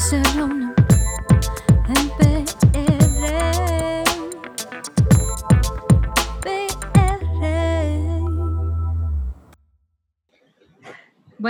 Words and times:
se 0.00 0.22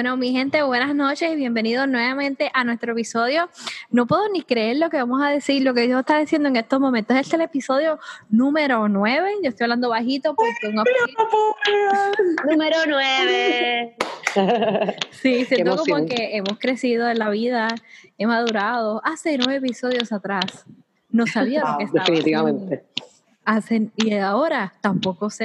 Bueno, 0.00 0.16
mi 0.16 0.32
gente, 0.32 0.62
buenas 0.62 0.94
noches 0.94 1.30
y 1.30 1.36
bienvenidos 1.36 1.86
nuevamente 1.86 2.50
a 2.54 2.64
nuestro 2.64 2.92
episodio. 2.92 3.50
No 3.90 4.06
puedo 4.06 4.30
ni 4.30 4.40
creer 4.40 4.78
lo 4.78 4.88
que 4.88 4.96
vamos 4.96 5.20
a 5.22 5.28
decir, 5.28 5.62
lo 5.62 5.74
que 5.74 5.90
yo 5.90 5.98
está 5.98 6.18
diciendo 6.18 6.48
en 6.48 6.56
estos 6.56 6.80
momentos. 6.80 7.14
Este 7.18 7.28
es 7.28 7.34
el 7.34 7.42
episodio 7.42 7.98
número 8.30 8.88
9. 8.88 9.30
Yo 9.42 9.50
estoy 9.50 9.64
hablando 9.66 9.90
bajito 9.90 10.34
porque 10.34 10.68
un 10.68 10.82
Número 12.50 12.76
9. 12.88 13.96
Sí, 15.10 15.44
siento 15.44 15.76
como 15.76 16.06
que 16.06 16.34
hemos 16.34 16.58
crecido 16.58 17.06
en 17.10 17.18
la 17.18 17.28
vida, 17.28 17.68
he 18.16 18.26
madurado. 18.26 19.02
Hace 19.04 19.36
nueve 19.36 19.56
episodios 19.56 20.12
atrás 20.12 20.64
no 21.10 21.26
sabía 21.26 21.60
lo 21.60 21.76
que 21.76 21.84
estaba 21.84 22.04
Definitivamente. 22.06 22.84
haciendo. 23.44 23.90
Hace- 23.98 24.08
y 24.08 24.14
ahora 24.14 24.72
tampoco 24.80 25.28
sé. 25.28 25.44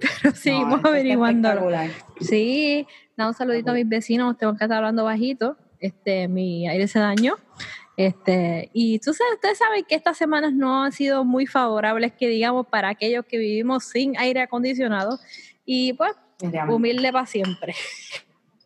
Pero 0.22 0.34
seguimos 0.34 0.82
No, 0.82 0.94
espectacular. 0.94 1.90
Sí, 2.20 2.86
da 3.16 3.28
un 3.28 3.34
saludito 3.34 3.70
a 3.70 3.74
mis 3.74 3.88
vecinos, 3.88 4.36
tengo 4.36 4.56
que 4.56 4.64
estar 4.64 4.78
hablando 4.78 5.04
bajito, 5.04 5.56
este, 5.78 6.28
mi 6.28 6.68
aire 6.68 6.86
se 6.86 6.98
dañó. 6.98 7.36
Este, 7.96 8.70
y 8.72 8.98
tú 8.98 9.12
sabes, 9.12 9.34
ustedes 9.34 9.58
saben 9.58 9.84
que 9.84 9.94
estas 9.94 10.16
semanas 10.16 10.52
no 10.52 10.84
han 10.84 10.92
sido 10.92 11.24
muy 11.24 11.46
favorables, 11.46 12.12
que 12.12 12.28
digamos, 12.28 12.66
para 12.66 12.88
aquellos 12.88 13.26
que 13.26 13.36
vivimos 13.36 13.84
sin 13.84 14.16
aire 14.16 14.40
acondicionado. 14.40 15.18
Y 15.66 15.92
pues, 15.92 16.12
humilde 16.68 17.12
para 17.12 17.26
siempre. 17.26 17.74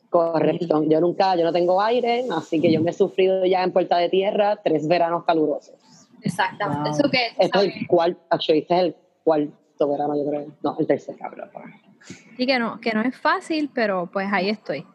Correcto. 0.09 0.85
Yo 0.85 1.01
nunca, 1.01 1.35
yo 1.35 1.43
no 1.43 1.53
tengo 1.53 1.83
aire, 1.83 2.25
así 2.31 2.61
que 2.61 2.71
yo 2.71 2.81
me 2.81 2.91
he 2.91 2.95
sufrido 2.95 3.45
ya 3.45 3.65
en 3.65 3.73
Puerta 3.73 3.99
de 3.99 4.09
Tierra 4.09 4.61
tres 4.63 4.87
veranos 4.87 5.25
calurosos. 5.25 5.75
Exactamente. 6.23 6.91
Wow. 6.91 6.99
Eso 6.99 7.11
que, 7.11 7.19
tú 7.35 7.43
Este 7.43 7.59
es 7.59 7.77
el 7.77 7.87
cuarto, 7.89 8.21
este 8.31 8.61
es 8.61 8.71
el 8.71 8.97
cuarto 9.25 9.89
verano, 9.89 10.17
yo 10.17 10.31
creo. 10.31 10.47
No, 10.63 10.77
el 10.79 10.87
tercer, 10.87 11.17
cabrón. 11.17 11.51
Y 12.39 12.47
que 12.47 12.59
no, 12.59 12.81
que 12.81 12.93
no 12.93 13.03
es 13.03 13.17
fácil, 13.17 13.71
pero 13.73 14.09
pues 14.13 14.29
ahí 14.33 14.49
estoy. 14.49 14.87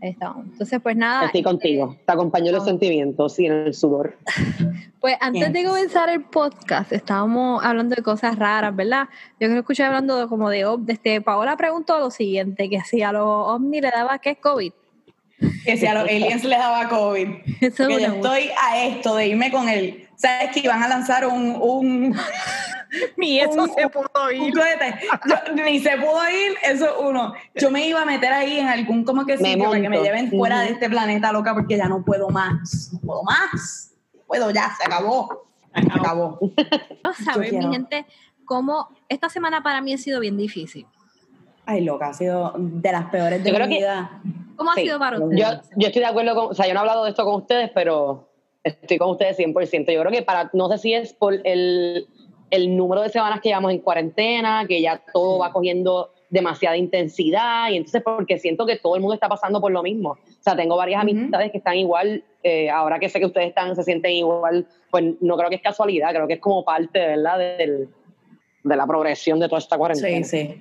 Ahí 0.00 0.10
estamos. 0.10 0.44
Entonces, 0.44 0.78
pues 0.82 0.94
nada. 0.94 1.26
Estoy 1.26 1.40
este, 1.40 1.48
contigo. 1.48 1.96
Te 2.04 2.12
acompaño 2.12 2.48
en 2.48 2.54
los 2.54 2.64
sentimientos 2.64 3.38
y 3.38 3.46
en 3.46 3.52
el 3.52 3.74
sudor. 3.74 4.16
Pues 4.98 5.18
antes 5.20 5.52
de 5.52 5.64
comenzar 5.64 6.08
el 6.08 6.24
podcast, 6.24 6.90
estábamos 6.90 7.64
hablando 7.64 7.94
de 7.94 8.02
cosas 8.02 8.36
raras, 8.36 8.74
¿verdad? 8.74 9.08
Yo 9.38 9.46
creo 9.46 9.52
que 9.52 9.58
escuché 9.60 9.84
hablando 9.84 10.18
de, 10.18 10.26
como 10.26 10.50
de, 10.50 10.66
este, 10.88 11.20
Paola 11.20 11.56
preguntó 11.56 12.00
lo 12.00 12.10
siguiente, 12.10 12.68
que 12.68 12.80
si 12.80 13.02
a 13.02 13.12
los 13.12 13.22
ovnis 13.24 13.82
le 13.82 13.90
daba 13.92 14.18
qué 14.18 14.34
COVID. 14.34 14.72
Que 15.64 15.76
si 15.76 15.86
a 15.86 15.94
los 15.94 16.02
aliens 16.10 16.42
les 16.42 16.58
daba 16.58 16.88
COVID. 16.88 17.28
Eso 17.60 17.88
es 17.88 18.00
yo 18.00 18.14
estoy 18.14 18.50
a 18.60 18.84
esto 18.84 19.14
de 19.14 19.28
irme 19.28 19.52
con 19.52 19.68
él. 19.68 20.05
¿Sabes 20.16 20.50
que 20.52 20.60
iban 20.60 20.82
a 20.82 20.88
lanzar 20.88 21.26
un, 21.26 21.56
un, 21.60 22.16
Ni 23.16 23.38
eso 23.40 23.62
un- 23.62 23.70
se 23.74 23.88
pudo? 23.88 24.08
Yo- 24.32 25.54
ni 25.54 25.80
se 25.80 25.96
pudo 25.98 26.20
ir, 26.30 26.56
eso 26.64 26.86
es 26.86 26.92
uno. 27.00 27.34
Yo 27.54 27.70
me 27.70 27.86
iba 27.86 28.02
a 28.02 28.04
meter 28.04 28.32
ahí 28.32 28.58
en 28.60 28.68
algún 28.68 29.04
como 29.04 29.26
que 29.26 29.36
sitio 29.36 29.68
para 29.70 29.80
que 29.80 29.88
me 29.88 30.00
lleven 30.00 30.30
fuera 30.30 30.60
de 30.60 30.70
este 30.70 30.88
planeta 30.88 31.32
loca 31.32 31.52
porque 31.54 31.76
ya 31.76 31.86
no 31.88 32.04
puedo 32.04 32.30
más. 32.30 32.90
No 32.92 33.00
puedo 33.00 33.22
más. 33.24 33.92
No 34.14 34.20
Puedo 34.26 34.50
ya, 34.50 34.74
se 34.78 34.84
acabó. 34.86 35.46
Se 35.74 35.80
acabó. 36.00 36.38
Vamos 37.04 37.28
a 37.28 37.38
ver, 37.38 37.52
mi 37.52 37.70
gente, 37.72 38.06
cómo 38.44 38.88
esta 39.08 39.28
semana 39.28 39.62
para 39.62 39.80
mí 39.82 39.92
ha 39.92 39.98
sido 39.98 40.20
bien 40.20 40.36
difícil. 40.36 40.86
Ay, 41.66 41.84
loca, 41.84 42.08
ha 42.08 42.14
sido 42.14 42.54
de 42.56 42.92
las 42.92 43.06
peores 43.10 43.42
de 43.44 43.50
Yo 43.50 43.54
creo 43.56 43.66
mi 43.66 43.74
que- 43.74 43.80
vida. 43.80 44.22
¿Cómo 44.56 44.70
ha 44.70 44.74
Sí. 44.74 44.82
sido 44.82 44.98
para 44.98 45.18
ustedes? 45.18 45.38
Yo, 45.40 45.68
yo 45.76 45.86
estoy 45.88 46.00
de 46.00 46.06
acuerdo 46.08 46.34
con, 46.34 46.50
o 46.52 46.54
sea, 46.54 46.66
yo 46.66 46.72
no 46.72 46.78
he 46.78 46.82
hablado 46.82 47.04
de 47.04 47.10
esto 47.10 47.24
con 47.24 47.34
ustedes, 47.34 47.70
pero 47.74 48.25
estoy 48.66 48.98
con 48.98 49.10
ustedes 49.10 49.38
100%. 49.38 49.92
Yo 49.92 50.00
creo 50.00 50.12
que 50.12 50.22
para, 50.22 50.50
no 50.52 50.68
sé 50.68 50.78
si 50.78 50.92
es 50.94 51.12
por 51.12 51.34
el, 51.44 52.06
el 52.50 52.76
número 52.76 53.02
de 53.02 53.08
semanas 53.08 53.40
que 53.40 53.48
llevamos 53.48 53.72
en 53.72 53.78
cuarentena, 53.78 54.64
que 54.66 54.80
ya 54.80 55.02
todo 55.12 55.38
va 55.38 55.52
cogiendo 55.52 56.12
demasiada 56.28 56.76
intensidad, 56.76 57.70
y 57.70 57.76
entonces 57.76 58.02
porque 58.02 58.38
siento 58.38 58.66
que 58.66 58.76
todo 58.76 58.96
el 58.96 59.00
mundo 59.00 59.14
está 59.14 59.28
pasando 59.28 59.60
por 59.60 59.70
lo 59.70 59.82
mismo. 59.82 60.10
O 60.10 60.42
sea, 60.42 60.56
tengo 60.56 60.76
varias 60.76 61.04
Ujú. 61.04 61.12
amistades 61.12 61.52
que 61.52 61.58
están 61.58 61.76
igual, 61.76 62.24
eh, 62.42 62.68
ahora 62.68 62.98
que 62.98 63.08
sé 63.08 63.20
que 63.20 63.26
ustedes 63.26 63.48
están, 63.48 63.76
se 63.76 63.84
sienten 63.84 64.10
igual, 64.12 64.66
pues 64.90 65.04
no 65.20 65.36
creo 65.36 65.48
que 65.48 65.56
es 65.56 65.62
casualidad, 65.62 66.10
creo 66.10 66.26
que 66.26 66.34
es 66.34 66.40
como 66.40 66.64
parte, 66.64 66.98
¿verdad?, 66.98 67.38
del, 67.38 67.88
de 68.64 68.76
la 68.76 68.86
progresión 68.86 69.38
de 69.38 69.46
toda 69.48 69.60
esta 69.60 69.76
Sí, 69.76 69.78
cuarentena. 69.78 70.24
sí. 70.26 70.60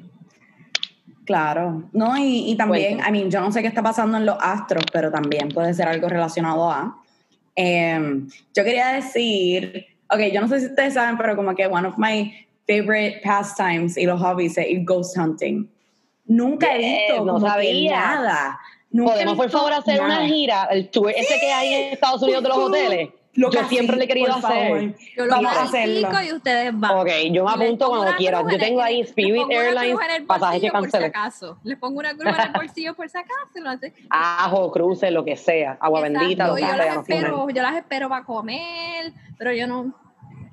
Claro. 1.25 1.83
No, 1.91 2.15
y, 2.17 2.51
y 2.51 2.55
también, 2.55 2.97
Cuéntame. 2.97 3.09
I 3.09 3.19
mean, 3.19 3.31
yo 3.31 3.41
no 3.41 3.51
sé 3.51 3.63
qué 3.63 3.67
está 3.67 3.81
pasando 3.81 4.17
en 4.17 4.27
los 4.27 4.37
astros, 4.39 4.83
pero 4.93 5.11
también 5.11 5.49
puede 5.49 5.73
ser 5.73 5.87
algo 5.87 6.07
relacionado 6.07 6.69
a. 6.69 7.01
Em, 7.55 8.27
yo 8.53 8.63
quería 8.63 8.87
decir, 8.93 9.85
ok, 10.11 10.19
yo 10.31 10.41
no 10.41 10.47
sé 10.47 10.59
si 10.59 10.65
ustedes 10.67 10.93
saben, 10.93 11.17
pero 11.17 11.35
como 11.35 11.55
que 11.55 11.65
one 11.67 11.87
of 11.87 11.97
my 11.97 12.33
favorite 12.67 13.21
pastimes 13.23 13.97
y 13.97 14.05
los 14.05 14.19
hobbies 14.19 14.57
es 14.57 14.67
ir 14.67 14.83
ghost 14.83 15.17
hunting. 15.17 15.69
Nunca 16.25 16.75
he 16.75 16.77
visto 16.79 17.25
no 17.25 17.39
sabía. 17.39 17.91
nada. 17.91 18.59
Nunca 18.89 19.13
Podemos, 19.13 19.37
por 19.37 19.49
favor, 19.49 19.73
hacer 19.73 19.99
una 19.99 20.15
nada. 20.15 20.27
gira, 20.27 20.67
el 20.71 20.89
tour 20.89 21.11
ese 21.11 21.39
que 21.39 21.51
hay 21.51 21.73
en 21.73 21.93
Estados 21.93 22.21
Unidos 22.21 22.43
de 22.43 22.49
los 22.49 22.57
por 22.57 22.71
hoteles. 23.35 23.53
Loca, 23.53 23.61
Yo 23.61 23.67
siempre 23.67 23.97
le 23.97 24.03
he 24.05 24.07
querido 24.07 24.33
hacer. 24.33 24.41
favor. 24.41 24.95
Yo 25.17 25.25
lo 25.25 25.31
Vamos 25.31 25.51
a 25.51 25.69
planifico 25.69 26.07
hacerlo. 26.07 26.29
y 26.29 26.33
ustedes 26.35 26.79
van. 26.79 26.91
Ok, 26.99 27.09
yo 27.31 27.45
me 27.45 27.51
apunto 27.51 27.87
cuando 27.89 28.15
cruz 28.15 28.51
Yo 28.51 28.57
tengo 28.57 28.81
ahí 28.81 29.01
Spirit 29.01 29.43
Airlines, 29.49 29.97
pasajes 30.25 30.61
que 30.61 30.67
bolsillo 30.67 30.71
por 30.71 30.85
si 30.85 30.91
cancelé. 30.91 31.05
acaso. 31.07 31.57
Les 31.63 31.77
pongo 31.77 31.99
una 31.99 32.13
cruz 32.15 32.33
en 32.33 32.41
el 32.41 32.51
bolsillo 32.53 32.93
por 32.95 33.09
si 33.09 33.17
acaso. 33.17 33.35
lo 33.55 33.69
Ajo, 34.09 34.71
cruces, 34.71 35.11
lo 35.11 35.25
que 35.25 35.35
sea. 35.35 35.77
Agua 35.81 36.01
bendita, 36.01 36.47
lo 36.47 36.55
que 36.55 36.61
sea. 36.61 37.03
yo 37.53 37.61
las 37.61 37.75
espero 37.75 38.09
para 38.09 38.23
comer, 38.23 39.11
pero 39.37 39.51
yo 39.53 39.67
no, 39.67 39.93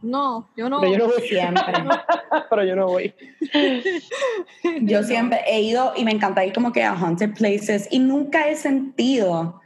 no, 0.03 0.48
yo 0.56 0.69
no. 0.69 0.81
Pero 0.81 0.92
yo 0.92 0.98
no 0.98 1.06
voy. 1.12 1.22
Siempre. 1.28 1.62
Pero 2.50 2.65
yo 2.65 2.76
no 2.76 2.87
voy. 2.87 3.15
Yo 4.82 5.03
siempre 5.04 5.41
he 5.47 5.60
ido 5.60 5.92
y 5.97 6.04
me 6.04 6.10
encanta 6.10 6.44
ir 6.44 6.53
como 6.53 6.72
que 6.72 6.82
a 6.82 6.92
haunted 6.92 7.34
places 7.34 7.88
y 7.91 7.98
nunca 7.98 8.48
he 8.48 8.56
sentido 8.56 9.60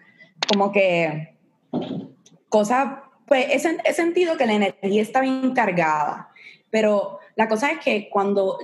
como 0.52 0.72
que 0.72 1.36
cosas, 2.48 2.98
pues 3.26 3.64
he, 3.64 3.76
he 3.84 3.92
sentido 3.92 4.36
que 4.36 4.46
la 4.46 4.54
energía 4.54 5.02
está 5.02 5.20
bien 5.20 5.52
cargada, 5.52 6.30
pero 6.70 7.18
la 7.34 7.48
cosa 7.48 7.70
es 7.72 7.80
que 7.80 8.08
cuando, 8.08 8.58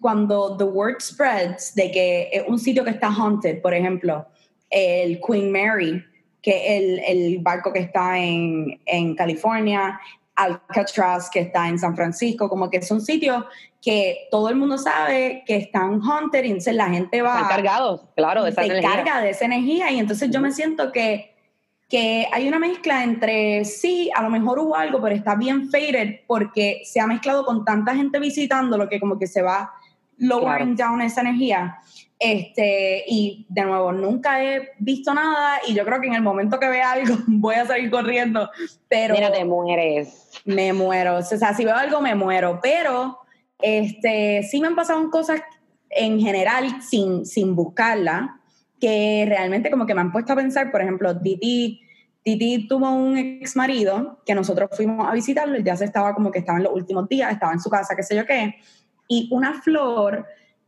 cuando 0.00 0.56
the 0.56 0.64
word 0.64 1.00
spreads 1.00 1.74
de 1.74 1.90
que 1.90 2.28
es 2.32 2.44
un 2.46 2.58
sitio 2.58 2.84
que 2.84 2.90
está 2.90 3.08
haunted, 3.08 3.60
por 3.62 3.74
ejemplo, 3.74 4.26
el 4.70 5.20
Queen 5.20 5.50
Mary, 5.50 6.04
que 6.42 6.76
el, 6.76 6.98
el 7.06 7.38
barco 7.38 7.72
que 7.72 7.80
está 7.80 8.18
en, 8.18 8.80
en 8.86 9.14
California, 9.14 9.98
Alcatraz, 10.36 11.30
que 11.30 11.40
está 11.40 11.68
en 11.68 11.78
San 11.78 11.94
Francisco, 11.94 12.48
como 12.48 12.68
que 12.68 12.82
son 12.82 13.00
sitios 13.00 13.44
que 13.80 14.28
todo 14.30 14.48
el 14.48 14.56
mundo 14.56 14.78
sabe 14.78 15.42
que 15.46 15.56
están 15.56 16.00
haunted 16.02 16.44
y 16.44 16.48
entonces 16.48 16.74
la 16.74 16.88
gente 16.88 17.22
va 17.22 17.34
Están 17.34 17.48
cargados, 17.48 18.02
claro, 18.16 18.42
de 18.42 18.50
esa 18.50 18.62
se 18.62 18.68
energía. 18.68 18.90
carga 18.90 19.20
de 19.20 19.30
esa 19.30 19.44
energía 19.44 19.90
y 19.90 19.98
entonces 19.98 20.30
yo 20.30 20.40
me 20.40 20.52
siento 20.52 20.90
que, 20.90 21.33
que 21.88 22.26
hay 22.32 22.48
una 22.48 22.58
mezcla 22.58 23.04
entre 23.04 23.64
sí, 23.64 24.10
a 24.14 24.22
lo 24.22 24.30
mejor 24.30 24.58
hubo 24.58 24.76
algo, 24.76 25.00
pero 25.00 25.14
está 25.14 25.34
bien 25.34 25.70
faded 25.70 26.20
porque 26.26 26.82
se 26.84 27.00
ha 27.00 27.06
mezclado 27.06 27.44
con 27.44 27.64
tanta 27.64 27.94
gente 27.94 28.18
visitando 28.18 28.78
lo 28.78 28.88
que 28.88 28.98
como 29.00 29.18
que 29.18 29.26
se 29.26 29.42
va 29.42 29.72
lowering 30.18 30.76
down 30.76 31.00
esa 31.02 31.20
energía. 31.20 31.78
Este, 32.18 33.04
y 33.06 33.44
de 33.48 33.62
nuevo, 33.62 33.92
nunca 33.92 34.42
he 34.42 34.70
visto 34.78 35.12
nada 35.12 35.60
y 35.66 35.74
yo 35.74 35.84
creo 35.84 36.00
que 36.00 36.06
en 36.06 36.14
el 36.14 36.22
momento 36.22 36.58
que 36.58 36.68
vea 36.68 36.92
algo 36.92 37.16
voy 37.26 37.56
a 37.56 37.66
salir 37.66 37.90
corriendo, 37.90 38.50
pero 38.88 39.14
Mira, 39.14 39.32
te 39.32 39.44
mueres. 39.44 40.30
me 40.44 40.72
muero. 40.72 41.18
O 41.18 41.22
sea, 41.22 41.54
si 41.54 41.64
veo 41.64 41.76
algo, 41.76 42.00
me 42.00 42.14
muero. 42.14 42.60
Pero 42.62 43.18
este, 43.60 44.42
sí 44.42 44.60
me 44.60 44.68
han 44.68 44.76
pasado 44.76 45.10
cosas 45.10 45.42
en 45.90 46.20
general 46.20 46.82
sin, 46.82 47.24
sin 47.26 47.54
buscarla, 47.54 48.40
que 48.80 49.24
realmente 49.28 49.70
como 49.70 49.86
que 49.86 49.94
me 49.94 50.00
han 50.00 50.12
puesto 50.12 50.32
a 50.32 50.36
pensar, 50.36 50.70
por 50.70 50.82
ejemplo, 50.82 51.18
Titi, 51.20 51.80
Titi 52.22 52.66
tuvo 52.68 52.90
un 52.90 53.16
ex 53.16 53.56
marido 53.56 54.20
que 54.26 54.34
nosotros 54.34 54.70
fuimos 54.72 55.06
a 55.08 55.12
visitarlo, 55.12 55.56
él 55.56 55.64
ya 55.64 55.76
se 55.76 55.84
estaba 55.84 56.14
como 56.14 56.30
que 56.30 56.40
estaba 56.40 56.58
en 56.58 56.64
los 56.64 56.74
últimos 56.74 57.08
días, 57.08 57.32
estaba 57.32 57.52
en 57.52 57.60
su 57.60 57.70
casa, 57.70 57.94
qué 57.96 58.02
sé 58.02 58.16
yo 58.16 58.26
qué, 58.26 58.56
y 59.08 59.28
una 59.30 59.62
flor, 59.62 60.26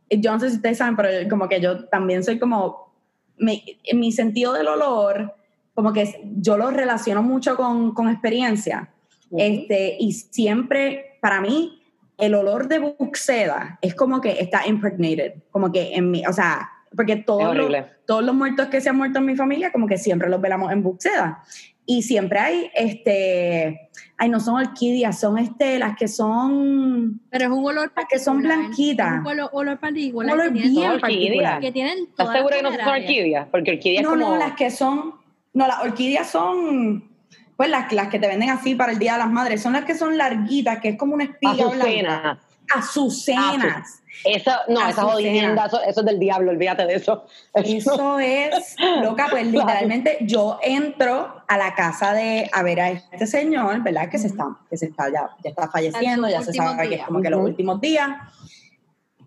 yo 0.09 0.31
no 0.31 0.39
sé 0.39 0.49
si 0.49 0.55
ustedes 0.57 0.77
saben, 0.77 0.95
pero 0.95 1.29
como 1.29 1.47
que 1.49 1.59
yo 1.59 1.85
también 1.85 2.23
soy 2.23 2.39
como, 2.39 2.93
mi, 3.37 3.63
en 3.83 3.99
mi 3.99 4.11
sentido 4.11 4.53
del 4.53 4.67
olor, 4.67 5.33
como 5.73 5.93
que 5.93 6.21
yo 6.37 6.57
lo 6.57 6.71
relaciono 6.71 7.21
mucho 7.21 7.55
con, 7.55 7.93
con 7.93 8.09
experiencia. 8.09 8.91
Este, 9.37 9.97
y 9.99 10.13
siempre, 10.13 11.17
para 11.21 11.41
mí, 11.41 11.81
el 12.17 12.33
olor 12.33 12.67
de 12.67 12.79
buxeda 12.79 13.77
es 13.81 13.93
como 13.93 14.21
que 14.21 14.39
está 14.39 14.65
impregnated, 14.65 15.43
como 15.51 15.71
que 15.71 15.93
en 15.93 16.09
mi, 16.09 16.25
o 16.25 16.33
sea, 16.33 16.69
porque 16.95 17.17
todos 17.17 17.55
los, 17.55 17.71
todos 18.05 18.23
los 18.23 18.35
muertos 18.35 18.67
que 18.67 18.81
se 18.81 18.89
han 18.89 18.97
muerto 18.97 19.19
en 19.19 19.25
mi 19.25 19.35
familia, 19.35 19.71
como 19.71 19.87
que 19.87 19.97
siempre 19.97 20.29
los 20.29 20.41
velamos 20.41 20.71
en 20.71 20.83
buxeda. 20.83 21.43
Y 21.89 22.01
siempre 22.01 22.37
hay, 22.39 22.69
este, 22.75 23.89
ay, 24.17 24.27
no 24.27 24.41
son 24.41 24.55
orquídeas, 24.55 25.17
son 25.19 25.37
este, 25.37 25.79
las 25.79 25.95
que 25.95 26.09
son, 26.09 27.21
Pero 27.29 27.45
es 27.45 27.49
un 27.51 27.65
olor 27.65 27.93
Las 27.95 28.05
que 28.09 28.19
son 28.19 28.41
blanquitas. 28.41 29.13
es 29.13 29.19
Un 29.21 29.27
olor, 29.27 29.49
olor 29.53 29.79
particular. 29.79 30.35
un 30.35 30.41
olor 30.41 30.53
que 30.53 30.59
bien 30.59 30.99
particular. 30.99 31.03
orquídeas. 31.03 31.59
Que 31.61 31.71
tienen 31.71 31.97
¿Estás 32.09 32.33
segura 32.33 32.57
que 32.57 32.63
no 32.63 32.73
son 32.73 32.87
orquídeas? 32.89 33.47
Porque 33.49 33.71
orquídeas 33.71 34.03
No, 34.03 34.09
como... 34.09 34.21
no, 34.31 34.35
las 34.37 34.53
que 34.53 34.69
son, 34.69 35.13
no, 35.53 35.65
las 35.65 35.81
orquídeas 35.81 36.29
son, 36.29 37.09
pues 37.55 37.69
las, 37.69 37.89
las 37.93 38.09
que 38.09 38.19
te 38.19 38.27
venden 38.27 38.49
así 38.49 38.75
para 38.75 38.91
el 38.91 38.99
Día 38.99 39.13
de 39.13 39.19
las 39.19 39.31
Madres, 39.31 39.61
son 39.61 39.71
las 39.71 39.85
que 39.85 39.95
son 39.95 40.17
larguitas, 40.17 40.79
que 40.81 40.89
es 40.89 40.97
como 40.97 41.13
una 41.13 41.23
espiga 41.23 41.67
blanca. 41.69 42.39
Azucena. 42.73 43.49
Azucenas. 43.49 44.03
Eso, 44.25 44.51
no, 44.67 44.79
esa 44.79 44.89
Azucena. 44.89 45.11
jodienda, 45.11 45.65
eso, 45.67 45.81
eso 45.81 45.99
es 45.99 46.05
del 46.05 46.19
diablo, 46.19 46.51
olvídate 46.51 46.85
de 46.85 46.95
eso. 46.95 47.25
Eso 47.53 48.19
es, 48.19 48.75
loca, 49.01 49.27
pues 49.29 49.47
literalmente 49.47 50.17
yo 50.21 50.59
entro 50.63 51.43
a 51.47 51.57
la 51.57 51.75
casa 51.75 52.13
de 52.13 52.49
a 52.51 52.63
ver 52.63 52.79
a 52.79 52.89
este 52.89 53.27
señor, 53.27 53.83
¿verdad? 53.83 54.09
Que 54.09 54.17
se 54.17 54.27
está, 54.27 54.45
que 54.69 54.77
se 54.77 54.87
está 54.87 55.09
ya, 55.09 55.29
ya 55.43 55.49
está 55.49 55.69
falleciendo, 55.69 56.27
ya 56.29 56.41
se 56.41 56.53
sabe 56.53 56.77
que 56.77 56.83
es 56.83 56.89
días. 56.89 57.07
como 57.07 57.21
que 57.21 57.29
los 57.29 57.41
últimos 57.41 57.79
días. 57.79 58.09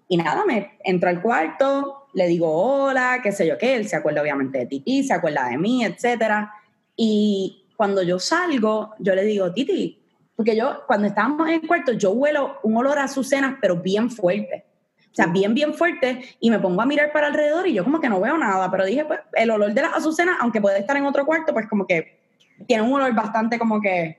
Y 0.08 0.16
nada, 0.16 0.44
me 0.44 0.72
entro 0.82 1.08
al 1.08 1.22
cuarto, 1.22 2.08
le 2.14 2.26
digo 2.26 2.50
hola, 2.50 3.20
qué 3.22 3.30
sé 3.30 3.46
yo 3.46 3.56
qué, 3.56 3.76
él 3.76 3.88
se 3.88 3.94
acuerda 3.94 4.22
obviamente 4.22 4.58
de 4.58 4.66
Titi, 4.66 5.04
se 5.04 5.14
acuerda 5.14 5.48
de 5.48 5.56
mí, 5.56 5.84
etcétera. 5.84 6.52
Y 6.96 7.68
cuando 7.76 8.02
yo 8.02 8.18
salgo, 8.18 8.94
yo 8.98 9.14
le 9.14 9.24
digo, 9.24 9.52
Titi, 9.52 9.99
porque 10.40 10.56
yo, 10.56 10.84
cuando 10.86 11.06
estábamos 11.06 11.46
en 11.48 11.60
el 11.60 11.66
cuarto, 11.66 11.92
yo 11.92 12.12
huelo 12.12 12.60
un 12.62 12.74
olor 12.74 12.98
a 12.98 13.04
azucenas, 13.04 13.56
pero 13.60 13.76
bien 13.76 14.08
fuerte. 14.08 14.64
O 15.12 15.14
sea, 15.14 15.26
bien, 15.26 15.52
bien 15.52 15.74
fuerte, 15.74 16.22
y 16.40 16.48
me 16.48 16.58
pongo 16.58 16.80
a 16.80 16.86
mirar 16.86 17.12
para 17.12 17.26
alrededor 17.26 17.66
y 17.66 17.74
yo 17.74 17.84
como 17.84 18.00
que 18.00 18.08
no 18.08 18.18
veo 18.22 18.38
nada, 18.38 18.70
pero 18.70 18.86
dije, 18.86 19.04
pues, 19.04 19.20
el 19.34 19.50
olor 19.50 19.74
de 19.74 19.82
las 19.82 19.96
azucenas, 19.96 20.38
aunque 20.40 20.62
puede 20.62 20.78
estar 20.78 20.96
en 20.96 21.04
otro 21.04 21.26
cuarto, 21.26 21.52
pues 21.52 21.68
como 21.68 21.86
que 21.86 22.20
tiene 22.66 22.82
un 22.82 22.94
olor 22.94 23.14
bastante 23.14 23.58
como 23.58 23.82
que, 23.82 24.16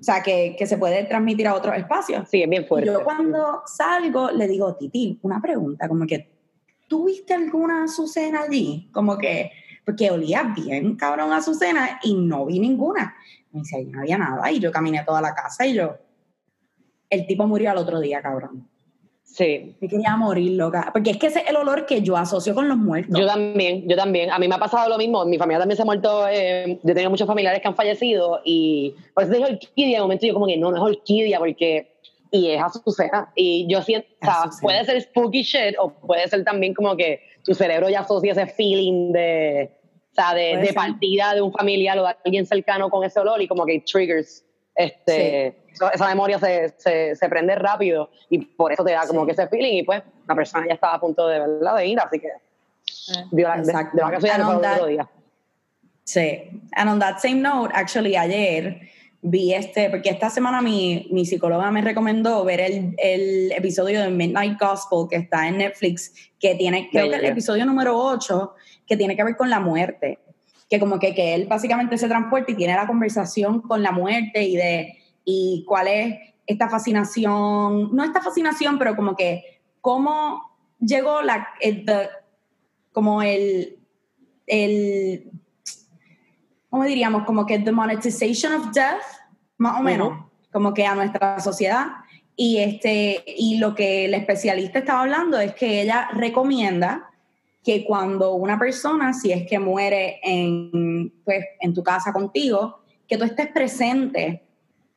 o 0.00 0.02
sea, 0.02 0.20
que, 0.20 0.56
que 0.58 0.66
se 0.66 0.78
puede 0.78 1.04
transmitir 1.04 1.46
a 1.46 1.54
otros 1.54 1.76
espacios. 1.76 2.28
Sí, 2.28 2.42
es 2.42 2.50
bien 2.50 2.64
Y 2.64 2.66
fuerte. 2.66 2.88
yo 2.88 3.04
cuando 3.04 3.62
salgo 3.66 4.32
le 4.32 4.48
digo, 4.48 4.74
Titi, 4.74 5.20
una 5.22 5.40
pregunta, 5.40 5.86
como 5.86 6.08
que, 6.08 6.28
¿tú 6.88 7.04
viste 7.04 7.34
alguna 7.34 7.84
azucena 7.84 8.42
allí? 8.48 8.88
Como 8.90 9.16
que, 9.16 9.52
porque 9.84 10.10
olía 10.10 10.52
bien, 10.56 10.96
cabrón, 10.96 11.32
azucena 11.32 12.00
y 12.02 12.14
no 12.14 12.46
vi 12.46 12.58
ninguna. 12.58 13.14
Me 13.56 13.62
dice, 13.62 13.76
ahí 13.76 13.86
no 13.86 14.00
había 14.00 14.18
nada. 14.18 14.52
Y 14.52 14.60
yo 14.60 14.70
caminé 14.70 15.02
toda 15.02 15.22
la 15.22 15.34
casa 15.34 15.66
y 15.66 15.72
yo, 15.72 15.96
el 17.08 17.26
tipo 17.26 17.46
murió 17.46 17.70
al 17.70 17.78
otro 17.78 18.00
día, 18.00 18.20
cabrón. 18.20 18.68
Sí. 19.22 19.76
Me 19.80 19.88
quería 19.88 20.14
morir, 20.14 20.52
loca. 20.52 20.90
Porque 20.92 21.12
es 21.12 21.16
que 21.16 21.28
ese 21.28 21.40
es 21.40 21.48
el 21.48 21.56
olor 21.56 21.86
que 21.86 22.02
yo 22.02 22.18
asocio 22.18 22.54
con 22.54 22.68
los 22.68 22.76
muertos. 22.76 23.18
Yo 23.18 23.26
también, 23.26 23.88
yo 23.88 23.96
también. 23.96 24.30
A 24.30 24.38
mí 24.38 24.46
me 24.46 24.54
ha 24.54 24.58
pasado 24.58 24.90
lo 24.90 24.98
mismo. 24.98 25.24
Mi 25.24 25.38
familia 25.38 25.58
también 25.58 25.76
se 25.76 25.82
ha 25.82 25.86
muerto. 25.86 26.28
eh, 26.28 26.78
yo 26.82 26.90
he 26.90 26.94
tenido 26.94 27.10
muchos 27.10 27.26
familiares 27.26 27.62
que 27.62 27.68
han 27.68 27.74
fallecido 27.74 28.42
y 28.44 28.94
por 29.14 29.24
eso 29.24 29.32
dije 29.32 29.44
orquídea. 29.44 29.98
De 29.98 30.02
momento 30.02 30.26
yo 30.26 30.34
como 30.34 30.46
que 30.46 30.58
no, 30.58 30.70
no 30.70 30.76
es 30.76 30.82
orquídea 30.82 31.38
porque... 31.38 31.96
Y 32.30 32.50
es 32.50 32.62
azucena. 32.62 33.32
Y 33.34 33.66
yo 33.68 33.80
siento, 33.80 34.08
o 34.20 34.24
sea, 34.24 34.50
puede 34.60 34.84
ser 34.84 35.00
spooky 35.00 35.42
shit 35.42 35.76
o 35.78 35.90
puede 35.90 36.28
ser 36.28 36.44
también 36.44 36.74
como 36.74 36.94
que 36.96 37.20
tu 37.42 37.54
cerebro 37.54 37.88
ya 37.88 38.00
asocia 38.00 38.32
ese 38.32 38.46
feeling 38.48 39.12
de, 39.12 39.70
sea, 40.16 40.34
de, 40.34 40.56
de 40.58 40.72
partida 40.72 41.34
de 41.34 41.42
un 41.42 41.52
familiar 41.52 41.98
o 41.98 42.04
de 42.06 42.14
alguien 42.24 42.44
cercano 42.46 42.90
con 42.90 43.04
ese 43.04 43.20
olor 43.20 43.40
y 43.42 43.46
como 43.48 43.64
que 43.64 43.80
triggers. 43.80 44.42
Este, 44.74 45.56
eso- 45.72 45.90
esa 45.92 46.06
memoria 46.08 46.38
se, 46.38 46.74
se, 46.76 47.14
se 47.16 47.28
prende 47.28 47.54
rápido 47.54 48.10
y 48.28 48.38
por 48.44 48.72
eso 48.72 48.84
te 48.84 48.92
da 48.92 49.06
como 49.06 49.20
Sí. 49.20 49.26
que 49.26 49.32
ese 49.32 49.48
feeling 49.48 49.78
y 49.78 49.82
pues 49.84 50.02
la 50.28 50.34
persona 50.34 50.66
ya 50.66 50.74
estaba 50.74 50.94
a 50.94 51.00
punto 51.00 51.26
de, 51.28 51.38
¿verdad? 51.38 51.76
de 51.76 51.86
ir, 51.86 51.98
así 52.00 52.18
que 52.20 52.28
dio 53.32 53.48
la, 53.48 53.56
de, 53.56 53.62
de 53.62 53.72
la 53.72 54.10
casualidad 54.10 54.40
And 54.40 54.60
fue 54.60 54.72
otro 54.72 54.86
día. 54.86 55.08
Sí. 56.04 56.62
And 56.74 56.90
on 56.90 56.98
that 57.00 57.18
same 57.18 57.40
note, 57.40 57.72
actually 57.74 58.16
ayer 58.16 58.80
vi 59.22 59.54
este, 59.54 59.90
porque 59.90 60.10
esta 60.10 60.30
semana 60.30 60.60
mi, 60.62 61.08
mi 61.10 61.24
psicóloga 61.24 61.70
me 61.70 61.80
recomendó 61.80 62.44
ver 62.44 62.60
el, 62.60 62.94
el 62.98 63.50
episodio 63.52 64.02
de 64.02 64.08
Midnight 64.10 64.60
Gospel 64.60 65.06
que 65.10 65.16
está 65.16 65.48
en 65.48 65.58
Netflix, 65.58 66.12
que 66.38 66.54
tiene, 66.54 66.88
creo 66.92 67.08
que 67.10 67.16
el 67.16 67.24
episodio 67.24 67.64
número 67.66 67.96
8, 67.98 68.54
que 68.86 68.96
tiene 68.96 69.16
que 69.16 69.24
ver 69.24 69.36
con 69.36 69.50
la 69.50 69.60
muerte. 69.60 70.18
Que 70.68 70.80
como 70.80 70.98
que, 70.98 71.14
que 71.14 71.34
él 71.34 71.46
básicamente 71.46 71.96
se 71.98 72.08
transporta 72.08 72.50
y 72.52 72.56
tiene 72.56 72.74
la 72.74 72.86
conversación 72.86 73.60
con 73.60 73.82
la 73.82 73.92
muerte 73.92 74.42
y 74.42 74.56
de 74.56 74.98
y 75.24 75.64
cuál 75.66 75.88
es 75.88 76.18
esta 76.46 76.68
fascinación, 76.68 77.94
no 77.94 78.04
esta 78.04 78.20
fascinación, 78.22 78.78
pero 78.78 78.94
como 78.96 79.16
que 79.16 79.60
cómo 79.80 80.40
llegó 80.80 81.22
la, 81.22 81.48
el- 81.60 81.84
the- 81.84 82.08
como 82.92 83.22
el, 83.22 83.78
el 84.46 85.30
¿cómo 86.70 86.84
diríamos? 86.84 87.24
Como 87.24 87.46
que 87.46 87.58
the 87.58 87.72
monetization 87.72 88.52
of 88.54 88.72
death, 88.72 89.02
más 89.58 89.80
o 89.80 89.82
menos, 89.82 90.08
Ujú. 90.08 90.30
como 90.52 90.74
que 90.74 90.86
a 90.86 90.94
nuestra 90.94 91.40
sociedad. 91.40 91.86
Y, 92.36 92.58
este, 92.58 93.24
y 93.26 93.58
lo 93.58 93.74
que 93.74 94.04
el 94.04 94.14
especialista 94.14 94.80
estaba 94.80 95.00
hablando 95.02 95.38
es 95.40 95.54
que 95.54 95.80
ella 95.82 96.08
recomienda 96.12 97.10
que 97.66 97.84
cuando 97.84 98.34
una 98.34 98.58
persona, 98.58 99.12
si 99.12 99.32
es 99.32 99.44
que 99.48 99.58
muere 99.58 100.20
en, 100.22 101.12
pues, 101.24 101.44
en 101.60 101.74
tu 101.74 101.82
casa 101.82 102.12
contigo, 102.12 102.78
que 103.08 103.18
tú 103.18 103.24
estés 103.24 103.48
presente 103.48 104.44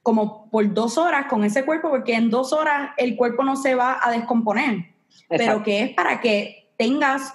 como 0.03 0.49
por 0.51 0.71
dos 0.73 0.97
horas 0.99 1.25
con 1.27 1.43
ese 1.43 1.65
cuerpo, 1.65 1.89
porque 1.89 2.13
en 2.13 2.29
dos 2.29 2.53
horas 2.53 2.91
el 2.97 3.15
cuerpo 3.17 3.43
no 3.43 3.55
se 3.55 3.73
va 3.73 3.99
a 4.01 4.11
descomponer 4.11 4.85
pero 5.27 5.63
que 5.63 5.81
es 5.81 5.89
para 5.95 6.21
que 6.21 6.69
tengas 6.77 7.33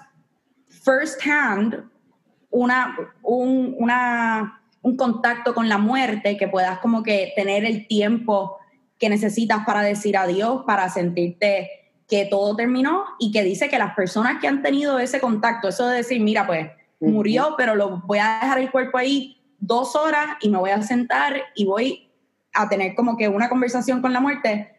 first 0.69 1.21
hand 1.27 1.83
una, 2.51 2.97
un, 3.23 3.75
una- 3.79 4.61
un 4.83 4.97
contacto 4.97 5.53
con 5.55 5.69
la 5.69 5.79
muerte, 5.79 6.37
que 6.37 6.47
puedas 6.47 6.79
como 6.79 7.03
que 7.03 7.33
tener 7.35 7.65
el 7.65 7.89
tiempo 7.89 8.57
que 8.99 9.09
necesitas 9.09 9.65
para 9.67 9.83
decir 9.83 10.17
adiós, 10.17 10.63
para 10.65 10.89
sentirte 10.91 11.69
que 12.09 12.27
todo 12.27 12.55
terminó 12.55 13.05
y 13.19 13.33
que 13.33 13.43
dice 13.43 13.69
que 13.69 13.79
las 13.79 13.95
personas 13.95 14.41
que 14.41 14.47
han 14.49 14.63
tenido 14.63 14.99
ese 14.99 15.21
contacto, 15.21 15.69
eso 15.69 15.87
de 15.89 15.97
decir, 15.97 16.21
mira, 16.21 16.47
pues 16.47 16.71
murió, 17.01 17.55
pero 17.57 17.75
lo 17.75 17.99
voy 18.07 18.19
a 18.19 18.39
dejar 18.43 18.59
el 18.59 18.71
cuerpo 18.71 18.99
ahí 18.99 19.37
dos 19.59 19.95
horas 19.97 20.37
y 20.41 20.49
me 20.49 20.59
voy 20.59 20.71
a 20.71 20.83
sentar 20.83 21.35
y 21.55 21.65
voy 21.65 22.11
a 22.53 22.69
tener 22.69 22.95
como 22.95 23.17
que 23.17 23.29
una 23.29 23.49
conversación 23.49 24.01
con 24.01 24.13
la 24.13 24.21
muerte, 24.21 24.71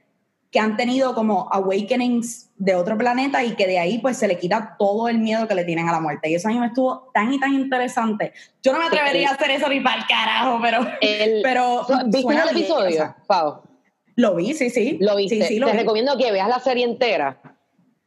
que 0.51 0.59
han 0.59 0.77
tenido 0.77 1.13
como 1.13 1.49
awakenings 1.51 2.49
de 2.55 2.75
otro 2.75 2.97
planeta 2.97 3.43
y 3.43 3.55
que 3.55 3.67
de 3.67 3.77
ahí 3.77 3.97
pues 3.99 4.17
se 4.17 4.27
le 4.27 4.39
quita 4.39 4.75
todo 4.79 5.09
el 5.09 5.17
miedo 5.19 5.47
que 5.47 5.55
le 5.55 5.65
tienen 5.65 5.89
a 5.89 5.91
la 5.91 5.99
muerte. 5.99 6.29
Y 6.29 6.35
eso 6.35 6.47
a 6.47 6.51
mí 6.51 6.59
me 6.59 6.67
estuvo 6.67 7.09
tan 7.13 7.33
y 7.33 7.39
tan 7.39 7.53
interesante. 7.53 8.31
Yo 8.63 8.71
no 8.71 8.79
me 8.79 8.85
atrevería 8.85 9.29
a 9.29 9.33
hacer 9.33 9.51
eso 9.51 9.67
ni 9.67 9.81
para 9.81 9.97
el 9.97 10.07
carajo, 10.07 10.59
pero, 10.61 10.87
El- 11.01 11.41
pero 11.43 11.85
¿Viste 12.05 12.33
el 12.33 12.49
episodio, 12.49 13.15
Pau? 13.27 13.61
Lo 14.15 14.35
vi, 14.35 14.53
sí, 14.53 14.69
sí. 14.69 14.97
Lo 15.01 15.15
viste. 15.15 15.35
Sí, 15.35 15.43
sí, 15.43 15.59
lo 15.59 15.67
Te 15.67 15.73
vi. 15.73 15.79
recomiendo 15.79 16.17
que 16.17 16.31
veas 16.31 16.47
la 16.49 16.59
serie 16.59 16.85
entera. 16.85 17.41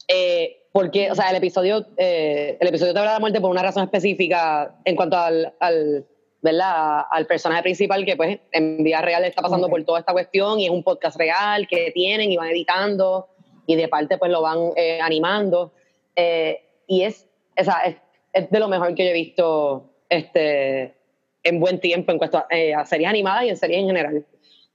eh, 0.09 0.55
porque, 0.71 1.11
o 1.11 1.15
sea, 1.15 1.31
el 1.31 1.37
episodio, 1.37 1.87
eh, 1.97 2.57
el 2.61 2.69
episodio 2.69 2.93
te 2.93 2.99
habla 3.01 3.11
de 3.13 3.17
la 3.17 3.21
muerte 3.21 3.41
por 3.41 3.51
una 3.51 3.63
razón 3.63 3.83
específica 3.85 4.77
en 4.85 4.95
cuanto 4.97 5.17
al, 5.17 5.53
al, 5.59 6.07
¿verdad? 6.41 7.03
al 7.11 7.27
personaje 7.27 7.63
principal 7.63 8.05
que 8.05 8.17
pues 8.17 8.39
en 8.53 8.85
vida 8.85 9.01
real 9.01 9.25
está 9.25 9.43
pasando 9.43 9.67
Ok. 9.67 9.71
por 9.73 9.85
toda 9.85 9.99
esta 10.01 10.13
cuestión 10.13 10.61
y 10.61 10.67
es 10.67 10.71
un 10.71 10.85
podcast 10.85 11.17
real 11.19 11.67
que 11.67 11.91
tienen 11.93 12.31
y 12.31 12.37
van 12.37 12.51
editando 12.51 13.29
y 13.67 13.75
de 13.77 13.89
parte 13.89 14.19
pues 14.19 14.31
lo 14.31 14.41
van 14.43 14.71
eh, 14.77 15.01
animando. 15.01 15.73
Eh, 16.15 16.61
y 16.87 17.03
es, 17.03 17.27
o 17.59 17.65
sea, 17.65 17.81
es, 17.87 17.97
es 18.33 18.49
de 18.51 18.61
lo 18.61 18.69
mejor 18.69 18.95
que 18.95 19.05
yo 19.05 19.11
he 19.11 19.15
visto 19.15 19.91
este, 20.09 20.95
en 21.43 21.61
buen 21.61 21.81
tiempo 21.81 22.13
en 22.13 22.19
cuanto 22.19 22.39
a, 22.39 22.47
eh, 22.51 22.73
a 22.75 22.85
series 22.87 23.09
animadas 23.09 23.45
y 23.45 23.49
en 23.49 23.57
series 23.57 23.81
en 23.81 23.87
general. 23.87 24.27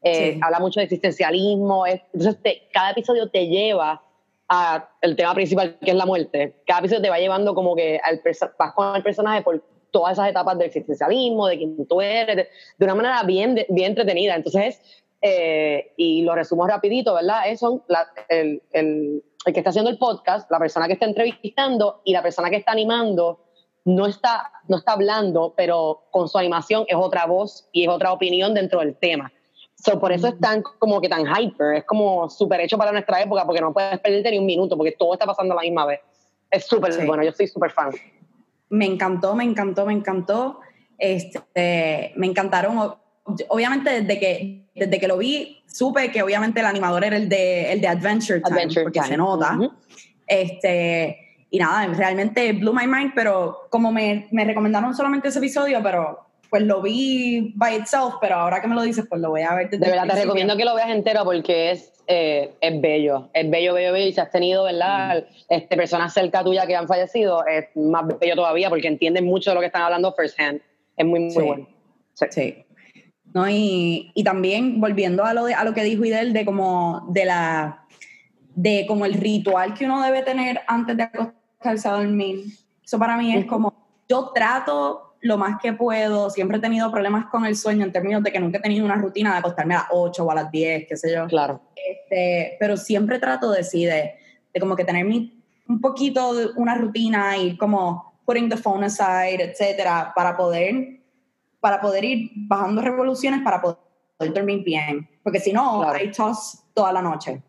Eh, 0.04 0.34
Sí. 0.34 0.40
Habla 0.44 0.60
mucho 0.60 0.80
de 0.80 0.86
existencialismo, 0.86 1.86
es- 1.86 2.02
entonces 2.14 2.42
te- 2.42 2.68
cada 2.74 2.92
episodio 2.92 3.30
te 3.30 3.48
lleva 3.48 4.02
a 4.50 4.90
el 5.02 5.16
tema 5.16 5.34
principal 5.34 5.78
que 5.80 5.92
es 5.92 5.96
la 5.96 6.06
muerte. 6.06 6.56
Cada 6.68 6.80
episodio 6.82 7.02
te 7.02 7.10
va 7.10 7.18
llevando 7.20 7.56
como 7.56 7.76
que 7.76 8.00
al 8.04 8.22
vas 8.60 8.74
con 8.74 8.96
el 8.96 9.02
personaje 9.04 9.42
por 9.42 9.64
todas 9.92 10.14
esas 10.14 10.30
etapas 10.30 10.58
del 10.58 10.68
existencialismo, 10.68 11.48
de 11.48 11.58
quién 11.58 11.86
tú 11.88 12.02
eres, 12.02 12.36
de, 12.36 12.48
de 12.78 12.86
una 12.86 12.96
manera 12.96 13.24
bien, 13.24 13.56
de- 13.56 13.66
bien 13.70 13.92
entretenida. 13.92 14.36
Entonces, 14.36 14.82
eh, 15.22 15.94
y 15.96 16.24
lo 16.24 16.36
resumo 16.36 16.68
rapidito, 16.68 17.14
¿verdad? 17.14 17.48
Es 17.48 17.60
son 17.62 17.82
la- 17.88 18.08
el, 18.28 18.62
el- 18.74 19.24
el 19.46 19.54
que 19.54 19.60
está 19.60 19.70
haciendo 19.70 19.90
el 19.92 19.98
podcast, 19.98 20.50
la 20.52 20.60
persona 20.60 20.88
que 20.88 20.94
está 20.94 21.06
entrevistando 21.06 22.02
y 22.04 22.12
la 22.14 22.22
persona 22.22 22.50
que 22.50 22.58
está 22.58 22.72
animando 22.72 23.40
no 23.86 24.06
está, 24.08 24.52
no 24.68 24.78
está 24.78 24.94
hablando, 24.94 25.54
pero 25.56 26.04
con 26.12 26.28
su 26.30 26.38
animación 26.38 26.86
es 26.88 26.96
otra 26.96 27.26
voz 27.26 27.68
y 27.72 27.84
es 27.84 27.90
otra 27.90 28.14
opinión 28.14 28.54
dentro 28.54 28.80
del 28.80 28.96
tema. 28.96 29.32
So, 29.86 30.00
por 30.00 30.12
eso 30.14 30.28
es 30.28 30.40
tan 30.40 30.62
como 30.62 31.02
que 31.02 31.10
tan 31.10 31.26
hyper, 31.26 31.76
es 31.76 31.84
como 31.84 32.30
súper 32.30 32.62
hecho 32.62 32.78
para 32.78 32.92
nuestra 32.92 33.22
época 33.22 33.46
porque 33.46 33.60
no 33.60 33.74
puedes 33.74 34.00
perderte 34.00 34.32
ni 34.32 34.40
un 34.40 34.46
minuto 34.46 34.78
porque 34.78 34.94
todo 34.94 35.14
está 35.14 35.26
pasando 35.26 35.54
a 35.54 35.58
la 35.58 35.62
misma 35.64 35.86
vez. 35.86 36.00
Es 36.50 36.66
súper 36.68 36.94
Sí. 36.94 37.06
bueno, 37.06 37.24
yo 37.24 37.32
soy 37.34 37.48
súper 37.48 37.72
fan. 37.72 37.92
me 38.70 38.86
encantó, 38.86 39.36
me 39.36 39.44
encantó, 39.44 39.86
me 39.86 39.94
encantó. 39.94 40.60
Este, 40.98 42.14
me 42.16 42.28
encantaron. 42.28 42.96
Obviamente, 43.50 44.02
desde 44.02 44.20
que, 44.20 44.66
desde 44.74 45.00
que 45.00 45.08
lo 45.08 45.18
vi, 45.18 45.62
supe 45.68 46.12
que 46.12 46.24
obviamente 46.24 46.60
el 46.62 46.66
animador 46.66 47.04
era 47.04 47.18
el 47.18 47.28
de, 47.30 47.72
el 47.74 47.82
de 47.82 47.88
Adventure 47.88 48.40
Time, 48.42 48.56
Adventure 48.56 48.84
porque 48.84 49.00
Time. 49.00 49.10
se 49.12 49.18
nota. 49.18 49.54
Ujú. 49.56 49.72
Este, 50.28 51.46
y 51.50 51.60
nada, 51.60 51.88
realmente 51.94 52.54
blew 52.54 52.74
my 52.74 52.88
mind, 52.88 53.12
pero 53.14 53.68
como 53.70 53.92
me, 53.92 54.28
me 54.32 54.44
recomendaron 54.46 54.96
solamente 54.96 55.28
ese 55.28 55.40
episodio, 55.40 55.80
pero 55.84 56.20
pues 56.54 56.66
lo 56.66 56.84
vi 56.84 57.52
by 57.56 57.78
itself, 57.78 58.14
pero 58.22 58.36
ahora 58.36 58.62
que 58.62 58.68
me 58.68 58.76
lo 58.76 58.84
dices, 58.84 59.08
pues 59.10 59.20
lo 59.20 59.32
voy 59.32 59.42
a 59.42 59.56
ver 59.56 59.72
desde 59.72 59.84
De 59.86 59.90
verdad 59.90 60.14
te 60.14 60.22
recomiendo 60.22 60.56
que 60.56 60.66
lo 60.66 60.76
veas 60.76 60.92
entero 60.92 61.24
porque 61.24 61.72
es, 61.72 61.92
eh, 62.06 62.54
es 62.62 62.80
bello, 62.80 63.32
es 63.34 63.50
bello, 63.50 63.74
bello, 63.74 63.92
bello. 63.92 64.06
Y 64.10 64.14
si 64.14 64.20
has 64.20 64.30
tenido, 64.30 64.66
¿verdad? 64.66 65.26
Este, 65.50 65.76
personas 65.76 66.14
cerca 66.14 66.44
tuya 66.44 66.68
que 66.68 66.76
han 66.76 66.88
fallecido, 66.88 67.44
es 67.48 67.76
más 67.76 68.06
bello 68.20 68.36
todavía 68.36 68.70
porque 68.70 68.88
entienden 68.88 69.26
mucho 69.26 69.50
de 69.50 69.56
lo 69.56 69.62
que 69.62 69.66
están 69.66 69.82
hablando 69.82 70.14
first 70.14 70.40
hand. 70.40 70.62
Es 70.96 71.04
muy, 71.04 71.22
muy 71.22 71.32
Sí. 71.32 71.40
bueno. 71.42 71.68
Sí. 72.14 72.26
Sí. 72.30 72.66
¿no? 73.34 73.50
Y, 73.50 74.12
y 74.14 74.24
también 74.24 74.80
volviendo 74.80 75.26
a 75.26 75.34
lo, 75.34 75.46
de, 75.46 75.56
a 75.56 75.64
lo 75.64 75.74
que 75.74 75.82
dijo 75.82 76.06
Idel 76.06 76.34
de 76.34 76.46
como 76.46 77.08
de 77.10 77.26
la 77.26 77.88
de 78.54 78.86
como 78.88 79.06
el 79.08 79.16
ritual 79.16 79.74
que 79.74 79.86
uno 79.86 80.04
debe 80.04 80.22
tener 80.22 80.62
antes 80.68 80.96
de 80.98 81.02
acostarse 81.02 81.88
a 81.88 81.94
dormir. 81.94 82.44
Eso 82.86 83.00
para 83.00 83.18
mí 83.18 83.36
es 83.36 83.46
como, 83.46 83.74
yo 84.08 84.30
trato 84.36 85.13
lo 85.24 85.38
más 85.38 85.58
que 85.62 85.74
puedo, 85.74 86.30
siempre 86.30 86.58
he 86.58 86.62
tenido 86.62 86.92
problemas 86.92 87.26
con 87.28 87.46
el 87.46 87.56
sueño 87.56 87.86
en 87.86 87.92
términos 87.92 88.22
de 88.24 88.32
que 88.32 88.40
nunca 88.40 88.58
he 88.60 88.62
tenido 88.62 88.86
una 88.86 88.96
rutina 88.96 89.32
de 89.34 89.40
acostarme 89.40 89.74
a 89.76 89.80
las 89.80 89.88
8 89.92 90.24
o 90.24 90.32
a 90.32 90.36
las 90.36 90.52
10, 90.52 90.86
qué 90.88 90.98
sé 90.98 91.14
yo. 91.14 91.26
Claro. 91.28 91.62
Este, 91.76 92.58
pero 92.60 92.78
siempre 92.78 93.20
trato 93.20 93.50
de 93.52 93.64
sí, 93.64 93.86
de, 93.86 94.16
de 94.54 94.60
como 94.60 94.76
que 94.76 94.84
tener 94.86 95.06
mi, 95.06 95.42
un 95.68 95.80
poquito 95.82 96.34
de 96.34 96.48
una 96.58 96.76
rutina 96.76 97.38
y 97.38 97.58
como 97.58 98.14
putting 98.26 98.50
the 98.50 98.58
phone 98.58 98.84
aside, 98.84 99.42
etcétera, 99.44 100.12
para 100.16 100.36
poder, 100.36 101.00
para 101.60 101.80
poder 101.82 102.04
ir 102.04 102.32
bajando 102.36 102.82
revoluciones 102.82 103.42
para 103.44 103.62
poder 103.62 104.34
dormir 104.34 104.64
bien. 104.64 105.10
Porque 105.24 105.40
si 105.40 105.52
no, 105.54 105.82
Claro. 105.82 105.98
hay 105.98 106.12
toss 106.12 106.64
toda 106.74 106.92
la 106.92 107.02
noche. 107.02 107.42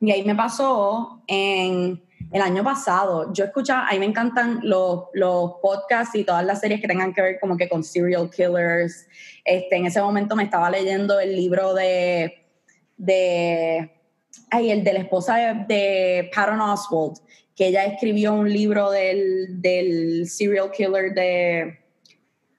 Y 0.00 0.10
ahí 0.10 0.24
me 0.24 0.34
pasó 0.34 1.22
en 1.26 2.02
el 2.32 2.42
año 2.42 2.62
pasado. 2.62 3.32
Yo 3.32 3.44
escuchaba, 3.44 3.88
a 3.88 3.92
mí 3.92 3.98
me 3.98 4.06
encantan 4.06 4.60
los, 4.62 5.04
los 5.12 5.54
podcasts 5.62 6.14
y 6.14 6.24
todas 6.24 6.44
las 6.44 6.60
series 6.60 6.80
que 6.80 6.88
tengan 6.88 7.12
que 7.12 7.22
ver 7.22 7.40
como 7.40 7.56
que 7.56 7.68
con 7.68 7.82
serial 7.82 8.30
killers. 8.30 9.06
Este, 9.44 9.76
en 9.76 9.86
ese 9.86 10.00
momento 10.00 10.36
me 10.36 10.44
estaba 10.44 10.70
leyendo 10.70 11.18
el 11.18 11.34
libro 11.34 11.74
de, 11.74 12.46
de 12.96 13.90
ay, 14.50 14.70
el 14.70 14.84
de 14.84 14.92
la 14.92 15.00
esposa 15.00 15.36
de, 15.36 15.74
de 15.74 16.30
Oswald, 16.34 17.18
que 17.56 17.68
ella 17.68 17.84
escribió 17.84 18.34
un 18.34 18.50
libro 18.52 18.90
del, 18.90 19.60
del 19.60 20.28
serial 20.28 20.70
killer 20.70 21.14
de, 21.14 21.80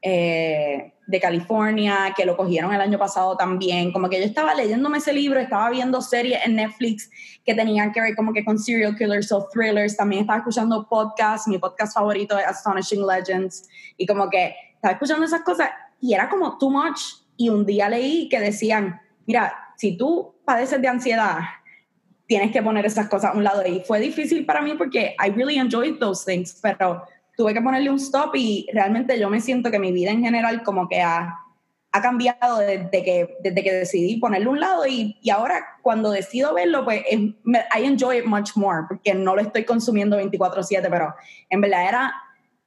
eh, 0.01 0.93
de 1.11 1.19
California, 1.19 2.13
que 2.15 2.25
lo 2.25 2.37
cogieron 2.37 2.73
el 2.73 2.79
año 2.79 2.97
pasado 2.97 3.35
también. 3.35 3.91
Como 3.91 4.09
que 4.09 4.17
yo 4.17 4.25
estaba 4.25 4.55
leyéndome 4.55 4.99
ese 4.99 5.11
libro, 5.11 5.39
estaba 5.39 5.69
viendo 5.69 6.01
series 6.01 6.39
en 6.45 6.55
Netflix 6.55 7.09
que 7.45 7.53
tenían 7.53 7.91
que 7.91 8.01
ver 8.01 8.15
como 8.15 8.31
que 8.31 8.45
con 8.45 8.57
serial 8.57 8.95
killers 8.95 9.31
o 9.31 9.47
thrillers. 9.53 9.97
También 9.97 10.21
estaba 10.21 10.39
escuchando 10.39 10.87
podcasts, 10.87 11.47
mi 11.47 11.57
podcast 11.57 11.93
favorito 11.93 12.39
es 12.39 12.45
Astonishing 12.45 13.05
Legends. 13.05 13.67
Y 13.97 14.07
como 14.07 14.29
que 14.29 14.55
estaba 14.73 14.93
escuchando 14.93 15.25
esas 15.25 15.41
cosas 15.41 15.69
y 15.99 16.13
era 16.13 16.29
como 16.29 16.57
too 16.57 16.71
much. 16.71 16.99
Y 17.35 17.49
un 17.49 17.65
día 17.65 17.89
leí 17.89 18.29
que 18.29 18.39
decían, 18.39 19.01
mira, 19.25 19.53
si 19.75 19.97
tú 19.97 20.35
padeces 20.45 20.81
de 20.81 20.87
ansiedad, 20.87 21.39
tienes 22.25 22.51
que 22.51 22.63
poner 22.63 22.85
esas 22.85 23.09
cosas 23.09 23.31
a 23.33 23.37
un 23.37 23.43
lado. 23.43 23.65
Y 23.67 23.81
fue 23.81 23.99
difícil 23.99 24.45
para 24.45 24.61
mí 24.61 24.75
porque 24.77 25.15
I 25.19 25.31
really 25.31 25.57
enjoyed 25.57 25.99
those 25.99 26.23
things, 26.25 26.57
pero 26.61 27.03
tuve 27.41 27.55
que 27.55 27.61
ponerle 27.61 27.89
un 27.89 27.95
stop 27.97 28.35
y 28.35 28.67
realmente 28.71 29.19
yo 29.19 29.27
me 29.27 29.41
siento 29.41 29.71
que 29.71 29.79
mi 29.79 29.91
vida 29.91 30.11
en 30.11 30.23
general 30.23 30.61
como 30.61 30.87
que 30.87 31.01
ha, 31.01 31.39
ha 31.91 32.01
cambiado 32.03 32.59
desde 32.59 33.03
que, 33.03 33.35
desde 33.41 33.63
que 33.63 33.73
decidí 33.73 34.17
ponerle 34.17 34.47
un 34.47 34.59
lado 34.59 34.85
y, 34.85 35.17
ahora 35.31 35.65
cuando 35.81 36.11
decido 36.11 36.53
verlo, 36.53 36.85
pues 36.85 37.01
es- 37.09 37.19
I 37.19 37.83
enjoy 37.83 38.19
it 38.19 38.25
much 38.25 38.51
more 38.55 38.83
porque 38.87 39.15
no 39.15 39.35
lo 39.35 39.41
estoy 39.41 39.65
consumiendo 39.65 40.17
24/7, 40.17 40.87
pero 40.91 41.15
en 41.49 41.61
verdad 41.61 41.89
era, 41.89 42.13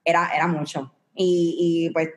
era, 0.04 0.30
era 0.34 0.48
mucho. 0.48 0.92
Y, 1.14 1.88
pues, 1.92 2.08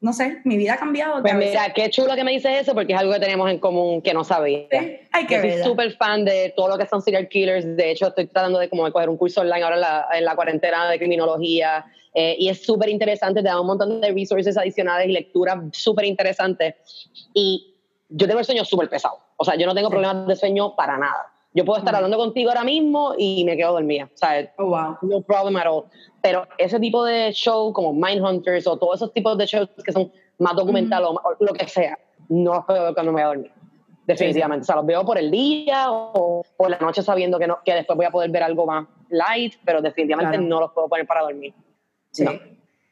no 0.00 0.12
sé, 0.12 0.40
mi 0.44 0.56
vida 0.56 0.74
ha 0.74 0.76
cambiado. 0.76 1.22
Pues 1.22 1.32
que 1.32 1.38
mira, 1.38 1.72
qué 1.72 1.88
chulo 1.88 2.14
que 2.14 2.22
me 2.22 2.32
dices 2.32 2.60
eso 2.60 2.74
porque 2.74 2.92
es 2.92 2.98
algo 2.98 3.14
que 3.14 3.20
tenemos 3.20 3.50
en 3.50 3.58
común 3.58 4.02
que 4.02 4.12
no 4.12 4.24
sabía. 4.24 4.66
Ay, 5.10 5.26
qué 5.26 5.36
Yo 5.36 5.40
soy 5.40 5.62
súper 5.62 5.92
fan 5.92 6.24
de 6.24 6.52
todo 6.54 6.68
lo 6.68 6.78
que 6.78 6.86
son 6.86 7.00
serial 7.00 7.28
killers. 7.28 7.76
De 7.76 7.90
hecho, 7.92 8.08
estoy 8.08 8.26
tratando 8.26 8.58
de 8.58 8.68
como 8.68 8.84
de 8.84 8.92
coger 8.92 9.08
un 9.08 9.16
curso 9.16 9.40
online 9.40 9.62
ahora 9.62 9.76
en 9.76 9.80
la, 9.80 10.06
en 10.12 10.24
la 10.24 10.36
cuarentena 10.36 10.90
de 10.90 10.98
criminología. 10.98 11.86
eh, 12.12 12.36
y 12.38 12.48
es 12.48 12.62
súper 12.64 12.90
interesante, 12.90 13.42
te 13.42 13.48
da 13.48 13.60
un 13.60 13.66
montón 13.66 14.00
de 14.00 14.12
resources 14.12 14.56
adicionales 14.56 15.08
y 15.08 15.12
lecturas 15.12 15.58
súper 15.72 16.04
interesantes. 16.04 16.74
Y 17.32 17.74
yo 18.08 18.26
tengo 18.26 18.40
el 18.40 18.46
sueño 18.46 18.64
súper 18.64 18.88
pesado. 18.90 19.18
O 19.36 19.44
sea, 19.44 19.56
yo 19.56 19.66
no 19.66 19.74
tengo 19.74 19.88
problemas 19.88 20.26
de 20.26 20.36
sueño 20.36 20.76
para 20.76 20.98
nada. 20.98 21.32
Yo 21.56 21.64
puedo 21.64 21.78
estar 21.78 21.94
hablando 21.94 22.18
contigo 22.18 22.50
ahora 22.50 22.64
mismo 22.64 23.14
y 23.16 23.42
me 23.44 23.56
quedo 23.56 23.72
dormida. 23.72 24.04
O 24.14 24.16
sea, 24.16 24.52
Oh, 24.58 24.66
wow. 24.66 24.98
no 25.00 25.22
problem 25.22 25.56
at 25.56 25.66
all. 25.66 25.84
Pero 26.22 26.46
ese 26.58 26.78
tipo 26.78 27.02
de 27.02 27.32
show 27.32 27.72
como 27.72 27.94
Mindhunters 27.94 28.66
o 28.66 28.76
todos 28.76 28.96
esos 28.96 29.12
tipos 29.14 29.38
de 29.38 29.46
shows 29.46 29.70
que 29.82 29.90
son 29.90 30.12
más 30.38 30.54
documentales 30.54 31.08
o 31.08 31.14
más- 31.14 31.24
o 31.24 31.34
lo 31.42 31.52
que 31.54 31.66
sea, 31.66 31.98
no 32.28 32.54
los 32.56 32.64
puedo 32.66 32.84
ver 32.84 32.92
cuando 32.94 33.10
me 33.12 33.16
voy 33.16 33.22
a 33.22 33.26
dormir. 33.28 33.52
Definitivamente. 34.06 34.62
O 34.62 34.64
sea, 34.66 34.76
los 34.76 34.84
veo 34.86 35.02
por 35.04 35.16
el 35.16 35.30
día 35.30 35.90
o 35.90 36.44
por 36.58 36.68
la 36.70 36.78
noche 36.78 37.02
sabiendo 37.02 37.38
que, 37.38 37.46
no, 37.46 37.58
que 37.64 37.72
después 37.74 37.96
voy 37.96 38.04
a 38.06 38.10
poder 38.10 38.30
ver 38.30 38.42
algo 38.42 38.66
más 38.66 38.86
light, 39.08 39.54
pero 39.64 39.80
definitivamente 39.80 40.36
Claro. 40.36 40.48
no 40.48 40.60
los 40.60 40.72
puedo 40.72 40.88
poner 40.88 41.06
para 41.06 41.22
dormir. 41.22 41.54
Sí, 42.10 42.24
No. 42.24 42.32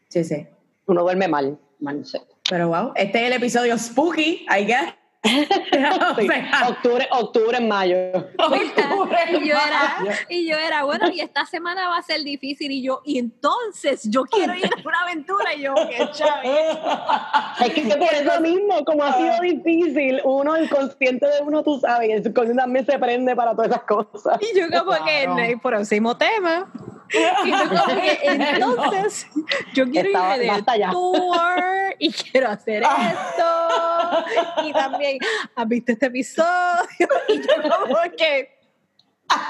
sí, 0.09 0.25
sí. 0.25 0.47
Uno 0.87 1.03
duerme 1.03 1.29
mal. 1.29 1.59
mal 1.81 2.03
sí. 2.05 2.19
Pero 2.49 2.69
wow, 2.69 2.93
este 2.95 3.21
es 3.21 3.27
el 3.27 3.33
episodio 3.35 3.77
spooky, 3.77 4.47
I 4.49 4.65
guess. 4.65 4.95
Sí. 6.19 6.29
Octubre, 6.69 7.09
octubre 7.11 7.57
en 7.57 7.69
mayo. 7.69 7.97
octubre, 8.39 9.19
Y 9.33 9.49
yo 9.49 9.55
era, 9.57 9.97
mayo. 9.99 10.13
y 10.29 10.49
yo 10.49 10.57
era, 10.57 10.85
bueno, 10.85 11.09
y 11.11 11.21
esta 11.21 11.47
semana 11.47 11.89
va 11.89 11.97
a 11.99 12.03
ser 12.03 12.23
difícil. 12.23 12.71
Y 12.71 12.83
yo, 12.83 13.01
y 13.05 13.19
entonces 13.19 14.03
yo 14.05 14.25
quiero 14.25 14.55
ir 14.55 14.67
a 14.67 14.87
una 14.87 15.01
aventura. 15.03 15.55
Y 15.55 15.63
yo, 15.63 15.75
qué 15.75 16.09
chévere. 16.13 16.79
Es 17.65 17.73
que 17.73 17.83
por 17.97 18.13
eso 18.13 18.41
mismo, 18.41 18.85
como 18.85 19.05
ha 19.05 19.17
sido 19.17 19.41
difícil, 19.41 20.21
uno, 20.25 20.55
el 20.57 20.69
consciente 20.69 21.27
de 21.27 21.41
uno, 21.43 21.63
tú 21.63 21.79
sabes, 21.81 22.11
el 22.11 22.23
subconsciente 22.25 22.61
también 22.63 22.85
se 22.87 22.99
prende 22.99 23.35
para 23.35 23.53
todas 23.53 23.69
esas 23.71 23.85
cosas. 23.85 24.39
Y 24.43 24.59
yo 24.59 24.67
como 24.69 24.91
Claro. 24.97 25.37
que, 25.37 25.57
próximo 25.63 26.17
tema. 26.17 26.71
Y 27.13 27.51
yo 27.51 27.69
como 27.69 28.01
que, 28.01 28.19
entonces, 28.23 29.27
yo 29.75 29.85
quiero 29.91 30.09
Estaba- 30.09 30.37
ir 30.37 30.53
de 30.53 30.87
tour 30.91 31.95
y 31.99 32.13
quiero 32.13 32.49
hacer 32.49 32.83
esto. 33.09 34.65
Y 34.65 34.73
también, 34.73 35.19
¿has 35.55 35.69
visto 35.69 35.93
este 35.93 36.07
episodio? 36.07 36.49
Y 37.29 37.41
yo 37.41 37.55
como 37.63 37.97
que, 38.17 38.51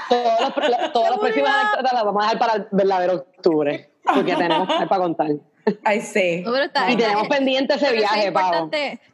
todas 0.09 1.09
las 1.11 1.19
próximas 1.19 1.51
anécdotas 1.55 1.93
las 1.93 2.03
vamos 2.03 2.23
a 2.23 2.25
dejar 2.25 2.39
para 2.39 2.53
el 2.55 2.67
verdadero 2.71 3.13
octubre, 3.15 3.89
porque 4.03 4.35
tenemos 4.35 4.67
para 4.67 4.97
contar. 5.01 5.27
Ay, 5.83 5.99
sí. 6.01 6.43
no, 6.45 6.55
está- 6.57 6.91
Y 6.91 6.95
tenemos 6.95 7.27
pendiente 7.27 7.73
ese 7.73 7.87
pero 7.87 7.97
eso 7.97 8.05
es 8.05 8.13
viaje, 8.13 8.31
Pau. 8.31 8.69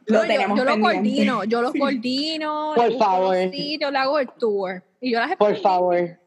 Lo 0.06 0.18
No, 0.18 0.22
yo- 0.24 0.28
tenemos 0.28 0.58
yo, 0.58 0.64
lo 0.64 0.70
pendiente. 0.72 0.80
coordino, 0.82 1.44
yo 1.44 1.62
lo 1.62 1.72
coordino. 1.72 2.72
Por 2.74 2.98
favor. 2.98 3.36
los 3.36 3.50
sitios, 3.50 3.90
le 3.92 3.98
hago 3.98 4.18
el 4.18 4.28
tour. 4.38 4.82
Y 5.00 5.12
yo 5.12 5.20
las 5.20 5.36
Por 5.36 5.56
favor. 5.60 6.18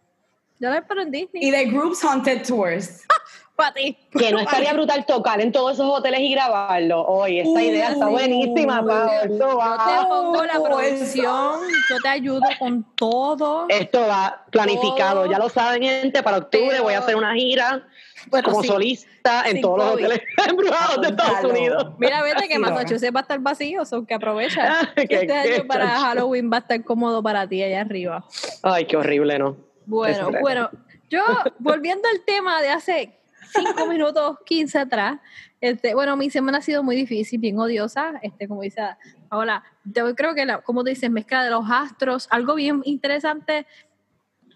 Yo 0.60 0.70
las 0.70 0.80
espero 0.82 1.02
en 1.02 1.12
Disney. 1.12 1.44
Y 1.46 1.52
de 1.52 1.66
Groups 1.66 2.04
Haunted 2.04 2.46
Tours. 2.48 3.04
para 3.56 3.74
ti. 3.74 3.98
Que 4.12 4.32
no 4.32 4.40
estaría 4.40 4.74
brutal 4.74 5.06
tocar 5.06 5.40
en 5.40 5.52
todos 5.52 5.74
esos 5.76 5.90
hoteles 5.90 6.20
y 6.20 6.32
grabarlo. 6.34 7.02
Oye, 7.06 7.40
esta 7.42 7.52
Uh, 7.52 7.60
idea 7.60 7.92
está 7.92 8.08
buenísima. 8.08 8.80
Esto 8.80 9.28
Yo 9.30 9.78
te 9.86 10.08
pongo 10.10 10.44
la 10.44 10.62
producción, 10.62 11.60
yo 11.90 11.98
te 12.02 12.08
ayudo 12.10 12.42
con 12.60 12.84
todo. 12.96 13.66
esto 13.70 14.02
va 14.02 14.44
planificado. 14.52 15.22
Todo. 15.24 15.32
Ya 15.32 15.40
lo 15.40 15.48
saben, 15.50 15.84
gente. 15.84 16.22
Para 16.22 16.38
octubre 16.38 16.68
Pero- 16.72 16.84
voy 16.84 16.94
a 16.96 17.00
hacer 17.00 17.16
una 17.16 17.34
gira 17.34 17.88
Bueno, 18.28 18.50
como 18.50 18.62
sí. 18.62 18.68
solista 18.68 19.44
en 19.50 19.62
todos 19.62 19.78
los 19.78 19.92
hoteles 19.94 20.22
embrujados 20.50 21.02
de 21.02 21.08
Estados. 21.08 21.52
Unidos. 21.52 21.94
Mira, 21.98 22.24
vete 22.24 22.50
que. 22.50 22.60
Massachusetts 22.60 23.16
va 23.16 23.20
a 23.20 23.22
estar 23.22 23.40
vacío, 23.40 23.86
son 23.86 24.06
que 24.06 24.16
aprovecha. 24.16 24.92
Qué- 24.96 25.08
este 25.10 25.32
año 25.34 25.66
para. 25.68 25.88
Halloween 25.88 26.52
va 26.52 26.58
a 26.58 26.60
estar 26.60 26.84
cómodo 26.84 27.24
para 27.24 27.48
ti 27.48 27.64
allá 27.64 27.80
arriba. 27.82 28.26
Ay, 28.64 28.86
qué 28.86 28.98
horrible, 28.98 29.40
¿no? 29.40 29.56
Bueno, 29.86 30.30
bueno, 30.42 30.70
yo 31.10 31.22
volviendo 31.60 32.08
al 32.08 32.22
tema 32.26 32.62
de 32.62 32.70
hace 32.70 33.20
5 33.54 33.86
minutos 33.88 34.38
15 34.46 34.80
atrás, 34.80 35.20
este, 35.62 35.94
bueno, 35.94 36.18
mi 36.18 36.30
semana 36.30 36.60
ha 36.60 36.62
sido 36.62 36.84
muy 36.84 36.96
difícil, 36.96 37.40
bien 37.40 37.60
odiosa, 37.60 38.20
este, 38.22 38.48
como 38.48 38.62
dice 38.62 38.82
Paola, 39.30 39.64
yo 39.84 40.16
creo 40.16 40.36
que, 40.36 40.46
la, 40.46 40.62
como 40.62 40.84
te 40.84 40.92
dices, 40.92 41.10
mezcla 41.10 41.44
de 41.44 41.50
los 41.50 41.66
astros, 41.70 42.28
algo 42.32 42.56
bien 42.56 42.82
interesante, 42.86 43.66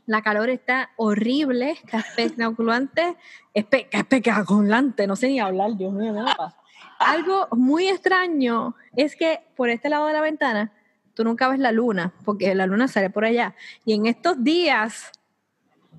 la 0.06 0.22
calor 0.22 0.50
está 0.50 0.90
horrible, 0.98 1.72
está 1.72 2.04
especulante, 2.18 3.16
espe 3.54 3.88
especulante, 3.92 5.06
no 5.06 5.16
sé 5.16 5.28
ni 5.28 5.40
hablar, 5.40 5.78
Dios 5.78 5.94
mío, 5.94 6.14
¿qué 6.14 6.22
me 6.22 6.36
pasa? 6.36 6.58
Algo 7.00 7.48
muy 7.52 7.88
extraño 7.88 8.76
es 8.96 9.16
que 9.16 9.42
por 9.56 9.70
este 9.70 9.90
lado 9.90 10.08
de 10.08 10.14
la 10.14 10.22
ventana 10.22 10.74
tú 11.14 11.24
nunca 11.24 11.48
ves 11.48 11.60
la 11.60 11.72
luna, 11.72 12.14
porque 12.26 12.56
la 12.56 12.66
luna 12.66 12.88
sale 12.88 13.10
por 13.10 13.26
allá. 13.26 13.56
Y 13.86 13.94
en 13.94 14.06
estos 14.06 14.44
días, 14.44 15.12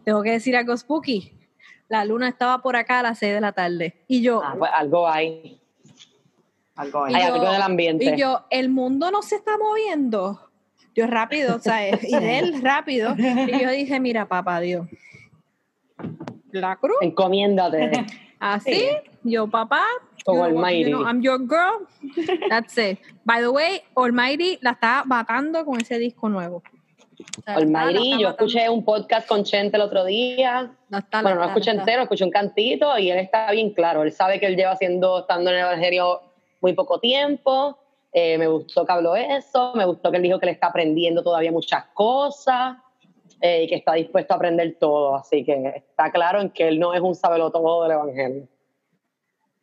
tengo 0.04 0.22
que 0.22 0.32
decir 0.32 0.56
algo 0.56 0.76
spooky, 0.76 1.32
la 1.88 2.04
luna 2.04 2.28
estaba 2.28 2.58
por 2.62 2.76
acá 2.76 3.00
a 3.00 3.02
las 3.02 3.18
6 3.18 3.34
de 3.34 3.40
la 3.40 3.52
tarde. 3.52 4.04
Y 4.08 4.22
yo, 4.22 4.42
Ah, 4.44 4.54
pues 4.58 4.70
algo 4.74 5.08
hay. 5.08 5.60
Algo 6.76 7.04
Hay 7.04 7.12
yo- 7.14 7.34
algo 7.34 7.50
del 7.52 7.62
ambiente. 7.62 8.04
y 8.04 8.16
yo, 8.18 8.44
el 8.50 8.70
mundo 8.70 9.10
no 9.10 9.22
se 9.22 9.36
está 9.36 9.58
moviendo. 9.58 10.48
Yo 10.94 11.06
rápido, 11.06 11.56
o 11.56 11.58
sea, 11.58 11.88
y 12.02 12.16
de 12.16 12.38
él 12.38 12.62
rápido. 12.62 13.14
Y 13.16 13.60
yo 13.62 13.70
dije, 13.70 14.00
mira, 14.00 14.26
papá 14.26 14.60
Dios, 14.60 14.86
la 16.52 16.76
cruz, 16.76 16.96
Encomiéndate. 17.00 18.06
así, 18.38 18.72
Sí. 18.74 18.88
yo, 19.24 19.48
papá, 19.48 19.82
Como 20.24 20.38
you 20.48 20.56
Almighty. 20.58 20.90
you 20.90 20.96
know, 20.98 21.06
I'm 21.06 21.20
your 21.22 21.38
girl. 21.38 21.86
That's 22.48 22.76
it. 22.78 22.98
By 23.24 23.40
the 23.40 23.48
way, 23.48 23.82
Almighty 23.94 24.58
la 24.62 24.70
está 24.72 25.04
matando 25.04 25.64
con 25.64 25.80
ese 25.80 25.98
disco 25.98 26.28
nuevo. 26.28 26.62
Almighty, 27.46 28.18
yo 28.20 28.28
escuché 28.30 28.68
un 28.68 28.84
podcast 28.84 29.26
con 29.28 29.44
Chente 29.44 29.76
el 29.76 29.82
otro 29.82 30.04
día. 30.04 30.70
La 30.88 30.98
está- 30.98 31.22
Bueno, 31.22 31.36
no 31.36 31.42
lo 31.42 31.48
escuché 31.48 31.70
entero, 31.70 32.02
escuché 32.02 32.24
un 32.24 32.30
cantito 32.30 32.98
y 32.98 33.10
él 33.10 33.18
está 33.18 33.50
bien 33.52 33.70
claro. 33.72 34.02
Él 34.02 34.12
sabe 34.12 34.38
que 34.40 34.46
él 34.46 34.56
lleva 34.56 34.72
haciendo, 34.72 35.20
estando 35.20 35.50
en 35.50 35.56
el 35.56 35.62
Evangelio 35.62 36.20
muy 36.60 36.72
poco 36.74 36.98
tiempo 37.00 37.76
Eh, 38.12 38.36
me 38.38 38.48
gustó 38.48 38.84
que 38.84 38.90
habló 38.92 39.14
eso, 39.14 39.72
me 39.76 39.84
gustó 39.84 40.10
que 40.10 40.16
él 40.16 40.24
dijo 40.24 40.40
que 40.40 40.46
le 40.46 40.52
está 40.52 40.66
aprendiendo 40.66 41.22
todavía 41.22 41.52
muchas 41.52 41.84
cosas 41.94 42.76
eh, 43.40 43.62
y 43.62 43.68
que 43.68 43.76
está 43.76 43.92
dispuesto 43.94 44.34
a 44.34 44.36
aprender 44.36 44.76
todo. 44.80 45.14
Así 45.14 45.44
que 45.44 45.74
está 45.76 46.10
claro 46.10 46.40
en 46.40 46.50
que 46.50 46.66
él 46.66 46.80
no 46.80 46.92
es 46.92 47.00
un 47.00 47.14
sabelotodo 47.14 47.84
del 47.84 47.92
Evangelio. 47.92 48.48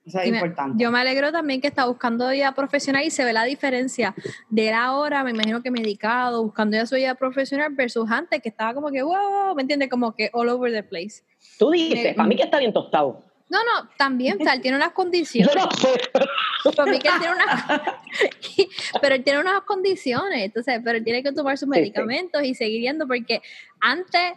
Eso 0.08 0.20
es 0.20 0.28
Y 0.28 0.32
me- 0.32 0.38
importante. 0.38 0.82
yo 0.82 0.90
me 0.90 1.00
alegro 1.00 1.32
también 1.32 1.60
que 1.60 1.68
está 1.68 1.86
buscando 1.86 2.30
vida 2.30 2.54
profesional 2.54 3.04
y 3.04 3.12
se 3.12 3.26
ve 3.26 3.34
la 3.34 3.44
diferencia 3.44 4.16
de 4.50 4.70
él 4.70 4.74
ahora, 4.74 5.24
me 5.24 5.32
imagino 5.32 5.62
que 5.62 5.70
medicado, 5.70 6.42
buscando 6.44 6.78
ya 6.78 6.86
su 6.86 6.96
vida 6.96 7.14
profesional 7.16 7.74
versus 7.76 8.10
antes 8.10 8.42
que 8.42 8.50
estaba 8.50 8.74
como 8.74 8.90
que, 8.90 9.04
wow, 9.04 9.54
¿me 9.56 9.62
entiendes? 9.64 9.90
Como 9.90 10.16
que 10.16 10.30
all 10.34 10.48
over 10.50 10.72
the 10.72 10.84
place. 10.84 11.24
Tú 11.60 11.72
dices, 11.72 12.06
Eh, 12.06 12.14
para 12.16 12.28
mí 12.30 12.36
que 12.36 12.44
está 12.44 12.58
bien 12.60 12.72
tostado. 12.74 13.22
No, 13.50 13.60
no, 13.60 13.90
también, 13.98 14.38
o 14.42 14.44
sea, 14.44 14.54
él 14.56 14.62
tiene 14.62 14.76
unas 14.76 14.90
Yo 14.90 14.94
condiciones. 14.96 15.56
no 15.56 15.72
sé. 15.72 16.74
Para 16.76 16.92
mí 16.92 17.00
que 17.00 17.08
él 17.08 17.14
tiene 17.20 17.34
unas, 17.34 17.64
pero 19.02 19.16
él 19.16 19.24
tiene 19.24 19.40
unas 19.40 19.62
condiciones, 19.62 20.44
entonces, 20.44 20.82
pero 20.84 20.98
él 20.98 21.04
tiene 21.04 21.24
que 21.24 21.32
tomar 21.32 21.58
sus 21.58 21.68
Sí, 21.70 21.74
sí. 21.76 21.80
medicamentos 21.80 22.44
y 22.44 22.54
seguir 22.56 22.82
yendo 22.82 23.08
porque 23.08 23.42
antes, 23.80 24.34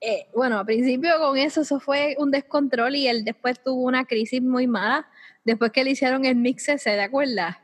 eh, 0.00 0.26
bueno, 0.34 0.58
al 0.58 0.66
principio 0.66 1.18
con 1.18 1.38
eso, 1.38 1.62
eso 1.62 1.80
fue 1.80 2.16
un 2.18 2.30
descontrol 2.30 2.94
y 2.96 3.08
él 3.08 3.24
después 3.24 3.62
tuvo 3.62 3.82
una 3.82 4.04
crisis 4.04 4.42
muy 4.42 4.66
mala 4.66 5.08
después 5.44 5.70
que 5.72 5.84
le 5.84 5.92
hicieron 5.92 6.24
el 6.24 6.36
mix 6.36 6.68
ese, 6.68 6.90
¿te 6.90 7.00
acuerdas? 7.00 7.56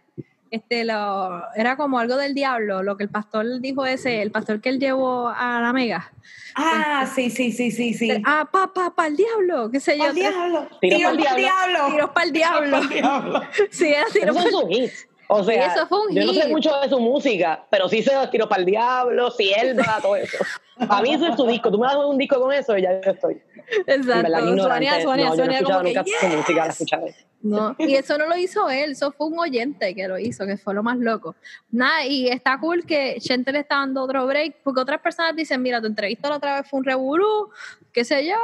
Este, 0.51 0.85
lo, 0.85 1.43
era 1.57 1.77
como 1.77 1.99
algo 1.99 2.17
del 2.17 2.35
diablo, 2.35 2.83
lo 2.83 2.97
que 2.97 3.05
el 3.05 3.11
pastor 3.11 3.61
dijo 3.61 3.87
ese, 3.87 4.21
el 4.21 4.31
pastor 4.31 4.61
que 4.61 4.69
él 4.69 4.79
llevó 4.79 5.29
a 5.29 5.61
la 5.63 5.73
mega. 5.73 6.13
Ah, 6.55 7.11
sí, 7.13 7.31
sí, 7.31 7.53
sí, 7.53 7.71
sí, 7.71 7.95
sí. 7.95 8.11
Ah, 8.25 8.47
pa, 8.51 8.73
pa, 8.73 8.95
pa, 8.95 9.07
el 9.07 9.17
diablo, 9.17 9.71
qué 9.71 9.81
sé 9.81 9.97
yo. 9.97 10.05
¡Al 10.05 10.15
diablo! 10.15 10.69
Tiro 10.81 10.97
¡Tiro 10.97 11.09
pa'l 11.09 11.25
pa'l 11.25 11.37
diablo! 11.37 11.91
Tiros 11.91 12.11
para 12.11 12.27
el 12.27 12.33
diablo. 12.33 12.71
¡Pa'l 12.71 12.89
diablo! 12.91 13.43
Sí, 13.71 13.89
era 13.89 14.05
tiros 14.13 14.43
sus 14.43 14.65
hits. 14.69 15.09
O 15.35 15.43
sea, 15.45 15.67
eso 15.67 15.87
fue 15.87 16.07
un 16.07 16.15
yo 16.15 16.27
no 16.27 16.35
sé 16.35 16.47
mucho 16.49 16.79
de 16.81 16.89
su 16.91 17.01
música, 17.01 17.65
pero 17.71 17.89
sí 17.89 18.03
sé 18.03 18.13
los 18.15 18.49
para 18.49 18.61
el 18.61 18.67
diablo, 18.67 19.31
si 19.31 19.51
él 19.53 19.79
va, 19.79 19.99
todo 20.03 20.17
eso. 20.17 20.37
A 20.77 21.01
mí 21.01 21.15
ese 21.15 21.29
es 21.29 21.37
su 21.37 21.47
disco. 21.47 21.71
Tú 21.71 21.79
me 21.79 21.87
das 21.87 21.97
un 21.97 22.19
disco 22.19 22.39
con 22.39 22.53
eso 22.53 22.77
y 22.77 22.83
ya 22.83 23.01
yo 23.01 23.13
estoy. 23.13 23.41
Exacto. 23.87 24.39
Sonia, 24.63 25.01
Sonia, 25.01 25.25
no, 25.25 25.31
no 25.31 25.37
Sonia 25.37 25.59
que, 25.59 25.65
nunca 25.65 26.05
su 26.05 26.27
música, 26.27 26.67
la 26.67 26.73
he 26.73 27.07
"Yes". 27.07 27.27
No, 27.41 27.75
y 27.79 27.95
eso 27.95 28.19
no 28.19 28.27
lo 28.27 28.37
hizo 28.37 28.69
él, 28.69 28.93
eso 28.93 29.11
fue 29.11 29.27
un 29.27 29.39
oyente 29.39 29.95
que 29.95 30.07
lo 30.07 30.19
hizo, 30.19 30.47
que 30.47 30.57
fue 30.57 30.75
lo 30.75 30.83
más 30.83 30.99
loco. 30.99 31.35
Nada, 31.71 32.05
y 32.05 32.29
está 32.29 32.59
cool 32.61 32.85
que 32.85 33.17
Chente 33.19 33.53
le 33.53 33.61
está 33.61 33.77
dando 33.77 34.03
otro 34.03 34.27
break, 34.27 34.57
porque 34.63 34.81
otras 34.81 35.01
personas 35.01 35.35
dicen, 35.35 35.63
mira, 35.63 35.81
tu 35.81 35.87
entrevista 35.87 36.29
la 36.29 36.37
otra 36.37 36.61
vez 36.61 36.71
fue 36.71 36.79
un 36.81 36.85
revolú, 36.85 37.51
qué 37.93 38.05
sé 38.05 38.27
yo, 38.27 38.37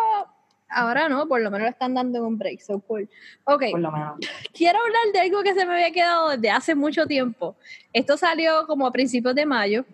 ahora 0.68 1.08
no, 1.08 1.26
por 1.26 1.40
lo 1.40 1.50
menos 1.50 1.64
le 1.66 1.70
están 1.70 1.94
dando 1.94 2.26
un 2.26 2.38
break, 2.38 2.60
so 2.60 2.80
cool. 2.80 3.08
Ok, 3.44 3.64
Por 3.70 3.80
lo 3.80 3.90
menos. 3.92 4.16
quiero 4.52 4.78
hablar 4.78 5.12
de 5.12 5.20
algo 5.20 5.42
que 5.42 5.54
se 5.54 5.64
me 5.66 5.74
había 5.74 5.90
quedado 5.90 6.30
desde 6.30 6.50
hace 6.50 6.74
mucho 6.74 7.06
tiempo. 7.06 7.56
Esto 7.92 8.16
salió 8.16 8.66
como 8.66 8.86
a 8.86 8.92
principios 8.92 9.34
de 9.34 9.46
mayo, 9.46 9.84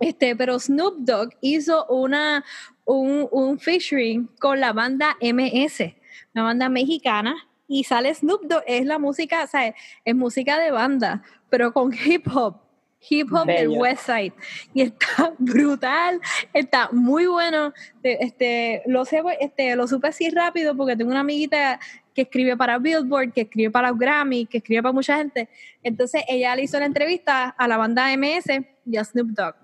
este, 0.00 0.36
pero 0.36 0.58
Snoop 0.58 0.98
Dogg 0.98 1.30
hizo 1.40 1.86
una, 1.86 2.44
un, 2.84 3.28
un 3.30 3.58
featuring 3.58 4.28
con 4.38 4.60
la 4.60 4.72
banda 4.72 5.16
MS, 5.20 5.94
una 6.34 6.44
banda 6.44 6.68
mexicana, 6.68 7.34
y 7.66 7.84
sale 7.84 8.14
Snoop 8.14 8.42
Dogg, 8.44 8.62
es 8.66 8.86
la 8.86 8.98
música, 8.98 9.44
o 9.44 9.46
sea, 9.46 9.74
es 10.04 10.14
música 10.14 10.58
de 10.58 10.70
banda, 10.70 11.22
pero 11.50 11.72
con 11.72 11.92
hip 11.92 12.26
hop. 12.34 12.67
Hip 13.08 13.32
hop 13.32 13.46
del. 13.46 13.68
West 13.68 14.06
Side 14.06 14.32
y 14.74 14.82
está 14.82 15.32
brutal, 15.38 16.20
está 16.52 16.88
muy 16.92 17.26
bueno. 17.26 17.72
Te- 18.02 18.22
Este, 18.24 18.82
lo 18.86 19.04
sé, 19.04 19.22
este, 19.40 19.76
lo 19.76 19.86
supe 19.86 20.08
así 20.08 20.30
rápido 20.30 20.76
porque 20.76 20.96
tengo 20.96 21.10
una 21.10 21.20
amiguita 21.20 21.78
que 22.14 22.22
escribe 22.22 22.56
para 22.56 22.78
Billboard, 22.78 23.32
que 23.32 23.42
escribe 23.42 23.70
para 23.70 23.90
los 23.90 23.98
Grammy, 23.98 24.46
que 24.46 24.58
escribe 24.58 24.82
para 24.82 24.92
mucha 24.92 25.16
gente. 25.16 25.48
Entonces 25.84 26.22
ella 26.28 26.56
le 26.56 26.62
hizo 26.64 26.78
la 26.80 26.86
entrevista 26.86 27.50
a 27.50 27.68
la 27.68 27.76
banda 27.76 28.08
MS 28.16 28.46
y 28.84 28.96
a 28.96 29.04
Snoop 29.04 29.28
Dogg, 29.28 29.54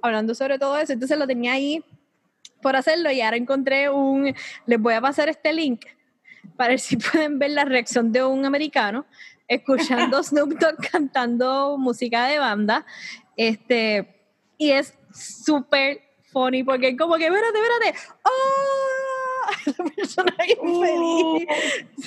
hablando 0.00 0.34
sobre 0.34 0.58
todo 0.58 0.78
eso. 0.78 0.94
Entonces 0.94 1.18
lo 1.18 1.26
tenía 1.26 1.52
ahí 1.52 1.84
por 2.62 2.76
hacerlo 2.76 3.10
y 3.10 3.20
ahora 3.20 3.36
encontré 3.36 3.90
un, 3.90 4.34
les 4.66 4.80
voy 4.80 4.94
a 4.94 5.00
pasar 5.02 5.28
este 5.28 5.52
link 5.52 5.84
para 6.56 6.70
ver 6.70 6.80
si 6.80 6.96
pueden 6.96 7.38
ver 7.38 7.50
la 7.50 7.66
reacción 7.66 8.12
de 8.12 8.24
un 8.24 8.46
americano 8.46 9.04
escuchando 9.50 10.22
Snoop 10.22 10.52
Dogg 10.58 10.76
cantando 10.90 11.76
música 11.76 12.26
de 12.26 12.38
banda. 12.38 12.86
Este, 13.36 14.16
y 14.56 14.70
es 14.70 14.94
súper 15.12 16.00
funny 16.32 16.62
porque 16.62 16.88
es 16.90 16.96
como 16.98 17.16
que, 17.16 17.26
espérate, 17.26 17.58
espérate, 17.58 17.98
¡oh! 18.24 18.30
La 19.66 19.84
persona 19.90 20.32
bien 20.46 20.58
feliz. 20.80 21.48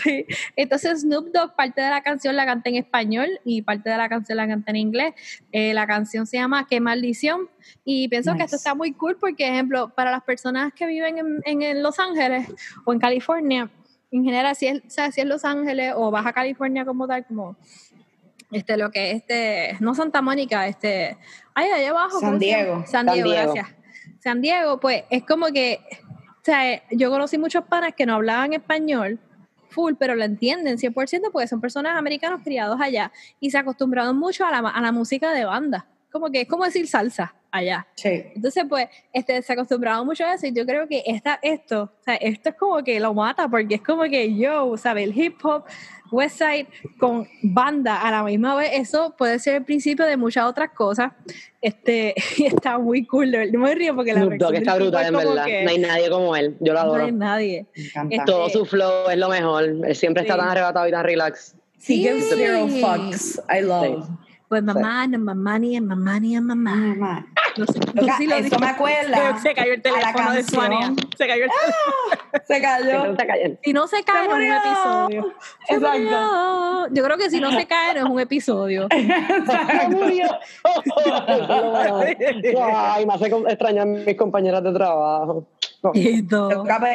Sí. 0.01 0.25
Entonces 0.55 1.01
Snoop 1.01 1.27
Dogg, 1.33 1.55
parte 1.55 1.81
de 1.81 1.89
la 1.89 2.01
canción 2.01 2.35
la 2.35 2.45
canta 2.45 2.69
en 2.69 2.75
español 2.77 3.27
y 3.43 3.61
parte 3.63 3.89
de 3.89 3.97
la 3.97 4.07
canción 4.07 4.37
la 4.37 4.47
canta 4.47 4.71
en 4.71 4.77
inglés. 4.77 5.13
Eh, 5.51 5.73
la 5.73 5.85
canción 5.85 6.25
se 6.25 6.37
llama 6.37 6.65
Qué 6.69 6.79
maldición 6.79 7.49
y 7.83 8.07
pienso 8.07 8.31
que 8.35 8.43
esto 8.43 8.55
Nice. 8.55 8.55
está 8.57 8.75
muy 8.75 8.93
cool 8.93 9.17
porque, 9.19 9.47
ejemplo, 9.47 9.89
para 9.93 10.11
las 10.11 10.23
personas 10.23 10.71
que 10.73 10.85
viven 10.87 11.17
en, 11.17 11.41
en- 11.45 11.61
en 11.61 11.83
Los 11.83 11.99
Ángeles 11.99 12.47
o 12.85 12.93
en 12.93 12.99
California, 12.99 13.69
en 14.13 14.23
general, 14.23 14.55
si 14.55 14.67
es, 14.67 14.79
o 14.85 14.89
sea, 14.89 15.11
si 15.11 15.21
es 15.21 15.27
Los 15.27 15.43
Ángeles 15.43 15.93
o 15.95 16.11
Baja 16.11 16.33
California 16.33 16.85
como 16.85 17.07
tal, 17.07 17.25
como 17.25 17.55
este, 18.51 18.77
lo 18.77 18.91
que 18.91 19.09
es 19.09 19.17
este, 19.17 19.77
no 19.79 19.95
Santa 19.95 20.21
Mónica, 20.21 20.67
este, 20.67 21.17
ay, 21.55 21.69
allá 21.71 21.89
abajo. 21.89 22.19
San. 22.19 22.37
Diego. 22.37 22.83
San 22.85 23.07
Diego, 23.07 23.29
gracias. 23.31 23.67
San 24.19 24.41
Diego, 24.41 24.79
pues 24.79 25.03
es 25.09 25.23
como 25.25 25.47
que, 25.47 25.79
o 26.09 26.43
sea, 26.43 26.87
yo 26.91 27.09
conocí 27.09 27.39
muchos 27.39 27.65
panas 27.65 27.93
que 27.95 28.05
no 28.05 28.13
hablaban 28.13 28.53
español 28.53 29.19
full, 29.69 29.93
pero 29.97 30.13
lo 30.13 30.23
entienden 30.23 30.77
100% 30.77 31.31
porque 31.31 31.47
son 31.47 31.59
personas 31.59 31.97
americanos 31.97 32.41
criados 32.43 32.79
allá 32.79 33.11
y 33.39 33.49
se 33.49 33.57
acostumbraron 33.57 34.15
mucho 34.15 34.45
a 34.45 34.51
la, 34.51 34.69
a 34.69 34.81
la 34.81 34.91
música 34.91 35.31
de 35.31 35.45
banda. 35.45 35.87
Como 36.11 36.29
que 36.29 36.41
es 36.41 36.47
como 36.47 36.65
decir 36.65 36.87
salsa 36.87 37.33
allá. 37.53 37.87
Sí. 37.95 38.23
Entonces, 38.35 38.65
pues, 38.67 38.87
este, 39.13 39.41
se 39.41 39.53
acostumbraban 39.53 40.05
mucho 40.05 40.25
a 40.25 40.33
eso 40.33 40.47
y 40.47 40.53
yo 40.53 40.65
creo 40.65 40.87
que 40.87 41.03
esta, 41.05 41.39
esto, 41.41 41.83
o 41.83 42.03
sea, 42.03 42.15
esto 42.15 42.49
es 42.49 42.55
como 42.55 42.83
que 42.83 42.99
lo 42.99 43.13
mata 43.13 43.47
porque 43.47 43.75
es 43.75 43.81
como 43.81 44.03
que 44.03 44.35
yo, 44.35 44.75
¿sabes? 44.77 45.03
El 45.07 45.17
hip 45.17 45.35
hop, 45.45 45.63
West 46.11 46.37
Side 46.39 46.67
con 46.99 47.27
banda 47.41 48.01
a 48.01 48.11
la 48.11 48.23
misma 48.23 48.55
vez, 48.55 48.69
eso 48.73 49.15
puede 49.17 49.39
ser 49.39 49.55
el 49.55 49.63
principio 49.63 50.05
de 50.05 50.17
muchas 50.17 50.45
otras 50.45 50.71
cosas. 50.71 51.11
Este, 51.61 52.13
y 52.37 52.45
está 52.47 52.77
muy 52.79 53.05
cool. 53.05 53.31
Yo 53.51 53.59
me 53.59 53.73
río 53.75 53.95
porque 53.95 54.13
la 54.13 54.21
Snoop 54.21 54.33
Dogg 54.37 54.55
está 54.55 54.75
brutal, 54.75 55.01
es 55.03 55.07
en 55.09 55.13
como 55.15 55.29
verdad. 55.29 55.45
que 55.45 55.63
No 55.63 55.69
hay 55.69 55.77
nadie 55.79 56.09
como 56.09 56.35
él. 56.35 56.57
Yo 56.59 56.73
lo 56.73 56.83
no 56.83 56.93
hay 56.95 56.99
adoro. 57.01 57.11
nadie. 57.13 57.65
Me 57.75 57.83
encanta. 57.85 58.15
Esto- 58.15 58.31
Todo 58.31 58.49
su 58.49 58.65
flow 58.65 59.09
es 59.09 59.17
lo 59.17 59.29
mejor. 59.29 59.63
Él 59.63 59.95
siempre 59.95 60.23
está 60.23 60.33
Sí. 60.33 60.39
tan 60.39 60.49
arrebatado 60.49 60.87
y 60.87 60.91
tan 60.91 61.03
relax. 61.03 61.55
He 61.87 61.95
gives 61.95 62.29
Sí. 62.29 62.35
zero 62.37 62.67
fucks. 62.67 63.41
I 63.49 63.61
love. 63.61 64.07
Pues 64.47 64.61
mamá, 64.61 65.07
no 65.07 65.17
mamá, 65.17 65.57
ni 65.57 65.81
mamá, 65.81 66.19
ni 66.19 66.39
mamá. 66.39 66.75
Mamá. 66.75 67.19
No 67.25 67.25
sé, 67.25 67.32
no 67.57 67.65
sé 67.65 67.79
si 68.17 68.27
lo 68.27 68.35
eso 68.35 68.59
me 68.59 68.67
acuerda 68.67 69.37
Se 69.39 69.53
cayó 69.53 69.73
el 69.73 69.81
teléfono 69.81 70.31
de. 70.31 70.43
Suania. 70.43 70.93
Se 71.17 71.27
cayó 71.27 71.45
el 71.45 71.51
teléfono. 71.51 72.43
Se 72.47 72.61
cayó. 73.27 73.57
Si 73.63 73.73
no 73.73 73.87
se 73.87 74.03
cae, 74.03 74.27
no 74.27 74.37
es 74.37 74.45
un 74.45 74.51
episodio. 74.53 75.33
Se 75.67 75.73
Exacto. 75.75 75.99
murió. 75.99 76.87
Yo 76.91 77.03
creo 77.03 77.17
que 77.17 77.29
si 77.29 77.39
no 77.39 77.51
se 77.51 77.65
cae, 77.65 77.93
no 77.93 77.99
es 78.05 78.11
un 78.11 78.19
episodio. 78.19 78.87
¡Se 78.91 79.87
murió! 79.89 80.27
Ay, 82.73 83.05
me 83.05 83.13
hace 83.13 83.27
extrañar 83.27 83.83
a 83.83 83.85
mis 83.85 84.17
compañeras 84.17 84.63
de 84.63 84.73
trabajo. 84.73 85.45
No. 85.83 85.91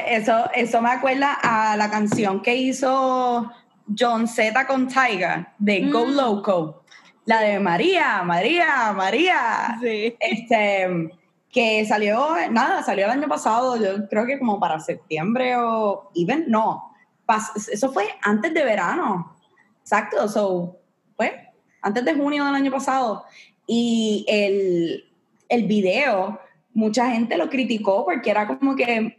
Eso, 0.06 0.44
eso 0.54 0.80
me 0.80 0.90
acuerda 0.90 1.34
a 1.42 1.76
la 1.76 1.90
canción 1.90 2.40
que 2.40 2.56
hizo 2.56 3.50
John 3.98 4.26
Z 4.26 4.66
con 4.66 4.88
Tyga 4.88 5.52
de 5.58 5.90
Go 5.90 6.06
Mm. 6.06 6.16
Loco. 6.16 6.84
La 7.28 7.40
de 7.42 7.60
María, 7.60 8.22
María, 8.22 8.90
María. 8.96 9.76
Sí. 9.82 10.16
Este, 10.18 11.10
que 11.52 11.84
salió, 11.84 12.26
nada, 12.50 12.82
salió 12.82 13.04
el 13.04 13.10
año 13.10 13.28
pasado, 13.28 13.76
yo 13.76 14.08
creo 14.08 14.24
que 14.24 14.38
como 14.38 14.58
para 14.58 14.80
septiembre 14.80 15.54
o 15.58 16.10
even, 16.14 16.46
no, 16.48 16.90
pas- 17.26 17.52
eso 17.70 17.92
fue 17.92 18.06
antes 18.22 18.54
de 18.54 18.64
verano, 18.64 19.36
exacto, 19.82 20.26
so, 20.26 20.78
pues, 21.18 21.32
antes 21.82 22.02
de 22.06 22.14
junio 22.14 22.46
del 22.46 22.54
año 22.54 22.70
pasado, 22.70 23.24
y 23.66 24.24
el, 24.26 25.04
el 25.50 25.64
video, 25.64 26.40
mucha 26.72 27.10
gente 27.10 27.36
lo 27.36 27.50
criticó 27.50 28.06
porque 28.06 28.30
era 28.30 28.46
como 28.46 28.74
que 28.74 29.18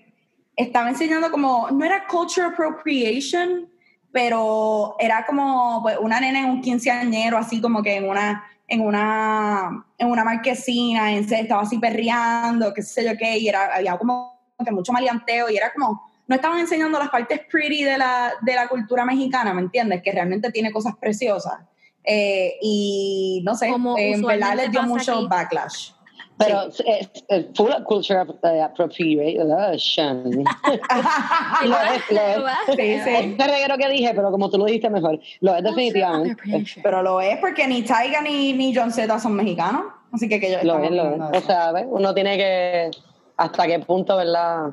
estaba 0.56 0.89
enseñando 0.89 1.30
como, 1.30 1.69
no 1.69 1.86
era 1.86 2.08
culture 2.08 2.48
appropriation, 2.48 3.69
pero 4.12 4.95
era 5.00 5.26
como 5.26 5.82
pues, 5.82 5.98
una 6.00 6.19
nena 6.19 6.39
en 6.39 6.45
un 6.45 6.62
quinceañero, 6.62 7.38
así 7.38 7.62
como 7.62 7.84
que 7.84 7.95
en 7.98 8.10
una, 8.10 8.43
en 8.67 8.82
una, 8.82 9.86
en 9.98 10.08
una 10.10 10.24
marquesina, 10.24 11.12
en, 11.13 11.32
estaba 11.32 11.62
así 11.62 11.78
perreando, 11.78 12.74
qué 12.74 12.82
sé 12.82 13.06
yo 13.06 13.17
qué, 13.17 13.38
y 13.38 13.48
era, 13.48 13.76
había 13.76 13.98
como 13.98 14.39
que 14.63 14.72
mucho 14.72 14.91
maleanteo, 14.91 15.50
y 15.50 15.58
era 15.58 15.72
como, 15.72 16.02
no 16.28 16.36
estaban 16.36 16.60
enseñando 16.60 17.00
las 17.00 17.10
partes 17.10 17.41
pretty 17.52 17.84
de 17.84 17.98
la, 17.98 18.34
de 18.41 18.56
la 18.56 18.67
cultura 18.67 19.06
mexicana, 19.06 19.54
¿me 19.54 19.62
entiendes? 19.62 20.02
Que 20.04 20.12
realmente 20.12 20.52
tiene 20.52 20.72
cosas 20.72 20.95
preciosas. 20.98 21.60
Eh, 22.04 22.56
y 22.62 23.41
no 23.43 23.56
sé, 23.56 23.67
en 23.67 24.22
verdad 24.22 24.56
les 24.56 24.72
dio 24.72 24.84
mucho 24.84 25.15
aquí. 25.15 25.28
backlash. 25.28 25.91
Pero 26.39 26.63
es, 26.69 26.82
es 27.28 27.45
full 27.54 27.69
culture 27.84 28.21
uh, 28.21 28.63
appropriation. 28.63 29.49
lo 31.65 31.78
es, 31.78 32.12
lo 32.12 32.47
es. 32.47 32.75
Sí, 32.75 32.99
sí. 33.04 33.10
Este 33.15 33.47
reguero 33.47 33.78
que 33.78 33.89
dije, 33.89 34.13
pero 34.15 34.32
como 34.32 34.49
tú 34.49 34.58
lo 34.58 34.65
dijiste 34.65 34.89
mejor, 34.89 35.19
lo 35.41 35.56
es 35.56 35.63
definitivamente. 35.63 36.41
Pero 36.82 37.04
lo 37.04 37.19
es 37.21 37.38
porque 37.39 37.67
ni 37.67 37.82
Taiga 37.84 38.21
ni, 38.21 38.54
ni 38.54 38.73
John 38.73 38.91
Z 38.91 39.19
son 39.19 39.34
mexicanos. 39.34 39.84
Así 40.12 40.28
que, 40.28 40.39
que 40.39 40.47
ellos 40.47 40.63
Lo 40.63 40.80
es, 40.80 40.91
lo 40.91 41.30
es. 41.34 41.43
O 41.43 41.45
sea, 41.45 41.71
¿ves? 41.71 41.86
uno 41.88 42.13
tiene 42.13 42.38
que, 42.38 42.89
hasta 43.38 43.67
qué 43.67 43.80
punto, 43.80 44.15
¿verdad? 44.17 44.71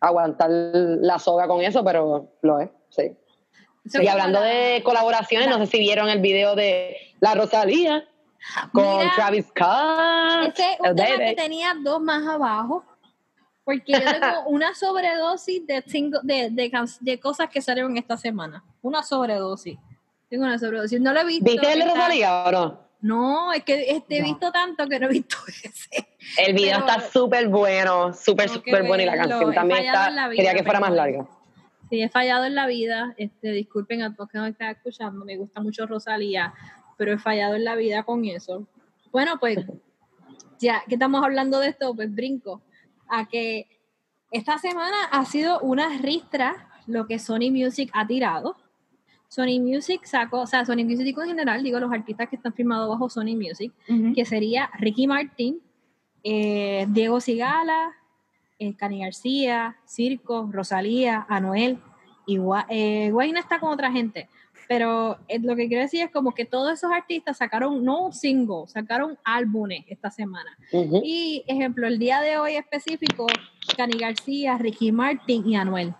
Aguantar 0.00 0.50
la 0.50 1.18
soga 1.18 1.46
con 1.46 1.62
eso, 1.62 1.82
pero 1.84 2.28
lo 2.42 2.60
es, 2.60 2.68
sí. 2.90 3.12
Y 4.02 4.06
hablando 4.08 4.40
la- 4.40 4.46
de 4.46 4.82
colaboraciones, 4.82 5.48
no 5.48 5.58
sé 5.58 5.66
si 5.66 5.78
vieron 5.78 6.08
el 6.08 6.20
video 6.20 6.54
de 6.54 6.96
la 7.20 7.34
Rosalía 7.34 8.04
con 8.72 8.98
Mira, 8.98 9.12
Travis 9.16 9.46
Scott. 9.46 10.48
Ese 10.52 10.72
es 10.72 10.80
un 10.80 10.96
tema 10.96 11.16
que 11.18 11.34
tenía 11.36 11.74
dos 11.82 12.00
más 12.00 12.26
abajo. 12.26 12.84
Porque 13.64 13.92
yo 13.92 13.98
tengo 14.00 14.42
una 14.46 14.74
sobredosis 14.74 15.66
de, 15.66 15.82
single- 15.82 16.20
de, 16.22 16.50
de, 16.50 16.70
de 17.00 17.20
cosas 17.20 17.48
que 17.48 17.62
salieron 17.62 17.96
esta 17.96 18.16
semana. 18.16 18.62
Una 18.82 19.02
sobredosis. 19.02 19.78
Tengo 20.28 20.44
una 20.44 20.58
sobredosis. 20.58 21.00
No 21.00 21.12
lo 21.12 21.20
he 21.20 21.24
visto. 21.24 21.44
¿Viste 21.50 21.72
el 21.72 21.78
de 21.80 21.84
Rosalía 21.86 22.44
o 22.44 22.50
no? 22.52 22.84
No, 23.00 23.52
es 23.52 23.64
que 23.64 23.90
este, 23.90 24.16
he 24.18 24.20
No. 24.20 24.26
visto 24.28 24.50
tanto 24.52 24.86
que 24.86 24.98
no 24.98 25.06
he 25.06 25.10
visto 25.10 25.36
ese. 25.48 26.06
El 26.38 26.54
video 26.54 26.80
Pero- 26.80 26.86
está 26.92 27.10
súper 27.10 27.48
bueno, 27.48 28.12
súper, 28.12 28.48
súper 28.50 28.82
bueno 28.86 29.02
y 29.02 29.06
la 29.06 29.16
canción 29.16 29.52
He 29.52 29.54
también 29.54 29.84
está. 29.84 30.08
vida, 30.10 30.30
Quería 30.30 30.54
que 30.54 30.62
fuera 30.64 30.80
más 30.80 30.92
larga. 30.92 31.26
Sí, 31.90 32.02
he 32.02 32.08
fallado 32.08 32.44
en 32.44 32.54
la 32.54 32.66
vida. 32.66 33.14
Este, 33.18 33.48
disculpen 33.52 34.02
a 34.02 34.14
todos 34.14 34.28
que 34.30 34.38
nos 34.38 34.48
están 34.48 34.68
escuchando. 34.70 35.24
Me 35.24 35.36
gusta 35.36 35.60
mucho 35.60 35.86
Rosalía, 35.86 36.52
pero 36.96 37.12
he 37.12 37.18
fallado 37.18 37.54
en 37.54 37.64
la 37.64 37.76
vida 37.76 38.02
con 38.02 38.24
eso. 38.24 38.66
Bueno, 39.12 39.38
pues 39.38 39.58
ya 40.58 40.82
que 40.88 40.94
estamos 40.94 41.22
hablando 41.22 41.60
de 41.60 41.68
esto, 41.68 41.94
pues 41.94 42.14
brinco 42.14 42.62
a 43.08 43.26
que 43.26 43.66
esta 44.30 44.58
semana 44.58 44.96
ha 45.10 45.24
sido 45.24 45.60
una 45.60 45.98
ristra 45.98 46.68
lo 46.86 47.06
que 47.06 47.18
Sony 47.18 47.50
Music 47.50 47.90
ha 47.92 48.06
tirado. 48.06 48.56
Sony 49.28 49.60
Music 49.60 50.04
sacó, 50.04 50.42
o 50.42 50.46
sea, 50.46 50.64
Sony 50.64 50.84
Music 50.84 51.16
en 51.18 51.28
general, 51.28 51.62
digo 51.62 51.80
los 51.80 51.92
artistas 51.92 52.28
que 52.28 52.36
están 52.36 52.52
firmados 52.52 52.88
bajo 52.88 53.08
Sony 53.08 53.36
Music, 53.36 53.72
que 54.14 54.24
sería 54.24 54.70
Ricky 54.78 55.06
Martin, 55.06 55.60
eh, 56.22 56.86
Diego 56.88 57.20
Sigala, 57.20 57.92
eh, 58.58 58.74
Cani 58.76 59.00
García, 59.00 59.76
Circo, 59.86 60.48
Rosalía, 60.52 61.26
Anuel, 61.28 61.78
y 62.26 62.38
eh, 62.70 63.10
Guayna 63.10 63.40
está 63.40 63.58
con 63.58 63.72
otra 63.72 63.90
gente. 63.90 64.28
Pero 64.74 65.20
eh, 65.28 65.38
lo 65.38 65.54
que 65.54 65.68
quiero 65.68 65.84
decir 65.84 66.02
es 66.02 66.10
como 66.10 66.34
que 66.34 66.44
todos 66.44 66.72
esos 66.72 66.90
artistas 66.90 67.36
sacaron, 67.36 67.84
no 67.84 68.06
un 68.06 68.12
single, 68.12 68.66
sacaron 68.66 69.16
álbumes 69.22 69.84
esta 69.86 70.10
semana. 70.10 70.58
Y, 71.04 71.44
ejemplo, 71.46 71.86
el 71.86 71.96
día 71.96 72.20
de 72.20 72.38
hoy 72.38 72.56
específico, 72.56 73.24
Cani 73.76 73.96
García, 73.96 74.58
Ricky 74.58 74.90
Martin 74.90 75.48
y 75.48 75.54
Anuel, 75.54 75.94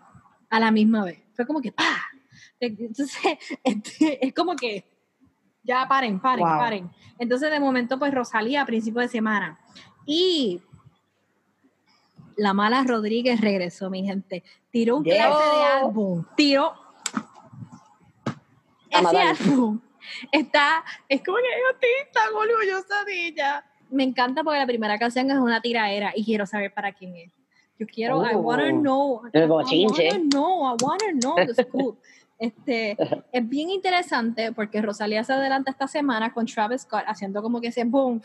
a 0.51 0.59
la 0.59 0.73
misma 0.73 1.05
vez. 1.05 1.23
Fue 1.37 1.47
como 1.47 1.61
que 1.61 1.71
¡pa! 1.71 1.85
Entonces, 2.59 3.17
este, 3.63 4.27
es 4.27 4.35
como 4.35 4.57
que 4.57 4.85
ya 5.63 5.87
paren, 5.87 6.19
paren, 6.19 6.45
Wow. 6.45 6.59
paren. 6.59 6.91
Entonces, 7.21 7.53
de 7.53 7.61
momento, 7.61 7.97
pues 7.97 8.13
Rosalía 8.13 8.63
a 8.63 8.67
principio 8.67 9.03
de 9.03 9.09
semana. 9.09 9.57
Y 10.05 10.61
la 12.37 12.53
mala 12.53 12.83
Rodríguez 12.83 13.41
regresó, 13.41 13.89
mi 13.89 14.05
gente. 14.05 14.43
Tiró 14.73 14.97
un 14.97 15.05
Yes. 15.05 15.15
clase 15.15 15.45
de 15.45 15.63
álbum. 15.63 16.25
Tiró 16.37 16.73
ese 19.01 19.19
álbum. 19.51 19.81
Está, 20.33 20.85
es 21.09 21.23
como 21.23 21.39
que 21.39 21.43
yo 21.45 21.71
estoy 21.73 22.13
tan 22.13 22.35
orgullosa 22.35 23.05
de 23.05 23.27
ella. 23.29 23.65
Me 23.91 24.03
encanta 24.05 24.43
porque 24.43 24.59
la 24.59 24.67
primera 24.67 24.99
canción 24.99 25.31
es 25.31 25.39
una 25.39 25.61
tiraera 25.61 26.13
y 26.15 26.25
quiero 26.25 26.47
saber 26.47 26.73
para 26.73 26.93
quién 26.93 27.17
es. 27.17 27.33
Yo 27.79 27.87
quiero, 27.87 28.23
I 28.25 28.35
Oh. 28.35 28.39
wanna 28.39 28.71
know. 28.71 29.23
El 29.33 29.45
I 29.45 29.47
wanna 29.47 30.19
know, 30.31 30.75
I 30.75 30.77
wanna 30.83 31.13
know 31.21 31.35
the 31.37 31.55
scoop. 31.65 31.99
Este, 32.39 32.97
es 33.33 33.49
bien 33.49 33.71
interesante 33.71 34.53
porque 34.53 34.83
Rosalía 34.83 35.25
se 35.25 35.33
adelanta 35.33 35.71
esta 35.71 35.87
semana 35.89 36.33
con 36.33 36.47
Travis 36.47 36.83
Scott 36.83 37.05
haciendo 37.07 37.43
como 37.43 37.61
que 37.61 37.69
ese 37.69 37.85
boom, 37.85 38.21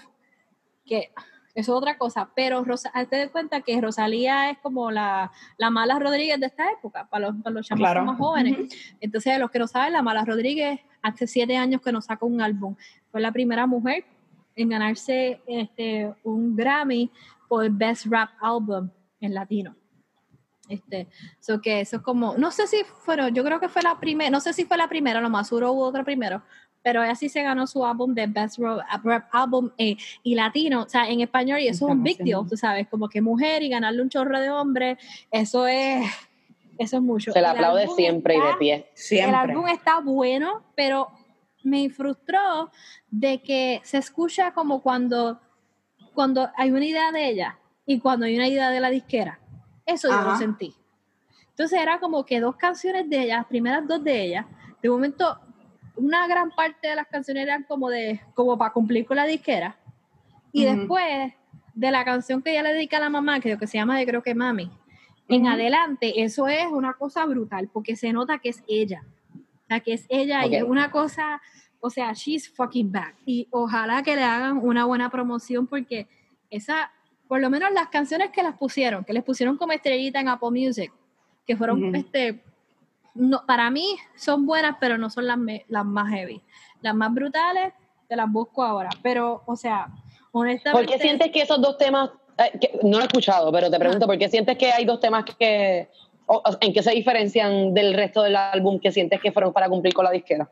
que 0.86 1.12
eso 1.60 1.74
es 1.74 1.78
otra 1.78 1.98
cosa, 1.98 2.30
pero 2.36 2.64
Rosa, 2.64 2.90
hazte 2.94 3.16
de 3.18 3.30
cuenta 3.30 3.62
que 3.62 3.80
Rosalía 3.80 4.50
es 4.50 4.58
como 4.60 4.92
la, 4.92 5.32
la 5.58 5.70
mala 5.70 6.00
Rodríguez 6.00 6.40
de 6.40 6.48
esta 6.48 6.72
época, 6.72 7.08
para 7.10 7.28
los, 7.28 7.36
para 7.44 7.54
los 7.54 7.68
chamacos 7.68 7.92
Claro. 7.92 8.06
más 8.06 8.18
jóvenes. 8.18 8.58
Ujú. 8.60 8.68
Entonces, 9.02 9.40
los 9.40 9.52
que 9.52 9.60
no 9.60 9.68
saben, 9.68 9.94
la 9.94 10.02
mala 10.02 10.26
Rodríguez 10.26 10.80
hace 11.02 11.28
siete 11.28 11.56
años 11.58 11.82
que 11.82 11.92
nos 11.92 12.06
sacó 12.06 12.26
un 12.26 12.42
álbum. 12.42 12.76
Fue 13.12 13.22
la 13.22 13.32
primera 13.32 13.66
mujer 13.68 14.06
en 14.56 14.70
ganarse 14.70 15.42
este, 15.48 16.14
un 16.24 16.56
Grammy 16.56 17.10
por 17.48 17.70
Best 17.70 18.06
Rap 18.08 18.30
Album 18.42 18.90
en 19.22 19.34
latino. 19.34 19.76
Este, 20.68 21.08
so 21.40 21.60
que 21.62 21.82
eso 21.82 21.98
es 21.98 22.02
como, 22.04 22.36
no 22.38 22.52
sé 22.52 22.68
si 22.68 22.84
fueron, 23.04 23.34
yo 23.34 23.44
creo 23.44 23.60
que 23.60 23.70
fue 23.70 23.82
la 23.82 24.00
primera, 24.00 24.30
no 24.30 24.40
sé 24.40 24.54
si 24.54 24.66
fue 24.66 24.78
la 24.78 24.88
primera, 24.88 25.20
lo 25.20 25.30
más 25.30 25.48
seguro 25.48 25.72
hubo 25.72 25.86
otra 25.86 26.04
primero, 26.04 26.44
pero 26.82 27.04
ella 27.04 27.16
sí 27.16 27.30
se 27.30 27.44
ganó 27.44 27.68
su 27.68 27.86
álbum 27.86 28.14
de 28.14 28.28
Best 28.28 28.58
Rap, 28.60 28.80
Rap 29.04 29.28
Album 29.34 29.70
eh, 29.78 29.98
y 30.24 30.36
latino, 30.36 30.84
o 30.84 30.90
sea, 30.90 31.10
en 31.10 31.22
español, 31.22 31.60
y 31.60 31.68
eso 31.68 31.88
es 31.88 31.92
un 31.92 32.04
big 32.04 32.18
deal, 32.20 32.48
tú 32.48 32.56
sabes, 32.58 32.88
como 32.88 33.10
que 33.10 33.22
mujer 33.22 33.64
y 33.64 33.70
ganarle 33.70 34.02
un 34.02 34.10
chorro 34.10 34.40
de 34.40 34.50
hombre, 34.50 34.98
eso 35.32 35.68
es, 35.68 36.06
eso 36.78 36.98
es 36.98 37.04
mucho. 37.04 37.32
Se 37.34 37.40
le 37.42 37.46
El 37.48 37.52
aplaude 37.52 37.88
siempre 37.96 38.36
y 38.36 38.40
de 38.40 38.46
está- 38.46 38.58
pie. 38.60 38.74
el 38.76 38.86
Siempre. 38.94 39.36
álbum 39.38 39.68
está 39.68 40.00
bueno, 40.00 40.64
pero 40.76 41.10
me 41.64 41.90
frustró 41.90 42.72
de 43.12 43.42
que 43.42 43.82
se 43.84 43.98
escucha 43.98 44.54
como 44.54 44.82
cuando, 44.82 45.40
cuando 46.14 46.50
hay 46.56 46.72
una 46.72 46.86
idea 46.86 47.12
de 47.12 47.28
ella 47.30 47.60
y 47.86 48.00
cuando 48.00 48.26
hay 48.26 48.36
una 48.36 48.48
idea 48.48 48.70
de 48.70 48.80
la 48.80 48.90
disquera. 48.90 49.40
Eso 49.86 50.08
yo 50.08 50.14
lo 50.22 50.30
Ajá. 50.30 50.38
sentí. 50.38 50.74
Entonces 51.50 51.82
era 51.82 52.00
como 52.00 52.26
que 52.26 52.40
dos 52.40 52.56
canciones 52.56 53.10
de 53.10 53.24
ella, 53.24 53.38
las 53.38 53.48
primeras 53.48 53.86
dos 53.86 54.02
de 54.02 54.24
ella, 54.24 54.48
de 54.82 54.90
momento 54.90 55.38
una 56.00 56.28
gran 56.28 56.52
parte 56.52 56.88
de 56.88 56.96
las 56.96 57.08
canciones 57.08 57.44
eran 57.44 57.64
como 57.64 57.90
de 57.90 58.20
como 58.34 58.58
para 58.58 58.72
cumplir 58.74 59.06
con 59.06 59.18
la 59.18 59.26
disquera 59.26 59.78
y 60.52 60.66
Ujú. 60.66 60.76
después 60.78 61.34
de 61.74 61.92
la 61.92 62.04
canción 62.04 62.42
que 62.42 62.52
ella 62.52 62.64
le 62.64 62.74
dedica 62.74 62.98
a 62.98 63.02
la 63.02 63.10
mamá, 63.10 63.40
creo 63.40 63.58
que 63.58 63.68
se 63.68 63.78
llama 63.78 63.98
de 63.98 64.06
creo 64.06 64.24
que 64.24 64.34
Mami, 64.36 64.72
en 65.28 65.42
Ujú. 65.44 65.52
adelante, 65.52 66.24
eso 66.24 66.48
es 66.48 66.66
una 66.68 66.94
cosa 66.94 67.26
brutal, 67.26 67.70
porque 67.72 67.96
se 67.96 68.12
nota 68.12 68.40
que 68.40 68.50
es 68.50 68.64
ella. 68.68 69.04
O 69.36 69.68
sea, 69.68 69.80
que 69.80 69.94
es 69.94 70.06
ella 70.10 70.44
y 70.46 70.50
Ok. 70.50 70.54
es 70.56 70.64
una 70.64 70.90
cosa, 70.90 71.40
o 71.80 71.90
sea, 71.92 72.12
she's 72.14 72.50
fucking 72.50 72.92
back. 72.92 73.16
Y 73.26 73.48
ojalá 73.52 74.02
que 74.02 74.16
le 74.16 74.24
hagan 74.24 74.58
una 74.58 74.86
buena 74.86 75.10
promoción, 75.12 75.68
porque 75.68 76.08
esa, 76.50 76.92
por 77.28 77.40
lo 77.40 77.50
menos 77.52 77.72
las 77.72 77.90
canciones 77.90 78.32
que 78.32 78.42
las 78.42 78.58
pusieron, 78.58 79.04
que 79.06 79.14
les 79.14 79.24
pusieron 79.24 79.56
como 79.58 79.72
estrellita 79.74 80.20
en 80.20 80.30
Apple 80.30 80.50
Music, 80.50 80.92
que 81.46 81.56
fueron, 81.56 81.84
Ujú. 81.84 81.96
este, 81.96 82.44
no, 83.20 83.46
para 83.46 83.70
mí 83.70 83.96
son 84.16 84.46
buenas, 84.46 84.78
pero 84.80 84.98
no 84.98 85.10
son 85.10 85.28
las, 85.28 85.38
me- 85.38 85.66
las 85.68 85.86
más 85.86 86.10
heavy. 86.12 86.42
Las 86.82 86.96
más 86.96 87.14
brutales, 87.14 87.74
te 88.08 88.16
las 88.16 88.32
busco 88.32 88.64
ahora. 88.64 88.90
Pero, 89.04 89.44
o 89.46 89.56
sea, 89.56 89.88
¿Por 90.32 90.42
honestamente. 90.46 90.94
qué 90.94 91.00
sientes 91.00 91.32
que 91.32 91.42
esos 91.42 91.62
dos 91.62 91.78
temas, 91.78 92.10
eh, 92.38 92.58
que- 92.60 92.80
no 92.84 92.98
lo 92.98 93.04
he 93.04 93.08
escuchado, 93.08 93.52
pero 93.52 93.70
te 93.70 93.78
pregunto, 93.78 94.08
¿por 94.08 94.18
qué 94.18 94.30
sientes 94.30 94.58
que 94.58 94.72
hay 94.72 94.86
dos 94.86 95.00
temas 95.00 95.26
que, 95.38 95.90
o- 96.26 96.42
en 96.62 96.74
qué 96.74 96.82
se 96.82 96.92
diferencian 96.92 97.74
del 97.74 97.94
resto 97.94 98.24
del 98.24 98.36
álbum 98.36 98.80
que 98.80 98.92
sientes 98.92 99.20
que 99.22 99.32
fueron 99.32 99.52
para 99.54 99.68
cumplir 99.70 99.94
con 99.94 100.06
la 100.06 100.12
disquera? 100.12 100.50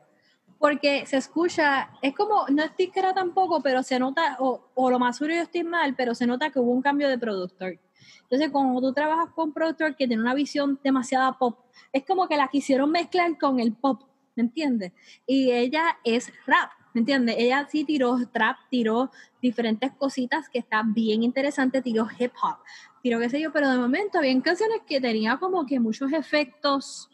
porque 0.60 1.06
se 1.06 1.18
escucha, 1.18 1.88
es 2.02 2.12
como, 2.16 2.44
no 2.48 2.64
es 2.64 2.76
disquera 2.76 3.14
tampoco, 3.14 3.60
pero 3.62 3.84
se 3.84 3.96
nota, 4.00 4.36
o, 4.40 4.60
o 4.74 4.90
lo 4.90 4.98
más 4.98 5.16
seguro 5.16 5.36
yo 5.36 5.42
estoy 5.42 5.62
mal, 5.62 5.94
pero 5.94 6.16
se 6.16 6.26
nota 6.26 6.50
que 6.50 6.58
hubo 6.58 6.72
un 6.72 6.82
cambio 6.82 7.08
de 7.08 7.16
productor. 7.16 7.78
Entonces, 8.22 8.50
cuando 8.50 8.80
tú 8.80 8.92
trabajas 8.92 9.30
con 9.34 9.48
un 9.48 9.54
productor 9.54 9.96
que 9.96 10.06
tiene 10.06 10.22
una 10.22 10.34
visión 10.34 10.78
demasiada 10.82 11.32
pop, 11.38 11.58
es 11.92 12.04
como 12.04 12.28
que 12.28 12.36
la 12.36 12.48
quisieron 12.48 12.90
mezclar 12.90 13.38
con 13.38 13.60
el 13.60 13.72
pop, 13.72 14.02
¿me 14.36 14.42
entiendes? 14.42 14.92
Y 15.26 15.50
ella 15.50 15.98
es 16.04 16.32
rap, 16.46 16.70
¿me 16.94 17.00
entiendes? 17.00 17.36
Ella 17.38 17.66
sí 17.70 17.84
tiró 17.84 18.18
trap, 18.32 18.56
tiró 18.70 19.10
diferentes 19.40 19.92
cositas 19.92 20.48
que 20.48 20.58
está 20.58 20.82
bien 20.84 21.22
interesante, 21.22 21.80
tiró 21.80 22.06
hip 22.18 22.32
hop, 22.42 22.56
tiró 23.02 23.18
qué 23.20 23.30
sé 23.30 23.40
yo, 23.40 23.52
pero 23.52 23.70
de 23.70 23.78
momento 23.78 24.18
había 24.18 24.38
canciones 24.42 24.80
que 24.86 25.00
tenía 25.00 25.36
como 25.38 25.64
que 25.64 25.80
muchos 25.80 26.12
efectos 26.12 27.10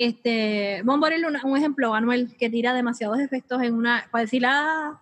este, 0.00 0.80
vamos 0.82 0.96
a 0.96 1.08
ponerle 1.08 1.26
un 1.44 1.56
ejemplo, 1.58 1.90
Manuel, 1.90 2.34
que 2.38 2.48
tira 2.48 2.72
demasiados 2.72 3.20
efectos 3.20 3.60
en 3.60 3.74
una, 3.74 4.08
para 4.10 4.22
decir, 4.22 4.42
ah, 4.46 4.98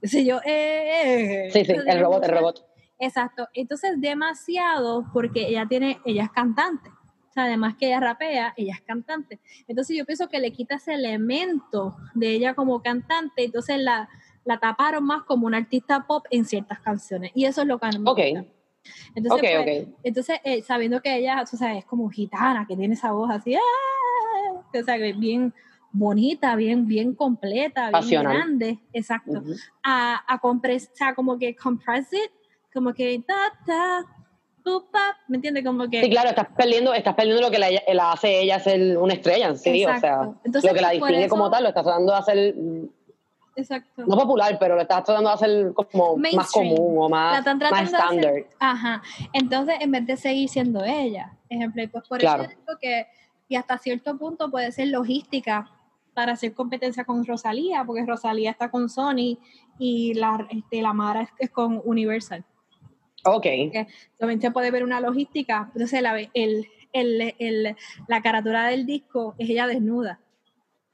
qué 0.00 0.08
sé 0.08 0.24
yo, 0.24 0.40
eh, 0.44 1.46
eh, 1.46 1.50
Sí, 1.52 1.64
sí, 1.64 1.70
eso 1.70 1.82
el 1.86 2.00
robot, 2.00 2.24
el 2.24 2.30
robot. 2.32 2.69
Exacto, 3.00 3.48
entonces 3.54 4.00
demasiado 4.00 5.06
porque 5.12 5.48
ella 5.48 5.66
tiene, 5.66 5.98
ella 6.04 6.24
es 6.24 6.30
cantante, 6.30 6.90
o 6.90 7.32
sea, 7.32 7.44
además 7.44 7.74
que 7.78 7.86
ella 7.86 7.98
rapea, 8.00 8.52
ella 8.56 8.74
es 8.74 8.82
cantante. 8.82 9.40
Entonces 9.66 9.96
yo 9.96 10.04
pienso 10.04 10.28
que 10.28 10.38
le 10.38 10.52
quita 10.52 10.74
ese 10.74 10.92
elemento 10.94 11.96
de 12.14 12.30
ella 12.32 12.54
como 12.54 12.82
cantante, 12.82 13.44
entonces 13.44 13.78
la, 13.80 14.08
la 14.44 14.58
taparon 14.58 15.04
más 15.04 15.22
como 15.22 15.46
una 15.46 15.56
artista 15.56 16.06
pop 16.06 16.26
en 16.30 16.44
ciertas 16.44 16.80
canciones, 16.80 17.32
y 17.34 17.46
eso 17.46 17.62
es 17.62 17.68
lo 17.68 17.78
que 17.78 17.86
a 17.86 17.90
mí 17.90 17.98
me 18.00 18.10
Ok. 18.10 18.18
gusta. 18.18 18.44
Entonces, 19.14 19.42
Ok, 19.42 19.64
pues, 19.64 19.82
ok. 19.88 19.98
entonces, 20.04 20.40
eh, 20.44 20.62
sabiendo 20.62 21.00
que 21.02 21.16
ella, 21.16 21.44
tú 21.50 21.56
sabes, 21.56 21.78
es 21.78 21.84
como 21.84 22.08
gitana, 22.10 22.66
que 22.66 22.76
tiene 22.76 22.94
esa 22.94 23.12
voz 23.12 23.30
así, 23.30 23.54
¡ah! 23.54 23.60
o 24.72 24.82
sea, 24.84 24.96
bien 24.96 25.52
bonita, 25.92 26.54
bien, 26.56 26.86
bien 26.86 27.14
completa, 27.14 27.82
bien 27.90 27.92
Pasional. 27.92 28.32
grande, 28.36 28.78
exacto. 28.92 29.40
Ujú. 29.40 29.54
A, 29.82 30.22
a 30.26 30.40
compres- 30.40 30.88
o 30.92 30.96
sea, 30.96 31.14
como 31.14 31.38
que 31.38 31.54
compress 31.56 32.12
it 32.12 32.30
como 32.72 32.92
que 32.94 33.22
ta, 33.26 33.34
ta, 33.66 34.04
pa, 34.92 35.16
¿me 35.28 35.36
entiendes? 35.36 35.64
Como 35.64 35.88
que... 35.88 36.02
Sí, 36.02 36.10
claro, 36.10 36.28
estás 36.30 36.46
perdiendo, 36.56 36.92
estás 36.94 37.14
perdiendo 37.14 37.42
lo 37.42 37.50
que 37.50 37.58
la, 37.58 37.68
la 37.92 38.12
hace 38.12 38.40
ella 38.42 38.58
ser 38.60 38.96
una 38.98 39.14
estrella 39.14 39.48
en 39.48 39.58
sí, 39.58 39.84
o 39.84 39.98
sea. 39.98 40.30
Entonces, 40.44 40.70
lo 40.70 40.74
que 40.76 40.80
la 40.82 40.90
distingue 40.90 41.24
eso- 41.24 41.30
como 41.30 41.50
tal, 41.50 41.62
lo 41.64 41.68
estás 41.70 41.82
tratando 41.84 42.12
de 42.12 42.18
hacer, 42.18 42.54
Exacto. 43.56 44.04
no 44.06 44.16
popular, 44.16 44.56
pero 44.60 44.76
lo 44.76 44.82
estás 44.82 45.02
tratando 45.04 45.28
de 45.30 45.34
hacer 45.34 45.72
como 45.74 46.16
más 46.16 46.50
común 46.52 46.94
o 46.98 47.08
La 47.08 47.08
más, 47.08 47.38
están 47.40 47.58
más 47.58 47.68
tratando 47.70 47.90
de 47.90 47.96
hacer- 48.28 48.38
estándar. 48.38 48.56
Ajá. 48.60 49.02
Entonces, 49.32 49.74
en 49.80 49.90
vez 49.90 50.06
de 50.06 50.16
seguir 50.16 50.48
siendo 50.48 50.84
ella, 50.84 51.36
ejemplo, 51.48 51.82
y 51.82 51.86
pues 51.88 52.06
por 52.08 52.18
Claro. 52.18 52.44
eso 52.44 52.50
digo 52.52 52.78
que, 52.80 53.06
y 53.48 53.56
hasta 53.56 53.76
cierto 53.78 54.16
punto 54.16 54.50
puede 54.50 54.70
ser 54.72 54.88
logística 54.88 55.68
para 56.14 56.32
hacer 56.32 56.54
competencia 56.54 57.04
con 57.04 57.24
Rosalía, 57.26 57.82
porque 57.84 58.04
Rosalía 58.06 58.50
está 58.52 58.70
con 58.70 58.88
Sony 58.88 59.38
y 59.78 60.14
la, 60.14 60.46
este, 60.50 60.82
la 60.82 60.92
Mara 60.92 61.22
es, 61.22 61.30
es 61.38 61.50
con 61.50 61.80
Universal. 61.84 62.44
Ok, 63.24 63.46
también 64.18 64.40
se 64.40 64.50
puede 64.50 64.70
ver 64.70 64.82
una 64.84 65.00
logística. 65.00 65.70
Entonces, 65.74 66.00
la, 66.02 66.18
el, 66.18 66.66
el, 66.92 67.34
el- 67.38 67.76
la 68.08 68.22
carátula 68.22 68.66
del 68.68 68.86
disco 68.86 69.34
es 69.38 69.50
ella 69.50 69.66
desnuda, 69.66 70.20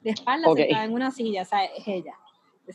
de 0.01 0.11
espalda, 0.11 0.49
Ok. 0.49 0.57
sentada 0.59 0.83
en 0.85 0.93
una 0.93 1.11
silla, 1.11 1.41
o 1.43 1.45
sea, 1.45 1.63
es 1.65 1.87
ella. 1.87 2.13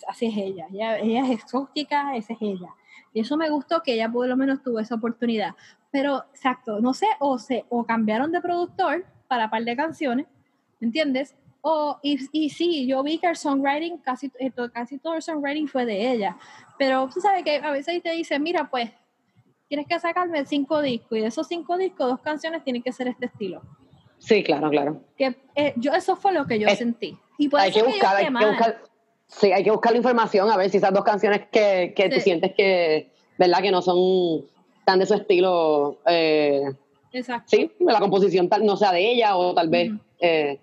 Así 0.09 0.27
es 0.27 0.37
ella. 0.37 0.67
ella. 0.73 0.99
Ella 0.99 1.25
es 1.27 1.31
exótica, 1.31 2.17
esa 2.17 2.33
es 2.33 2.38
ella. 2.41 2.69
Y 3.12 3.21
eso 3.21 3.37
me 3.37 3.51
gustó 3.51 3.83
que 3.83 3.93
ella 3.95 4.09
por 4.11 4.27
lo 4.27 4.37
menos 4.37 4.62
tuvo 4.62 4.81
esa 4.81 4.95
oportunidad. 4.95 5.55
Pero, 5.91 6.25
exacto, 6.33 6.81
no 6.81 6.95
sé, 6.95 7.07
o, 7.21 7.38
se, 7.38 7.67
o 7.69 7.85
cambiaron 7.85 8.33
de 8.33 8.41
productor 8.41 9.05
para 9.29 9.51
par 9.51 9.62
de 9.65 9.77
canciones, 9.77 10.27
¿me 10.81 10.87
entiendes? 10.87 11.37
O, 11.61 11.99
y, 12.03 12.19
y 12.33 12.49
sí, 12.51 12.87
yo 12.87 13.03
vi 13.03 13.19
que 13.19 13.27
el 13.29 13.37
songwriting, 13.37 13.99
casi, 13.99 14.33
eh, 14.38 14.51
casi 14.73 14.99
todo 14.99 15.15
el 15.15 15.23
songwriting 15.23 15.69
fue 15.69 15.85
de 15.85 16.11
ella. 16.11 16.37
Pero 16.79 17.09
tú 17.12 17.21
sabes 17.21 17.45
que 17.45 17.57
a 17.57 17.71
veces 17.71 18.03
te 18.03 18.11
dicen, 18.12 18.43
mira, 18.43 18.69
pues, 18.71 18.91
tienes 19.73 19.87
que 19.89 19.99
sacarme 19.99 20.45
cinco 20.45 20.83
discos 20.83 21.17
y 21.17 21.23
de 21.23 21.29
esos 21.29 21.47
cinco 21.49 21.79
discos, 21.79 22.07
dos 22.07 22.21
canciones 22.21 22.63
tienen 22.63 22.83
que 22.83 22.93
ser 22.93 23.09
este 23.09 23.25
estilo. 23.25 23.63
sí, 24.19 24.45
claro, 24.45 24.69
claro. 24.69 25.01
Que 25.17 25.35
eh, 25.55 25.73
yo 25.77 25.93
eso 25.95 26.15
fue 26.15 26.31
lo 26.35 26.47
que 26.47 26.59
yo 26.59 26.69
Es- 26.69 26.77
sentí. 26.77 27.17
Y 27.39 27.49
Hay 27.57 27.73
que 27.73 27.83
buscar, 27.83 28.17
hay 28.17 28.27
que 28.27 28.45
buscar, 28.47 28.83
sí, 29.29 29.51
hay 29.51 29.65
que 29.65 29.71
buscar 29.71 29.93
la 29.93 29.97
información 29.99 30.51
a 30.51 30.59
ver 30.59 30.69
si 30.69 30.77
esas 30.77 30.93
dos 30.93 31.05
canciones 31.05 31.47
que, 31.51 31.95
que 31.97 32.11
tú 32.11 32.17
Sí. 32.17 32.21
sientes 32.21 32.53
que, 32.55 33.13
¿verdad? 33.39 33.63
Que 33.63 33.71
no 33.71 33.81
son 33.81 34.45
tan 34.85 34.99
de 34.99 35.07
su 35.07 35.15
estilo, 35.15 35.97
eh, 36.07 36.65
Exacto. 37.11 37.47
sí, 37.47 37.73
la 37.81 37.99
composición 37.99 38.51
tal, 38.51 38.67
no 38.67 38.77
sea 38.77 38.93
de 38.93 39.11
ella 39.11 39.37
o 39.39 39.55
tal 39.55 39.71
vez, 39.71 39.91
Ujú. 39.91 40.01
eh, 40.21 40.61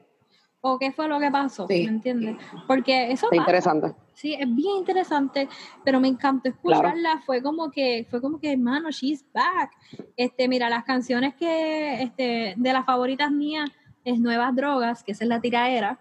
O 0.61 0.77
qué 0.77 0.91
fue 0.91 1.07
lo 1.07 1.19
que 1.19 1.31
pasó, 1.31 1.67
Sí. 1.67 1.83
¿me 1.85 1.89
entiendes? 1.91 2.35
Porque 2.67 3.11
eso 3.11 3.27
es 3.31 3.37
interesante. 3.37 3.95
Sí, 4.13 4.33
es 4.33 4.53
bien 4.53 4.77
interesante, 4.79 5.47
pero 5.85 6.01
me 6.01 6.09
encantó 6.09 6.49
escucharla. 6.49 7.21
Fue 7.25 7.41
como 7.41 7.71
que, 7.71 8.05
fue 8.09 8.19
como 8.19 8.39
que, 8.39 8.51
hermano, 8.51 8.91
she's 8.91 9.23
back. 9.33 9.71
Este, 10.17 10.49
mira, 10.49 10.69
las 10.69 10.83
canciones 10.83 11.33
que, 11.35 12.01
este, 12.01 12.55
de 12.57 12.73
las 12.73 12.85
favoritas 12.85 13.31
mías 13.31 13.69
es 14.03 14.19
Nuevas 14.19 14.53
Drogas, 14.53 15.01
que 15.03 15.13
esa 15.13 15.23
es 15.23 15.29
la 15.29 15.39
tiraera. 15.39 15.97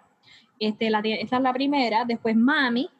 Este, 0.58 0.90
la, 0.90 0.98
esa 1.04 1.36
es 1.36 1.42
la 1.42 1.52
primera. 1.52 2.04
Después 2.04 2.34
Mami. 2.34 2.90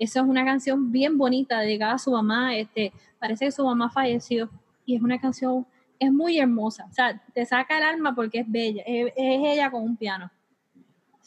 Eso 0.00 0.20
es 0.20 0.26
una 0.26 0.44
canción 0.44 0.90
bien 0.90 1.16
bonita, 1.16 1.60
dedicada 1.60 1.92
a 1.94 1.98
su 1.98 2.10
mamá. 2.10 2.56
Este, 2.56 2.92
parece 3.20 3.44
que 3.44 3.52
su 3.52 3.64
mamá 3.64 3.88
falleció. 3.90 4.50
Y 4.84 4.96
es 4.96 5.02
una 5.02 5.20
canción, 5.20 5.64
es 6.00 6.10
muy 6.12 6.38
hermosa. 6.38 6.86
O 6.90 6.92
sea, 6.92 7.22
te 7.32 7.46
saca 7.46 7.78
el 7.78 7.84
alma 7.84 8.16
porque 8.16 8.40
es 8.40 8.50
bella. 8.50 8.82
Es, 8.84 9.12
es 9.16 9.40
ella 9.44 9.70
con 9.70 9.84
un 9.84 9.96
piano. 9.96 10.28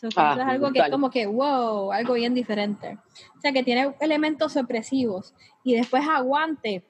So, 0.02 0.10
Ah, 0.16 0.32
eso 0.34 0.42
es 0.42 0.48
algo 0.48 0.72
que 0.72 0.80
es 0.80 0.90
como 0.90 1.12
que, 1.12 1.28
wow, 1.28 1.92
algo 1.92 2.16
bien 2.16 2.34
diferente. 2.34 2.98
O 3.38 3.40
sea, 3.42 3.52
que 3.54 3.62
tiene 3.64 3.94
elementos 4.00 4.52
sorpresivos. 4.54 5.36
Y 5.64 5.76
después 5.76 6.04
Aguante. 6.08 6.84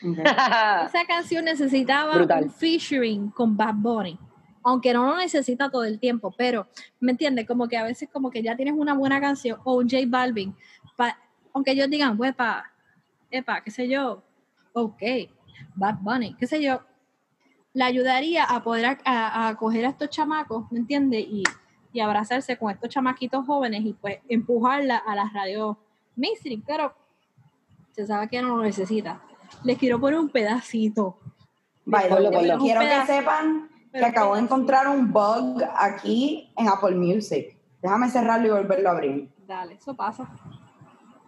Esa 0.02 1.04
canción 1.06 1.44
necesitaba 1.44 2.14
Brutal. 2.14 2.44
un 2.44 2.50
featuring 2.50 3.30
con 3.30 3.56
Bad 3.56 3.74
Bunny. 3.74 4.18
Aunque 4.62 4.92
no 4.92 5.06
lo 5.06 5.16
necesita 5.16 5.70
todo 5.70 5.84
el 5.84 5.98
tiempo, 5.98 6.34
pero, 6.36 6.66
¿me 7.00 7.12
entiendes? 7.12 7.46
Como 7.46 7.68
que 7.68 7.76
a 7.76 7.84
veces 7.84 8.08
como 8.12 8.30
que 8.30 8.42
ya 8.42 8.56
tienes 8.56 8.74
una 8.76 8.94
buena 8.94 9.20
canción 9.20 9.58
o 9.64 9.76
un 9.76 9.88
J 9.88 10.04
Balvin. 10.06 10.54
pa- 10.96 11.18
aunque 11.52 11.72
ellos 11.72 11.88
digan, 11.90 12.18
huepa, 12.18 12.64
epa, 13.30 13.62
qué 13.62 13.70
sé 13.70 13.88
yo, 13.88 14.22
ok, 14.72 15.02
Bad 15.74 15.96
Bunny, 16.00 16.34
qué 16.34 16.46
sé 16.46 16.62
yo, 16.62 16.80
le 17.74 17.84
ayudaría 17.84 18.44
a 18.44 18.62
poder 18.62 18.86
a, 18.86 18.98
a- 19.04 19.48
a 19.48 19.56
coger 19.56 19.84
a 19.86 19.90
estos 19.90 20.10
chamacos, 20.10 20.70
¿me 20.72 20.78
entiendes? 20.80 21.24
Y, 21.28 21.42
y 21.92 22.00
abrazarse 22.00 22.56
con 22.56 22.70
estos 22.70 22.90
chamaquitos 22.90 23.46
jóvenes 23.46 23.84
y 23.84 23.92
pues 23.94 24.18
empujarla 24.28 24.96
a 24.98 25.14
las 25.14 25.32
radios 25.32 25.76
mainstream, 26.16 26.62
pero 26.66 26.92
se 27.92 28.06
sabe 28.06 28.28
que 28.28 28.40
no 28.42 28.56
lo 28.56 28.62
necesita. 28.62 29.20
Les 29.64 29.78
quiero 29.78 29.98
poner 30.00 30.18
un 30.18 30.28
pedacito. 30.28 31.18
Way, 31.86 32.08
ponlo. 32.08 32.30
quiero 32.58 32.80
que 32.80 33.06
sepan 33.06 33.68
que 33.92 34.04
acabo 34.04 34.34
de 34.34 34.42
encontrar 34.42 34.86
un 34.88 35.10
bug 35.12 35.62
aquí 35.76 36.52
en 36.56 36.68
Apple 36.68 36.94
Music. 36.96 37.56
Déjame 37.80 38.10
cerrarlo 38.10 38.46
y 38.48 38.50
volverlo 38.50 38.88
a 38.90 38.92
abrir. 38.92 39.30
Dale, 39.46 39.74
eso 39.74 39.94
pasa. 39.94 40.28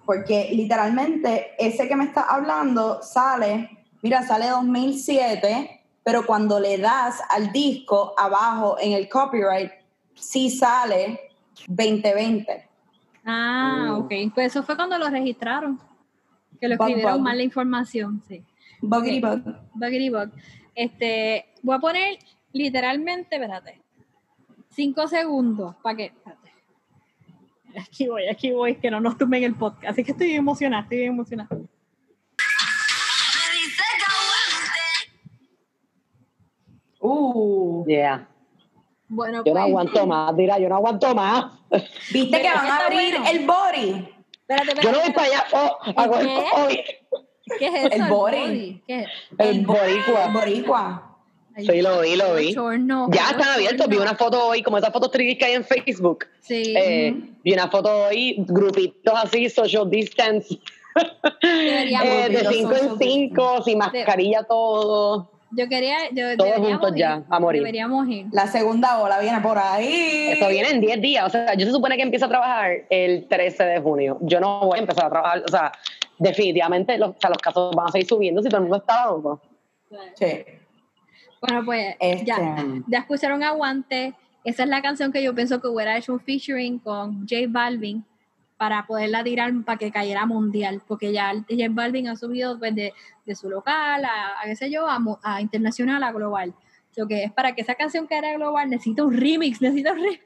Porque 0.05 0.51
literalmente 0.53 1.53
ese 1.59 1.89
que 1.89 1.97
me 1.97 2.05
está 2.05 2.23
hablando 2.23 3.01
sale, 3.03 3.71
mira, 4.03 4.23
sale 4.23 4.49
2007, 4.49 5.80
pero 6.11 6.27
cuando 6.27 6.59
le 6.59 6.77
das 6.77 7.23
al 7.31 7.53
disco 7.53 8.15
abajo 8.19 8.77
en 8.81 8.95
el 8.95 9.09
copyright, 9.09 9.71
sí 10.15 10.51
sale 10.51 11.21
2020. 11.69 12.69
Ah, 13.25 13.97
ok. 13.97 14.13
Pues 14.35 14.49
eso 14.49 14.65
fue 14.65 14.75
cuando 14.75 14.99
lo 14.99 15.09
registraron. 15.09 15.79
Que 16.61 16.67
lo 16.67 16.75
escribieron 16.75 17.13
bug. 17.15 17.23
mal 17.23 17.37
la 17.37 17.45
información, 17.45 18.21
sí. 18.27 18.43
Buggity 18.83 19.25
Ok. 19.25 19.45
bug. 19.45 19.55
Buggity 19.75 20.11
bug. 20.11 20.31
Este, 20.75 21.47
voy 21.63 21.77
a 21.77 21.79
poner 21.79 22.19
literalmente, 22.53 23.37
espérate, 23.37 23.81
cinco 24.71 25.07
segundos 25.07 25.77
para 25.77 25.97
que. 25.97 26.05
espérate. 26.07 26.51
Aquí 27.81 28.09
voy, 28.09 28.27
aquí 28.27 28.51
voy, 28.51 28.75
que 28.75 28.91
no 28.91 29.01
nos 29.01 29.17
tumben 29.17 29.45
el 29.45 29.55
podcast. 29.55 29.93
Así 29.93 30.03
que 30.03 30.11
estoy 30.11 30.33
emocionada, 30.33 30.83
estoy 30.83 30.99
bien 30.99 31.13
emocionada. 31.13 31.57
Uh, 37.01 37.85
Yeah. 37.87 38.27
Bueno, 39.09 39.43
Yo 39.45 39.53
no 39.55 39.61
pues, 39.61 39.71
aguanto 39.71 40.07
más, 40.07 40.37
dirá, 40.37 40.59
yo 40.59 40.69
no 40.69 40.77
aguanto 40.77 41.15
más. 41.15 41.47
¿Viste 42.13 42.41
que 42.41 42.49
van 42.49 42.67
a 42.67 42.87
abrir 42.87 43.19
bueno. 43.19 43.31
el 43.31 43.47
body? 43.47 44.09
Espérate, 44.49 44.69
espérate. 44.71 44.83
Yo 44.83 44.93
no 44.93 44.99
voy 44.99 45.09
espérate. 45.09 45.13
para 45.15 45.27
allá 45.27 45.45
oh, 45.53 45.79
a 46.01 46.09
coger 46.09 46.27
¿Qué? 46.27 46.45
COVID. 46.55 47.59
¿Qué 47.59 47.67
es 47.67 47.75
eso? 47.75 47.89
El 47.95 48.03
body. 48.11 48.83
¿Qué 48.87 49.01
es? 49.01 49.09
El 49.39 49.67
boricua. 49.67 50.25
El 50.27 50.33
boricua. 50.33 51.07
Ay, 51.57 51.67
Sí, 51.67 51.83
lo 51.83 52.01
vi, 52.03 52.15
lo 52.15 52.35
vi. 52.37 52.55
bochorno, 52.55 53.09
Ya 53.11 53.31
están 53.31 53.49
abiertos, 53.49 53.89
vi 53.89 53.97
una 53.97 54.15
foto 54.15 54.47
hoy, 54.47 54.63
como 54.63 54.79
esas 54.79 54.93
fotos 54.93 55.11
3D 55.11 55.37
que 55.37 55.45
hay 55.47 55.55
en 55.55 55.65
Facebook. 55.65 56.27
Sí. 56.41 56.75
Eh, 56.77 57.13
Vi 57.43 57.53
una 57.53 57.69
foto 57.69 58.07
hoy, 58.07 58.37
grupitos 58.47 59.15
así, 59.17 59.51
social 59.51 59.91
distance. 59.91 60.57
Deberíamos- 61.43 62.07
Eh, 62.09 62.29
de 62.29 62.39
Grupitos 62.43 62.55
5 62.55 62.73
en 62.73 62.79
social 62.79 62.97
5, 63.01 63.63
sin 63.65 63.79
mascarilla 63.79 64.43
todo. 64.45 65.33
Yo 65.53 65.69
quería, 65.69 65.97
yo, 66.13 66.37
Todos 66.37 66.51
deberíamos 66.51 66.69
juntos 66.71 66.91
ir, 66.93 66.97
ya, 66.99 67.23
a 67.29 67.41
morir. 67.41 67.61
Deberíamos 67.63 68.09
ir. 68.09 68.27
La 68.33 68.47
segunda 68.47 69.01
ola 69.01 69.19
viene 69.19 69.41
por 69.41 69.59
ahí. 69.59 70.29
Eso 70.31 70.49
viene 70.49 70.71
en 70.71 70.81
10 70.81 71.01
días. 71.01 71.27
O 71.27 71.31
sea, 71.31 71.55
yo 71.55 71.67
se 71.67 71.73
supone 71.73 71.97
que 71.97 72.03
empiezo 72.03 72.27
a 72.27 72.29
trabajar 72.29 72.71
el 72.89 73.27
13 73.27 73.65
de 73.65 73.81
junio. 73.81 74.19
Yo 74.21 74.39
no 74.41 74.61
voy 74.67 74.79
a 74.79 74.83
empezar 74.83 75.07
a 75.07 75.11
trabajar. 75.11 75.43
O 75.45 75.49
sea, 75.49 75.73
definitivamente 76.19 76.97
los, 76.99 77.11
o 77.11 77.17
sea, 77.21 77.31
los 77.31 77.39
casos 77.39 77.75
van 77.75 77.89
a 77.89 77.93
seguir 77.93 78.07
subiendo 78.07 78.43
si 78.43 78.49
todo 78.49 78.59
el 78.59 78.63
mundo 78.63 78.77
está 78.77 79.07
loco. 79.07 79.41
Sí. 80.15 80.45
Bueno, 81.41 81.65
pues 81.65 81.97
Este- 81.99 82.25
ya, 82.27 82.65
ya 82.87 82.99
escucharon 82.99 83.43
Aguante. 83.43 84.15
Esa 84.45 84.63
es 84.63 84.69
la 84.69 84.81
canción 84.83 85.13
que 85.13 85.23
yo 85.23 85.35
pienso 85.35 85.61
que 85.61 85.69
hubiera 85.69 85.97
hecho 85.99 86.13
un 86.13 86.21
featuring 86.21 86.79
con 86.79 87.27
J 87.29 87.47
Balvin 87.49 88.05
para 88.61 88.87
poderla 88.87 89.25
tirar 89.25 89.51
para 89.65 89.79
que 89.79 89.91
cayera 89.91 90.27
mundial, 90.27 90.83
porque 90.87 91.15
ya 91.15 91.31
el 91.31 91.47
J 91.49 91.69
Balvin 91.71 92.09
ha 92.09 92.17
subido 92.17 92.59
pues, 92.59 92.75
de, 92.75 92.93
de 93.25 93.35
su 93.35 93.49
local 93.49 94.05
a, 94.05 94.39
a 94.39 94.45
qué 94.45 94.55
sé 94.55 94.71
yo, 94.71 94.87
a, 94.87 94.99
a 95.23 95.41
internacional, 95.41 96.03
a 96.03 96.13
global. 96.13 96.55
Lo 96.95 97.09
que 97.09 97.25
es 97.25 97.33
para 97.33 97.55
que 97.55 97.63
esa 97.63 97.75
canción 97.75 98.07
que 98.07 98.19
era 98.19 98.35
global 98.35 98.69
necesita 98.69 99.03
un 99.03 99.17
remix, 99.17 99.63
necesita 99.63 99.93
un 99.93 100.01
remix. 100.01 100.25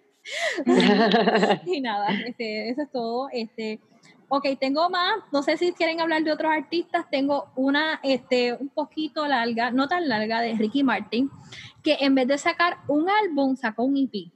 y 1.65 1.81
nada, 1.81 2.09
este, 2.27 2.71
eso 2.71 2.83
es 2.83 2.91
todo. 2.91 3.29
Este, 3.31 3.79
ok, 4.27 4.45
tengo 4.59 4.91
más. 4.91 5.15
No 5.33 5.45
sé 5.45 5.57
si 5.57 5.73
quieren 5.73 6.01
hablar 6.01 6.25
de 6.25 6.33
otros 6.33 6.51
artistas. 6.51 7.09
Tengo 7.13 7.53
una 7.55 8.01
este, 8.03 8.55
un 8.55 8.69
poquito 8.69 9.29
larga, 9.29 9.71
no 9.71 9.87
tan 9.87 10.09
larga, 10.09 10.41
de 10.41 10.55
Ricky 10.55 10.83
Martin, 10.83 11.31
que 11.85 11.99
en 12.01 12.17
vez 12.17 12.27
de 12.27 12.39
sacar 12.39 12.79
un 12.89 13.07
álbum, 13.09 13.55
sacó 13.55 13.85
un 13.85 13.97
EP. 13.97 14.33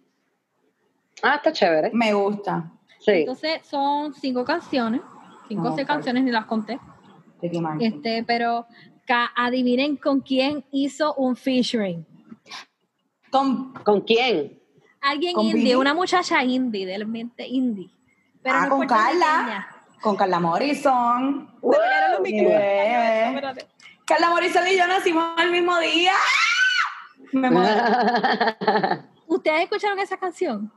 ah, 1.24 1.34
está 1.34 1.52
chévere. 1.52 1.90
Me 1.92 2.12
gusta. 2.12 2.77
Sí. 3.12 3.20
Entonces 3.20 3.66
son 3.66 4.14
cinco 4.14 4.44
canciones, 4.44 5.00
cinco 5.48 5.68
o 5.68 5.70
Ah, 5.70 5.74
seis 5.74 5.86
canciones, 5.86 6.24
ni 6.24 6.30
las 6.30 6.44
conté. 6.46 6.78
Ricky 7.40 7.60
Martin. 7.60 7.94
Este, 7.94 8.24
pero 8.24 8.66
adivinen 9.36 9.96
con 9.96 10.20
quién 10.20 10.64
hizo 10.70 11.14
un 11.14 11.34
featuring. 11.36 12.04
Con- 13.30 13.72
¿Con 13.72 14.02
quién? 14.02 14.60
Alguien 15.00 15.34
¿Con 15.34 15.46
indie, 15.46 15.76
una 15.76 15.94
muchacha 15.94 16.42
indie, 16.44 16.84
del 16.84 17.02
ambiente 17.02 17.46
indie. 17.46 17.90
Pero 18.42 18.56
Ah, 18.56 18.66
no 18.66 18.76
con. 18.76 18.86
Carla. 18.86 19.68
con 20.02 20.16
Carla 20.16 20.40
Morrison. 20.40 21.50
Espérate. 21.62 23.66
Carla 24.04 24.30
Morrison 24.30 24.66
y 24.68 24.76
yo 24.76 24.86
nacimos 24.86 25.24
el 25.42 25.50
mismo 25.50 25.78
día. 25.78 26.12
Me 27.32 27.50
muero. 27.50 27.82
¿Ustedes 29.26 29.62
escucharon 29.62 29.98
esa 29.98 30.16
canción? 30.16 30.72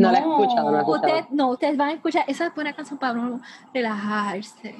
No 0.00 0.12
la 0.12 0.18
he 0.18 0.22
No. 0.22 0.40
escuchado, 0.42 0.66
no 0.66 0.72
la 0.72 0.78
he 0.78 0.80
escuchado. 0.82 1.26
No, 1.30 1.50
ustedes 1.50 1.76
van 1.76 1.88
a 1.90 1.92
escuchar, 1.92 2.24
esa 2.26 2.46
es 2.46 2.54
buena 2.54 2.72
canción 2.74 2.98
para 2.98 3.12
uno 3.12 3.40
relajarse 3.72 4.74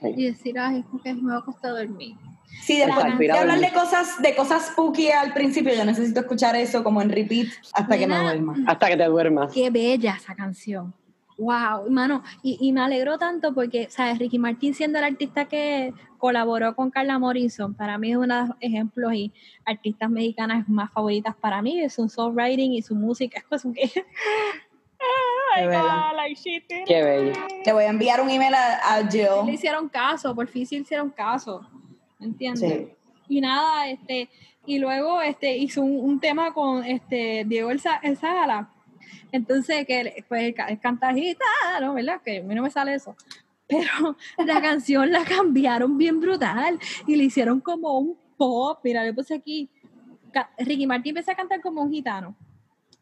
Sí. 0.00 0.14
y 0.16 0.24
decir, 0.26 0.58
ay, 0.58 0.78
es 0.94 1.02
que 1.02 1.14
me 1.14 1.32
va 1.32 1.38
a 1.38 1.42
costar 1.44 1.72
dormir. 1.72 2.16
Sí, 2.62 2.82
Exacto, 2.82 3.16
de 3.18 3.30
a 3.30 3.40
hablar 3.40 3.60
de 3.60 3.72
cosas, 3.72 4.20
de 4.20 4.34
cosas 4.34 4.66
spooky 4.68 5.10
al 5.10 5.32
principio, 5.32 5.72
yo 5.74 5.84
necesito 5.84 6.20
escuchar 6.20 6.56
eso 6.56 6.82
como 6.82 7.00
en 7.00 7.10
repeat 7.10 7.46
hasta 7.72 7.96
que 7.96 8.06
me 8.06 8.18
duerma. 8.18 8.56
Hasta 8.66 8.88
que 8.88 8.96
te 8.96 9.04
duermas. 9.04 9.52
Qué 9.52 9.70
bella 9.70 10.16
esa 10.18 10.34
canción. 10.34 10.92
Wow, 11.40 11.86
hermano, 11.86 12.22
y, 12.42 12.58
y 12.60 12.70
me 12.72 12.82
alegró 12.82 13.16
tanto 13.18 13.54
porque, 13.54 13.88
¿sabes? 13.88 14.18
Ricky 14.18 14.38
Martin 14.38 14.74
siendo 14.74 14.98
el 14.98 15.04
artista 15.04 15.46
que 15.46 15.94
colaboró 16.18 16.74
con 16.76 16.90
Carla 16.90 17.18
Morrison, 17.18 17.72
para 17.72 17.96
mí 17.96 18.10
es 18.10 18.16
uno 18.18 18.34
de 18.42 18.46
los 18.48 18.56
ejemplos 18.60 19.14
y 19.14 19.32
artistas 19.64 20.10
mexicanas 20.10 20.68
más 20.68 20.92
favoritas 20.92 21.34
para 21.34 21.62
mí, 21.62 21.80
es 21.80 21.98
un 21.98 22.10
songwriting 22.10 22.72
y 22.72 22.82
su 22.82 22.94
música, 22.94 23.38
es 23.38 23.44
cosa 23.44 23.70
que... 23.72 23.90
Like 26.16 26.34
shit. 26.34 26.64
Qué 26.86 27.02
bello. 27.02 27.32
Te 27.64 27.72
voy 27.72 27.84
a 27.84 27.88
enviar 27.88 28.20
un 28.20 28.30
email 28.30 28.54
a, 28.54 28.74
a 28.94 29.00
Le 29.00 29.10
Jill. 29.10 29.48
hicieron 29.52 29.88
caso, 29.88 30.34
por 30.34 30.46
fin 30.46 30.66
sí 30.66 30.76
le 30.76 30.82
hicieron 30.82 31.10
caso, 31.10 31.66
¿me 32.18 32.26
entiendes? 32.26 32.60
Sí. 32.70 32.88
Y 33.28 33.40
nada, 33.40 33.88
este, 33.88 34.28
y 34.66 34.78
luego 34.78 35.20
este 35.22 35.56
hizo 35.56 35.82
un, 35.82 35.96
un 35.98 36.20
tema 36.20 36.52
con 36.52 36.84
este 36.84 37.44
Diego 37.46 37.70
El, 37.70 37.80
Sa- 37.80 38.00
El 38.02 38.16
Zagala. 38.16 38.68
Entonces, 39.32 39.86
que 39.86 40.24
pues 40.28 40.54
canta 40.80 41.12
gitano, 41.14 41.94
¿verdad? 41.94 42.20
Que 42.24 42.38
a 42.38 42.42
mí 42.42 42.54
no 42.54 42.62
me 42.62 42.70
sale 42.70 42.94
eso. 42.94 43.16
Pero 43.66 44.16
la 44.44 44.60
canción 44.60 45.12
la 45.12 45.24
cambiaron 45.24 45.96
bien 45.96 46.20
brutal 46.20 46.78
y 47.06 47.16
le 47.16 47.24
hicieron 47.24 47.60
como 47.60 47.98
un 47.98 48.16
pop. 48.36 48.80
Mira, 48.82 49.04
le 49.04 49.12
puse 49.14 49.34
aquí. 49.34 49.70
Ricky 50.58 50.86
Martin 50.86 51.10
empezó 51.10 51.32
a 51.32 51.34
cantar 51.34 51.60
como 51.60 51.82
un 51.82 51.90
gitano. 51.90 52.36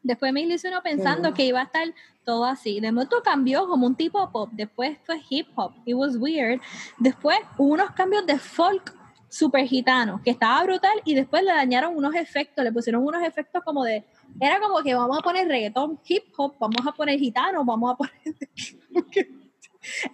Después 0.01 0.31
me 0.31 0.41
hizo 0.41 0.67
uno 0.67 0.81
pensando 0.81 1.29
Sí. 1.29 1.33
que 1.35 1.45
iba 1.45 1.59
a 1.59 1.63
estar 1.65 1.87
todo 2.23 2.45
así. 2.45 2.79
De 2.79 2.91
momento 2.91 3.21
cambió 3.23 3.67
como 3.67 3.85
un 3.85 3.95
tipo 3.95 4.31
pop. 4.31 4.49
Después 4.53 4.97
fue 5.05 5.19
hip 5.29 5.47
hop. 5.55 5.73
It 5.85 5.95
was 5.95 6.15
weird. 6.15 6.61
Después 6.97 7.37
hubo 7.57 7.73
unos 7.73 7.91
cambios 7.91 8.25
de 8.25 8.37
folk 8.39 8.95
super 9.29 9.65
gitano, 9.65 10.21
que 10.23 10.31
estaba 10.31 10.63
brutal. 10.63 11.01
Y 11.05 11.13
después 11.13 11.43
le 11.43 11.51
dañaron 11.51 11.95
unos 11.95 12.15
efectos. 12.15 12.63
Le 12.63 12.71
pusieron 12.71 13.05
unos 13.05 13.23
efectos 13.23 13.63
como 13.63 13.83
de. 13.83 14.03
Era 14.39 14.59
como 14.59 14.81
que 14.83 14.93
vamos 14.93 15.17
a 15.17 15.21
poner 15.21 15.47
reggaetón, 15.47 15.99
hip 16.07 16.25
hop, 16.37 16.55
vamos 16.59 16.85
a 16.85 16.91
poner 16.91 17.17
gitano, 17.19 17.63
vamos 17.63 17.93
a 17.93 17.95
poner. 17.95 18.13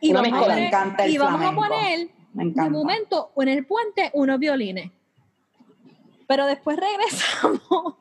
y 0.02 0.14
vamos, 0.14 0.34
a 0.34 0.40
poner, 0.40 0.60
encanta 0.60 1.06
el 1.06 1.12
y 1.12 1.18
vamos 1.18 1.42
a 1.42 1.56
poner 1.56 2.10
de 2.34 2.70
momento 2.70 3.32
en 3.38 3.48
el 3.48 3.66
puente 3.66 4.12
unos 4.14 4.40
violines. 4.40 4.92
Pero 6.28 6.46
después 6.46 6.78
regresamos 6.78 7.96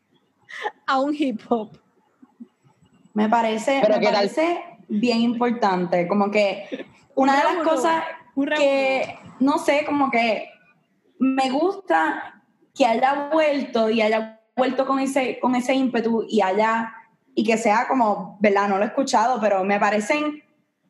a 0.86 1.00
un 1.00 1.14
hip 1.14 1.40
hop. 1.48 1.70
Me 3.14 3.28
parece, 3.28 3.80
Pero 3.82 3.98
me 3.98 4.12
parece 4.12 4.62
bien 4.88 5.20
importante. 5.20 6.06
Como 6.06 6.30
que 6.30 6.86
una 7.14 7.36
de 7.36 7.44
las 7.44 7.66
cosas 7.66 8.04
que, 8.44 9.18
no 9.40 9.58
sé, 9.58 9.84
como 9.86 10.10
que 10.10 10.50
me 11.18 11.50
gusta 11.50 12.42
que 12.74 12.84
haya 12.84 13.30
vuelto 13.32 13.88
y 13.90 14.02
haya 14.02 14.40
vuelto 14.56 14.86
con 14.86 14.98
ese, 14.98 15.38
con 15.40 15.54
ese 15.54 15.74
ímpetu 15.74 16.24
y 16.28 16.40
haya, 16.42 16.92
y 17.34 17.44
que 17.44 17.56
sea 17.56 17.86
como, 17.88 18.36
¿verdad? 18.40 18.68
No 18.68 18.78
lo 18.78 18.84
he 18.84 18.88
escuchado, 18.88 19.40
pero 19.40 19.64
me 19.64 19.80
parecen 19.80 20.42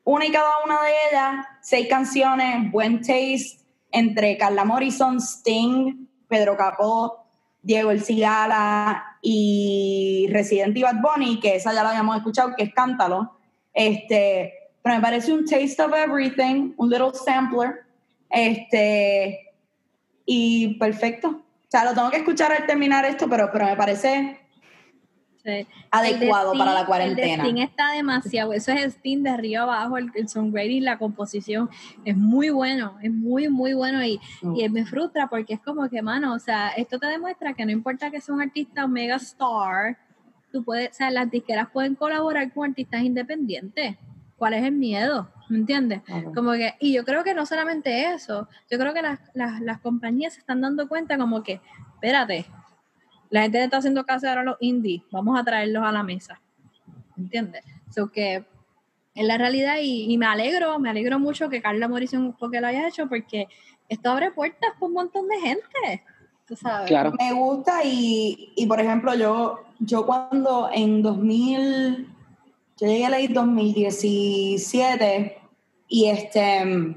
una 0.04 0.26
y 0.26 0.30
cada 0.30 0.64
una 0.64 0.82
de 0.82 0.92
ellas, 1.10 1.46
seis 1.60 1.88
canciones, 1.88 2.70
buen 2.70 2.98
taste, 3.00 3.64
entre 3.90 4.36
Carla 4.36 4.64
Morrison, 4.64 5.20
Sting, 5.20 6.06
Pedro 6.28 6.56
Capó, 6.56 7.26
Diego 7.62 7.90
El 7.90 8.02
Cigala 8.02 9.18
y 9.20 10.28
Resident 10.30 10.76
y 10.76 10.82
Bad 10.82 11.00
Bunny, 11.00 11.40
que 11.40 11.56
esa 11.56 11.72
ya 11.72 11.82
la 11.82 11.90
habíamos 11.90 12.16
escuchado, 12.16 12.54
que 12.56 12.64
es 12.64 12.74
Cántalo. 12.74 13.38
Este, 13.72 14.52
pero 14.86 14.98
me 14.98 15.02
parece 15.02 15.32
un 15.32 15.44
taste 15.44 15.82
of 15.82 15.92
everything, 15.92 16.72
un 16.76 16.88
little 16.88 17.10
sampler. 17.12 17.82
Este, 18.30 19.52
y 20.24 20.74
perfecto. 20.78 21.28
O 21.28 21.68
sea, 21.68 21.84
lo 21.84 21.92
tengo 21.92 22.08
que 22.08 22.18
escuchar 22.18 22.52
al 22.52 22.66
terminar 22.66 23.04
esto, 23.04 23.28
pero, 23.28 23.50
pero 23.52 23.64
me 23.64 23.74
parece 23.74 24.38
Sí. 25.44 25.66
adecuado 25.90 26.52
para 26.56 26.72
la 26.72 26.86
cuarentena. 26.86 27.34
El 27.34 27.38
de 27.40 27.48
Sting 27.48 27.62
está 27.64 27.90
demasiado. 27.94 28.52
Eso 28.52 28.70
es 28.70 28.94
Sting 28.94 29.24
de 29.24 29.30
arriba 29.30 29.64
abajo. 29.64 29.98
El, 29.98 30.12
el 30.14 30.28
songwriting, 30.28 30.84
la 30.84 30.98
composición 30.98 31.68
es 32.04 32.16
muy 32.16 32.50
bueno. 32.50 32.96
Es 33.02 33.10
muy, 33.10 33.48
muy 33.48 33.74
bueno. 33.74 34.04
Y, 34.04 34.20
Mm. 34.42 34.54
y 34.56 34.68
me 34.68 34.86
frustra 34.86 35.26
porque 35.26 35.54
es 35.54 35.60
como 35.60 35.88
que, 35.88 36.00
mano, 36.00 36.32
o 36.32 36.38
sea, 36.38 36.68
esto 36.76 37.00
te 37.00 37.08
demuestra 37.08 37.54
que 37.54 37.66
no 37.66 37.72
importa 37.72 38.12
que 38.12 38.20
sea 38.20 38.36
un 38.36 38.40
artista 38.40 38.86
mega 38.86 39.16
star, 39.16 39.98
tú 40.52 40.62
puedes, 40.62 40.92
o 40.92 40.94
sea, 40.94 41.10
las 41.10 41.28
disqueras 41.28 41.70
pueden 41.72 41.96
colaborar 41.96 42.52
con 42.52 42.70
artistas 42.70 43.02
independientes. 43.02 43.96
¿Cuál 44.36 44.54
es 44.54 44.64
el 44.64 44.72
miedo? 44.72 45.30
¿Me 45.48 45.58
entiendes? 45.58 46.02
Claro. 46.02 46.32
Como 46.34 46.52
que, 46.52 46.74
y 46.80 46.92
yo 46.92 47.04
creo 47.04 47.24
que 47.24 47.34
no 47.34 47.46
solamente 47.46 48.12
eso, 48.12 48.48
yo 48.70 48.78
creo 48.78 48.92
que 48.92 49.02
las, 49.02 49.20
las, 49.34 49.60
las 49.60 49.80
compañías 49.80 50.34
se 50.34 50.40
están 50.40 50.60
dando 50.60 50.88
cuenta 50.88 51.16
como 51.16 51.42
que, 51.42 51.60
espérate, 51.94 52.46
la 53.30 53.42
gente 53.42 53.58
le 53.58 53.64
está 53.64 53.78
haciendo 53.78 54.04
caso 54.04 54.28
ahora 54.28 54.42
a 54.42 54.44
los 54.44 54.56
indies, 54.60 55.02
vamos 55.10 55.38
a 55.38 55.44
traerlos 55.44 55.84
a 55.84 55.92
la 55.92 56.02
mesa. 56.02 56.40
¿Entiendes? 57.16 57.64
So 57.94 58.10
que 58.10 58.44
es 59.14 59.26
la 59.26 59.38
realidad 59.38 59.76
y, 59.80 60.12
y 60.12 60.18
me 60.18 60.26
alegro, 60.26 60.78
me 60.78 60.90
alegro 60.90 61.18
mucho 61.18 61.48
que 61.48 61.62
Carla 61.62 61.88
Morrison 61.88 62.36
porque 62.38 62.60
lo 62.60 62.66
haya 62.66 62.86
hecho 62.86 63.08
porque 63.08 63.48
esto 63.88 64.10
abre 64.10 64.30
puertas 64.30 64.72
para 64.74 64.86
un 64.86 64.92
montón 64.92 65.28
de 65.28 65.40
gente. 65.40 66.04
Tú 66.46 66.54
sabes. 66.54 66.86
Claro. 66.88 67.12
Me 67.18 67.32
gusta 67.32 67.82
y, 67.84 68.52
y, 68.54 68.66
por 68.66 68.80
ejemplo, 68.80 69.14
yo, 69.14 69.64
yo 69.80 70.06
cuando 70.06 70.70
en 70.72 71.02
2000, 71.02 72.08
yo 72.78 72.86
llegué 72.86 73.06
a 73.06 73.10
la 73.10 73.18
2017 73.28 75.38
y 75.88 76.06
este 76.06 76.94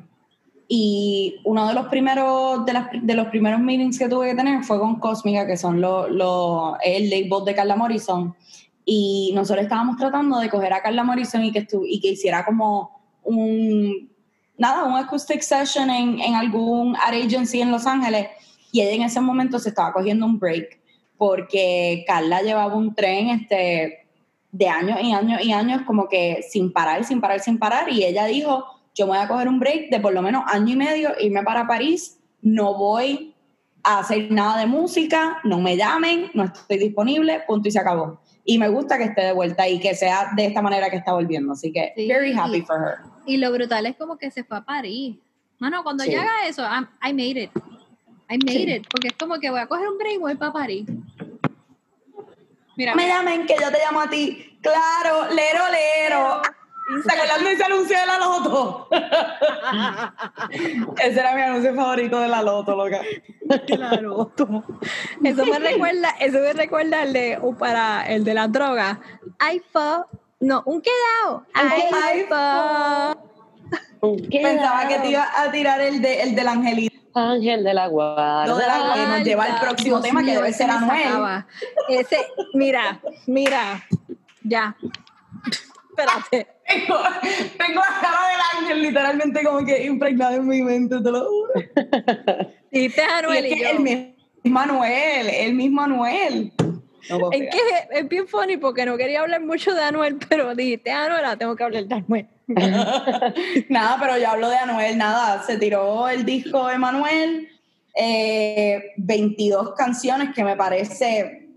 y 0.72 1.38
uno 1.46 1.68
de 1.68 1.74
los 1.74 1.88
primeros 1.88 2.64
de, 2.66 2.74
las- 2.74 2.90
de 2.94 3.14
los 3.16 3.28
primeros 3.28 3.60
meetings 3.60 3.98
que 3.98 4.08
tuve 4.08 4.30
que 4.30 4.36
tener 4.36 4.64
fue 4.64 4.80
con 4.80 5.00
Cósmica, 5.00 5.48
que 5.48 5.58
son 5.58 5.82
los 5.82 6.10
los- 6.12 6.74
el 6.84 7.10
label 7.10 7.44
de 7.46 7.56
Carla 7.56 7.76
Morrison. 7.76 8.36
Y 8.86 9.32
nosotros 9.34 9.64
estábamos 9.64 9.98
tratando 9.98 10.40
de 10.40 10.50
coger 10.50 10.74
a 10.74 10.82
Carla 10.82 11.04
Morrison 11.04 11.44
y 11.44 11.52
que 11.52 11.68
estu- 11.68 11.86
y 11.88 12.00
que 12.00 12.10
hiciera 12.10 12.46
como 12.46 12.92
un 13.24 14.10
nada, 14.58 14.84
un 14.84 14.96
acoustic 14.96 15.42
session 15.42 15.90
en, 15.90 16.20
en 16.20 16.36
algún 16.36 16.96
ad 16.98 17.14
agency 17.14 17.62
en 17.62 17.72
Los 17.72 17.88
Ángeles. 17.88 18.28
Y 18.72 18.82
ella 18.82 18.92
en 18.94 19.02
ese 19.04 19.22
momento 19.22 19.58
se 19.58 19.70
estaba 19.70 19.92
cogiendo 19.94 20.26
un 20.26 20.38
break 20.38 20.80
porque 21.18 22.04
Carla 22.06 22.42
llevaba 22.44 22.76
un 22.76 22.94
tren 22.94 23.30
este, 23.30 24.08
de 24.52 24.68
años 24.68 25.00
y 25.02 25.14
años 25.14 25.42
y 25.42 25.52
años 25.54 25.82
como 25.86 26.08
que 26.10 26.42
sin 26.50 26.72
parar, 26.74 27.04
sin 27.04 27.22
parar, 27.22 27.40
sin 27.40 27.60
parar 27.60 27.92
y 27.92 28.04
ella 28.04 28.26
dijo, 28.26 28.66
yo 28.96 29.06
me 29.06 29.14
voy 29.14 29.20
a 29.20 29.28
coger 29.28 29.48
un 29.48 29.60
break 29.60 29.90
de 29.92 30.00
por 30.00 30.14
lo 30.14 30.22
menos 30.22 30.44
año 30.48 30.74
y 30.74 30.76
medio, 30.76 31.12
irme 31.20 31.44
para 31.44 31.68
París, 31.68 32.20
no 32.42 32.74
voy 32.76 33.36
a 33.84 34.00
hacer 34.00 34.32
nada 34.32 34.60
de 34.60 34.66
música, 34.66 35.38
no 35.44 35.60
me 35.60 35.78
llamen, 35.78 36.32
no 36.34 36.44
estoy 36.46 36.78
disponible, 36.80 37.42
punto 37.48 37.68
y 37.70 37.72
se 37.72 37.80
acabó. 37.80 38.20
Y 38.44 38.58
me 38.58 38.68
gusta 38.68 38.98
que 38.98 39.04
esté 39.06 39.22
de 39.22 39.34
vuelta 39.34 39.68
y 39.70 39.80
que 39.80 39.94
sea 39.94 40.32
de 40.36 40.46
esta 40.48 40.62
manera 40.62 40.90
que 40.90 40.98
está 40.98 41.14
volviendo, 41.14 41.54
así 41.54 41.72
que 41.72 41.94
Sí. 41.96 42.08
very 42.08 42.34
happy 42.34 42.62
for 42.64 42.78
her. 42.78 42.96
Y 43.26 43.38
lo 43.38 43.52
brutal 43.52 43.86
es 43.86 43.96
como 43.96 44.18
que 44.18 44.32
se 44.32 44.44
fue 44.44 44.58
a 44.58 44.62
París. 44.66 45.18
Mano, 45.60 45.84
cuando 45.84 46.04
Sí. 46.04 46.10
ella 46.10 46.22
haga 46.22 46.48
eso, 46.48 46.64
I'm- 46.64 46.88
I 47.08 47.14
made 47.14 47.44
it. 47.44 47.52
I 48.32 48.38
made 48.38 48.52
Sí. 48.52 48.72
it. 48.72 48.88
Porque 48.90 49.10
es 49.10 49.14
como 49.14 49.40
que 49.40 49.50
voy 49.50 49.60
a 49.60 49.68
coger 49.68 49.88
un 49.88 49.98
break 49.98 50.16
y 50.16 50.18
voy 50.18 50.36
para 50.36 50.52
París. 50.54 50.86
Mira, 52.80 52.96
me 52.96 53.08
llamen 53.10 53.46
que 53.46 53.58
yo 53.60 53.70
te 53.70 53.78
llamo 53.78 54.00
a 54.00 54.10
ti. 54.10 54.58
Claro, 54.62 55.28
lero, 55.34 55.66
lero. 55.70 56.42
¿Se 57.04 57.14
acuerdan 57.14 57.44
de 57.44 57.52
ese 57.52 57.64
anuncio 57.66 58.00
de 58.00 58.06
la 58.06 58.18
loto? 58.20 58.88
ese 61.04 61.20
era 61.20 61.36
mi 61.36 61.42
anuncio 61.42 61.76
favorito 61.76 62.22
de 62.22 62.30
la 62.30 62.42
loto, 62.42 62.78
loca. 62.78 63.02
Claro. 63.68 64.32
Eso 65.26 65.46
me 65.46 65.60
recuerda, 65.60 66.16
eso 66.22 66.40
me 66.40 66.54
recuerda 66.54 67.04
el 67.04 67.12
de 67.12 67.38
uh, 67.42 67.54
para 67.54 68.08
el 68.08 68.24
de 68.24 68.34
la 68.34 68.48
droga. 68.48 69.02
Ay, 69.40 69.62
fo. 69.74 70.06
No, 70.40 70.64
un 70.66 70.82
quedado. 70.82 71.46
Fo. 74.00 74.16
Pensaba 74.32 74.88
que 74.88 75.00
te 75.00 75.10
iba 75.10 75.28
a 75.36 75.52
tirar 75.52 75.82
el, 75.82 76.02
de, 76.02 76.22
el 76.22 76.34
del 76.34 76.48
angelito. 76.48 76.99
Ángel 77.14 77.64
de 77.64 77.74
la 77.74 77.88
guarda. 77.88 78.46
Lo 78.48 78.56
de 78.58 78.68
la- 78.68 78.94
que 78.96 79.08
nos 79.08 79.24
lleva 79.24 79.44
al 79.46 79.60
próximo 79.60 79.98
Dios 79.98 80.04
tema, 80.08 80.24
que 80.24 80.32
debe 80.36 80.50
ese 80.50 80.58
ser 80.60 80.70
Anuel. 80.72 81.44
Ese, 81.90 82.18
mira, 82.54 83.00
mira. 83.28 83.84
Ya. 84.44 84.76
Espérate. 85.90 86.48
Tengo, 86.68 86.98
tengo 87.58 87.82
la 87.82 88.00
cara 88.02 88.20
del 88.30 88.62
ángel 88.62 88.82
literalmente 88.84 89.44
como 89.44 89.66
que 89.66 89.86
impregnada 89.86 90.36
en 90.36 90.48
mi 90.48 90.62
mente, 90.62 90.96
te 91.02 91.12
lo 91.12 91.26
juro. 91.26 91.54
Dijiste 92.72 93.02
Y 93.02 93.04
Anuel 93.12 93.46
es 93.46 93.52
y 93.52 93.56
que 93.56 93.62
yo. 93.64 93.70
el 93.72 93.80
mismo 93.80 94.60
Anuel, 94.60 95.30
el 95.30 95.54
mismo 95.56 95.82
Anuel. 95.82 96.54
No 97.10 97.18
puedo 97.20 97.32
Es 97.32 97.50
que 97.50 97.60
es 97.92 98.08
bien 98.08 98.28
funny 98.28 98.58
porque 98.58 98.86
no 98.86 98.96
quería 98.98 99.22
hablar 99.22 99.42
mucho 99.42 99.74
de 99.74 99.82
Anuel, 99.84 100.18
pero 100.30 100.54
dijiste 100.56 100.92
Anuel, 100.92 101.26
ahora 101.26 101.38
tengo 101.38 101.56
que 101.56 101.64
hablar 101.64 101.86
de 101.86 101.96
Anuel. 101.96 102.28
nada, 103.70 103.98
pero 104.00 104.18
yo 104.18 104.30
hablo 104.30 104.50
de 104.50 104.58
Anuel, 104.58 104.98
nada. 104.98 105.44
Se 105.44 105.58
tiró 105.58 106.10
el 106.10 106.26
disco 106.26 106.68
de 106.68 106.78
Manuel, 106.78 107.48
eh, 107.96 108.94
22 108.98 109.74
canciones 109.76 110.34
que 110.34 110.44
me 110.44 110.56
parece 110.56 111.50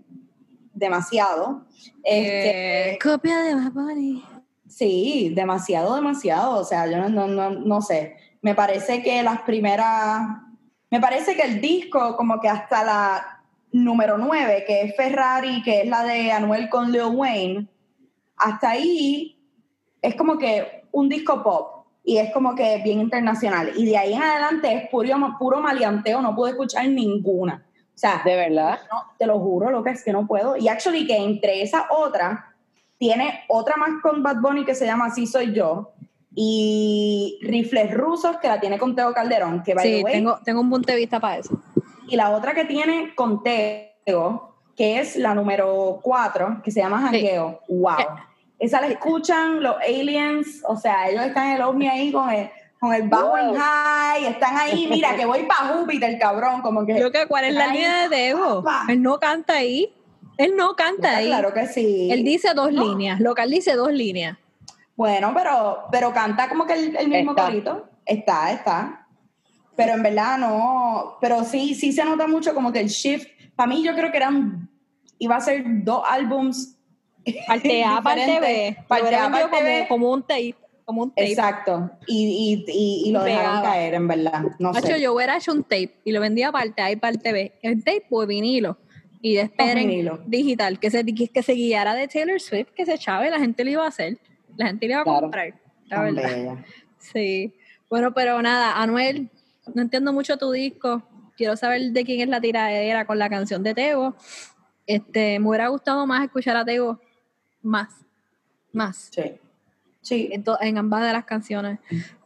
demasiado. 0.73 1.65
Este, 2.03 2.93
Eh, 2.93 2.99
copia 3.01 3.39
de 3.39 3.55
Bad 3.55 3.71
Bunny. 3.71 4.23
Sí, 4.67 5.31
demasiado, 5.35 5.95
demasiado. 5.95 6.59
O 6.59 6.63
sea, 6.63 6.85
yo 6.87 6.97
no, 6.97 7.09
no, 7.09 7.27
no, 7.27 7.49
no 7.49 7.81
sé. 7.81 8.15
Me 8.41 8.53
parece 8.53 9.01
que 9.01 9.23
las 9.23 9.41
primeras. 9.41 10.21
Me 10.91 10.99
parece 10.99 11.35
que 11.35 11.43
el 11.43 11.59
disco, 11.59 12.15
como 12.15 12.39
que 12.39 12.49
hasta 12.49 12.83
la 12.83 13.43
número 13.71 14.19
9, 14.19 14.63
que 14.67 14.83
es 14.83 14.95
Ferrari, 14.95 15.63
que 15.63 15.81
es 15.81 15.87
la 15.87 16.03
de 16.03 16.31
Anuel 16.31 16.69
con 16.69 16.91
Lil 16.91 17.15
Wayne, 17.15 17.67
hasta 18.37 18.71
ahí 18.71 19.39
es 20.03 20.15
como 20.15 20.37
que 20.37 20.82
un 20.93 21.09
disco 21.09 21.43
pop 21.43 21.85
y 22.05 22.17
es 22.17 22.31
como 22.33 22.55
que 22.55 22.81
bien 22.83 22.99
internacional. 23.01 23.71
Y 23.75 23.85
de 23.85 23.97
ahí 23.97 24.13
en 24.13 24.23
adelante 24.23 24.73
es 24.73 24.89
puro, 24.89 25.09
puro 25.37 25.59
maleanteo, 25.59 26.21
no 26.21 26.35
pude 26.35 26.51
escuchar 26.51 26.87
ninguna. 26.87 27.65
O 27.95 27.97
sea, 27.97 28.21
De 28.25 28.35
verdad. 28.35 28.79
no, 28.91 29.03
te 29.19 29.27
lo 29.27 29.39
juro, 29.39 29.69
lo 29.69 29.83
que 29.83 29.91
es 29.91 30.03
que 30.03 30.11
no 30.11 30.25
puedo. 30.25 30.57
Y 30.57 30.67
actually 30.67 31.05
que 31.05 31.15
entre 31.17 31.61
esa 31.61 31.85
otra, 31.91 32.55
tiene 32.97 33.41
otra 33.49 33.75
más 33.77 34.01
con 34.01 34.23
Bad 34.23 34.37
Bunny 34.41 34.65
que 34.65 34.73
se 34.75 34.85
llama 34.85 35.05
Así 35.05 35.27
Soy 35.27 35.53
Yo. 35.53 35.91
Y 36.35 37.37
Rifles 37.43 37.93
Rusos, 37.93 38.37
que 38.37 38.47
la 38.47 38.59
tiene 38.59 38.79
con 38.79 38.95
Teo 38.95 39.13
Calderón, 39.13 39.61
que 39.63 39.75
by 39.75 39.85
Sí, 39.85 39.97
the 39.97 40.03
way, 40.03 40.13
tengo, 40.13 40.39
tengo 40.43 40.61
un 40.61 40.69
punto 40.71 40.91
de 40.91 40.97
vista 40.97 41.19
para 41.19 41.37
eso. 41.37 41.59
y 42.07 42.15
la 42.15 42.31
otra 42.31 42.53
que 42.55 42.65
tiene 42.65 43.13
con 43.15 43.43
Teo, 43.43 44.55
que 44.75 44.99
es 44.99 45.15
la 45.15 45.35
número 45.35 45.99
4, 46.01 46.61
que 46.63 46.71
se 46.71 46.79
llama 46.81 47.01
Jangueo. 47.01 47.59
Wow. 47.69 47.95
Esa 48.59 48.79
la 48.81 48.87
escuchan 48.87 49.61
los 49.61 49.75
aliens, 49.81 50.61
o 50.67 50.75
sea, 50.77 51.09
ellos 51.09 51.25
están 51.25 51.47
en 51.49 51.55
el 51.55 51.61
ovni 51.63 51.87
ahí 51.87 52.11
con 52.11 52.29
el, 52.29 52.49
con 52.79 52.93
el 52.93 53.07
bajo 53.09 53.37
en 53.37 53.47
Wow. 53.49 53.57
high, 53.59 54.25
están 54.25 54.57
ahí, 54.57 54.87
mira, 54.89 55.15
que 55.15 55.25
voy 55.25 55.43
para 55.43 55.73
Júpiter, 55.73 56.17
cabrón, 56.19 56.61
como 56.61 56.85
que... 56.85 56.97
Yo 56.99 57.11
que 57.11 57.27
cuál 57.27 57.45
es 57.45 57.53
la 57.53 57.67
línea 57.67 58.07
de 58.07 58.33
papá. 58.35 58.85
Él 58.87 59.01
no 59.01 59.19
canta 59.19 59.55
ahí. 59.55 59.93
Él 60.37 60.53
no 60.55 60.75
canta 60.75 61.17
ahí. 61.17 61.27
Claro 61.27 61.53
que 61.53 61.67
sí. 61.67 62.09
Él 62.11 62.23
dice 62.23 62.53
dos 62.53 62.71
No. 62.71 62.83
líneas. 62.85 63.19
Local 63.19 63.49
dice 63.51 63.75
dos 63.75 63.91
líneas. 63.91 64.37
Bueno, 64.95 65.31
pero, 65.35 65.83
pero 65.91 66.13
canta 66.13 66.47
como 66.49 66.65
que 66.65 66.73
el, 66.73 66.95
el 66.95 67.07
mismo 67.07 67.31
Está. 67.31 67.45
corito. 67.45 67.89
Está, 68.05 68.51
está. 68.51 69.07
Pero 69.75 69.93
en 69.93 70.03
verdad 70.03 70.37
no. 70.37 71.17
Pero 71.21 71.43
sí, 71.43 71.75
sí 71.75 71.91
se 71.91 72.03
nota 72.05 72.27
mucho 72.27 72.53
como 72.53 72.71
que 72.71 72.79
el 72.79 72.87
shift. 72.87 73.27
Para 73.55 73.67
mí, 73.67 73.83
yo 73.83 73.93
creo 73.95 74.11
que 74.11 74.17
eran. 74.17 74.69
Iba 75.19 75.35
a 75.37 75.41
ser 75.41 75.63
dos 75.83 76.03
álbums. 76.07 76.72
Parte 77.47 77.83
A, 77.83 78.01
parte 78.01 78.39
B. 78.39 78.77
Parte 78.87 79.15
A, 79.15 79.29
parte 79.31 79.63
B. 79.63 79.85
como, 79.87 80.05
como 80.05 80.13
un 80.13 80.21
tape. 80.23 80.55
Como 80.85 81.03
un 81.03 81.09
tape. 81.11 81.29
Exacto. 81.29 81.89
Y, 82.07 82.63
y, 82.67 82.71
y, 82.71 83.09
y 83.09 83.11
lo 83.13 83.23
dejaron 83.23 83.61
caer, 83.63 83.93
en 83.93 84.07
verdad. 84.07 84.43
No 84.59 84.69
Hacho, 84.71 84.87
sé. 84.87 85.01
yo 85.01 85.13
hubiera 85.13 85.37
hecho 85.37 85.53
un 85.53 85.63
tape 85.63 85.95
y 86.03 86.11
lo 86.11 86.19
vendía 86.19 86.51
parte 86.51 86.81
A 86.81 86.91
y 86.91 86.97
parte 86.97 87.31
B. 87.31 87.53
El 87.61 87.83
tape 87.83 88.05
o 88.09 88.25
vinilo. 88.27 88.77
Y 89.21 89.35
después 89.35 89.69
Con 89.69 89.77
en 89.77 89.87
vinilo. 89.87 90.19
digital, 90.25 90.79
que 90.79 90.91
se, 90.91 91.05
que 91.05 91.43
se 91.43 91.53
guiara 91.53 91.93
de 91.95 92.09
Taylor 92.09 92.41
Swift, 92.41 92.71
que 92.75 92.85
se 92.85 92.95
echaba 92.95 93.25
y 93.25 93.29
la 93.31 93.39
gente 93.39 93.63
lo 93.63 93.69
iba 93.71 93.85
a 93.85 93.87
hacer. 93.87 94.17
La 94.57 94.67
gente 94.67 94.85
lo 94.87 94.91
iba 94.93 95.01
a 95.01 95.03
Claro. 95.05 95.21
comprar. 95.21 95.53
La 95.85 95.95
Tan 95.97 96.15
verdad. 96.15 96.29
bella. 96.35 96.65
Sí. 96.99 97.53
Bueno, 97.89 98.13
pero 98.13 98.41
nada, 98.41 98.81
Anuel, 98.81 99.29
no 99.73 99.81
entiendo 99.81 100.11
mucho 100.11 100.37
tu 100.37 100.51
disco. 100.51 101.03
Quiero 101.37 101.55
saber 101.55 101.81
de 101.91 102.03
quién 102.05 102.19
es 102.21 102.27
la 102.27 102.41
tiradera 102.41 103.05
con 103.05 103.17
la 103.19 103.29
canción 103.29 103.63
de 103.63 103.73
Tego. 103.73 104.15
Este, 104.85 105.39
me 105.39 105.47
hubiera 105.49 105.67
gustado 105.69 106.05
más 106.05 106.23
escuchar 106.25 106.57
a 106.57 106.65
Tego 106.65 106.99
más. 107.63 108.05
Más. 108.71 109.09
Sí. 109.11 109.39
Sí. 110.01 110.29
En, 110.31 110.43
en 110.61 110.77
ambas 110.77 111.03
de 111.03 111.13
las 111.13 111.25
canciones. 111.25 111.79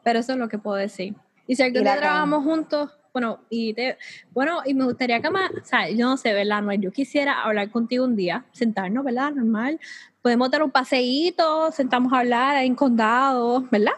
Pero 0.03 0.19
eso 0.19 0.33
es 0.33 0.37
lo 0.37 0.49
que 0.49 0.57
puedo 0.57 0.77
decir. 0.77 1.15
Y 1.47 1.55
si 1.55 1.63
algún 1.63 1.83
día 1.83 1.97
trabajamos 1.97 2.43
juntos, 2.43 2.91
bueno, 3.13 3.39
y 3.49 3.73
te, 3.73 3.97
bueno, 4.31 4.61
y 4.65 4.73
me 4.73 4.85
gustaría 4.85 5.21
que 5.21 5.29
más, 5.29 5.49
o 5.49 5.65
sea, 5.65 5.89
yo 5.89 6.07
no 6.07 6.17
sé, 6.17 6.33
¿verdad, 6.33 6.59
Anuel? 6.59 6.81
Yo 6.81 6.91
quisiera 6.91 7.41
hablar 7.41 7.71
contigo 7.71 8.05
un 8.05 8.15
día, 8.15 8.45
sentarnos, 8.51 9.03
¿verdad? 9.03 9.31
Normal. 9.31 9.79
Podemos 10.21 10.51
dar 10.51 10.61
un 10.61 10.69
paseíto, 10.69 11.71
sentamos 11.71 12.13
a 12.13 12.19
hablar 12.19 12.63
en 12.63 12.75
condado, 12.75 13.65
¿verdad? 13.71 13.93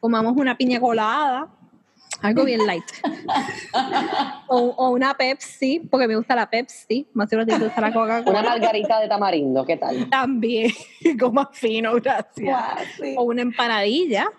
Comamos 0.00 0.34
una 0.36 0.56
piña 0.56 0.80
colada, 0.80 1.48
algo 2.22 2.44
bien 2.44 2.66
light. 2.66 2.84
o, 4.48 4.58
o 4.76 4.90
una 4.90 5.14
Pepsi, 5.14 5.80
porque 5.90 6.08
me 6.08 6.16
gusta 6.16 6.34
la 6.34 6.48
Pepsi, 6.48 7.06
más 7.14 7.28
seguro 7.28 7.46
que 7.46 7.52
te 7.58 7.64
gusta 7.64 7.80
la 7.80 7.88
Una 7.88 7.96
Coca-Cola. 7.96 8.42
margarita 8.42 9.00
de 9.00 9.08
tamarindo, 9.08 9.64
¿qué 9.64 9.76
tal? 9.76 10.08
También, 10.10 10.72
como 11.20 11.46
fino, 11.52 11.94
gracias. 11.94 12.58
Sí. 13.00 13.14
O 13.16 13.24
una 13.24 13.42
empanadilla. 13.42 14.30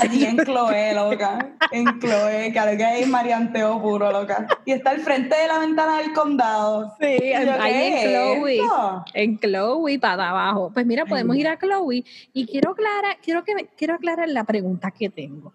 Allí 0.00 0.24
en 0.24 0.36
Chloe, 0.38 0.94
loca. 0.94 1.50
En 1.72 1.98
Chloe, 2.00 2.52
que 2.52 2.60
lo 2.60 2.76
que 2.76 2.84
hay 2.84 3.02
es 3.02 3.08
marianteo 3.08 3.80
puro, 3.80 4.10
loca. 4.12 4.46
Y 4.64 4.72
está 4.72 4.90
al 4.90 5.00
frente 5.00 5.34
de 5.36 5.48
la 5.48 5.58
ventana 5.60 5.98
del 5.98 6.12
condado. 6.12 6.94
Sí, 7.00 7.06
ahí 7.06 7.32
en 7.32 7.62
¿qué 7.62 7.88
es 7.88 8.36
Chloe. 8.38 8.54
esto? 8.56 9.04
En 9.14 9.38
Chloe 9.38 9.98
para 9.98 10.30
abajo. 10.30 10.70
Pues 10.72 10.86
mira, 10.86 11.04
podemos 11.06 11.36
ir 11.36 11.48
a 11.48 11.58
Chloe 11.58 12.04
y 12.32 12.46
quiero 12.46 12.72
aclarar, 12.72 13.16
quiero 13.22 13.44
que 13.44 13.54
me- 13.54 13.66
quiero 13.76 13.94
aclarar 13.94 14.28
la 14.28 14.44
pregunta 14.44 14.90
que 14.90 15.08
tengo. 15.08 15.52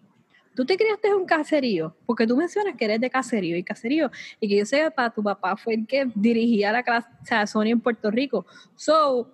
¿Tú 0.59 0.65
te 0.65 0.75
criaste 0.75 1.07
en 1.07 1.13
un 1.13 1.25
caserío? 1.25 1.95
Porque 2.05 2.27
tú 2.27 2.35
mencionas 2.35 2.75
que 2.75 2.83
eres 2.83 2.99
de 2.99 3.09
caserío 3.09 3.55
y 3.55 3.63
caserío. 3.63 4.11
Y 4.41 4.49
que 4.49 4.57
yo 4.57 4.65
sepa, 4.65 5.09
tu 5.09 5.23
papá 5.23 5.55
fue 5.55 5.75
el 5.75 5.87
que 5.87 6.11
dirigía 6.13 6.73
la 6.73 6.83
clase, 6.83 7.07
o 7.21 7.25
sea, 7.25 7.47
Sony 7.47 7.67
en 7.67 7.79
Puerto 7.79 8.11
Rico. 8.11 8.45
So, 8.75 9.31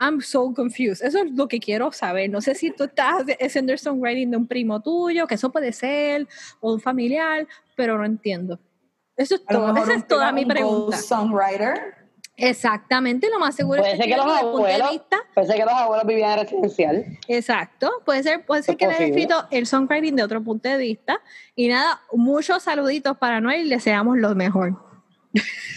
I'm 0.00 0.20
so 0.20 0.52
confused. 0.52 1.06
Eso 1.06 1.18
es 1.18 1.30
lo 1.30 1.46
que 1.46 1.60
quiero 1.60 1.92
saber. 1.92 2.28
No 2.28 2.40
sé 2.40 2.56
si 2.56 2.72
tú 2.72 2.82
estás 2.82 3.24
haciendo 3.40 3.72
el 3.72 3.78
songwriting 3.78 4.32
de 4.32 4.36
un 4.36 4.48
primo 4.48 4.82
tuyo, 4.82 5.28
que 5.28 5.36
eso 5.36 5.52
puede 5.52 5.70
ser, 5.70 6.26
o 6.58 6.72
un 6.74 6.80
familiar, 6.80 7.46
pero 7.76 7.96
no 7.96 8.04
entiendo. 8.04 8.58
Eso 9.16 9.36
es 9.36 9.44
todo. 9.46 9.76
Esa 9.76 9.94
es 9.94 10.08
toda 10.08 10.32
mi 10.32 10.42
un 10.42 10.48
pregunta. 10.48 10.96
songwriter. 10.96 12.03
Exactamente, 12.36 13.28
lo 13.30 13.38
más 13.38 13.54
seguro 13.54 13.80
Puede 13.80 13.92
es 13.92 13.98
ser 13.98 14.08
que 14.08 14.16
los 14.16 14.26
abuelos, 14.26 14.90
vista. 14.90 15.18
puede 15.34 15.46
ser 15.46 15.56
que 15.56 15.64
los 15.64 15.74
abuelos 15.74 16.06
vivían 16.06 16.32
en 16.32 16.38
residencial. 16.40 17.04
Exacto, 17.28 18.02
puede 18.04 18.22
ser, 18.24 18.44
puede 18.44 18.62
ser 18.64 18.72
Es 18.72 18.78
que 18.78 18.86
le 18.86 18.92
haya 18.94 18.98
posible. 19.06 19.22
escrito 19.22 19.46
el 19.52 19.66
songwriting 19.66 20.16
de 20.16 20.22
otro 20.24 20.42
punto 20.42 20.68
de 20.68 20.76
vista. 20.78 21.20
Y 21.54 21.68
nada, 21.68 22.00
muchos 22.12 22.62
saluditos 22.64 23.16
para 23.18 23.40
Noel 23.40 23.66
y 23.66 23.68
le 23.68 23.76
deseamos 23.76 24.18
lo 24.18 24.34
mejor. 24.34 24.76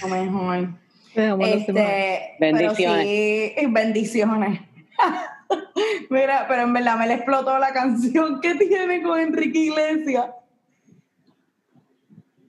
Lo 0.01 0.08
mejor. 0.08 0.70
Este, 1.16 2.36
Bendiciones. 2.39 3.03
Sí, 3.05 3.53
bendiciones. 3.70 4.60
Mira, 6.10 6.45
pero 6.47 6.64
en 6.64 6.74
verdad 6.74 6.97
me 6.97 7.08
le 7.08 7.16
explotó 7.16 7.58
la 7.60 7.72
canción 7.74 8.41
que 8.41 8.55
tiene 8.55 9.01
con 9.01 9.20
Enrique 9.20 9.60
Iglesias. 9.60 10.26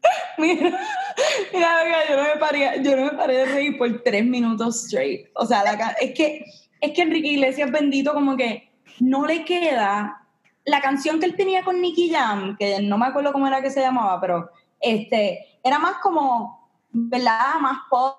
Mira, 0.38 0.70
mira, 1.52 2.08
yo 2.08 2.16
no 2.16 2.22
me 2.22 2.36
paré, 2.38 2.80
yo 2.82 2.96
no 2.96 3.04
me 3.06 3.10
paré 3.10 3.38
de 3.38 3.44
reír 3.46 3.76
por 3.76 4.02
tres 4.02 4.24
minutos 4.24 4.84
straight. 4.84 5.26
O 5.34 5.44
sea, 5.44 5.64
es 6.00 6.14
que 6.14 6.44
es 6.80 6.92
que 6.92 7.02
Enrique 7.02 7.28
Iglesias 7.28 7.70
bendito 7.72 8.14
como 8.14 8.36
que 8.36 8.70
no 9.00 9.26
le 9.26 9.44
queda 9.44 10.26
la 10.64 10.80
canción 10.80 11.18
que 11.18 11.26
él 11.26 11.36
tenía 11.36 11.64
con 11.64 11.80
Nicky 11.80 12.10
Jam, 12.10 12.56
que 12.56 12.80
no 12.82 12.98
me 12.98 13.06
acuerdo 13.06 13.32
cómo 13.32 13.46
era 13.46 13.62
que 13.62 13.70
se 13.70 13.80
llamaba, 13.80 14.20
pero 14.20 14.50
este 14.80 15.58
era 15.64 15.78
más 15.78 15.96
como, 15.98 16.70
¿verdad? 16.90 17.58
Más 17.60 17.78
pop, 17.90 18.16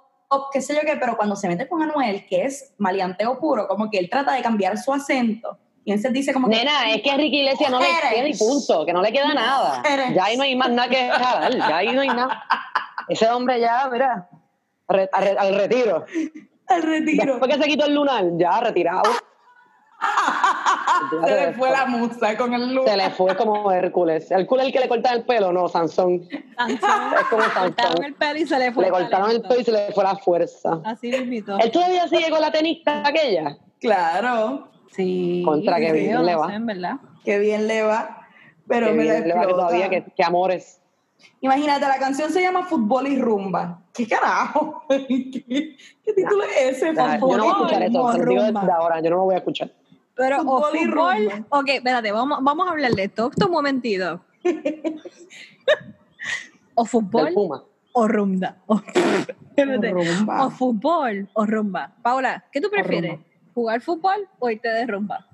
qué 0.51 0.61
sé 0.61 0.75
yo 0.75 0.81
qué, 0.81 0.97
pero 0.99 1.15
cuando 1.15 1.35
se 1.35 1.47
mete 1.47 1.67
con 1.67 1.81
Anuel, 1.81 2.25
que 2.25 2.43
es 2.43 2.73
maleanteo 2.77 3.39
puro, 3.39 3.67
como 3.67 3.89
que 3.89 3.99
él 3.99 4.09
trata 4.09 4.33
de 4.33 4.41
cambiar 4.41 4.77
su 4.77 4.91
acento. 4.91 5.57
Y 5.85 5.91
entonces 5.91 6.13
dice 6.13 6.33
como 6.33 6.49
que, 6.49 6.55
Nena, 6.57 6.91
es 6.91 7.01
que 7.01 7.09
Enrique 7.09 7.37
Iglesias 7.37 7.71
no 7.71 7.79
le 7.79 7.85
queda 7.85 8.23
ni 8.23 8.33
punto, 8.33 8.85
que 8.85 8.93
no 8.93 9.01
le 9.01 9.11
queda 9.11 9.33
nada. 9.33 9.77
Mujeres. 9.79 10.13
Ya 10.13 10.25
ahí 10.25 10.37
no 10.37 10.43
hay 10.43 10.55
más 10.55 10.69
nada 10.69 10.89
que 10.89 11.09
jalar, 11.09 11.55
ya 11.55 11.77
ahí 11.77 11.91
no 11.93 12.01
hay 12.01 12.07
nada. 12.09 12.43
Ese 13.07 13.27
hombre 13.29 13.59
ya, 13.59 13.89
mira, 13.91 14.29
re- 14.87 15.09
al 15.13 15.55
retiro. 15.55 16.05
al 16.67 16.81
retiro. 16.83 17.33
Después 17.33 17.55
que 17.55 17.63
se 17.63 17.69
quitó 17.69 17.85
el 17.85 17.95
lunar, 17.95 18.23
ya 18.37 18.59
retirado. 18.59 19.03
se 21.25 21.31
le 21.47 21.53
fue 21.53 21.69
la 21.71 21.85
musa 21.85 22.37
con 22.37 22.53
el 22.53 22.73
look. 22.73 22.87
Se 22.87 22.95
le 22.97 23.09
fue 23.11 23.35
como 23.35 23.71
Hércules. 23.71 24.29
¿Hércules 24.31 24.63
es 24.63 24.67
el 24.67 24.73
que 24.73 24.79
le 24.81 24.87
cortan 24.89 25.13
el 25.15 25.23
pelo? 25.25 25.51
No, 25.51 25.67
Sansón. 25.67 26.27
Sansón, 26.57 27.13
Es 27.19 27.25
como 27.29 27.41
le 27.41 27.47
cortaron 27.49 27.75
Sansón. 27.75 28.03
el 28.05 28.13
pelo 28.15 28.39
y 28.39 28.47
se 28.47 28.59
le 28.59 28.71
fue. 28.71 28.85
Le 28.85 28.91
cortaron 28.91 29.31
el 29.31 29.41
pelo 29.41 29.59
y 29.59 29.63
se 29.63 29.71
le 29.71 29.91
fue 29.91 30.03
la 30.03 30.15
fuerza. 30.15 30.79
Así 30.85 31.09
mismito. 31.09 31.57
¿Él 31.59 31.71
todavía 31.71 32.07
sigue 32.07 32.29
con 32.29 32.41
la 32.41 32.51
tenista 32.51 33.05
aquella? 33.07 33.57
Claro, 33.81 34.69
Sí. 34.91 35.43
Contra 35.45 35.77
que 35.77 35.91
bien 35.93 36.11
yo 36.13 36.21
le 36.23 36.33
no 36.33 36.39
va. 36.39 36.47
sé, 36.49 36.53
en 36.55 36.65
verdad. 36.65 36.95
qué 37.23 37.39
bien 37.39 37.67
le 37.67 37.83
va. 37.83 38.27
Pero 38.67 38.87
Que 38.87 38.93
me 38.93 39.03
bien, 39.03 39.27
le 39.27 39.33
va 39.33 39.41
que 39.47 39.53
todavía, 39.53 39.89
que, 39.89 40.03
que 40.15 40.23
amores. 40.23 40.81
Imagínate, 41.41 41.81
la 41.87 41.97
canción 41.99 42.29
se 42.31 42.41
llama 42.41 42.65
Fútbol 42.65 43.07
y 43.07 43.19
Rumba. 43.19 43.81
¿Qué 43.93 44.07
carajo? 44.07 44.83
¿Qué, 44.89 45.75
qué 46.05 46.13
título 46.13 46.43
es 46.43 46.77
ese? 46.77 46.91
O 46.91 46.93
sea, 46.95 47.19
yo 47.19 47.37
no 47.37 47.43
voy 47.43 47.47
a 47.47 47.51
escuchar 47.51 47.79
se 47.81 47.87
y 47.87 47.91
lo 47.91 48.25
digo 48.25 48.43
desde 48.43 48.71
ahora, 48.71 49.01
yo 49.01 49.09
no 49.09 49.15
lo 49.17 49.23
voy 49.23 49.35
a 49.35 49.39
escuchar. 49.39 49.71
Pero 50.15 50.41
o 50.41 50.43
Fútbol 50.43 50.75
y 50.75 50.85
fútbol. 50.85 51.15
rumba. 51.31 51.45
Ok, 51.49 51.69
espérate, 51.69 52.11
vamos, 52.11 52.39
vamos 52.41 52.67
a 52.67 52.71
hablar 52.71 52.91
de 52.91 53.03
esto. 53.05 53.29
Esto 53.31 53.45
un 53.47 53.51
momentito. 53.53 54.21
o 56.75 56.85
fútbol 56.85 57.33
Puma. 57.33 57.63
o 57.93 58.07
rumba. 58.07 58.55
O, 58.67 58.81
espérate. 59.55 59.91
rumba. 59.91 60.45
O 60.45 60.49
fútbol 60.49 61.27
o 61.33 61.45
rumba. 61.45 61.93
Paula, 62.01 62.45
¿qué 62.51 62.61
tú 62.61 62.69
prefieres? 62.69 63.19
¿Jugar 63.59 63.81
fútbol 63.81 64.25
o 64.39 64.49
irte 64.49 64.69
de 64.69 64.85
rumba? 64.87 65.27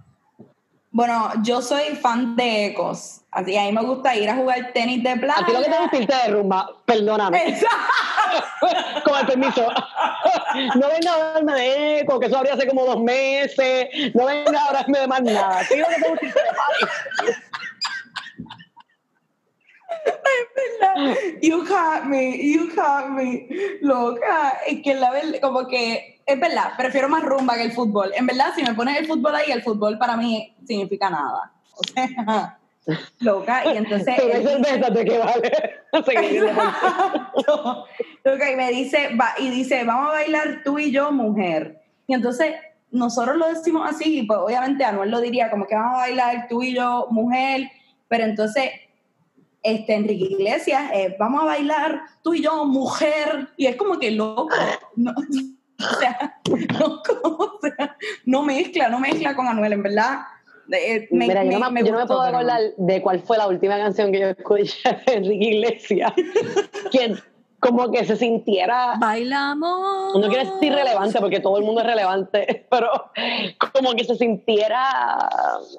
Bueno, 0.89 1.31
yo 1.43 1.61
soy 1.61 1.95
fan 1.95 2.35
de 2.35 2.65
Ecos. 2.65 3.21
Así 3.29 3.55
a 3.55 3.65
mí 3.65 3.71
me 3.71 3.83
gusta 3.83 4.15
ir 4.15 4.27
a 4.27 4.35
jugar 4.35 4.71
tenis 4.73 5.03
de 5.03 5.15
playa. 5.17 5.41
A 5.41 5.45
ti 5.45 5.53
lo 5.53 5.59
que 5.59 5.69
te 5.69 5.77
gusta 5.77 5.95
es 5.95 6.01
irte 6.01 6.15
de 6.15 6.27
rumba, 6.29 6.67
perdóname. 6.85 7.55
Con 9.05 9.19
el 9.19 9.27
permiso. 9.27 9.67
No 10.75 10.87
venga 10.87 11.11
a 11.11 11.15
hablarme 11.15 11.53
de 11.53 11.99
eco, 11.99 12.17
que 12.17 12.27
eso 12.27 12.37
habría 12.37 12.53
hace 12.53 12.65
como 12.65 12.85
dos 12.85 13.01
meses. 13.01 13.89
No 14.13 14.25
venga 14.25 14.57
a 14.57 14.67
hablarme 14.67 14.99
de 14.99 15.07
más 15.07 15.21
nada. 15.21 15.59
A 15.59 15.67
ti 15.67 15.75
lo 15.75 15.85
que 15.85 16.01
te 16.01 16.09
gusta 16.09 16.25
irte 16.25 16.39
de 16.39 17.25
party. 17.25 17.41
You 21.41 21.65
caught 21.65 22.05
me, 22.05 22.37
you 22.37 22.73
caught 22.73 23.09
me. 23.09 23.47
Loca, 23.81 24.59
es 24.65 24.81
que 24.81 24.95
la 24.95 25.11
verdad, 25.11 25.39
como 25.41 25.67
que, 25.67 26.21
es 26.25 26.39
verdad, 26.39 26.73
prefiero 26.77 27.09
más 27.09 27.23
rumba 27.23 27.55
que 27.55 27.63
el 27.63 27.71
fútbol. 27.71 28.11
En 28.15 28.25
verdad, 28.25 28.53
si 28.55 28.63
me 28.63 28.73
pones 28.73 28.97
el 28.97 29.07
fútbol 29.07 29.35
ahí, 29.35 29.51
el 29.51 29.61
fútbol 29.61 29.97
para 29.97 30.15
mí 30.17 30.55
significa 30.65 31.09
nada. 31.09 31.51
O 31.73 31.83
sea, 31.83 32.57
loca, 33.19 33.65
y 33.73 33.77
entonces... 33.77 34.15
Pero 34.17 34.33
él 34.33 34.43
cervezas 34.43 34.93
de 34.93 35.05
que 35.05 35.17
vale. 35.17 35.51
Exacto. 35.93 37.85
Loca, 38.23 38.51
y 38.51 38.55
me 38.55 38.71
dice, 38.71 39.15
va, 39.15 39.35
y 39.37 39.49
dice, 39.49 39.83
vamos 39.83 40.09
a 40.09 40.13
bailar 40.13 40.61
tú 40.63 40.79
y 40.79 40.91
yo, 40.91 41.11
mujer. 41.11 41.81
Y 42.07 42.13
entonces 42.13 42.55
nosotros 42.91 43.35
lo 43.37 43.47
decimos 43.47 43.87
así, 43.89 44.19
y 44.19 44.23
pues 44.23 44.39
obviamente 44.39 44.83
Anuel 44.83 45.11
lo 45.11 45.21
diría 45.21 45.49
como 45.49 45.67
que 45.67 45.75
vamos 45.75 45.95
a 45.95 46.01
bailar 46.01 46.47
tú 46.49 46.63
y 46.63 46.73
yo, 46.73 47.07
mujer, 47.11 47.69
pero 48.07 48.23
entonces 48.23 48.71
este 49.65 49.95
Enrique 49.95 50.25
Iglesias, 50.31 50.83
eh, 50.93 51.15
vamos 51.19 51.41
a 51.43 51.45
bailar 51.45 52.01
tú 52.23 52.33
y 52.33 52.41
yo, 52.43 52.65
mujer, 52.65 53.49
y 53.57 53.65
es 53.65 53.75
como 53.75 53.97
que 53.99 54.11
loco, 54.11 54.47
no, 54.95 55.11
o 55.79 55.99
sea, 55.99 56.39
loco, 56.79 57.13
o 57.23 57.59
sea, 57.61 57.97
no 58.25 58.43
mezcla, 58.43 58.89
no 58.89 58.99
mezcla 58.99 59.35
con 59.35 59.47
Anuel, 59.47 59.73
en 59.73 59.83
verdad. 59.83 60.19
eh, 60.71 61.07
me- 61.11 61.27
Mira, 61.27 61.43
yo 61.43 61.51
me- 61.51 61.59
no, 61.59 61.71
me, 61.71 61.81
me 61.81 61.87
yo 61.87 61.91
no 61.93 61.97
me 61.99 62.03
gustó, 62.03 62.15
puedo 62.17 62.27
acordar 62.27 62.61
de 62.77 63.01
cuál 63.01 63.19
fue 63.19 63.37
la 63.37 63.47
última 63.47 63.77
canción 63.77 64.11
que 64.11 64.19
yo 64.19 64.27
escuché 64.29 64.73
de 65.07 65.13
Enrique 65.13 65.45
Iglesias. 65.45 66.13
que 66.91 67.15
como 67.59 67.89
que 67.91 68.05
se 68.05 68.15
sintiera 68.15 68.93
Bailamos. 68.99 70.15
no 70.15 70.27
quiero 70.29 70.53
decir 70.53 70.71
relevante 70.73 71.19
porque 71.19 71.39
todo 71.39 71.57
el 71.57 71.63
mundo 71.63 71.81
es 71.81 71.87
relevante, 71.87 72.67
pero 72.69 72.89
como 73.73 73.93
que 73.95 74.03
se 74.03 74.15
sintiera 74.15 74.87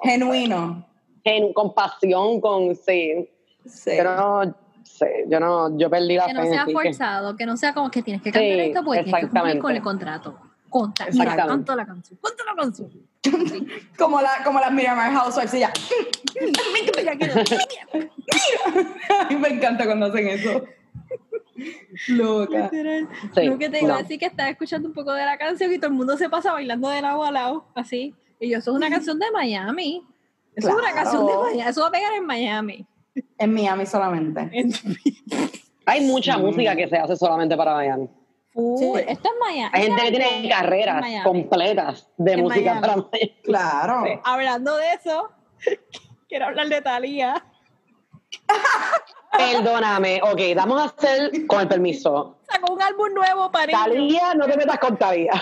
Genuino. 0.03 0.85
en 1.25 1.53
compasión 1.53 2.41
con 2.41 2.75
sí. 2.75 3.29
Sí. 3.69 3.91
Yo 3.97 4.05
no 4.05 4.55
sé, 4.85 5.25
yo 5.29 5.41
no, 5.41 5.77
yo 5.79 5.91
perdí 5.91 6.17
la 6.17 6.27
Que 6.27 6.35
no 6.35 6.43
fe 6.43 6.49
sea 6.51 6.67
forzado, 6.67 7.37
que 7.37 7.47
no 7.47 7.57
sea 7.57 7.75
como 7.75 7.91
que 7.91 8.03
tienes 8.03 8.23
que 8.23 8.31
cantar 8.31 8.43
Sí, 8.51 8.61
esto 8.61 8.85
porque 8.85 9.03
tienes 9.05 9.25
que 9.25 9.31
cumplir 9.31 9.59
con 9.59 9.73
el 9.77 9.83
contrato. 9.83 10.39
Conta, 10.69 11.07
mira, 11.13 11.37
canto 11.37 11.75
la 11.77 11.87
canción, 11.87 12.19
canto 12.23 12.45
la 12.45 12.55
canción. 12.63 12.91
Como, 13.99 14.21
la, 14.21 14.31
como 14.45 14.61
las 14.61 14.71
Miramar 14.73 15.13
Housewives, 15.13 15.53
ella. 15.55 15.73
Mira, 16.97 17.17
que- 17.17 18.09
A 19.21 19.29
mí 19.29 19.37
me 19.37 19.49
encanta 19.49 19.85
cuando 19.85 20.07
hacen 20.07 20.29
eso. 20.29 20.63
Loca. 22.09 22.71
Sí, 23.35 23.45
Lo 23.47 23.59
que 23.59 23.69
te 23.71 23.81
iba 23.83 23.95
a 23.95 23.97
no. 23.97 24.03
decir 24.03 24.19
que 24.19 24.27
estaba 24.27 24.49
escuchando 24.51 24.87
un 24.89 24.95
poco 24.95 25.13
de 25.13 25.25
la 25.25 25.39
canción 25.39 25.73
y 25.73 25.79
todo 25.79 25.89
el 25.89 25.95
mundo 25.97 26.17
se 26.17 26.29
pasa 26.29 26.53
bailando 26.53 26.89
de 26.89 27.01
lado 27.03 27.25
a 27.25 27.31
lado, 27.33 27.67
así. 27.75 28.15
Y 28.39 28.51
yo, 28.51 28.59
eso 28.59 28.71
es 28.73 28.77
una 28.77 28.91
canción 28.91 29.19
de 29.19 29.31
Miami. 29.33 30.05
Eso 30.55 30.69
es 30.69 30.75
una 30.75 30.83
Claro. 30.93 30.97
canción 30.97 31.27
de 31.27 31.33
Miami. 31.37 31.71
Eso 31.71 31.81
va 31.81 31.89
a 31.89 31.91
pegar 31.91 32.13
en 32.15 32.27
Miami. 32.27 32.87
En 33.39 33.53
Miami 33.55 33.87
solamente. 33.87 34.49
En- 34.53 34.73
Hay 35.87 36.01
mucha 36.05 36.35
Sí. 36.35 36.41
música 36.41 36.75
que 36.75 36.89
se 36.89 36.97
hace 36.97 37.17
solamente 37.17 37.57
para 37.57 37.75
Miami. 37.75 38.09
Sí. 38.55 38.93
Esto 39.07 39.29
es 39.29 39.35
Miami. 39.41 39.71
Hay 39.73 39.83
gente 39.85 40.03
que 40.03 40.11
tiene 40.11 40.39
en 40.45 40.49
carreras 40.49 41.05
completas 41.23 42.11
de 42.17 42.33
En 42.33 42.41
música 42.43 42.75
Miami. 42.75 42.81
para 42.81 42.97
Miami. 42.97 43.35
Claro. 43.45 44.05
Hablando 44.25 44.77
de 44.77 44.93
eso, 44.95 45.31
quiero 46.29 46.47
hablar 46.47 46.69
de 46.69 46.81
Thalía. 46.83 47.45
Perdóname, 49.37 50.21
ok, 50.23 50.41
vamos 50.57 50.81
a 50.81 50.85
hacer 50.87 51.47
con 51.47 51.61
el 51.61 51.69
permiso. 51.69 52.39
Sacó 52.51 52.73
un 52.73 52.83
álbum 52.83 53.13
nuevo 53.15 53.51
para. 53.51 53.71
Talía, 53.71 54.35
no 54.35 54.47
te 54.47 54.57
metas 54.57 54.79
con 54.79 54.97
Talía. 54.97 55.33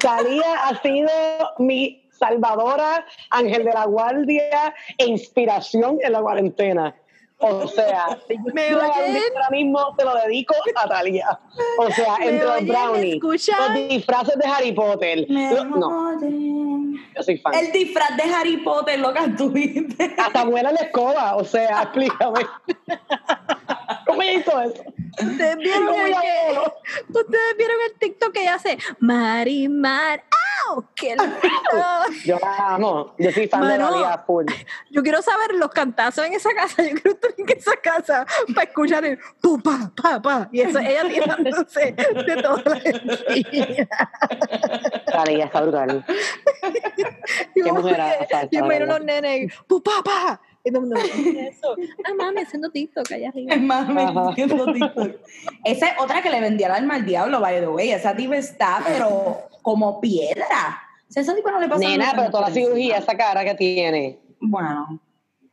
Talía 0.00 0.54
ha 0.68 0.80
sido 0.80 1.10
mi 1.58 2.08
salvadora, 2.12 3.04
ángel 3.30 3.64
de 3.64 3.72
la 3.72 3.84
guardia 3.84 4.74
e 4.96 5.06
inspiración 5.06 5.98
en 6.02 6.12
la 6.12 6.20
cuarentena. 6.22 6.94
O 7.42 7.66
sea, 7.68 8.18
si 8.28 8.36
yo 8.70 8.80
ahora 8.80 9.50
mismo 9.50 9.94
se 9.98 10.04
lo 10.04 10.14
dedico 10.14 10.54
a 10.76 10.88
Talía. 10.88 11.38
O 11.78 11.90
sea, 11.90 12.16
¿Me 12.18 12.28
entre 12.28 12.44
los 12.46 12.66
brownies, 12.66 13.22
los 13.22 13.88
disfraces 13.88 14.36
de 14.38 14.46
Harry 14.46 14.72
Potter. 14.72 15.26
lo- 15.28 15.64
no, 15.64 16.20
yo 16.20 17.22
soy 17.22 17.38
fan. 17.38 17.54
El 17.54 17.72
disfraz 17.72 18.16
de 18.16 18.22
Harry 18.22 18.58
Potter, 18.58 18.98
loca, 19.00 19.24
tuviste. 19.36 20.14
Hasta 20.18 20.44
vuela 20.44 20.72
la 20.72 20.80
escoba, 20.80 21.36
o 21.36 21.44
sea, 21.44 21.82
explícame. 21.82 22.46
¿Cómo 24.12 24.22
ella 24.22 24.32
hizo 24.40 24.60
eso? 24.60 24.84
Ustedes 25.22 25.56
vieron, 25.56 25.86
¿Cómo 25.86 26.06
el 26.06 26.12
que, 26.12 27.18
ustedes 27.18 27.56
vieron 27.56 27.76
el 27.86 27.98
TikTok 27.98 28.32
que 28.32 28.42
ella 28.42 28.54
hace. 28.54 28.78
Marimar. 28.98 30.22
¡Au! 30.68 30.84
¡Qué 30.94 31.08
lindo! 31.16 32.20
Yo 32.26 32.38
la 32.38 32.74
amo. 32.74 33.14
Yo 33.18 33.32
soy 33.32 33.48
fan 33.48 33.62
de 33.62 33.78
Mano. 33.78 33.90
Talía 33.90 34.18
full. 34.18 34.44
Yo 34.90 35.02
quiero 35.02 35.22
saber 35.22 35.54
los 35.54 35.70
cantazos 35.70 36.26
en 36.26 36.34
esa 36.34 36.50
casa. 36.54 36.82
Yo 36.82 36.90
quiero 36.90 37.10
estar 37.12 37.30
en 37.38 37.48
esa 37.56 37.76
casa 37.76 38.26
para 38.54 38.68
escuchar 38.68 39.04
el 39.06 39.18
pu, 39.40 39.58
pa, 39.62 39.90
pa. 40.22 40.48
Y 40.52 40.60
eso, 40.60 40.78
ella 40.78 41.08
tirándose 41.08 41.92
de 41.92 42.42
toda 42.42 42.62
la 42.64 42.78
energía. 42.84 43.88
Talía 45.06 45.46
está 45.46 45.62
brutal. 45.62 46.04
Qué 47.54 47.62
yo, 47.64 47.74
mujeraza 47.74 48.48
yo 48.50 48.66
¿verdad? 48.66 48.88
los 48.88 49.04
nenes, 49.04 49.52
pu, 49.66 49.82
pa, 49.82 50.02
pa. 50.04 50.40
Y 50.64 50.70
todo 50.70 50.82
el 50.82 50.88
mundo, 50.88 51.00
¿qué 51.12 51.30
es 51.48 51.56
eso? 51.56 51.74
Ah, 52.04 52.14
mami, 52.16 52.40
haciendo 52.42 52.70
TikTok 52.70 53.10
allá 53.10 53.30
arriba. 53.30 53.54
Entiendo 53.54 54.72
TikTok. 54.72 55.16
Esa 55.64 55.88
es 55.88 55.94
otra 56.00 56.22
que 56.22 56.30
le 56.30 56.40
vendía 56.40 56.68
el 56.68 56.72
alma 56.74 56.94
al 56.94 57.04
diablo, 57.04 57.40
by 57.40 57.60
the 57.60 57.68
way. 57.68 57.90
Esa 57.90 58.14
tipa 58.14 58.36
está, 58.36 58.80
pero 58.86 59.38
como 59.62 60.00
piedra. 60.00 60.80
O 61.08 61.12
sea, 61.12 61.22
esa 61.22 61.34
tipa 61.34 61.50
no 61.50 61.60
le 61.60 61.68
pasa 61.68 61.80
Nena, 61.80 62.04
nada 62.04 62.16
pero 62.16 62.30
toda 62.30 62.48
la 62.48 62.54
cirugía, 62.54 62.98
esa 62.98 63.16
cara 63.16 63.44
que 63.44 63.54
tiene. 63.54 64.18
Bueno, 64.40 65.00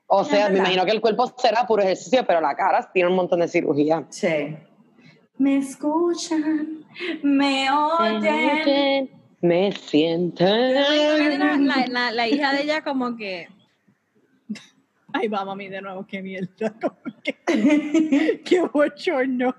O 0.07 0.23
sea, 0.23 0.49
me 0.49 0.59
imagino 0.59 0.85
que 0.85 0.91
el 0.91 1.01
cuerpo 1.01 1.33
será 1.37 1.65
puro 1.67 1.81
ejercicio, 1.83 2.23
pero 2.25 2.39
la 2.41 2.55
cara 2.55 2.89
tiene 2.93 3.09
un 3.09 3.15
montón 3.15 3.39
de 3.39 3.47
cirugía. 3.47 4.05
sí. 4.09 4.55
Me 5.37 5.57
escuchan, 5.57 6.85
me 7.23 7.71
oyen. 7.71 9.09
Me 9.41 9.71
sienten. 9.71 10.73
La, 11.65 11.87
la, 11.87 12.11
la 12.11 12.27
hija 12.27 12.51
de 12.51 12.63
ella 12.63 12.83
como 12.83 13.15
que... 13.15 13.47
Ay, 15.13 15.27
va, 15.27 15.43
mami, 15.45 15.67
de 15.69 15.81
nuevo, 15.81 16.05
qué 16.05 16.21
mierda. 16.21 16.73
como 16.81 16.95
que- 17.23 18.41
qué 18.45 18.61
bochorno. 18.73 19.55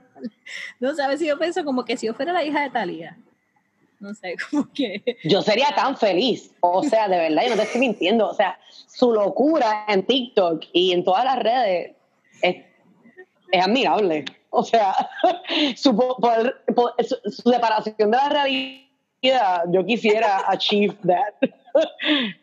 No 0.79 0.95
sabes 0.95 1.19
si 1.21 1.27
yo 1.27 1.39
pienso 1.39 1.65
como 1.65 1.85
que 1.85 1.97
si 1.97 2.07
yo 2.07 2.15
fuera 2.15 2.33
la 2.33 2.45
hija 2.45 2.63
de 2.63 2.71
Talía. 2.71 3.17
No 3.99 4.15
sé, 4.15 4.35
como 4.51 4.71
que... 4.73 5.03
Yo 5.25 5.43
sería 5.43 5.69
tan 5.75 5.97
feliz. 5.97 6.53
O 6.61 6.83
sea, 6.83 7.09
de 7.09 7.19
verdad, 7.19 7.43
yo 7.45 7.51
no 7.51 7.57
te 7.57 7.63
estoy 7.63 7.81
mintiendo. 7.81 8.29
O 8.29 8.35
sea, 8.35 8.59
su 8.87 9.13
locura 9.13 9.85
en 9.89 10.05
TikTok 10.07 10.65
y 10.73 10.93
en 10.93 11.05
todas 11.05 11.25
las 11.25 11.39
redes 11.39 11.97
es, 12.43 12.57
es 13.53 13.63
admirable. 13.65 14.25
O 14.51 14.65
sea, 14.65 14.95
su, 15.77 15.95
po- 15.97 16.17
poder- 16.17 16.57
po- 16.75 16.93
su, 17.01 17.17
su 17.31 17.51
separación 17.51 17.97
de 18.11 18.17
la 18.17 18.29
realidad, 18.29 19.65
yo 19.71 19.85
quisiera 19.85 20.43
achieve 20.51 20.97
that. 21.07 21.51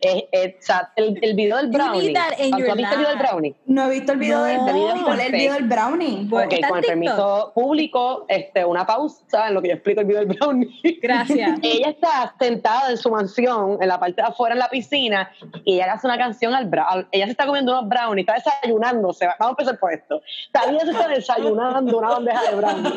Es- 0.01 0.23
es- 0.31 0.55
o 0.59 0.61
sea, 0.61 0.91
el, 0.95 1.17
el 1.21 1.33
video 1.35 1.57
del 1.57 1.67
You 1.67 1.73
brownie. 1.77 2.13
¿Tú 2.13 2.19
has 2.19 2.75
visto 2.75 2.93
el 2.93 2.99
video 2.99 3.09
del 3.09 3.17
brownie? 3.17 3.55
No 3.65 3.85
he 3.85 3.89
visto 3.91 4.11
el 4.13 4.19
video 4.19 4.43
del 4.43 4.57
No. 4.57 4.65
brownie. 4.65 5.25
el 5.25 5.31
video 5.31 5.53
del 5.53 5.63
brownie. 5.63 6.27
Ok, 6.31 6.53
¿está 6.53 6.55
en 6.55 6.69
con 6.69 6.77
el 6.79 6.85
permiso 6.85 7.51
público, 7.55 8.25
este, 8.27 8.65
una 8.65 8.85
pausa 8.85 9.47
en 9.47 9.53
lo 9.53 9.61
que 9.61 9.69
yo 9.69 9.73
explico 9.75 10.01
el 10.01 10.07
video 10.07 10.25
del 10.25 10.37
brownie. 10.37 10.69
Gracias. 11.01 11.59
ella 11.63 11.89
está 11.89 12.33
sentada 12.39 12.91
en 12.91 12.97
su 12.97 13.09
mansión, 13.09 13.77
en 13.81 13.87
la 13.87 13.99
parte 13.99 14.21
de 14.21 14.27
afuera 14.27 14.53
en 14.53 14.59
la 14.59 14.69
piscina, 14.69 15.31
y 15.65 15.75
ella 15.75 15.85
le 15.87 15.91
hace 15.93 16.07
una 16.07 16.17
canción 16.17 16.53
al 16.53 16.65
brownie. 16.65 17.07
Ella 17.11 17.25
se 17.25 17.31
está 17.31 17.45
comiendo 17.45 17.71
unos 17.77 17.89
brownies, 17.89 18.27
está 18.27 18.51
desayunándose. 18.61 19.25
Vamos 19.39 19.57
a 19.57 19.61
empezar 19.61 19.79
por 19.79 19.93
esto. 19.93 20.21
Talía 20.51 20.79
se 20.81 20.91
está 20.91 21.07
desayunando 21.17 21.97
una 21.97 22.09
bandeja 22.09 22.41
de 22.51 22.55
brownies 22.55 22.93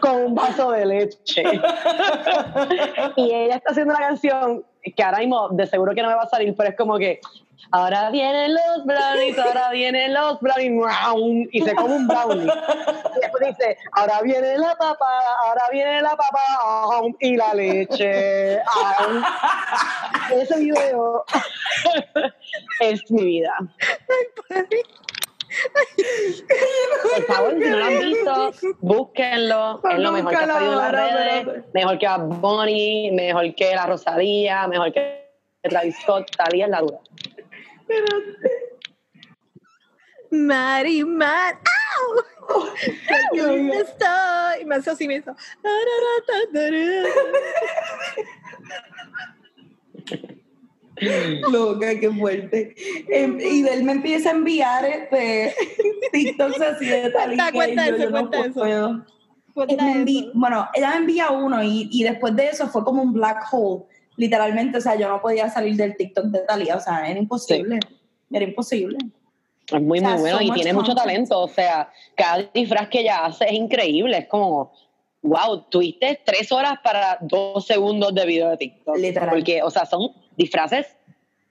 con 0.00 0.16
un 0.24 0.34
vaso 0.34 0.70
de 0.72 0.86
leche. 0.86 1.42
y 3.16 3.32
ella 3.32 3.56
está 3.56 3.70
haciendo 3.70 3.94
una 3.94 4.06
canción 4.08 4.64
que 4.90 5.02
ahora 5.02 5.18
mismo 5.18 5.48
de 5.50 5.66
seguro 5.66 5.94
que 5.94 6.02
no 6.02 6.08
me 6.08 6.14
va 6.14 6.22
a 6.22 6.28
salir, 6.28 6.54
pero 6.56 6.70
es 6.70 6.76
como 6.76 6.98
que 6.98 7.20
ahora 7.70 8.10
vienen 8.10 8.52
los 8.54 8.84
brownies, 8.84 9.38
ahora 9.38 9.70
vienen 9.70 10.12
los 10.12 10.40
brownies, 10.40 11.48
y 11.52 11.62
se 11.62 11.74
come 11.74 11.94
un 11.94 12.08
brownie. 12.08 12.44
Y 12.44 13.20
después 13.20 13.56
dice, 13.56 13.78
ahora 13.92 14.20
viene 14.22 14.58
la 14.58 14.74
papa, 14.76 15.06
ahora 15.40 15.62
viene 15.70 16.02
la 16.02 16.16
papa 16.16 16.40
y 17.20 17.36
la 17.36 17.54
leche. 17.54 18.60
Ese 20.30 20.58
video 20.58 21.24
es 22.80 23.10
mi 23.10 23.24
vida. 23.24 23.54
Por 27.14 27.24
favor, 27.26 27.52
si 27.54 27.68
no 27.68 27.78
lo 27.78 27.84
han 27.84 27.98
visto, 27.98 28.52
búsquenlo. 28.80 29.80
Es 29.90 29.98
lo 29.98 30.12
mejor 30.12 30.30
que 30.30 30.36
ha 30.36 30.46
salido 30.46 30.72
en 30.72 30.78
las 30.78 30.92
redes. 30.92 31.64
Mejor 31.74 31.98
que 31.98 32.06
Bad 32.06 32.26
Bunny, 32.26 33.10
mejor 33.12 33.54
que 33.54 33.74
la 33.74 33.86
Rosalía, 33.86 34.66
mejor 34.68 34.92
que 34.92 35.28
Travis 35.62 35.96
Scott. 36.02 36.30
Talía 36.36 36.66
es 36.66 36.70
la 36.70 36.80
dura. 36.80 36.98
Marimar. 40.30 41.54
¡Au! 41.54 42.22
Qué 43.32 43.42
linda 43.42 43.80
estoy. 43.80 44.64
Me 44.64 44.76
hace 44.76 44.90
así, 44.90 45.12
hizo. 45.12 45.34
Loca, 51.52 51.98
qué 52.00 52.10
fuerte. 52.10 52.74
Em, 53.08 53.38
y 53.40 53.66
él 53.68 53.84
me 53.84 53.92
empieza 53.92 54.30
a 54.30 54.32
enviar 54.32 54.84
este 54.84 55.54
TikToks 56.12 56.60
así 56.60 56.86
de 56.86 57.10
tal 57.10 57.32
y 57.32 57.36
Cuenta, 57.36 57.46
que 57.46 57.52
cuenta 57.56 57.86
yo, 57.88 57.94
eso, 57.96 58.04
yo 58.04 58.10
no 58.10 58.18
cuenta 58.30 58.40
eso. 58.40 58.54
puedo. 58.54 59.04
Me 59.54 59.94
envi- 60.04 60.22
eso. 60.28 60.30
bueno, 60.34 60.68
ella 60.74 60.90
me 60.90 60.96
envía 60.96 61.30
uno 61.30 61.62
y, 61.62 61.88
y 61.92 62.04
después 62.04 62.34
de 62.36 62.48
eso 62.48 62.68
fue 62.68 62.84
como 62.84 63.02
un 63.02 63.12
black 63.12 63.44
hole. 63.52 63.84
Literalmente, 64.16 64.78
o 64.78 64.80
sea, 64.80 64.94
yo 64.94 65.08
no 65.08 65.20
podía 65.22 65.48
salir 65.50 65.76
del 65.76 65.96
TikTok 65.96 66.26
de 66.26 66.40
Talía, 66.40 66.76
o 66.76 66.80
sea, 66.80 67.08
era 67.10 67.18
imposible. 67.18 67.80
Era 68.30 68.44
imposible. 68.44 68.98
Es 69.72 69.80
muy, 69.80 69.98
O 69.98 70.02
sea, 70.02 70.10
muy 70.12 70.20
bueno 70.20 70.36
so 70.38 70.42
y 70.42 70.46
much 70.48 70.54
tiene 70.56 70.72
mucho 70.72 70.86
content. 70.88 71.06
talento. 71.06 71.40
O 71.40 71.48
sea, 71.48 71.90
cada 72.14 72.42
disfraz 72.52 72.88
que 72.88 73.00
ella 73.00 73.24
hace 73.24 73.44
es 73.46 73.52
increíble. 73.52 74.18
Es 74.18 74.26
como, 74.28 74.72
wow, 75.22 75.62
tuviste 75.70 76.20
tres 76.26 76.50
horas 76.52 76.74
para 76.84 77.16
dos 77.22 77.66
segundos 77.66 78.14
de 78.14 78.26
video 78.26 78.50
de 78.50 78.56
TikTok. 78.58 78.96
Literal. 78.98 79.30
Porque, 79.30 79.62
o 79.62 79.70
sea, 79.70 79.86
son 79.86 80.10
disfraces 80.36 80.96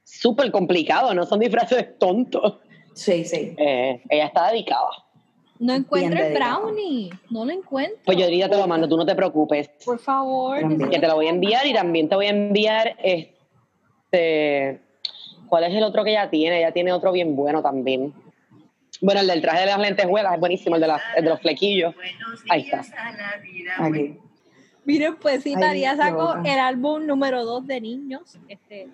súper 0.04 0.52
complicados, 0.52 1.14
no 1.16 1.26
son 1.26 1.40
disfraces 1.40 1.98
tontos. 2.00 2.58
Sí, 2.94 3.24
sí. 3.26 3.56
Eh, 3.58 4.02
ella 4.10 4.26
está 4.26 4.50
dedicada. 4.52 4.90
No 5.60 5.74
encuentro 5.74 6.20
el 6.24 6.34
brownie. 6.34 7.10
No 7.30 7.46
lo 7.46 7.52
encuentro. 7.52 8.00
Pues 8.04 8.18
yo 8.18 8.26
ahorita 8.26 8.50
te 8.50 8.58
lo 8.58 8.68
mando, 8.68 8.90
tú 8.90 8.98
no 8.98 9.06
te 9.06 9.14
preocupes. 9.16 9.70
Por 9.86 10.00
favor. 10.00 10.58
Que 10.90 11.00
te 11.00 11.08
lo 11.08 11.16
voy 11.16 11.28
a 11.28 11.30
enviar 11.30 11.66
y 11.68 11.74
también 11.74 12.10
te 12.10 12.16
voy 12.16 12.26
a 12.26 12.30
enviar 12.32 12.96
este. 13.04 14.82
¿Cuál 15.48 15.66
es 15.66 15.74
el 15.76 15.84
otro 15.84 16.04
que 16.04 16.12
ella 16.12 16.30
tiene? 16.30 16.60
Ella 16.60 16.72
tiene 16.72 16.92
otro 16.94 17.12
bien 17.12 17.36
bueno 17.36 17.62
también. 17.62 18.14
Bueno, 19.02 19.22
el 19.22 19.28
del 19.28 19.42
traje 19.42 19.62
de 19.62 19.66
las 19.68 19.80
lentejuelas 19.80 20.34
es 20.34 20.40
buenísimo, 20.40 20.76
el 20.76 20.82
de, 20.82 20.88
las- 20.88 21.02
el 21.16 21.24
de 21.24 21.30
los 21.30 21.40
flequillos. 21.42 21.94
Ahí 22.50 22.62
está. 22.62 22.84
Aquí. 23.78 24.18
Miren, 24.86 25.16
pues 25.18 25.44
sí, 25.44 25.56
María 25.56 25.96
sacó 25.96 26.36
el 26.44 26.60
álbum 26.60 27.06
número 27.06 27.46
2 27.46 27.68
de 27.68 27.82
niños. 27.82 28.38
Este, 28.48 28.90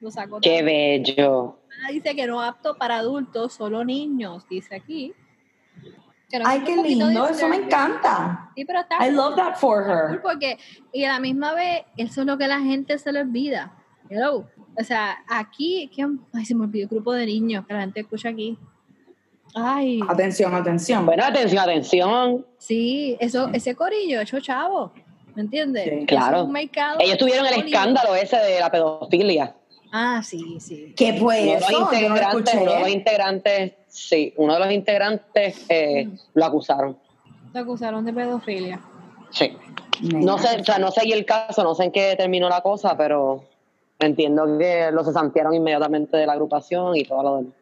lo 0.00 0.10
sacó 0.10 0.40
Qué 0.40 0.58
también. 0.58 1.02
bello. 1.04 1.58
Ah, 1.86 1.90
Dice 1.92 2.14
que 2.16 2.26
no 2.26 2.40
apto 2.40 2.74
para 2.76 2.96
adultos, 2.98 3.52
solo 3.52 3.84
niños, 3.84 4.46
dice 4.48 4.74
aquí. 4.76 5.12
Ay, 6.44 6.60
qué 6.66 6.74
lindo, 6.76 7.28
eso 7.28 7.46
me 7.48 7.56
encanta. 7.56 8.50
Sí, 8.56 8.64
pero 8.64 8.80
está 8.80 8.96
I 8.96 9.08
cool, 9.10 9.16
love 9.16 9.36
that 9.36 9.56
for 9.56 9.84
her. 9.84 10.20
porque, 10.22 10.58
y 10.92 11.04
a 11.04 11.12
la 11.12 11.20
misma 11.20 11.54
vez, 11.54 11.82
eso 11.96 12.22
es 12.22 12.26
lo 12.26 12.36
que 12.36 12.48
la 12.48 12.58
gente 12.60 12.98
se 12.98 13.12
le 13.12 13.20
olvida. 13.20 13.72
Hello. 14.10 14.48
O 14.78 14.84
sea, 14.84 15.18
aquí, 15.28 15.88
que, 15.94 16.04
ay, 16.34 16.44
se 16.44 16.54
me 16.54 16.64
olvidó 16.64 16.84
el 16.84 16.88
grupo 16.88 17.12
de 17.12 17.26
niños 17.26 17.64
que 17.66 17.74
la 17.74 17.80
gente 17.80 18.00
escucha 18.00 18.30
aquí. 18.30 18.58
Ay, 19.54 20.00
Atención, 20.08 20.52
atención. 20.54 21.06
Bueno, 21.06 21.24
atención, 21.24 21.62
atención. 21.62 22.44
sí, 22.58 23.16
eso, 23.20 23.48
ese 23.52 23.74
corillo, 23.76 24.20
hecho 24.20 24.40
chavo, 24.40 24.92
¿me 25.36 25.42
entiendes? 25.42 25.84
Sí. 25.84 25.90
Eso 25.90 26.00
es 26.00 26.06
Claro. 26.06 26.44
un 26.44 26.52
mercado 26.52 26.98
Ellos 27.00 27.18
tuvieron 27.18 27.46
el 27.46 27.64
escándalo 27.64 28.14
ese 28.16 28.36
de 28.38 28.58
la 28.58 28.70
pedofilia. 28.70 29.54
Ah, 29.92 30.20
sí, 30.22 30.58
sí. 30.60 30.92
¿Qué 30.96 31.14
fue 31.14 31.42
Uno 31.42 31.60
los 31.60 31.70
Yo 31.70 31.78
no 31.80 31.86
lo 31.86 31.92
integrantes, 31.94 32.54
uno 32.54 32.72
de 32.72 32.80
los 32.80 32.88
integrantes, 32.88 33.72
sí, 33.88 34.34
uno 34.36 34.54
de 34.54 34.58
los 34.60 34.72
integrantes 34.72 35.64
eh, 35.68 36.08
lo 36.34 36.44
acusaron. 36.44 36.98
Te 37.52 37.60
acusaron 37.60 38.04
de 38.04 38.12
pedofilia. 38.12 38.80
Sí. 39.30 39.56
No 40.02 40.36
sé, 40.38 40.60
o 40.60 40.64
sea, 40.64 40.78
no 40.78 40.90
seguí 40.90 41.12
el 41.12 41.24
caso, 41.24 41.62
no 41.62 41.74
sé 41.74 41.84
en 41.84 41.92
qué 41.92 42.14
terminó 42.16 42.48
la 42.48 42.60
cosa, 42.60 42.96
pero 42.96 43.44
entiendo 43.98 44.58
que 44.58 44.90
lo 44.92 45.04
cesantearon 45.04 45.54
inmediatamente 45.54 46.16
de 46.16 46.26
la 46.26 46.34
agrupación 46.34 46.96
y 46.96 47.04
todo 47.04 47.22
lo 47.22 47.36
demás. 47.36 47.52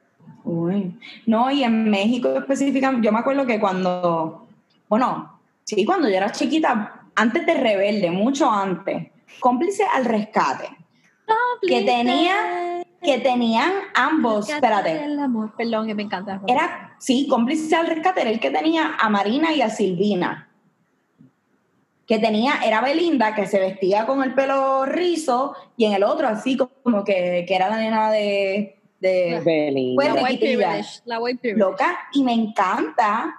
Uy. 0.44 0.98
No, 1.26 1.50
y 1.50 1.62
en 1.62 1.90
México 1.90 2.28
específicamente, 2.36 3.06
yo 3.06 3.12
me 3.12 3.20
acuerdo 3.20 3.46
que 3.46 3.60
cuando, 3.60 4.46
bueno, 4.88 5.38
sí, 5.62 5.84
cuando 5.84 6.08
yo 6.08 6.16
era 6.16 6.32
chiquita, 6.32 7.03
antes 7.16 7.46
de 7.46 7.54
Rebelde, 7.54 8.10
mucho 8.10 8.50
antes, 8.50 9.08
cómplice 9.40 9.84
al 9.92 10.04
rescate, 10.04 10.68
que 11.66 11.82
tenía, 11.82 12.84
que 13.02 13.18
tenían 13.18 13.72
ambos, 13.94 14.48
espérate, 14.48 15.04
El 15.04 15.18
amor, 15.18 15.54
perdón, 15.56 15.86
que 15.86 15.94
me 15.94 16.02
encanta. 16.02 16.40
era, 16.46 16.96
sí, 16.98 17.26
cómplice 17.28 17.74
al 17.76 17.86
rescate 17.86 18.22
era 18.22 18.30
el 18.30 18.40
que 18.40 18.50
tenía 18.50 18.94
a 18.98 19.08
Marina 19.08 19.52
y 19.52 19.62
a 19.62 19.70
Silvina. 19.70 20.50
Que 22.06 22.18
tenía, 22.18 22.56
era 22.62 22.82
Belinda, 22.82 23.34
que 23.34 23.46
se 23.46 23.58
vestía 23.58 24.04
con 24.04 24.22
el 24.22 24.34
pelo 24.34 24.84
rizo, 24.84 25.54
y 25.76 25.86
en 25.86 25.94
el 25.94 26.04
otro 26.04 26.28
así 26.28 26.58
como 26.82 27.02
que, 27.02 27.46
que 27.48 27.54
era 27.56 27.70
la 27.70 27.78
nena 27.78 28.10
de, 28.10 28.78
de 29.00 29.40
Belinda. 29.42 29.94
Pues, 30.02 30.08
la 30.08 30.14
white 30.22 30.28
riquitilla. 30.44 30.58
privilege, 30.68 31.00
la 31.06 31.18
white 31.20 31.38
privilege. 31.40 31.58
loca, 31.70 31.98
y 32.12 32.22
me 32.22 32.34
encanta, 32.34 33.34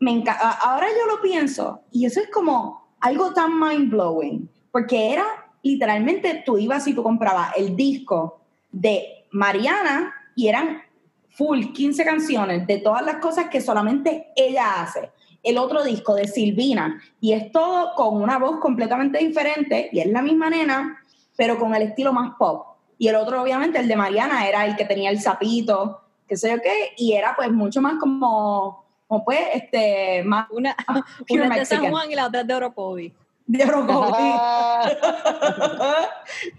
me 0.00 0.10
enca- 0.12 0.36
a- 0.38 0.58
ahora 0.72 0.86
yo 0.88 1.06
lo 1.16 1.22
pienso, 1.22 1.80
y 1.92 2.04
eso 2.04 2.20
es 2.20 2.28
como 2.28 2.83
algo 3.04 3.34
tan 3.34 3.60
mind 3.60 3.90
blowing, 3.90 4.48
porque 4.72 5.12
era 5.12 5.26
literalmente, 5.62 6.42
tú 6.44 6.56
ibas 6.56 6.88
y 6.88 6.94
tú 6.94 7.02
comprabas 7.02 7.52
el 7.54 7.76
disco 7.76 8.40
de 8.72 9.26
Mariana, 9.30 10.14
y 10.34 10.48
eran 10.48 10.82
full 11.28 11.72
15 11.72 12.02
canciones 12.02 12.66
de 12.66 12.78
todas 12.78 13.04
las 13.04 13.16
cosas 13.16 13.50
que 13.50 13.60
solamente 13.60 14.28
ella 14.34 14.82
hace. 14.82 15.10
El 15.42 15.58
otro 15.58 15.84
disco 15.84 16.14
de 16.14 16.26
Silvina, 16.26 16.98
y 17.20 17.32
es 17.32 17.52
todo 17.52 17.94
con 17.94 18.22
una 18.22 18.38
voz 18.38 18.58
completamente 18.58 19.18
diferente, 19.18 19.90
y 19.92 20.00
es 20.00 20.06
la 20.06 20.22
misma 20.22 20.48
nena, 20.48 20.98
pero 21.36 21.58
con 21.58 21.74
el 21.74 21.82
estilo 21.82 22.12
más 22.14 22.34
pop. 22.38 22.68
Y 22.96 23.08
el 23.08 23.16
otro, 23.16 23.42
obviamente, 23.42 23.78
el 23.78 23.88
de 23.88 23.96
Mariana, 23.96 24.48
era 24.48 24.64
el 24.64 24.76
que 24.76 24.86
tenía 24.86 25.10
el 25.10 25.20
sapito, 25.20 26.00
qué 26.26 26.38
sé 26.38 26.50
yo 26.50 26.62
qué, 26.62 26.94
y 26.96 27.12
era 27.12 27.36
pues 27.36 27.52
mucho 27.52 27.82
más 27.82 27.96
como, 28.00 28.83
como 29.06 29.24
pues, 29.24 29.40
este, 29.54 30.22
más 30.24 30.46
Una, 30.50 30.74
una 31.30 31.48
de 31.56 31.64
San. 31.64 31.90
Juan 31.90 32.10
y 32.10 32.14
la 32.14 32.26
otra 32.26 32.40
es 32.42 32.46
de 32.46 32.54
Orocovi. 32.54 33.12
de 33.46 33.64
Orocovi. 33.64 34.32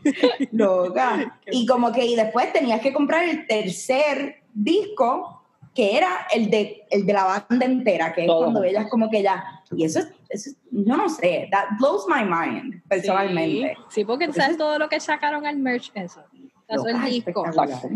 Loca. 0.51 1.39
Y 1.51 1.65
como 1.65 1.91
que 1.91 2.05
y 2.05 2.15
después 2.15 2.51
tenías 2.53 2.81
que 2.81 2.93
comprar 2.93 3.23
el 3.27 3.47
tercer 3.47 4.43
disco, 4.53 5.43
que 5.73 5.97
era 5.97 6.27
el 6.33 6.49
de, 6.49 6.85
el 6.89 7.05
de 7.05 7.13
la 7.13 7.25
banda 7.49 7.65
entera, 7.65 8.13
que 8.13 8.25
es 8.25 8.31
cuando 8.31 8.63
ellas 8.63 8.87
como 8.89 9.09
que 9.09 9.21
ya... 9.21 9.61
Y 9.75 9.83
eso 9.83 9.99
es, 9.99 10.05
eso 10.29 10.49
es- 10.51 10.57
yo 10.71 10.95
no 10.95 11.09
sé, 11.09 11.49
that 11.51 11.65
blows 11.79 12.05
my 12.07 12.23
mind, 12.23 12.81
personalmente. 12.87 13.75
Sí, 13.89 14.01
sí, 14.01 14.05
porque 14.05 14.31
sabes 14.31 14.57
todo 14.57 14.77
lo 14.79 14.87
que 14.87 14.99
sacaron 14.99 15.45
al 15.45 15.57
merch, 15.57 15.91
eso. 15.95 16.21
El 16.68 17.03
disco. 17.05 17.45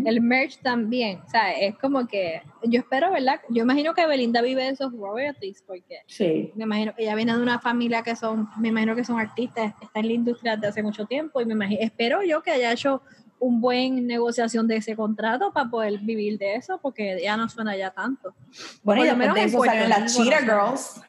El 0.04 0.20
merch 0.20 0.58
también. 0.62 1.20
O 1.26 1.28
sea, 1.30 1.52
es 1.52 1.76
como 1.78 2.06
que. 2.06 2.40
Yo 2.62 2.78
espero, 2.80 3.10
¿verdad? 3.10 3.40
Yo 3.48 3.62
imagino 3.62 3.94
que 3.94 4.06
Belinda 4.06 4.42
vive 4.42 4.62
de 4.64 4.70
esos 4.70 4.92
royalties, 4.92 5.62
porque 5.66 6.00
Sí. 6.06 6.52
me 6.54 6.64
imagino 6.64 6.92
ella 6.96 7.14
viene 7.14 7.34
de 7.36 7.42
una 7.42 7.58
familia 7.58 8.02
que 8.02 8.14
son, 8.14 8.48
me 8.58 8.68
imagino 8.68 8.94
que 8.94 9.04
son 9.04 9.18
artistas, 9.18 9.74
está 9.82 10.00
en 10.00 10.06
la 10.06 10.12
industria 10.12 10.54
desde 10.56 10.68
hace 10.68 10.82
mucho 10.82 11.06
tiempo 11.06 11.40
y 11.40 11.46
me 11.46 11.54
imagino, 11.54 11.80
espero 11.82 12.22
yo 12.22 12.42
que 12.42 12.52
haya 12.52 12.70
hecho 12.72 13.02
un 13.38 13.60
buen 13.60 14.06
negociación 14.06 14.68
de 14.68 14.76
ese 14.76 14.94
contrato 14.94 15.50
para 15.52 15.68
poder 15.70 15.98
vivir 16.00 16.38
de 16.38 16.56
eso, 16.56 16.78
porque 16.82 17.18
ya 17.22 17.36
no 17.38 17.48
suena 17.48 17.74
ya 17.76 17.90
tanto. 17.90 18.34
Bueno, 18.82 19.00
y 19.02 19.04
después 19.06 19.18
menos 19.18 19.34
de 19.34 19.40
en 19.42 19.48
eso 19.48 19.64
salen 19.64 19.88
las 19.88 20.14
Cheetah. 20.16 20.40
Girls. 20.40 21.00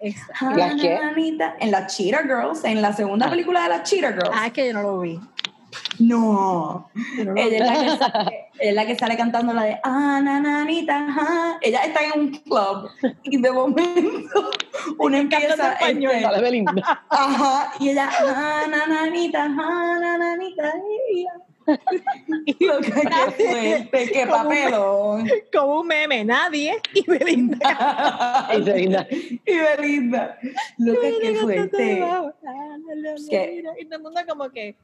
Exacto. 0.00 0.56
¿Las 0.56 0.80
qué? 0.80 0.94
Ananita, 0.96 1.56
En 1.60 1.70
las 1.70 1.94
Cheetah 1.96 2.22
Girls, 2.22 2.64
en 2.64 2.82
la 2.82 2.92
segunda 2.92 3.26
Ah. 3.26 3.30
película 3.30 3.62
de 3.64 3.68
las 3.68 3.82
Cheetah 3.88 4.12
Girls. 4.12 4.30
Ah, 4.32 4.46
es 4.46 4.52
que 4.52 4.66
yo 4.66 4.72
no 4.72 4.82
lo 4.82 5.00
vi. 5.00 5.20
No. 5.98 6.90
Lo 7.16 7.36
Ella 7.36 7.56
es 7.56 7.60
la 7.66 7.74
que 7.80 7.98
sale, 7.98 8.46
es 8.58 8.74
la 8.74 8.86
que 8.86 8.96
sale 8.96 9.16
cantando 9.16 9.52
la 9.52 9.62
de 9.64 9.78
ah, 9.82 10.20
nananita, 10.22 11.06
ajá". 11.08 11.58
Ella 11.60 11.84
está 11.84 12.00
en 12.04 12.20
un 12.20 12.30
club 12.30 12.90
y 13.22 13.40
de 13.40 13.50
momento 13.50 14.50
una 14.98 15.18
empieza 15.18 15.72
español. 15.72 16.12
este, 16.12 16.40
Belinda. 16.40 17.04
ajá, 17.10 17.72
y 17.80 17.90
ella 17.90 18.10
ah, 18.20 18.64
nananita, 18.68 19.44
ajá, 19.44 19.98
nananita, 20.00 20.72
y 21.12 21.20
ella. 21.20 21.32
Loca, 22.60 23.32
qué 23.38 23.88
fuerte, 23.90 24.26
papelón. 24.28 25.30
Como 25.50 25.80
un 25.80 25.86
meme, 25.86 26.22
nadie 26.22 26.76
y 26.92 27.10
Belinda. 27.10 28.48
Y 28.54 28.60
Belinda. 28.60 29.06
y 29.10 29.56
Belinda. 29.56 30.38
Fuerte. 31.40 32.04
Es 33.16 33.28
que- 33.30 33.62
Y 33.80 33.84
todo 33.86 33.96
el 33.96 34.02
mundo 34.02 34.20
como 34.28 34.50
que... 34.50 34.76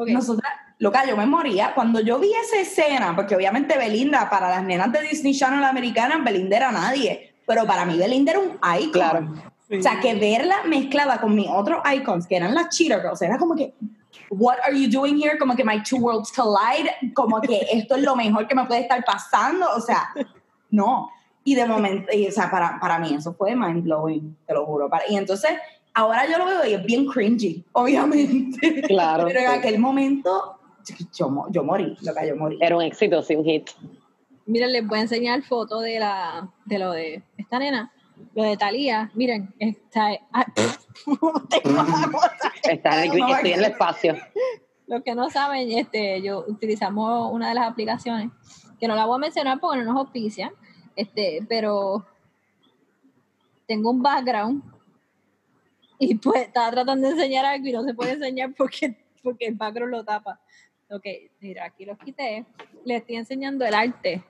Ok. 0.00 0.08
Nosotras, 0.08 0.50
loca, 0.78 1.04
yo 1.06 1.14
me 1.14 1.26
moría 1.26 1.74
cuando 1.74 2.00
yo 2.00 2.18
vi 2.18 2.32
esa 2.32 2.56
escena, 2.58 3.14
porque 3.14 3.36
obviamente 3.36 3.76
Belinda, 3.76 4.30
para 4.30 4.48
las 4.48 4.64
nenas 4.64 4.90
de 4.92 5.02
Disney 5.02 5.34
Channel 5.34 5.62
americanas, 5.62 6.24
Belinda 6.24 6.56
era 6.56 6.72
nadie, 6.72 7.34
pero 7.46 7.66
para 7.66 7.84
mí 7.84 7.98
Belinda 7.98 8.32
era 8.32 8.40
un 8.40 8.58
icon. 8.78 8.92
Claro. 8.92 9.28
O 9.78 9.82
sea, 9.82 10.00
que 10.00 10.14
verla 10.14 10.62
mezclada 10.66 11.20
con 11.20 11.34
mis 11.34 11.48
otros 11.50 11.82
icons, 11.94 12.26
que 12.26 12.36
eran 12.36 12.54
las 12.54 12.70
Cheetah 12.70 13.00
Girls, 13.00 13.20
era 13.20 13.36
como 13.36 13.54
que, 13.54 13.74
what 14.30 14.56
are 14.64 14.74
you 14.74 14.90
doing 14.90 15.22
here? 15.22 15.36
Como 15.38 15.54
que 15.54 15.62
my 15.62 15.82
two 15.82 15.98
worlds 15.98 16.32
collide, 16.32 16.90
como 17.12 17.42
que 17.42 17.66
esto 17.72 17.96
es 17.96 18.02
lo 18.02 18.16
mejor 18.16 18.48
que 18.48 18.54
me 18.54 18.64
puede 18.64 18.80
estar 18.80 19.04
pasando, 19.04 19.68
o 19.76 19.80
sea, 19.80 20.14
no. 20.70 21.10
Y 21.44 21.54
de 21.54 21.66
momento, 21.66 22.10
y, 22.10 22.26
o 22.26 22.32
sea, 22.32 22.50
para, 22.50 22.80
para 22.80 22.98
mí 22.98 23.14
eso 23.14 23.34
fue 23.34 23.54
mind 23.54 23.84
blowing, 23.84 24.38
te 24.46 24.54
lo 24.54 24.64
juro. 24.64 24.88
Para- 24.88 25.04
y 25.10 25.16
entonces, 25.16 25.50
ahora 25.94 26.26
yo 26.30 26.38
lo 26.38 26.46
veo 26.46 26.66
y 26.66 26.74
es 26.74 26.84
bien 26.84 27.06
cringy, 27.06 27.64
obviamente. 27.72 28.82
Claro. 28.82 29.24
Pero 29.26 29.40
en 29.40 29.46
sí. 29.46 29.58
aquel 29.58 29.78
momento, 29.78 30.58
yo, 31.16 31.46
yo 31.50 31.64
morí, 31.64 31.96
loca, 32.02 32.24
yo 32.24 32.36
morí. 32.36 32.58
Era 32.60 32.76
un 32.76 32.82
éxito, 32.82 33.22
sí, 33.22 33.36
un 33.36 33.44
hit. 33.44 33.70
Miren, 34.46 34.72
les 34.72 34.86
voy 34.86 34.98
a 34.98 35.02
enseñar 35.02 35.42
foto 35.42 35.80
de 35.80 36.00
la 36.00 36.50
de 36.64 36.78
lo 36.78 36.92
de 36.92 37.22
esta 37.36 37.58
nena, 37.58 37.92
lo 38.34 38.42
de 38.42 38.56
Talía. 38.56 39.10
Miren, 39.14 39.54
está 39.58 40.10
ah. 40.32 40.46
Está 42.64 43.04
en 43.04 43.12
el, 43.12 43.18
No, 43.18 43.34
estoy 43.34 43.52
en 43.52 43.58
el 43.58 43.64
espacio. 43.66 44.16
Los 44.86 45.02
que 45.02 45.14
no 45.14 45.30
saben, 45.30 45.70
este, 45.70 46.20
yo 46.20 46.44
utilizamos 46.48 47.30
una 47.32 47.48
de 47.48 47.54
las 47.54 47.70
aplicaciones 47.70 48.30
que 48.78 48.88
no 48.88 48.96
la 48.96 49.06
voy 49.06 49.16
a 49.16 49.18
mencionar 49.18 49.60
porque 49.60 49.78
no 49.78 49.84
nos 49.84 49.96
auspician, 49.96 50.50
este, 50.96 51.44
pero 51.48 52.04
tengo 53.66 53.90
un 53.90 54.02
background 54.02 54.62
y 56.00 56.14
pues 56.14 56.42
estaba 56.42 56.70
tratando 56.70 57.06
de 57.06 57.12
enseñar 57.12 57.44
algo 57.44 57.66
y 57.66 57.72
no 57.72 57.84
se 57.84 57.94
puede 57.94 58.12
enseñar 58.12 58.54
porque, 58.56 58.96
porque 59.22 59.46
el 59.46 59.54
background 59.54 59.92
lo 59.92 60.04
tapa. 60.04 60.40
Ok, 60.90 61.04
mira, 61.40 61.66
aquí 61.66 61.84
los 61.84 61.98
quité. 61.98 62.46
Les 62.84 63.02
estoy 63.02 63.16
enseñando 63.16 63.64
el 63.64 63.74
arte 63.74 64.24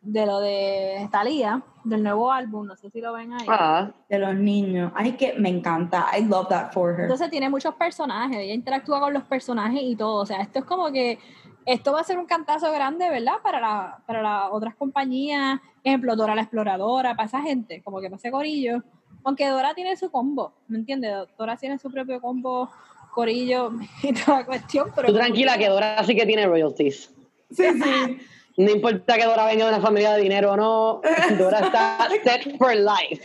de 0.00 0.24
lo 0.24 0.38
de 0.38 1.08
Thalía, 1.10 1.62
del 1.82 2.04
nuevo 2.04 2.30
álbum, 2.30 2.64
no 2.64 2.76
sé 2.76 2.88
si 2.90 3.00
lo 3.00 3.12
ven 3.12 3.32
ahí. 3.32 3.46
Ah, 3.48 3.90
De 4.08 4.18
los 4.20 4.34
niños. 4.36 4.92
Ay, 4.94 5.12
que 5.12 5.34
me 5.34 5.48
encanta. 5.48 6.06
I 6.16 6.24
love 6.24 6.48
that 6.48 6.72
for 6.72 6.94
her. 6.94 7.00
Entonces 7.00 7.28
tiene 7.28 7.50
muchos 7.50 7.74
personajes, 7.74 8.38
ella 8.38 8.54
interactúa 8.54 9.00
con 9.00 9.12
los 9.12 9.24
personajes 9.24 9.80
y 9.82 9.96
todo. 9.96 10.22
O 10.22 10.26
sea, 10.26 10.40
esto 10.40 10.60
es 10.60 10.64
como 10.64 10.92
que 10.92 11.18
esto 11.66 11.92
va 11.92 12.00
a 12.00 12.04
ser 12.04 12.18
un 12.18 12.26
cantazo 12.26 12.72
grande, 12.72 13.10
¿verdad? 13.10 13.34
Para, 13.42 13.60
la, 13.60 14.02
para 14.06 14.22
las 14.22 14.48
otras 14.52 14.76
compañías, 14.76 15.60
ejemplo, 15.82 16.14
Dora 16.14 16.36
la 16.36 16.42
Exploradora, 16.42 17.16
para 17.16 17.26
esa 17.26 17.42
gente, 17.42 17.82
como 17.82 18.00
que 18.00 18.06
para 18.06 18.16
ese 18.16 18.30
corillo. 18.30 18.84
Aunque 19.24 19.46
Dora 19.48 19.74
tiene 19.74 19.96
su 19.96 20.10
combo, 20.10 20.52
¿me 20.68 20.78
entiendes? 20.78 21.12
Dora 21.38 21.56
tiene 21.56 21.78
su 21.78 21.90
propio 21.90 22.20
combo, 22.20 22.70
corillo 23.12 23.72
y 24.02 24.12
toda 24.12 24.38
la 24.40 24.46
cuestión, 24.46 24.90
pero... 24.94 25.08
tú 25.08 25.14
tranquila 25.14 25.58
que 25.58 25.68
Dora 25.68 26.02
sí 26.04 26.14
que 26.16 26.26
tiene 26.26 26.46
royalties. 26.46 27.10
Sí, 27.50 27.64
sí. 27.72 28.18
No 28.58 28.68
importa 28.72 29.16
que 29.16 29.24
Dora 29.24 29.46
venga 29.46 29.66
de 29.66 29.70
una 29.76 29.80
familia 29.80 30.14
de 30.14 30.20
dinero 30.22 30.50
o 30.54 30.56
no, 30.56 31.00
Dora 31.38 31.60
está 31.60 32.08
set 32.24 32.58
for 32.58 32.74
life. 32.74 33.24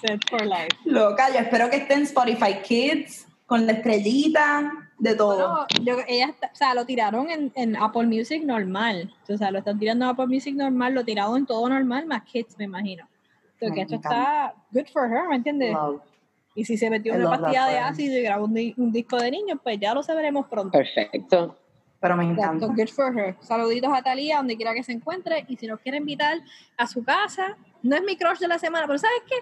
Set 0.00 0.20
for 0.28 0.44
life. 0.44 0.66
Loca, 0.84 1.28
yo 1.32 1.38
espero 1.38 1.70
que 1.70 1.76
esté 1.76 1.94
en 1.94 2.02
Spotify 2.02 2.54
Kids, 2.66 3.28
con 3.46 3.66
la 3.66 3.72
estrellita, 3.74 4.72
de 4.98 5.14
todo. 5.14 5.36
Bueno, 5.36 5.66
yo- 5.84 6.04
ella 6.08 6.26
está- 6.26 6.50
o 6.52 6.56
sea, 6.56 6.74
lo 6.74 6.84
tiraron 6.86 7.30
en, 7.30 7.52
en 7.54 7.76
Apple 7.76 8.08
Music 8.08 8.42
normal. 8.42 9.14
O 9.28 9.36
sea, 9.36 9.52
lo 9.52 9.58
están 9.58 9.78
tirando 9.78 10.06
en 10.06 10.10
Apple 10.10 10.26
Music 10.26 10.56
normal, 10.56 10.92
lo 10.92 11.04
tirado 11.04 11.36
en 11.36 11.46
todo 11.46 11.68
normal, 11.68 12.06
más 12.06 12.24
kids, 12.24 12.58
me 12.58 12.64
imagino. 12.64 13.06
Porque 13.60 13.76
Me 13.76 13.82
esto 13.82 13.94
encanta. 13.96 14.18
está 14.18 14.54
good 14.72 14.86
for 14.92 15.04
her, 15.12 15.28
¿me 15.28 15.36
entiendes? 15.36 15.72
Love. 15.72 16.00
Y 16.54 16.64
si 16.64 16.76
se 16.76 16.90
metió 16.90 17.12
I 17.14 17.16
una 17.18 17.30
pastilla 17.30 17.66
de 17.66 17.78
ácido 17.78 18.18
y 18.18 18.22
grabó 18.22 18.44
un, 18.46 18.54
di- 18.54 18.74
un 18.76 18.90
disco 18.92 19.16
de 19.16 19.30
niños, 19.30 19.58
pues 19.62 19.78
ya 19.78 19.94
lo 19.94 20.02
sabremos 20.02 20.46
pronto. 20.48 20.76
Perfecto. 20.76 21.56
Pero 22.00 22.16
me 22.16 22.30
Exacto, 22.30 22.66
encanta. 22.66 22.66
good 22.82 22.88
for 22.90 23.18
her. 23.18 23.36
Saluditos 23.40 23.90
a 23.92 24.02
Talía, 24.02 24.36
donde 24.36 24.56
quiera 24.56 24.72
que 24.72 24.82
se 24.84 24.92
encuentre. 24.92 25.44
Y 25.48 25.56
si 25.56 25.66
nos 25.66 25.80
quiere 25.80 25.98
invitar 25.98 26.38
a 26.76 26.86
su 26.86 27.02
casa, 27.04 27.56
no 27.82 27.96
es 27.96 28.02
mi 28.02 28.16
crush 28.16 28.38
de 28.38 28.46
la 28.48 28.58
semana, 28.58 28.86
pero 28.86 28.98
¿sabes 29.00 29.20
qué? 29.28 29.34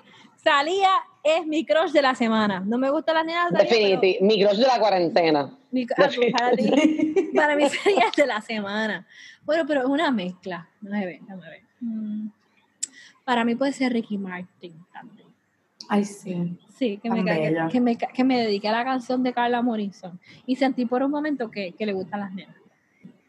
Talía 0.43 0.89
es 1.23 1.47
mi 1.47 1.67
crush 1.67 1.91
de 1.93 2.01
la 2.03 2.15
semana. 2.15 2.61
No 2.61 2.79
me 2.79 2.89
gusta 2.91 3.13
la 3.13 3.25
nena 3.25 3.51
de 3.51 3.59
Definitivo. 3.59 4.25
Mi 4.27 4.43
crush 4.43 4.57
de 4.59 4.67
la 4.67 4.79
cuarentena. 4.79 5.59
mi- 5.71 5.83
ah, 5.99 6.09
pues 6.15 6.33
para, 6.33 6.53
ti, 6.53 6.71
para 7.37 7.57
mí 7.57 7.69
sería 7.69 8.07
de 8.17 8.27
la 8.27 8.41
semana. 8.41 9.07
Bueno, 9.45 9.65
pero 9.67 9.81
es 9.83 9.87
una 9.87 10.11
mezcla. 10.11 10.67
Déjame 10.81 11.07
ver, 11.07 11.21
déjame 11.21 11.51
ver. 11.51 11.63
Mm, 11.81 12.29
Para 13.27 13.45
mí 13.45 13.57
puede 13.57 13.73
ser 13.73 13.93
Ricky 13.93 14.19
Martin 14.19 14.87
también. 14.93 15.27
Ay, 15.89 16.05
sí. 16.05 16.57
Sí, 16.79 17.01
que 17.03 17.11
me, 17.11 17.25
que, 17.69 17.81
me, 17.81 17.99
que 17.99 18.23
me 18.23 18.39
dediqué 18.39 18.69
a 18.69 18.73
la 18.73 18.85
canción 18.85 19.25
de 19.25 19.33
Carla 19.33 19.63
Morrison. 19.63 20.21
Y 20.47 20.55
sentí 20.55 20.87
por 20.87 21.03
un 21.03 21.11
momento 21.11 21.51
que, 21.51 21.73
que 21.73 21.85
le 21.85 21.93
gustan 21.93 22.21
las 22.21 22.33
nenas. 22.33 22.55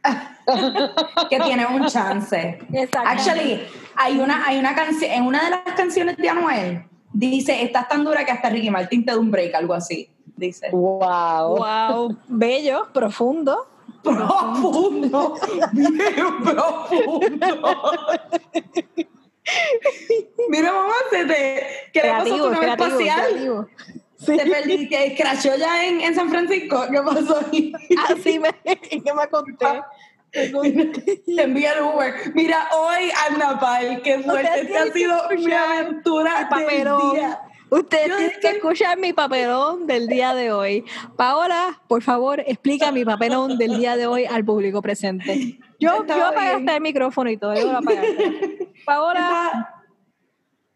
Que 1.30 1.40
tiene 1.40 1.66
un 1.66 1.88
chance. 1.88 2.60
Exacto. 2.72 3.10
Actually, 3.10 3.60
hay 3.96 4.20
una, 4.20 4.46
hay 4.46 4.60
una 4.60 4.76
canción, 4.76 5.12
en 5.12 5.24
una 5.24 5.44
de 5.44 5.50
las 5.50 5.62
canciones 5.76 6.16
de 6.16 6.30
Anuel, 6.30 6.86
dice, 7.12 7.64
estás 7.64 7.88
tan 7.88 8.04
dura 8.04 8.24
que 8.24 8.32
hasta 8.32 8.50
Ricky 8.50 8.70
Martin 8.70 9.04
te 9.04 9.12
da 9.14 9.18
un 9.18 9.32
break, 9.32 9.56
algo 9.56 9.74
así. 9.74 10.12
Dice. 10.36 10.70
Wow. 10.72 11.58
Wow, 11.58 12.18
bello, 12.28 12.88
profundo. 12.94 13.68
Profundo, 14.04 15.34
bien 15.74 15.98
profundo. 16.44 17.74
Mira, 20.50 20.72
mamá, 20.74 20.94
se 21.10 21.26
te. 21.26 21.68
¿Qué 21.94 22.02
le 22.04 22.10
pasó 22.10 22.24
tu 22.24 22.30
Creativo, 22.30 22.50
creativo, 22.60 22.86
espacial? 22.88 23.28
creativo. 23.30 23.68
Te 24.26 24.38
perdí, 24.50 24.90
que 24.90 25.16
crashó 25.16 25.56
ya 25.56 25.86
en, 25.86 26.02
en 26.02 26.16
San 26.16 26.30
Francisco. 26.30 26.86
¿Qué 26.92 27.02
pasó? 27.02 27.40
Así 28.10 28.40
me, 28.40 28.52
que 28.76 29.14
me 29.14 29.28
conté. 29.30 29.66
Conté. 30.52 31.22
Te 31.26 31.42
envía 31.42 31.74
el 31.74 31.84
Uber. 31.84 32.14
Mira, 32.34 32.68
hoy 32.76 33.10
Anapal, 33.30 34.02
qué 34.02 34.20
fuerte. 34.20 34.62
Esta 34.62 34.82
ha 34.82 34.86
que 34.86 34.92
sido 34.92 35.16
mi 35.38 35.52
aventura 35.54 36.40
del 36.40 36.48
papelón. 36.50 37.14
día. 37.14 37.40
Ustedes 37.70 38.06
tienen 38.06 38.30
que 38.30 38.36
estoy- 38.36 38.56
escuchar 38.56 38.98
mi 38.98 39.14
papelón 39.14 39.88
del 39.88 40.08
día 40.08 40.34
de 40.34 40.52
hoy. 40.52 40.86
Paola, 41.16 41.82
por 41.88 42.02
favor, 42.02 42.40
explica 42.48 42.92
mi 42.92 43.04
papelón 43.06 43.58
del 43.58 43.78
día 43.78 43.96
de 43.98 44.08
hoy 44.08 44.26
al 44.26 44.44
público 44.46 44.82
presente. 44.82 45.60
Yo, 45.80 46.06
yo 46.06 46.32
bien. 46.32 46.56
hasta 46.56 46.76
el 46.76 46.82
micrófono 46.82 47.30
y 47.30 47.38
todo, 47.38 47.54
yo 47.54 47.72
lo 47.72 47.78
apagaste. 47.78 48.74
Paola, 48.86 49.78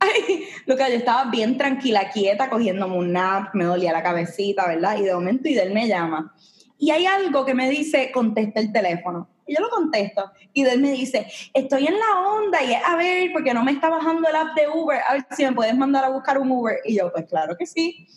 Ay, 0.02 0.46
loca, 0.66 0.90
yo 0.90 0.96
estaba 0.96 1.30
bien 1.30 1.60
tranquila, 1.60 2.10
quieta, 2.10 2.50
cogiéndome 2.50 2.98
un 2.98 3.12
nap, 3.12 3.54
me 3.54 3.66
dolía 3.66 3.92
la 3.92 4.02
cabecita, 4.02 4.68
¿verdad? 4.68 4.98
Y 4.98 5.04
de 5.04 5.14
momento 5.14 5.48
Idel 5.48 5.74
me 5.74 5.88
llama. 5.88 6.34
Y 6.80 6.90
hay 6.90 7.06
algo 7.06 7.46
que 7.46 7.54
me 7.54 7.70
dice, 7.70 8.12
contesta 8.12 8.60
el 8.60 8.74
teléfono. 8.74 9.30
Y 9.46 9.54
yo 9.54 9.62
lo 9.62 9.70
contesto. 9.70 10.32
Y 10.54 10.62
Idel 10.62 10.82
me 10.82 10.92
dice, 10.92 11.28
estoy 11.54 11.86
en 11.86 11.94
la 12.00 12.20
onda 12.20 12.64
y 12.64 12.74
es, 12.74 12.80
a 12.84 12.96
ver, 12.96 13.32
porque 13.32 13.54
no 13.54 13.64
me 13.64 13.74
está 13.74 13.90
bajando 13.90 14.28
el 14.28 14.36
app 14.36 14.56
de 14.56 14.68
Uber, 14.70 15.02
a 15.08 15.14
ver 15.14 15.26
si 15.30 15.46
me 15.46 15.54
puedes 15.54 15.78
mandar 15.78 16.04
a 16.04 16.10
buscar 16.10 16.40
un 16.40 16.52
Uber. 16.52 16.78
Y 16.84 16.98
yo, 16.98 17.12
pues 17.12 17.28
claro 17.28 17.56
que 17.56 17.68
sí. 17.68 18.08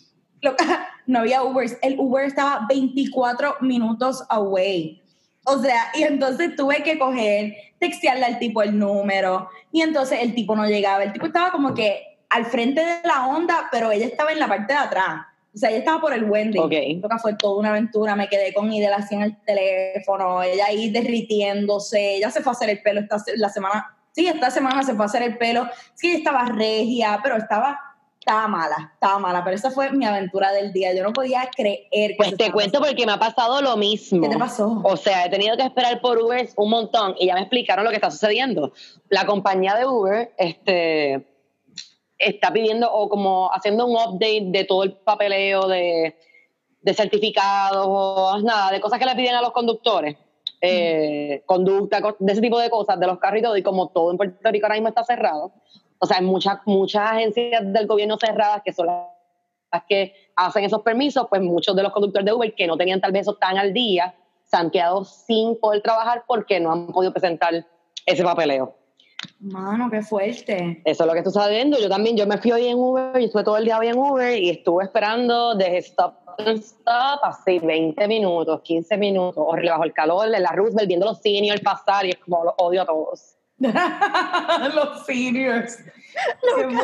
Loca, 0.41 0.89
no 1.05 1.19
había 1.19 1.43
Ubers. 1.43 1.77
El 1.83 1.99
Uber 1.99 2.25
estaba 2.25 2.65
24 2.67 3.57
minutos 3.61 4.25
away. 4.29 5.03
O 5.45 5.59
sea, 5.59 5.91
y 5.93 6.03
entonces 6.03 6.55
tuve 6.55 6.83
que 6.83 6.97
coger, 6.99 7.53
textearle 7.79 8.25
al 8.25 8.39
tipo 8.39 8.61
el 8.61 8.77
número, 8.77 9.49
y 9.71 9.81
entonces 9.81 10.19
el 10.21 10.35
tipo 10.35 10.55
no 10.55 10.65
llegaba. 10.67 11.03
El 11.03 11.13
tipo 11.13 11.27
estaba 11.27 11.51
como 11.51 11.73
que 11.73 12.17
al 12.29 12.45
frente 12.45 12.83
de 12.83 13.07
la 13.07 13.27
onda, 13.27 13.67
pero 13.71 13.91
ella 13.91 14.07
estaba 14.07 14.31
en 14.31 14.39
la 14.39 14.47
parte 14.47 14.73
de 14.73 14.79
atrás. 14.79 15.25
O 15.53 15.57
sea, 15.57 15.69
ella 15.69 15.79
estaba 15.79 16.01
por 16.01 16.13
el 16.13 16.25
Wendy. 16.25 16.59
Ok. 16.59 16.73
Lo 17.01 17.07
que 17.07 17.17
fue 17.21 17.35
toda 17.35 17.59
una 17.59 17.69
aventura. 17.69 18.15
Me 18.15 18.27
quedé 18.27 18.53
con 18.53 18.73
Idel 18.73 18.91
así 18.91 19.15
en 19.15 19.21
el 19.21 19.37
teléfono, 19.43 20.43
ella 20.43 20.65
ahí 20.65 20.89
derritiéndose. 20.89 22.15
Ella 22.15 22.29
se 22.29 22.41
fue 22.41 22.51
a 22.51 22.55
hacer 22.55 22.69
el 22.69 22.81
pelo 22.81 22.99
esta 22.99 23.17
la 23.37 23.49
semana. 23.49 23.95
Sí, 24.11 24.27
esta 24.27 24.51
semana 24.51 24.83
se 24.83 24.95
fue 24.95 25.05
a 25.05 25.07
hacer 25.07 25.23
el 25.23 25.37
pelo. 25.37 25.67
Sí, 25.93 26.07
ella 26.07 26.17
estaba 26.17 26.45
regia, 26.45 27.19
pero 27.23 27.37
estaba, 27.37 27.79
estaba 28.25 28.47
mala, 28.47 28.91
estaba 28.93 29.19
mala. 29.19 29.43
Pero 29.43 29.55
esa 29.55 29.69
fue 29.69 29.91
mi 29.91 30.03
aventura 30.05 30.51
del 30.51 30.73
día. 30.73 30.93
Yo 30.95 31.03
no 31.03 31.13
podía 31.13 31.47
creer 31.55 31.87
que. 31.91 32.15
Pues 32.17 32.35
te 32.35 32.51
cuento 32.51 32.79
pasando. 32.79 32.87
porque 32.87 33.05
me 33.05 33.11
ha 33.11 33.19
pasado 33.19 33.61
lo 33.61 33.77
mismo. 33.77 34.21
¿Qué 34.23 34.29
te 34.29 34.37
pasó? 34.39 34.81
O 34.83 34.97
sea, 34.97 35.25
he 35.25 35.29
tenido 35.29 35.55
que 35.55 35.63
esperar 35.63 36.01
por 36.01 36.17
Uber 36.17 36.49
un 36.57 36.69
montón 36.71 37.15
y 37.19 37.27
ya 37.27 37.35
me 37.35 37.41
explicaron 37.41 37.85
lo 37.85 37.91
que 37.91 37.97
está 37.97 38.09
sucediendo. 38.09 38.73
La 39.09 39.25
compañía 39.27 39.75
de 39.75 39.85
Uber 39.85 40.33
este, 40.39 41.27
está 42.17 42.51
pidiendo 42.51 42.91
o 42.91 43.07
como 43.09 43.51
haciendo 43.53 43.85
un 43.85 43.95
update 43.95 44.45
de 44.47 44.63
todo 44.63 44.83
el 44.83 44.93
papeleo 44.93 45.67
de, 45.67 46.17
de 46.81 46.93
certificados 46.95 47.85
o 47.87 48.39
nada, 48.41 48.71
de 48.71 48.81
cosas 48.81 48.97
que 48.97 49.05
le 49.05 49.15
piden 49.15 49.35
a 49.35 49.41
los 49.41 49.51
conductores. 49.51 50.17
eh, 50.61 51.43
conducta, 51.45 52.01
co- 52.01 52.15
de 52.17 52.31
ese 52.31 52.41
tipo 52.41 52.57
de 52.59 52.71
cosas, 52.71 52.99
de 52.99 53.05
los 53.05 53.19
carros 53.19 53.39
y 53.39 53.43
todo, 53.43 53.55
y 53.57 53.61
como 53.61 53.89
todo 53.89 54.09
en 54.09 54.17
Puerto 54.17 54.49
Rico 54.49 54.65
ahora 54.65 54.75
mismo 54.75 54.87
está 54.89 55.03
cerrado, 55.03 55.51
o 56.05 56.07
sea, 56.07 56.17
hay 56.17 56.23
muchas, 56.23 56.59
muchas 56.65 57.11
agencias 57.11 57.61
del 57.73 57.87
gobierno 57.87 58.15
cerradas 58.19 58.61
que 58.63 58.71
son 58.71 58.85
las 58.85 59.83
que 59.89 60.13
hacen 60.35 60.63
esos 60.63 60.83
permisos, 60.83 61.25
pues 61.27 61.41
muchos 61.41 61.75
de 61.75 61.81
los 61.81 61.91
conductores 61.91 62.25
de 62.25 62.31
Uber 62.31 62.53
que 62.53 62.67
no 62.67 62.77
tenían 62.77 63.01
tal 63.01 63.11
vez 63.11 63.23
eso 63.23 63.33
tan 63.33 63.57
al 63.57 63.73
día, 63.73 64.13
se 64.43 64.55
han 64.55 64.69
quedado 64.69 65.03
sin 65.03 65.59
poder 65.59 65.81
trabajar 65.81 66.23
porque 66.27 66.59
no 66.59 66.71
han 66.71 66.87
podido 66.87 67.11
presentar 67.11 67.65
ese 68.05 68.23
papeleo. 68.23 68.75
Mano, 69.39 69.89
qué 69.89 70.03
fuerte. 70.03 70.83
Eso 70.85 71.03
es 71.03 71.07
lo 71.07 71.13
que 71.13 71.23
tú 71.23 71.29
estás 71.29 71.49
viendo. 71.49 71.79
Yo 71.79 71.89
también, 71.89 72.15
yo 72.15 72.27
me 72.27 72.37
fui 72.37 72.51
hoy 72.51 72.67
en 72.67 72.77
Uber, 72.77 73.19
y 73.19 73.25
estuve 73.25 73.43
todo 73.43 73.57
el 73.57 73.65
día 73.65 73.79
hoy 73.79 73.87
en 73.87 73.97
Uber 73.97 74.37
y 74.37 74.51
estuve 74.51 74.83
esperando 74.83 75.55
desde 75.55 75.77
stop 75.79 76.13
and 76.37 76.59
stop 76.59 77.19
así 77.23 77.57
20 77.57 78.07
minutos, 78.07 78.61
15 78.61 78.97
minutos, 78.97 79.43
horrible 79.43 79.71
bajo 79.71 79.83
el 79.85 79.93
calor, 79.93 80.33
en 80.33 80.43
la 80.43 80.51
Roosevelt, 80.51 80.87
viendo 80.87 81.07
los 81.07 81.19
seniors 81.19 81.61
pasar 81.61 82.05
y 82.05 82.11
es 82.11 82.17
como 82.17 82.43
los 82.43 82.53
odio 82.57 82.83
a 82.83 82.85
todos. 82.85 83.35
Los 83.59 85.05
seniors. 85.05 85.79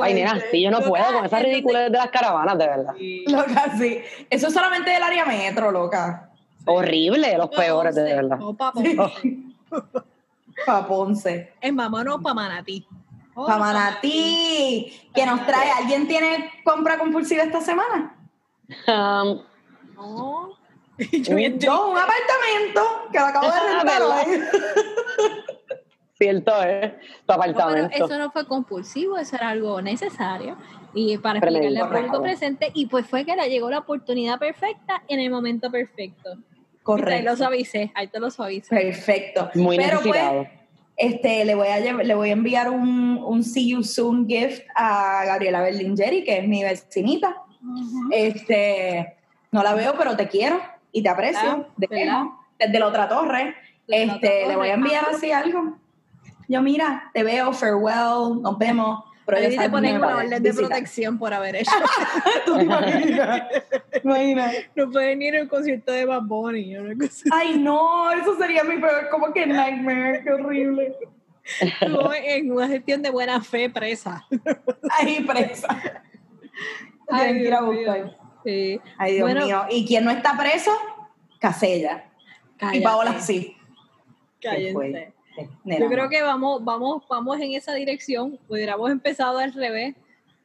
Ay, 0.02 0.14
nena, 0.14 0.40
sí, 0.52 0.62
yo 0.62 0.72
no 0.72 0.82
puedo 0.82 1.06
con 1.14 1.26
esas 1.26 1.42
ridiculez 1.44 1.92
de 1.92 1.98
las 1.98 2.10
caravanas, 2.10 2.58
de 2.58 2.68
verdad. 2.68 2.94
Loca, 3.28 3.78
sí. 3.78 4.02
Eso 4.30 4.48
es 4.48 4.54
solamente 4.54 4.90
del 4.90 5.04
área 5.04 5.26
metro, 5.26 5.72
loca. 5.72 6.30
Horrible, 6.66 7.38
los 7.38 7.50
peores, 7.50 7.96
de 7.96 8.04
verdad. 8.04 8.42
O 8.42 8.54
pa' 8.58 8.72
Ponce. 8.72 9.38
Pa' 10.66 10.88
Ponce. 10.88 11.54
Es 11.62 11.74
mamá, 11.74 12.04
no 12.04 12.22
pa' 12.22 12.34
Manatí. 12.34 12.86
Oh, 13.34 13.46
Pa' 13.48 13.58
Manatí. 13.58 15.10
Que 15.14 15.26
nos 15.26 15.46
trae. 15.46 15.72
¿Alguien 15.72 16.08
tiene 16.08 16.52
compra 16.64 16.98
compulsiva 16.98 17.44
esta 17.44 17.62
semana? 17.62 18.16
Um, 18.88 19.42
No. 19.96 20.50
Yo 21.12 21.90
un 21.90 21.98
apartamento 21.98 22.82
que 23.12 23.20
lo 23.20 23.26
acabo 23.26 23.48
de 23.48 23.60
rentar 23.60 24.02
¿Verdad? 24.02 24.28
hoy. 24.28 25.52
Cierto, 26.22 26.52
¿eh? 26.64 26.90
Tu 27.26 27.34
No, 27.34 27.40
pero 27.40 27.42
apartamento. 27.42 28.06
eso 28.06 28.18
no 28.20 28.30
fue 28.30 28.46
compulsivo, 28.46 29.18
eso 29.18 29.36
era 29.38 29.50
algo 29.50 29.82
necesario 29.82 30.56
y 30.94 31.18
para 31.18 31.40
explicarle 31.40 31.80
al 31.80 31.90
público 31.90 32.22
presente 32.22 32.70
y 32.76 32.86
pues 32.86 33.08
fue 33.08 33.26
que 33.26 33.36
le 33.36 33.50
llegó 33.50 33.72
la 33.72 33.80
oportunidad 33.80 34.38
perfecta 34.38 35.02
en 35.08 35.20
el 35.20 35.32
momento 35.32 35.72
perfecto. 35.72 36.30
Ahí 36.34 36.38
lo 36.38 36.84
Correcto. 36.84 37.38
suavicé, 37.38 37.92
ahí 37.96 38.08
te 38.08 38.20
lo 38.20 38.30
suavicé. 38.30 38.70
Perfecto. 38.76 39.50
Muy 39.56 39.78
Pero 39.78 40.00
pues, 40.02 40.06
necesitado. 40.14 40.48
este, 40.96 41.46
le 41.46 41.56
voy 41.56 41.68
a 41.70 41.80
le 41.80 42.14
voy 42.14 42.30
a 42.30 42.34
enviar 42.34 42.70
un, 42.70 43.18
un 43.24 43.44
See 43.44 43.70
You 43.70 43.84
Soon 43.84 44.28
gift 44.28 44.64
a 44.76 45.24
Gabriela 45.26 45.62
Berlingeri, 45.62 46.24
que 46.24 46.38
es 46.38 46.48
mi 46.48 46.62
vecinita. 46.64 47.36
Este, 48.12 49.18
no 49.52 49.64
la 49.64 49.74
veo, 49.74 49.96
pero 49.98 50.16
te 50.16 50.28
quiero 50.28 50.60
y 50.92 51.02
te 51.02 51.10
aprecio. 51.10 51.40
Ah, 51.50 51.68
desde 52.58 52.80
la 52.80 52.88
otra 52.88 53.08
torre. 53.08 53.56
Desde 53.88 54.06
la 54.06 54.14
este, 54.14 54.28
otra 54.44 54.48
le 54.50 54.56
voy 54.56 54.70
a 54.70 54.76
torre. 54.76 54.84
enviar 54.84 55.06
así 55.10 55.32
algo. 55.32 55.78
Yo, 56.52 56.62
mira, 56.62 57.10
te 57.14 57.24
veo, 57.24 57.54
farewell, 57.54 58.42
nos 58.42 58.58
vemos. 58.58 59.06
Pero 59.26 59.50
ya 59.50 59.62
te 59.62 59.70
ponen 59.70 59.96
una 59.96 60.18
orden 60.18 60.44
de 60.44 60.54
protección 60.54 61.18
por 61.18 61.34
haber 61.34 61.56
hecho. 61.56 61.72
¿Tú 62.46 62.60
imaginas? 62.60 63.44
Imagina. 64.04 64.52
no 64.76 64.92
pueden 64.92 65.22
ir 65.22 65.38
a 65.38 65.44
un 65.44 65.48
concierto 65.48 65.94
de 65.94 66.04
Bad 66.04 66.24
Bunny 66.24 66.76
Ay, 67.32 67.58
no, 67.58 68.12
eso 68.12 68.36
sería 68.38 68.66
mi 68.66 68.82
peor, 68.82 69.08
como 69.10 69.32
que 69.32 69.46
nightmare, 69.46 70.24
qué 70.26 70.32
horrible. 70.34 70.94
Tú 71.80 72.12
en 72.14 72.52
una 72.52 72.68
gestión 72.68 73.02
de 73.02 73.12
buena 73.12 73.42
fe 73.42 73.70
presa. 73.70 74.28
Ay, 75.00 75.24
presa. 75.24 75.70
A 77.10 77.24
Dios 77.24 77.62
mío. 77.62 78.18
Sí. 78.44 78.82
Ay, 78.98 79.14
Dios 79.14 79.24
Bueno, 79.24 79.46
mío. 79.46 79.66
¿Y 79.70 79.88
quién 79.88 80.04
no 80.04 80.12
está 80.12 80.38
preso? 80.38 80.72
Casella. 81.40 82.12
Y 82.74 82.82
Paola 82.82 83.22
sí. 83.22 83.56
cállense. 84.42 85.14
Yo 85.66 85.88
creo 85.88 86.10
que 86.10 86.22
vamos, 86.22 86.64
vamos, 86.64 87.04
vamos 87.10 87.40
en 87.40 87.54
esa 87.54 87.74
dirección. 87.74 88.40
Hubiéramos 88.50 88.92
empezado 88.92 89.38
al 89.40 89.54
revés, 89.54 89.96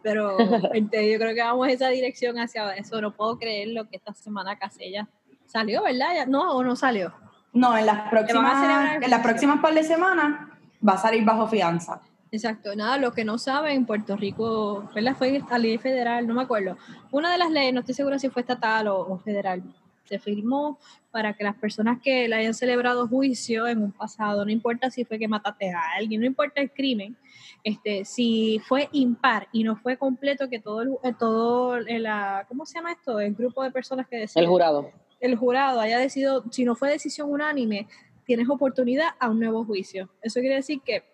pero 0.02 0.36
este, 0.74 1.12
yo 1.12 1.18
creo 1.18 1.34
que 1.34 1.42
vamos 1.42 1.66
en 1.68 1.74
esa 1.74 1.88
dirección 1.88 2.38
hacia 2.38 2.70
eso. 2.76 3.00
No 3.00 3.12
puedo 3.12 3.38
creer 3.38 3.68
lo 3.68 3.88
que 3.88 3.96
esta 3.96 4.12
semana 4.14 4.58
Casella 4.58 5.08
salió, 5.46 5.82
¿verdad? 5.82 6.26
No, 6.26 6.52
o 6.52 6.62
no 6.62 6.76
salió. 6.76 7.12
No, 7.52 7.76
en 7.76 7.86
las 7.86 8.08
próximas, 8.10 9.02
en 9.02 9.10
las 9.10 9.20
próximas 9.22 9.60
par 9.60 9.74
de 9.74 9.82
semanas 9.82 10.48
va 10.86 10.94
a 10.94 10.98
salir 10.98 11.24
bajo 11.24 11.46
fianza. 11.46 12.00
Exacto, 12.30 12.74
nada, 12.74 12.98
los 12.98 13.14
que 13.14 13.24
no 13.24 13.38
saben, 13.38 13.86
Puerto 13.86 14.16
Rico, 14.16 14.88
¿verdad? 14.94 15.16
Fue 15.16 15.42
a 15.48 15.58
ley 15.58 15.78
federal, 15.78 16.26
no 16.26 16.34
me 16.34 16.42
acuerdo. 16.42 16.76
Una 17.10 17.30
de 17.30 17.38
las 17.38 17.50
leyes, 17.50 17.72
no 17.72 17.80
estoy 17.80 17.94
segura 17.94 18.18
si 18.18 18.28
fue 18.28 18.42
estatal 18.42 18.88
o, 18.88 18.98
o 18.98 19.18
federal, 19.18 19.62
se 20.08 20.18
firmó 20.18 20.78
para 21.10 21.32
que 21.34 21.44
las 21.44 21.56
personas 21.56 22.00
que 22.02 22.28
le 22.28 22.36
hayan 22.36 22.54
celebrado 22.54 23.08
juicio 23.08 23.66
en 23.66 23.82
un 23.82 23.92
pasado, 23.92 24.44
no 24.44 24.50
importa 24.50 24.90
si 24.90 25.04
fue 25.04 25.18
que 25.18 25.28
mataste 25.28 25.70
a 25.72 25.80
alguien, 25.96 26.20
no 26.20 26.26
importa 26.26 26.60
el 26.60 26.70
crimen, 26.70 27.16
este, 27.64 28.04
si 28.04 28.60
fue 28.66 28.88
impar 28.92 29.48
y 29.52 29.64
no 29.64 29.76
fue 29.76 29.96
completo, 29.96 30.48
que 30.48 30.58
todo, 30.60 30.82
el, 30.82 30.90
eh, 31.02 31.14
todo 31.18 31.80
la- 31.80 32.44
¿cómo 32.48 32.64
se 32.66 32.74
llama 32.74 32.92
esto? 32.92 33.18
El 33.20 33.34
grupo 33.34 33.62
de 33.62 33.70
personas 33.70 34.06
que 34.08 34.16
deciden 34.18 34.44
El 34.44 34.48
jurado. 34.50 34.90
el 35.20 35.36
jurado 35.36 35.80
haya 35.80 35.98
decidido, 35.98 36.44
si 36.50 36.64
no 36.64 36.74
fue 36.74 36.90
decisión 36.90 37.30
unánime, 37.30 37.88
tienes 38.24 38.48
oportunidad 38.48 39.08
a 39.18 39.30
un 39.30 39.40
nuevo 39.40 39.64
juicio. 39.64 40.08
Eso 40.20 40.40
quiere 40.40 40.56
decir 40.56 40.80
que 40.84 41.04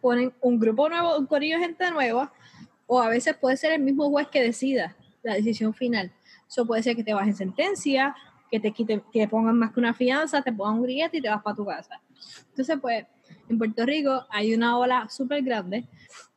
ponen 0.00 0.32
un 0.40 0.58
grupo 0.58 0.88
nuevo, 0.88 1.16
un 1.18 1.26
corillo 1.26 1.56
de 1.58 1.64
gente 1.64 1.90
nueva, 1.90 2.32
o 2.86 3.00
a 3.00 3.08
veces 3.08 3.34
puede 3.36 3.56
ser 3.56 3.72
el 3.72 3.80
mismo 3.80 4.10
juez 4.10 4.28
que 4.28 4.42
decida 4.42 4.94
la 5.22 5.34
decisión 5.34 5.72
final. 5.72 6.12
Eso 6.48 6.66
puede 6.66 6.82
ser 6.82 6.96
que 6.96 7.04
te 7.04 7.14
bajen 7.14 7.34
sentencia, 7.34 8.14
que 8.50 8.60
te 8.60 8.70
quiten, 8.72 9.02
que 9.12 9.20
te 9.20 9.28
pongan 9.28 9.58
más 9.58 9.72
que 9.72 9.80
una 9.80 9.94
fianza, 9.94 10.42
te 10.42 10.52
pongan 10.52 10.76
un 10.76 10.82
grillete 10.82 11.18
y 11.18 11.20
te 11.22 11.28
vas 11.28 11.42
para 11.42 11.56
tu 11.56 11.66
casa. 11.66 12.00
Entonces, 12.50 12.78
pues, 12.80 13.04
en 13.48 13.58
Puerto 13.58 13.84
Rico 13.84 14.26
hay 14.30 14.54
una 14.54 14.78
ola 14.78 15.08
súper 15.08 15.42
grande 15.42 15.86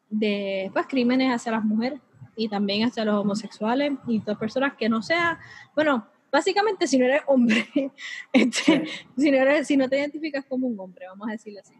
de 0.09 0.69
pues, 0.73 0.87
crímenes 0.87 1.33
hacia 1.33 1.51
las 1.51 1.63
mujeres 1.63 1.99
y 2.35 2.47
también 2.49 2.87
hacia 2.87 3.03
los 3.03 3.15
homosexuales 3.15 3.93
y 4.07 4.19
todas 4.19 4.37
personas 4.37 4.73
que 4.75 4.87
no 4.89 5.01
sean, 5.01 5.37
bueno, 5.75 6.07
básicamente 6.31 6.87
si 6.87 6.97
no 6.97 7.05
eres 7.05 7.21
hombre, 7.27 7.67
este, 8.33 8.85
si, 9.17 9.31
no 9.31 9.37
eres, 9.37 9.67
si 9.67 9.77
no 9.77 9.89
te 9.89 9.97
identificas 9.97 10.45
como 10.45 10.67
un 10.67 10.79
hombre, 10.79 11.07
vamos 11.07 11.27
a 11.27 11.31
decirlo 11.31 11.59
así. 11.61 11.73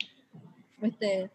Este, 0.82 1.32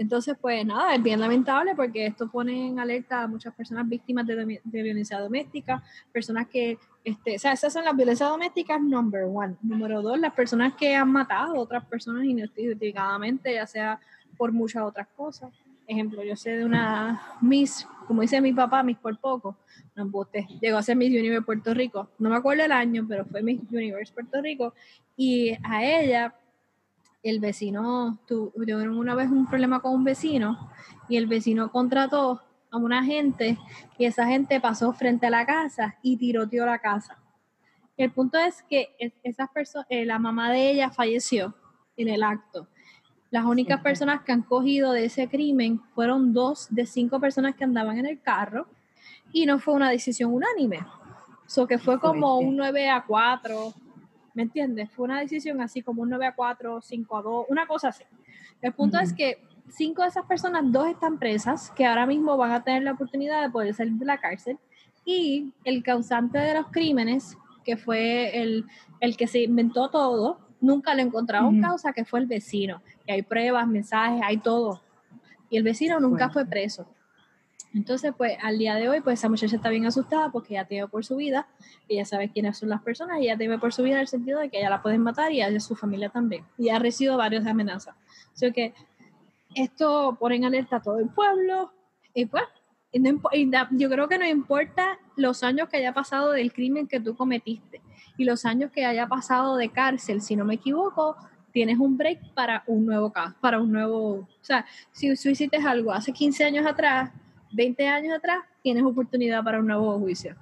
entonces, 0.00 0.34
pues 0.40 0.64
nada, 0.64 0.94
es 0.94 1.02
bien 1.02 1.20
lamentable 1.20 1.74
porque 1.76 2.06
esto 2.06 2.26
pone 2.30 2.68
en 2.68 2.80
alerta 2.80 3.20
a 3.20 3.26
muchas 3.26 3.54
personas 3.54 3.86
víctimas 3.86 4.26
de, 4.26 4.58
violencia 4.64 5.20
doméstica, 5.20 5.82
personas 6.10 6.46
que, 6.46 6.78
este, 7.04 7.36
o 7.36 7.38
sea, 7.38 7.52
esas 7.52 7.70
son 7.70 7.84
las 7.84 7.94
violencias 7.94 8.30
domésticas 8.30 8.80
number 8.80 9.24
one. 9.24 9.56
Número 9.60 10.00
dos, 10.00 10.18
las 10.18 10.32
personas 10.32 10.72
que 10.72 10.96
han 10.96 11.12
matado 11.12 11.54
a 11.54 11.60
otras 11.60 11.84
personas 11.84 12.24
injustificadamente, 12.24 13.52
ya 13.52 13.66
sea 13.66 14.00
por 14.38 14.52
muchas 14.52 14.84
otras 14.84 15.06
cosas. 15.14 15.50
Ejemplo, 15.86 16.24
yo 16.24 16.34
sé 16.34 16.52
de 16.52 16.64
una 16.64 17.20
Miss, 17.42 17.86
como 18.06 18.22
dice 18.22 18.40
mi 18.40 18.54
papá, 18.54 18.82
Miss 18.82 18.96
por 18.96 19.18
poco, 19.18 19.58
no 19.94 20.04
embuste, 20.04 20.48
llegó 20.62 20.78
a 20.78 20.82
ser 20.82 20.96
Miss 20.96 21.10
Universe 21.10 21.44
Puerto 21.44 21.74
Rico. 21.74 22.08
No 22.18 22.30
me 22.30 22.36
acuerdo 22.36 22.64
el 22.64 22.72
año, 22.72 23.04
pero 23.06 23.26
fue 23.26 23.42
Miss 23.42 23.60
Universe 23.70 24.14
Puerto 24.14 24.40
Rico. 24.40 24.72
Y 25.14 25.52
a 25.62 25.84
ella, 25.84 26.34
el 27.22 27.40
vecino, 27.40 28.18
tu- 28.26 28.50
tuvieron 28.56 28.96
una 28.96 29.14
vez 29.14 29.30
un 29.30 29.46
problema 29.46 29.80
con 29.80 29.92
un 29.94 30.04
vecino 30.04 30.70
y 31.08 31.16
el 31.16 31.26
vecino 31.26 31.70
contrató 31.70 32.40
a 32.70 32.76
una 32.78 33.04
gente 33.04 33.58
y 33.98 34.04
esa 34.06 34.26
gente 34.26 34.60
pasó 34.60 34.92
frente 34.92 35.26
a 35.26 35.30
la 35.30 35.44
casa 35.44 35.96
y 36.02 36.16
tiroteó 36.16 36.64
la 36.66 36.78
casa. 36.78 37.18
El 37.96 38.10
punto 38.12 38.38
es 38.38 38.62
que 38.62 38.94
es- 38.98 39.12
esas 39.22 39.50
personas, 39.50 39.86
la 39.90 40.18
mamá 40.18 40.50
de 40.50 40.70
ella 40.70 40.90
falleció 40.90 41.54
en 41.96 42.08
el 42.08 42.22
acto. 42.22 42.68
Las 43.30 43.44
únicas 43.44 43.80
personas 43.82 44.22
que 44.22 44.32
han 44.32 44.42
cogido 44.42 44.92
de 44.92 45.04
ese 45.04 45.28
crimen 45.28 45.80
fueron 45.94 46.32
dos 46.32 46.68
de 46.70 46.86
cinco 46.86 47.20
personas 47.20 47.54
que 47.54 47.64
andaban 47.64 47.98
en 47.98 48.06
el 48.06 48.20
carro 48.20 48.66
y 49.32 49.44
no 49.46 49.58
fue 49.58 49.74
una 49.74 49.90
decisión 49.90 50.32
unánime. 50.32 50.80
So 51.46 51.66
que 51.66 51.78
fue 51.78 52.00
como 52.00 52.38
un 52.38 52.56
9 52.56 52.88
a 52.88 53.04
4, 53.04 53.74
¿me 54.34 54.42
entiendes? 54.42 54.90
Fue 54.90 55.04
una 55.04 55.20
decisión 55.20 55.60
así 55.60 55.82
como 55.82 56.02
un 56.02 56.10
9 56.10 56.26
a 56.26 56.34
4, 56.34 56.80
5 56.80 57.16
a 57.16 57.22
2, 57.22 57.46
una 57.48 57.66
cosa 57.66 57.88
así. 57.88 58.04
El 58.62 58.72
punto 58.72 58.98
es 58.98 59.12
que 59.12 59.42
cinco 59.68 60.02
de 60.02 60.08
esas 60.08 60.26
personas, 60.26 60.62
dos 60.66 60.88
están 60.88 61.18
presas, 61.18 61.70
que 61.70 61.86
ahora 61.86 62.06
mismo 62.06 62.36
van 62.36 62.52
a 62.52 62.62
tener 62.62 62.82
la 62.82 62.92
oportunidad 62.92 63.42
de 63.42 63.50
poder 63.50 63.74
salir 63.74 63.94
de 63.94 64.04
la 64.04 64.20
cárcel, 64.20 64.58
y 65.04 65.52
el 65.64 65.82
causante 65.82 66.38
de 66.38 66.54
los 66.54 66.66
crímenes, 66.68 67.36
que 67.64 67.76
fue 67.76 68.40
el, 68.42 68.66
el 69.00 69.16
que 69.16 69.26
se 69.26 69.40
inventó 69.40 69.88
todo, 69.90 70.38
nunca 70.60 70.94
le 70.94 71.02
encontraron 71.02 71.54
Ujú. 71.54 71.62
causa, 71.62 71.92
que 71.92 72.04
fue 72.04 72.20
el 72.20 72.26
vecino. 72.26 72.82
Y 73.06 73.12
hay 73.12 73.22
pruebas, 73.22 73.66
mensajes, 73.66 74.20
hay 74.22 74.38
todo. 74.38 74.82
Y 75.48 75.56
el 75.56 75.62
vecino 75.62 75.98
nunca 75.98 76.30
fue 76.30 76.44
preso. 76.44 76.86
Entonces, 77.72 78.12
pues 78.16 78.36
al 78.42 78.58
día 78.58 78.74
de 78.74 78.88
hoy, 78.88 79.00
pues 79.00 79.18
esa 79.20 79.28
muchacha 79.28 79.54
está 79.56 79.68
bien 79.68 79.86
asustada 79.86 80.30
porque 80.32 80.54
ya 80.54 80.64
teme 80.64 80.88
por 80.88 81.04
su 81.04 81.16
vida, 81.16 81.46
ella 81.88 82.04
sabe 82.04 82.28
quiénes 82.30 82.58
son 82.58 82.68
las 82.68 82.82
personas 82.82 83.18
y 83.20 83.24
ella 83.24 83.36
teme 83.36 83.58
por 83.58 83.72
su 83.72 83.82
vida 83.82 83.94
en 83.94 84.00
el 84.00 84.08
sentido 84.08 84.40
de 84.40 84.48
que 84.50 84.58
ella 84.58 84.70
la 84.70 84.82
pueden 84.82 85.02
matar 85.02 85.30
y 85.32 85.40
a 85.40 85.48
ella 85.48 85.60
su 85.60 85.76
familia 85.76 86.08
también. 86.08 86.44
Y 86.58 86.68
ha 86.70 86.78
recibido 86.78 87.16
varias 87.16 87.46
amenazas. 87.46 87.94
Sea 88.32 88.50
que 88.50 88.74
esto 89.54 90.16
pone 90.18 90.36
en 90.36 90.44
alerta 90.44 90.76
a 90.76 90.82
todo 90.82 90.98
el 90.98 91.08
pueblo 91.08 91.72
y 92.14 92.26
pues 92.26 92.44
y 92.92 92.98
no 92.98 93.20
y 93.32 93.48
da- 93.48 93.68
yo 93.70 93.88
creo 93.88 94.08
que 94.08 94.18
no 94.18 94.26
importa 94.26 94.98
los 95.16 95.42
años 95.44 95.68
que 95.68 95.76
haya 95.76 95.92
pasado 95.94 96.32
del 96.32 96.52
crimen 96.52 96.88
que 96.88 96.98
tú 97.00 97.14
cometiste 97.16 97.80
y 98.16 98.24
los 98.24 98.44
años 98.44 98.70
que 98.72 98.84
haya 98.84 99.06
pasado 99.06 99.56
de 99.56 99.68
cárcel, 99.70 100.20
si 100.22 100.34
no 100.36 100.44
me 100.44 100.54
equivoco, 100.54 101.16
tienes 101.52 101.78
un 101.78 101.96
break 101.96 102.34
para 102.34 102.64
un 102.66 102.84
nuevo 102.86 103.12
caso, 103.12 103.34
para 103.40 103.60
un 103.60 103.70
nuevo, 103.72 104.10
o 104.14 104.28
sea, 104.40 104.66
si 104.92 105.14
tú 105.14 105.28
hiciste 105.28 105.56
algo 105.56 105.92
hace 105.92 106.12
15 106.12 106.44
años 106.44 106.66
atrás, 106.66 107.10
20 107.52 107.86
años 107.88 108.16
atrás, 108.16 108.44
tienes 108.62 108.82
oportunidad 108.82 109.42
para 109.42 109.58
un 109.58 109.66
nuevo 109.66 109.98
juicio. 109.98 110.36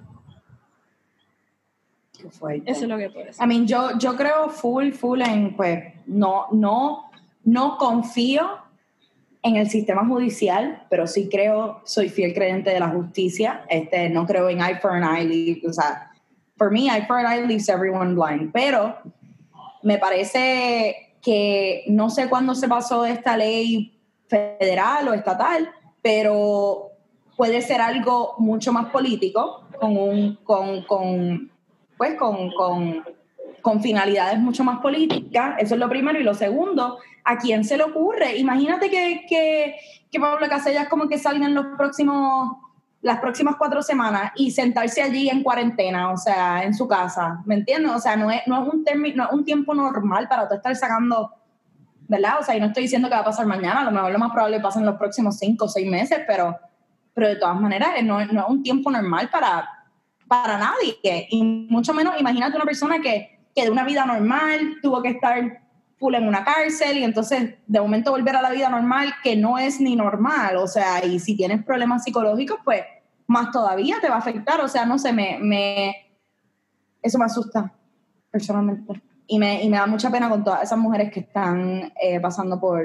Qué 2.21 2.29
fuerte. 2.29 2.69
Eso 2.69 2.81
es 2.83 2.89
lo 2.89 2.97
que 2.97 3.09
puedo 3.09 3.25
decir. 3.25 3.43
I 3.43 3.47
mean, 3.47 3.65
yo, 3.65 3.97
yo 3.97 4.15
creo 4.15 4.49
full, 4.49 4.91
full 4.91 5.21
en, 5.21 5.55
pues, 5.55 5.81
no, 6.05 6.47
no, 6.51 7.09
no 7.45 7.77
confío 7.77 8.59
en 9.41 9.55
el 9.55 9.69
sistema 9.69 10.05
judicial, 10.05 10.85
pero 10.89 11.07
sí 11.07 11.29
creo, 11.29 11.81
soy 11.85 12.09
fiel 12.09 12.33
creyente 12.33 12.71
de 12.71 12.79
la 12.79 12.89
justicia. 12.89 13.65
Este, 13.69 14.09
no 14.09 14.25
creo 14.25 14.49
en 14.49 14.59
eye 14.59 14.79
for 14.81 14.91
an 14.91 15.03
eye, 15.03 15.25
leave- 15.25 15.65
o 15.67 15.71
sea, 15.71 16.11
for 16.57 16.69
me, 16.71 16.87
eye 16.89 17.05
for 17.07 17.17
an 17.17 17.25
eye 17.25 17.45
leaves 17.45 17.69
everyone 17.69 18.15
blind. 18.15 18.51
Pero 18.51 18.97
me 19.81 19.97
parece 19.97 21.15
que 21.21 21.85
no 21.87 22.09
sé 22.09 22.27
cuándo 22.27 22.53
se 22.53 22.67
pasó 22.67 23.05
esta 23.05 23.37
ley 23.37 23.97
federal 24.27 25.07
o 25.07 25.13
estatal, 25.13 25.69
pero 26.01 26.89
puede 27.39 27.61
ser 27.61 27.79
algo 27.79 28.35
mucho 28.37 28.73
más 28.73 28.87
político, 28.87 29.63
con 29.79 29.95
un, 29.95 30.35
con, 30.43 30.83
con 30.83 31.49
pues 31.95 32.15
con, 32.15 32.51
con, 32.51 33.01
con 33.61 33.81
finalidades 33.81 34.37
mucho 34.39 34.65
más 34.65 34.79
políticas, 34.81 35.55
eso 35.57 35.75
es 35.75 35.79
lo 35.79 35.87
primero, 35.87 36.19
y 36.19 36.23
lo 36.23 36.33
segundo, 36.33 36.97
¿a 37.23 37.37
quién 37.37 37.63
se 37.63 37.77
le 37.77 37.83
ocurre? 37.83 38.35
Imagínate 38.35 38.89
que, 38.89 39.25
que, 39.29 39.77
que 40.11 40.19
Pablo 40.19 40.49
Casellas 40.49 40.89
como 40.89 41.07
que 41.07 41.17
salga 41.17 41.45
en 41.45 41.55
los 41.55 41.65
próximos 41.77 42.57
las 43.01 43.21
próximas 43.21 43.55
cuatro 43.57 43.81
semanas 43.83 44.33
y 44.35 44.51
sentarse 44.51 45.01
allí 45.01 45.29
en 45.29 45.41
cuarentena, 45.41 46.11
o 46.11 46.17
sea, 46.17 46.65
en 46.65 46.73
su 46.73 46.89
casa, 46.89 47.41
¿me 47.45 47.55
entiendes? 47.55 47.93
O 47.93 47.99
sea, 47.99 48.17
no 48.17 48.29
es, 48.29 48.41
no 48.47 48.61
es, 48.61 48.73
un, 48.73 48.83
término, 48.83 49.23
no 49.23 49.29
es 49.29 49.33
un 49.33 49.45
tiempo 49.45 49.73
normal 49.73 50.27
para 50.27 50.45
tú 50.49 50.55
estar 50.55 50.75
sacando, 50.75 51.33
¿verdad? 52.09 52.33
O 52.41 52.43
sea, 52.43 52.57
y 52.57 52.59
no 52.59 52.65
estoy 52.65 52.83
diciendo 52.83 53.07
que 53.07 53.15
va 53.15 53.21
a 53.21 53.23
pasar 53.23 53.45
mañana, 53.45 53.79
a 53.79 53.85
lo 53.85 53.91
mejor 53.91 54.11
lo 54.11 54.19
más 54.19 54.33
probable 54.33 54.59
pasa 54.59 54.79
en 54.79 54.85
los 54.85 54.97
próximos 54.97 55.37
cinco 55.37 55.63
o 55.63 55.69
seis 55.69 55.89
meses, 55.89 56.19
pero, 56.27 56.59
pero 57.13 57.27
de 57.27 57.35
todas 57.35 57.59
maneras 57.59 57.89
no, 58.03 58.23
no 58.25 58.41
es 58.41 58.49
un 58.49 58.63
tiempo 58.63 58.91
normal 58.91 59.29
para, 59.31 59.67
para 60.27 60.57
nadie, 60.57 61.27
y 61.29 61.43
mucho 61.69 61.93
menos 61.93 62.19
imagínate 62.19 62.55
una 62.55 62.65
persona 62.65 62.99
que, 62.99 63.39
que 63.55 63.63
de 63.63 63.69
una 63.71 63.83
vida 63.83 64.05
normal 64.05 64.77
tuvo 64.81 65.01
que 65.01 65.09
estar 65.09 65.61
full 65.97 66.15
en 66.15 66.27
una 66.27 66.45
cárcel 66.45 66.97
y 66.97 67.03
entonces 67.03 67.55
de 67.67 67.81
momento 67.81 68.11
volver 68.11 68.35
a 68.35 68.41
la 68.41 68.51
vida 68.51 68.69
normal 68.69 69.13
que 69.21 69.35
no 69.35 69.57
es 69.57 69.81
ni 69.81 69.95
normal, 69.95 70.57
o 70.57 70.67
sea, 70.67 71.05
y 71.05 71.19
si 71.19 71.35
tienes 71.35 71.63
problemas 71.63 72.03
psicológicos, 72.03 72.59
pues 72.63 72.83
más 73.27 73.51
todavía 73.51 73.97
te 74.01 74.09
va 74.09 74.15
a 74.15 74.19
afectar, 74.19 74.61
o 74.61 74.67
sea, 74.67 74.85
no 74.85 74.97
sé, 74.97 75.13
me, 75.13 75.37
me 75.39 76.09
eso 77.01 77.17
me 77.17 77.25
asusta 77.25 77.73
personalmente. 78.31 79.01
Y 79.27 79.37
me, 79.37 79.63
y 79.63 79.69
me 79.69 79.77
da 79.77 79.85
mucha 79.85 80.09
pena 80.09 80.29
con 80.29 80.43
todas 80.43 80.63
esas 80.63 80.79
mujeres 80.79 81.11
que 81.11 81.19
están 81.19 81.93
eh, 82.01 82.19
pasando 82.19 82.59
por, 82.59 82.83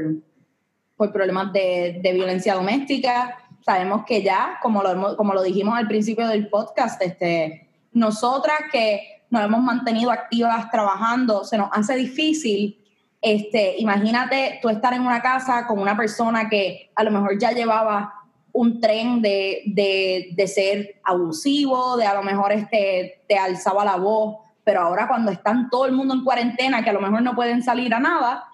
por 0.96 1.10
problemas 1.10 1.52
de, 1.52 2.00
de, 2.02 2.12
violencia 2.12 2.54
doméstica. 2.54 3.38
Sabemos 3.64 4.04
que 4.06 4.22
ya, 4.22 4.58
como 4.62 4.82
lo, 4.82 5.16
como 5.16 5.34
lo 5.34 5.42
dijimos 5.42 5.76
al 5.76 5.88
principio 5.88 6.28
del 6.28 6.48
podcast, 6.48 7.00
este, 7.02 7.68
nosotras 7.92 8.58
que 8.70 9.22
nos 9.30 9.42
hemos 9.42 9.62
mantenido 9.62 10.10
activas 10.10 10.70
trabajando, 10.70 11.44
se 11.44 11.58
nos 11.58 11.68
hace 11.72 11.96
difícil 11.96 12.80
este, 13.26 13.76
imagínate 13.78 14.58
tú 14.60 14.68
estar 14.68 14.92
en 14.92 15.00
una 15.00 15.22
casa 15.22 15.66
con 15.66 15.78
una 15.78 15.96
persona 15.96 16.46
que 16.50 16.90
a 16.94 17.02
lo 17.02 17.10
mejor 17.10 17.38
ya 17.38 17.52
llevaba 17.52 18.12
un 18.52 18.82
tren 18.82 19.22
de, 19.22 19.62
de, 19.64 20.28
de 20.32 20.46
ser 20.46 21.00
abusivo, 21.02 21.96
de 21.96 22.04
a 22.04 22.12
lo 22.12 22.22
mejor 22.22 22.52
este, 22.52 23.24
te 23.26 23.38
alzaba 23.38 23.82
la 23.82 23.96
voz, 23.96 24.36
pero 24.62 24.82
ahora 24.82 25.08
cuando 25.08 25.30
están 25.30 25.70
todo 25.70 25.86
el 25.86 25.92
mundo 25.92 26.12
en 26.12 26.22
cuarentena, 26.22 26.84
que 26.84 26.90
a 26.90 26.92
lo 26.92 27.00
mejor 27.00 27.22
no 27.22 27.34
pueden 27.34 27.62
salir 27.62 27.94
a 27.94 27.98
nada, 27.98 28.44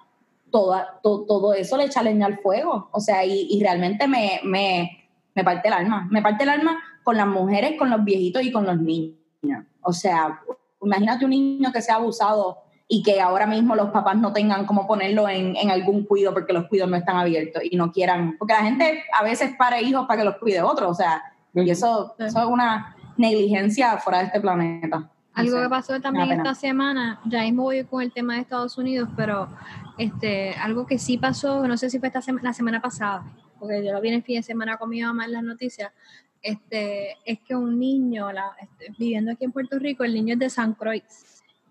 toda, 0.52 1.00
to, 1.02 1.24
todo 1.26 1.52
eso 1.52 1.76
le 1.76 1.86
echa 1.86 2.04
leña 2.04 2.26
al 2.26 2.38
fuego. 2.38 2.90
O 2.92 3.00
sea, 3.00 3.24
y, 3.24 3.48
y 3.50 3.60
realmente 3.60 4.06
me, 4.06 4.38
me, 4.44 4.99
me, 5.34 5.44
parte 5.44 5.68
el 5.68 5.74
alma. 5.74 6.08
Me 6.10 6.22
parte 6.22 6.44
el 6.44 6.50
alma 6.50 6.78
con 7.02 7.16
las 7.16 7.26
mujeres, 7.26 7.78
con 7.78 7.90
los 7.90 8.04
viejitos 8.04 8.42
y 8.42 8.52
con 8.52 8.64
los 8.64 8.78
niños. 8.80 9.64
O 9.82 9.92
sea, 9.92 10.40
imagínate 10.82 11.24
un 11.24 11.30
niño 11.30 11.72
que 11.72 11.82
sea 11.82 11.96
abusado 11.96 12.58
y 12.92 13.02
que 13.02 13.20
ahora 13.20 13.46
mismo 13.46 13.76
los 13.76 13.90
papás 13.90 14.16
no 14.16 14.32
tengan 14.32 14.66
cómo 14.66 14.86
ponerlo 14.86 15.28
en, 15.28 15.54
en, 15.56 15.70
algún 15.70 16.04
cuido 16.04 16.34
porque 16.34 16.52
los 16.52 16.66
cuidos 16.66 16.90
no 16.90 16.96
están 16.96 17.16
abiertos 17.16 17.62
y 17.64 17.76
no 17.76 17.92
quieran, 17.92 18.34
porque 18.36 18.52
la 18.52 18.64
gente 18.64 19.04
a 19.16 19.22
veces 19.22 19.54
para 19.56 19.80
hijos 19.80 20.06
para 20.08 20.20
que 20.20 20.24
los 20.24 20.36
cuide 20.38 20.60
otro, 20.60 20.88
o 20.88 20.94
sea, 20.94 21.22
y 21.54 21.70
eso, 21.70 22.16
eso 22.18 22.38
es 22.40 22.46
una 22.46 22.96
negligencia 23.16 23.96
fuera 23.98 24.18
de 24.18 24.24
este 24.24 24.40
planeta. 24.40 25.08
Algo 25.34 25.62
que 25.62 25.68
pasó 25.68 26.00
también 26.00 26.32
esta 26.32 26.54
semana, 26.56 27.20
ya 27.24 27.42
mismo 27.42 27.62
voy 27.62 27.84
con 27.84 28.02
el 28.02 28.12
tema 28.12 28.34
de 28.34 28.40
Estados 28.40 28.76
Unidos, 28.76 29.08
pero 29.16 29.48
este, 29.96 30.54
algo 30.54 30.86
que 30.86 30.98
sí 30.98 31.16
pasó, 31.16 31.66
no 31.66 31.76
sé 31.76 31.90
si 31.90 32.00
fue 32.00 32.08
esta 32.08 32.20
semana, 32.20 32.48
la 32.48 32.52
semana 32.52 32.82
pasada, 32.82 33.22
porque 33.60 33.84
yo 33.84 33.92
lo 33.92 34.00
vi 34.00 34.08
en 34.08 34.14
el 34.14 34.22
fin 34.22 34.36
de 34.36 34.42
semana 34.42 34.78
con 34.78 34.88
mi 34.90 35.02
mamá 35.02 35.26
en 35.26 35.32
las 35.32 35.44
noticias, 35.44 35.92
este, 36.42 37.16
es 37.24 37.38
que 37.40 37.54
un 37.54 37.78
niño, 37.78 38.28
este, 38.60 38.92
viviendo 38.98 39.32
aquí 39.32 39.44
en 39.44 39.52
Puerto 39.52 39.78
Rico, 39.78 40.02
el 40.02 40.14
niño 40.14 40.34
es 40.34 40.40
de 40.40 40.50
San 40.50 40.74
Croix, 40.74 41.04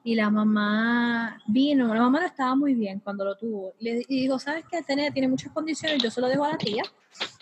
y 0.03 0.15
la 0.15 0.29
mamá 0.29 1.39
vino, 1.47 1.93
la 1.93 2.01
mamá 2.01 2.21
no 2.21 2.25
estaba 2.25 2.55
muy 2.55 2.73
bien 2.73 2.99
cuando 2.99 3.25
lo 3.25 3.35
tuvo, 3.35 3.73
y, 3.79 3.83
le, 3.83 4.05
y 4.07 4.21
dijo, 4.21 4.39
¿sabes 4.39 4.63
qué? 4.71 4.81
Tiene, 4.83 5.11
tiene 5.11 5.27
muchas 5.27 5.51
condiciones, 5.51 6.01
yo 6.01 6.09
se 6.11 6.21
lo 6.21 6.27
dejo 6.27 6.45
a 6.45 6.51
la 6.51 6.57
tía, 6.57 6.83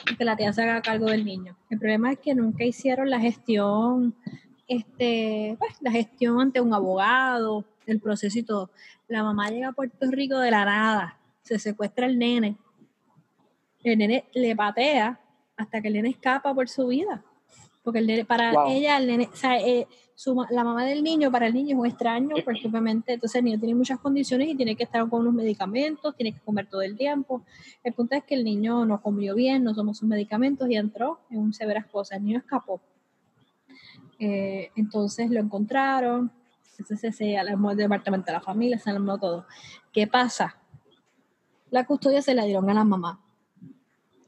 y 0.09 0.15
que 0.15 0.25
la 0.25 0.35
tía 0.35 0.53
se 0.53 0.63
haga 0.63 0.81
cargo 0.81 1.07
del 1.07 1.25
niño. 1.25 1.57
El 1.69 1.77
problema 1.77 2.13
es 2.13 2.19
que 2.19 2.33
nunca 2.33 2.63
hicieron 2.63 3.09
la 3.09 3.19
gestión, 3.19 4.15
este, 4.67 5.55
pues, 5.59 5.75
la 5.81 5.91
gestión 5.91 6.39
ante 6.39 6.61
un 6.61 6.73
abogado, 6.73 7.65
el 7.85 7.99
proceso 7.99 8.39
y 8.39 8.43
todo. 8.43 8.71
La 9.07 9.23
mamá 9.23 9.49
llega 9.49 9.69
a 9.69 9.73
Puerto 9.73 10.09
Rico 10.11 10.39
de 10.39 10.51
la 10.51 10.65
nada, 10.65 11.19
se 11.43 11.59
secuestra 11.59 12.05
el 12.05 12.17
nene, 12.17 12.57
el 13.93 13.99
nene 13.99 14.25
le 14.33 14.55
patea 14.55 15.19
hasta 15.55 15.81
que 15.81 15.87
el 15.87 15.95
nene 15.95 16.09
escapa 16.09 16.53
por 16.53 16.69
su 16.69 16.87
vida. 16.87 17.23
Porque 17.83 17.99
el 17.99 18.07
nene, 18.07 18.25
para 18.25 18.51
wow. 18.51 18.69
ella, 18.69 18.97
el 18.97 19.07
nene, 19.07 19.29
o 19.31 19.35
sea, 19.35 19.59
eh, 19.59 19.87
su, 20.13 20.35
la 20.49 20.63
mamá 20.63 20.83
del 20.83 21.03
niño, 21.03 21.31
para 21.31 21.47
el 21.47 21.53
niño 21.53 21.75
es 21.75 21.79
un 21.79 21.85
extraño, 21.85 22.35
porque 22.43 22.67
obviamente 22.67 23.13
entonces 23.13 23.37
el 23.37 23.45
niño 23.45 23.59
tiene 23.59 23.75
muchas 23.75 23.99
condiciones 23.99 24.49
y 24.49 24.55
tiene 24.55 24.75
que 24.75 24.83
estar 24.83 25.07
con 25.07 25.21
unos 25.21 25.33
medicamentos, 25.33 26.15
tiene 26.15 26.33
que 26.33 26.39
comer 26.39 26.67
todo 26.67 26.81
el 26.81 26.97
tiempo. 26.97 27.43
El 27.83 27.93
punto 27.93 28.15
es 28.15 28.23
que 28.23 28.35
el 28.35 28.43
niño 28.43 28.85
no 28.85 29.01
comió 29.01 29.35
bien, 29.35 29.63
no 29.63 29.75
tomó 29.75 29.93
sus 29.93 30.09
medicamentos 30.09 30.69
y 30.69 30.75
entró 30.75 31.19
en 31.29 31.53
severas 31.53 31.85
cosas. 31.85 32.17
El 32.17 32.25
niño 32.25 32.39
escapó. 32.39 32.81
Eh, 34.19 34.71
entonces 34.75 35.29
lo 35.29 35.39
encontraron, 35.39 36.31
entonces 36.79 37.15
se 37.15 37.37
alarmó 37.37 37.71
el 37.71 37.77
departamento 37.77 38.25
de 38.27 38.33
la 38.33 38.41
familia, 38.41 38.79
se 38.79 38.89
alarmó 38.89 39.19
todo. 39.19 39.45
¿Qué 39.91 40.07
pasa? 40.07 40.57
La 41.69 41.85
custodia 41.85 42.21
se 42.21 42.33
la 42.33 42.45
dieron 42.45 42.69
a 42.69 42.73
la 42.73 42.83
mamá. 42.83 43.21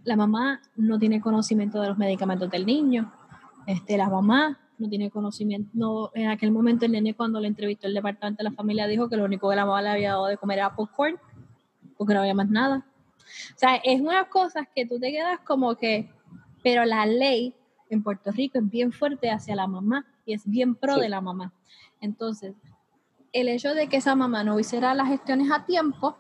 La 0.10 0.16
mamá 0.16 0.60
no 0.76 0.98
tiene 0.98 1.22
conocimiento 1.22 1.80
de 1.80 1.90
los 1.90 1.98
medicamentos 2.00 2.50
del 2.50 2.66
niño. 2.66 3.14
Este, 3.68 3.96
la 3.96 4.10
mamá 4.10 4.58
no 4.80 4.90
tiene 4.90 5.12
conocimiento. 5.12 5.70
No, 5.74 6.10
en 6.16 6.30
aquel 6.30 6.50
momento 6.50 6.86
el 6.88 6.94
nene 6.94 7.14
cuando 7.14 7.40
le 7.40 7.48
entrevistó 7.48 7.86
el 7.86 7.94
departamento 7.94 8.42
de 8.42 8.50
la 8.50 8.56
familia 8.56 8.88
dijo 8.88 9.08
que 9.08 9.18
lo 9.18 9.26
único 9.26 9.48
que 9.52 9.56
la 9.56 9.68
mamá 9.68 9.84
le 9.84 9.90
había 9.90 10.10
dado 10.14 10.26
de 10.26 10.38
comer 10.38 10.58
era 10.58 10.76
popcorn, 10.76 11.20
porque 11.96 12.16
no 12.16 12.22
había 12.22 12.34
más 12.34 12.50
nada. 12.50 12.88
O 13.56 13.60
sea, 13.60 13.76
es 13.76 14.02
unas 14.02 14.26
cosas 14.30 14.66
que 14.76 14.88
tú 14.88 15.00
te 15.00 15.12
quedas 15.12 15.42
como 15.42 15.76
que, 15.76 16.10
pero 16.64 16.86
la 16.86 17.06
ley 17.06 17.54
en 17.92 18.02
Puerto 18.02 18.32
Rico 18.32 18.58
es 18.58 18.68
bien 18.68 18.92
fuerte 18.92 19.30
hacia 19.30 19.56
la 19.56 19.68
mamá 19.68 20.08
y 20.26 20.34
es 20.34 20.42
bien 20.44 20.74
pro 20.74 20.96
sí. 20.96 21.02
de 21.02 21.10
la 21.10 21.22
mamá. 21.22 21.54
Entonces, 22.02 22.56
el 23.32 23.48
hecho 23.48 23.76
de 23.76 23.88
que 23.88 23.98
esa 23.98 24.16
mamá 24.16 24.44
no 24.44 24.60
hiciera 24.60 24.96
las 24.96 25.10
gestiones 25.10 25.52
a 25.52 25.68
tiempo, 25.68 26.18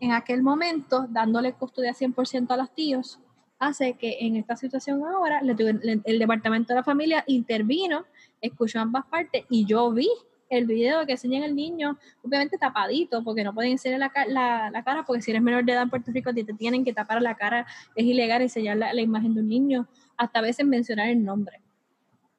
en 0.00 0.12
aquel 0.12 0.42
momento, 0.42 1.06
dándole 1.08 1.52
custodia 1.52 1.92
100% 1.92 2.50
a 2.50 2.56
los 2.56 2.74
tíos, 2.74 3.20
hace 3.58 3.94
que 3.94 4.18
en 4.20 4.36
esta 4.36 4.56
situación 4.56 5.02
ahora 5.04 5.40
el, 5.40 6.02
el 6.04 6.18
departamento 6.18 6.72
de 6.72 6.80
la 6.80 6.84
familia 6.84 7.24
intervino, 7.26 8.04
escuchó 8.40 8.80
ambas 8.80 9.06
partes 9.06 9.44
y 9.48 9.64
yo 9.64 9.90
vi 9.92 10.08
el 10.48 10.66
video 10.66 11.04
que 11.06 11.12
enseñan 11.12 11.42
al 11.42 11.54
niño, 11.54 11.98
obviamente 12.22 12.58
tapadito, 12.58 13.22
porque 13.24 13.42
no 13.42 13.52
pueden 13.52 13.72
enseñar 13.72 13.98
la, 13.98 14.82
cara, 14.84 15.04
porque 15.04 15.22
si 15.22 15.30
eres 15.30 15.42
menor 15.42 15.64
de 15.64 15.72
edad 15.72 15.82
en 15.82 15.90
Puerto 15.90 16.12
Rico 16.12 16.32
te, 16.32 16.44
tienen 16.44 16.84
que 16.84 16.92
tapar 16.92 17.20
la 17.20 17.34
cara, 17.34 17.66
es 17.94 18.04
ilegal 18.04 18.42
enseñar 18.42 18.76
la, 18.76 18.92
la, 18.92 19.00
imagen 19.00 19.34
de 19.34 19.40
un 19.40 19.48
niño, 19.48 19.88
hasta 20.16 20.38
a 20.38 20.42
veces 20.42 20.66
mencionar 20.66 21.08
el 21.08 21.24
nombre. 21.24 21.60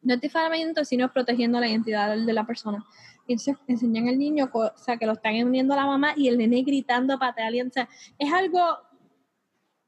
No 0.01 0.14
es 0.14 0.22
difamamiento, 0.22 0.86
sino 0.86 1.12
protegiendo 1.12 1.60
la 1.60 1.68
identidad 1.68 2.16
de 2.18 2.34
la 2.34 2.45
persona. 2.45 2.86
Entonces 3.28 3.55
enseñan 3.67 4.07
al 4.07 4.17
niño, 4.17 4.49
o 4.53 4.71
sea, 4.75 4.97
que 4.97 5.05
lo 5.05 5.13
están 5.13 5.36
uniendo 5.43 5.73
a 5.73 5.78
la 5.78 5.86
mamá 5.86 6.13
y 6.15 6.28
el 6.28 6.38
nene 6.38 6.61
gritando, 6.61 7.19
pateando, 7.19 7.69
o 7.69 7.73
sea, 7.73 7.89
es 8.17 8.32
algo 8.32 8.59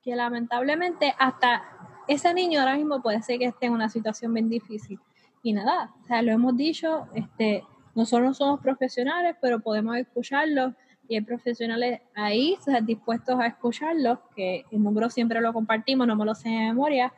que 0.01 0.15
lamentablemente 0.15 1.13
hasta 1.17 1.63
ese 2.07 2.33
niño 2.33 2.59
ahora 2.59 2.75
mismo 2.75 3.01
puede 3.01 3.21
ser 3.21 3.39
que 3.39 3.45
esté 3.45 3.67
en 3.67 3.73
una 3.73 3.89
situación 3.89 4.33
bien 4.33 4.49
difícil. 4.49 4.99
Y 5.43 5.53
nada, 5.53 5.93
o 6.03 6.07
sea, 6.07 6.21
lo 6.21 6.31
hemos 6.31 6.57
dicho, 6.57 7.07
este, 7.13 7.63
nosotros 7.95 8.27
no 8.27 8.33
somos 8.33 8.59
profesionales, 8.59 9.35
pero 9.41 9.59
podemos 9.59 9.95
escucharlos 9.97 10.73
y 11.07 11.15
hay 11.15 11.21
profesionales 11.21 12.01
ahí 12.15 12.55
o 12.59 12.61
sea, 12.61 12.81
dispuestos 12.81 13.39
a 13.39 13.47
escucharlos, 13.47 14.19
que 14.35 14.65
el 14.71 14.83
número 14.83 15.09
siempre 15.09 15.41
lo 15.41 15.53
compartimos, 15.53 16.07
no 16.07 16.15
me 16.15 16.25
lo 16.25 16.35
sé 16.35 16.49
de 16.49 16.59
memoria. 16.59 17.13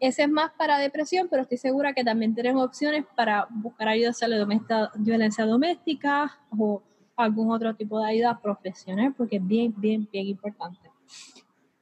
Ese 0.00 0.22
es 0.22 0.28
más 0.28 0.50
para 0.52 0.78
depresión, 0.78 1.28
pero 1.30 1.42
estoy 1.42 1.58
segura 1.58 1.92
que 1.92 2.02
también 2.02 2.34
tenemos 2.34 2.64
opciones 2.64 3.04
para 3.14 3.46
buscar 3.50 3.88
ayuda 3.88 4.12
a 4.20 4.28
la 4.28 4.90
violencia 4.96 5.44
doméstica 5.44 6.38
o 6.56 6.82
algún 7.16 7.52
otro 7.52 7.74
tipo 7.74 8.00
de 8.00 8.10
ayuda 8.10 8.40
profesional, 8.40 9.14
porque 9.14 9.36
es 9.36 9.46
bien, 9.46 9.74
bien, 9.76 10.08
bien 10.10 10.26
importante. 10.26 10.90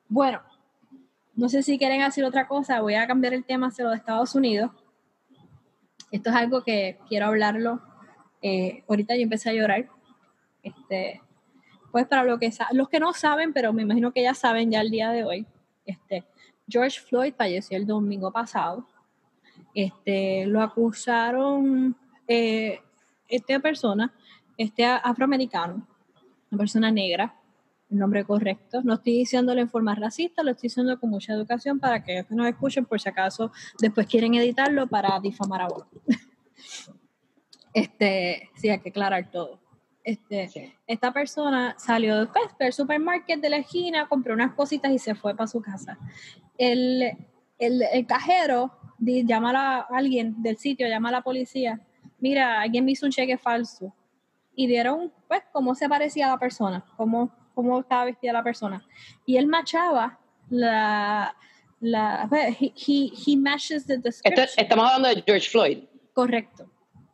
Bueno, 0.08 0.42
no 1.36 1.48
sé 1.48 1.62
si 1.62 1.78
quieren 1.78 2.02
hacer 2.02 2.24
otra 2.24 2.48
cosa, 2.48 2.80
voy 2.80 2.94
a 2.94 3.06
cambiar 3.06 3.34
el 3.34 3.44
tema 3.44 3.68
hacia 3.68 3.84
lo 3.84 3.90
de 3.90 3.96
Estados 3.96 4.34
Unidos. 4.34 4.72
Esto 6.10 6.30
es 6.30 6.36
algo 6.36 6.64
que 6.64 6.98
quiero 7.08 7.26
hablarlo 7.26 7.80
eh, 8.42 8.84
ahorita 8.88 9.16
yo 9.16 9.22
empecé 9.22 9.50
a 9.50 9.54
llorar. 9.54 9.88
Este, 10.62 11.22
pues 11.90 12.06
para 12.06 12.24
lo 12.24 12.38
que 12.38 12.50
los 12.72 12.88
que 12.88 13.00
no 13.00 13.12
saben, 13.12 13.52
pero 13.52 13.72
me 13.72 13.82
imagino 13.82 14.12
que 14.12 14.22
ya 14.22 14.34
saben 14.34 14.70
ya 14.70 14.80
el 14.80 14.90
día 14.90 15.10
de 15.10 15.24
hoy, 15.24 15.46
este, 15.86 16.24
George 16.68 17.00
Floyd 17.00 17.34
falleció 17.36 17.76
el 17.76 17.86
domingo 17.86 18.30
pasado. 18.30 18.86
Este, 19.74 20.46
lo 20.46 20.62
acusaron 20.62 21.96
eh, 22.26 22.80
esta 23.28 23.58
persona, 23.60 24.12
este 24.56 24.84
afroamericano, 24.84 25.86
una 26.50 26.58
persona 26.58 26.90
negra, 26.90 27.34
el 27.90 27.98
nombre 27.98 28.24
correcto. 28.24 28.82
No 28.82 28.94
estoy 28.94 29.14
diciéndolo 29.14 29.60
en 29.60 29.68
forma 29.68 29.94
racista, 29.94 30.42
lo 30.42 30.50
estoy 30.50 30.68
diciendo 30.68 30.98
con 30.98 31.10
mucha 31.10 31.32
educación 31.32 31.78
para 31.78 32.02
que 32.02 32.24
nos 32.30 32.46
escuchen 32.46 32.84
por 32.84 33.00
si 33.00 33.08
acaso 33.08 33.50
después 33.78 34.06
quieren 34.06 34.34
editarlo 34.34 34.86
para 34.86 35.18
difamar 35.20 35.62
a 35.62 35.68
vos. 35.68 35.84
Este, 37.74 38.50
sí, 38.56 38.70
hay 38.70 38.80
que 38.80 38.88
aclarar 38.88 39.30
todo. 39.30 39.60
Este, 40.08 40.48
sí. 40.48 40.72
Esta 40.86 41.12
persona 41.12 41.74
salió 41.78 42.20
después 42.20 42.46
del 42.58 42.72
supermarket 42.72 43.40
de 43.40 43.50
la 43.50 43.58
esquina, 43.58 44.08
compró 44.08 44.32
unas 44.32 44.54
cositas 44.54 44.90
y 44.90 44.98
se 44.98 45.14
fue 45.14 45.34
para 45.34 45.46
su 45.48 45.60
casa. 45.60 45.98
El, 46.56 47.02
el, 47.58 47.82
el 47.92 48.06
cajero 48.06 48.70
di- 48.96 49.26
llama 49.26 49.50
a 49.50 49.86
alguien 49.94 50.42
del 50.42 50.56
sitio, 50.56 50.88
llama 50.88 51.10
a 51.10 51.12
la 51.12 51.20
policía, 51.20 51.80
mira, 52.20 52.62
alguien 52.62 52.86
me 52.86 52.92
hizo 52.92 53.04
un 53.04 53.12
cheque 53.12 53.36
falso. 53.36 53.92
Y 54.54 54.66
vieron, 54.66 55.12
pues, 55.28 55.42
cómo 55.52 55.74
se 55.74 55.88
parecía 55.88 56.26
a 56.26 56.30
la 56.30 56.38
persona, 56.38 56.84
cómo, 56.96 57.30
cómo 57.54 57.80
estaba 57.80 58.06
vestida 58.06 58.32
la 58.32 58.42
persona. 58.42 58.82
Y 59.26 59.36
él 59.36 59.46
machaba 59.46 60.18
la... 60.48 61.36
la 61.80 62.26
pues, 62.30 62.56
he, 62.60 62.72
he, 62.74 63.10
he 63.26 63.36
matches 63.36 63.86
the 63.86 63.98
description. 63.98 64.48
estamos 64.56 64.86
hablando 64.86 65.08
de 65.10 65.22
George 65.26 65.50
Floyd. 65.50 65.84
Correcto. 66.14 66.64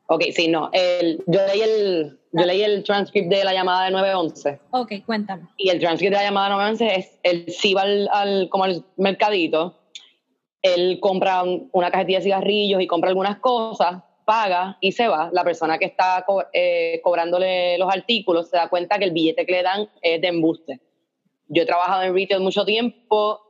Ok, 0.07 0.23
sí, 0.35 0.49
no. 0.49 0.71
El, 0.73 1.23
yo, 1.27 1.41
leí 1.47 1.63
el, 1.63 2.21
yo 2.37 2.45
leí 2.47 2.62
el 2.62 2.82
transcript 2.85 3.28
de 3.28 3.45
la 3.45 3.53
llamada 3.55 3.85
de 3.87 3.91
911 3.93 4.61
Ok, 4.70 4.93
cuéntame. 5.07 5.49
y 5.57 5.68
el 5.70 5.78
transcript 5.80 6.12
de 6.12 6.18
la 6.18 6.24
llamada 6.24 6.49
de 6.49 6.55
911 6.55 6.95
es, 6.99 7.18
él 7.22 7.45
sí 7.49 7.74
va 7.74 7.82
al, 7.82 8.09
al- 8.12 8.49
como 8.51 8.64
al 8.64 8.85
mercadito, 8.97 9.78
él 10.62 10.99
compra 11.01 11.43
un- 11.43 11.68
una 11.72 11.91
cajetilla 11.91 12.18
de 12.18 12.24
cigarrillos 12.24 12.80
y 12.82 12.87
compra 12.87 13.11
algunas 13.11 13.39
cosas, 13.39 14.03
paga 14.24 14.78
y 14.80 14.93
se 14.93 15.07
va. 15.07 15.28
La 15.32 15.45
persona 15.45 15.78
que 15.78 15.85
está 15.85 16.24
co- 16.26 16.45
eh, 16.53 17.01
cobrándole 17.03 17.76
los 17.78 17.93
artículos 17.93 18.49
se 18.49 18.57
da 18.57 18.68
cuenta 18.68 18.99
que 18.99 19.05
el 19.05 19.11
billete 19.12 19.45
que 19.45 19.53
le 19.53 19.62
dan 19.62 19.89
es 20.01 20.20
de 20.20 20.28
embuste. 20.28 20.80
Yo 21.49 21.62
he 21.62 21.66
trabajado 21.66 22.03
en 22.03 22.14
retail 22.14 22.41
mucho 22.41 22.64
tiempo, 22.64 23.41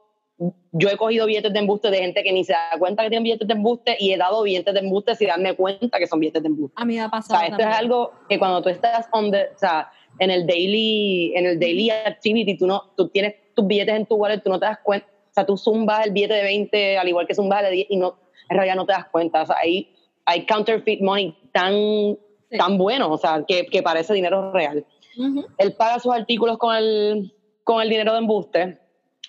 yo 0.72 0.88
he 0.88 0.96
cogido 0.96 1.26
billetes 1.26 1.52
de 1.52 1.58
embuste 1.58 1.90
de 1.90 1.98
gente 1.98 2.22
que 2.22 2.32
ni 2.32 2.44
se 2.44 2.52
da 2.52 2.70
cuenta 2.78 3.02
que 3.02 3.08
tienen 3.10 3.24
billetes 3.24 3.46
de 3.48 3.54
embuste 3.54 3.96
y 3.98 4.12
he 4.12 4.16
dado 4.16 4.42
billetes 4.42 4.74
de 4.74 4.80
embuste 4.80 5.14
sin 5.14 5.28
darme 5.28 5.54
cuenta 5.54 5.98
que 5.98 6.06
son 6.06 6.20
billetes 6.20 6.42
de 6.42 6.48
embuste. 6.48 6.74
A 6.80 6.84
mí 6.84 6.94
me 6.94 7.00
ha 7.00 7.06
O 7.06 7.10
pasado. 7.10 7.38
sea, 7.40 7.48
esto 7.48 7.58
es 7.58 7.62
también. 7.64 7.78
algo 7.80 8.12
que 8.28 8.38
cuando 8.38 8.62
tú 8.62 8.68
estás 8.68 9.06
on 9.12 9.30
the- 9.30 9.50
o 9.54 9.58
sea, 9.58 9.90
en 10.18 10.30
el 10.30 10.46
daily, 10.46 11.32
en 11.36 11.46
el 11.46 11.58
daily 11.58 11.90
activity, 11.90 12.56
tú 12.56 12.66
no, 12.66 12.92
tú 12.96 13.08
tienes 13.08 13.34
tus 13.54 13.66
billetes 13.66 13.94
en 13.94 14.06
tu 14.06 14.16
wallet, 14.16 14.40
tú 14.42 14.50
no 14.50 14.58
te 14.60 14.66
das 14.66 14.78
cuenta, 14.82 15.06
o 15.06 15.34
sea, 15.34 15.46
tú 15.46 15.56
zumbas 15.56 16.06
el 16.06 16.12
billete 16.12 16.34
de 16.34 16.42
20 16.42 16.98
al 16.98 17.08
igual 17.08 17.26
que 17.26 17.34
zumbas 17.34 17.60
el 17.60 17.66
de 17.66 17.72
10 17.72 17.86
y 17.90 17.96
no, 17.96 18.16
en 18.48 18.56
realidad 18.56 18.76
no 18.76 18.86
te 18.86 18.92
das 18.92 19.06
cuenta, 19.10 19.42
o 19.42 19.46
sea, 19.46 19.56
hay, 19.62 19.88
hay 20.24 20.46
counterfeit 20.46 21.00
money 21.00 21.36
tan, 21.52 21.72
Sí. 22.50 22.58
tan 22.58 22.78
bueno, 22.78 23.10
o 23.10 23.18
sea, 23.18 23.42
que, 23.48 23.66
que 23.66 23.82
parece 23.82 24.14
dinero 24.14 24.52
real. 24.52 24.84
Ujú. 25.18 25.46
Él 25.58 25.72
paga 25.72 25.98
sus 25.98 26.12
artículos 26.12 26.58
con 26.58 26.76
el, 26.76 27.32
con 27.64 27.80
el 27.82 27.88
dinero 27.88 28.12
de 28.12 28.18
embuste, 28.18 28.78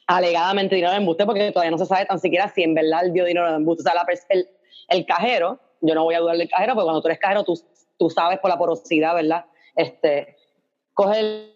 alegadamente 0.07 0.75
dinero 0.75 0.91
de 0.91 0.99
embuste, 0.99 1.25
porque 1.25 1.51
todavía 1.51 1.71
no 1.71 1.77
se 1.77 1.85
sabe 1.85 2.05
tan 2.05 2.19
siquiera 2.19 2.49
si 2.49 2.63
en 2.63 2.73
verdad 2.73 3.05
él 3.05 3.13
dio 3.13 3.25
dinero 3.25 3.49
de 3.49 3.55
embuste. 3.55 3.81
O 3.81 3.91
sea, 3.91 4.05
el, 4.29 4.47
el 4.89 5.05
cajero, 5.05 5.59
yo 5.81 5.95
no 5.95 6.03
voy 6.03 6.15
a 6.15 6.19
dudar 6.19 6.37
del 6.37 6.49
cajero, 6.49 6.73
porque 6.73 6.85
cuando 6.85 7.01
tú 7.01 7.07
eres 7.07 7.19
cajero, 7.19 7.43
tú, 7.43 7.59
tú 7.97 8.09
sabes 8.09 8.39
por 8.39 8.49
la 8.49 8.57
porosidad, 8.57 9.15
¿verdad? 9.15 9.45
Este, 9.75 10.35
coge 10.93 11.19
el, 11.19 11.51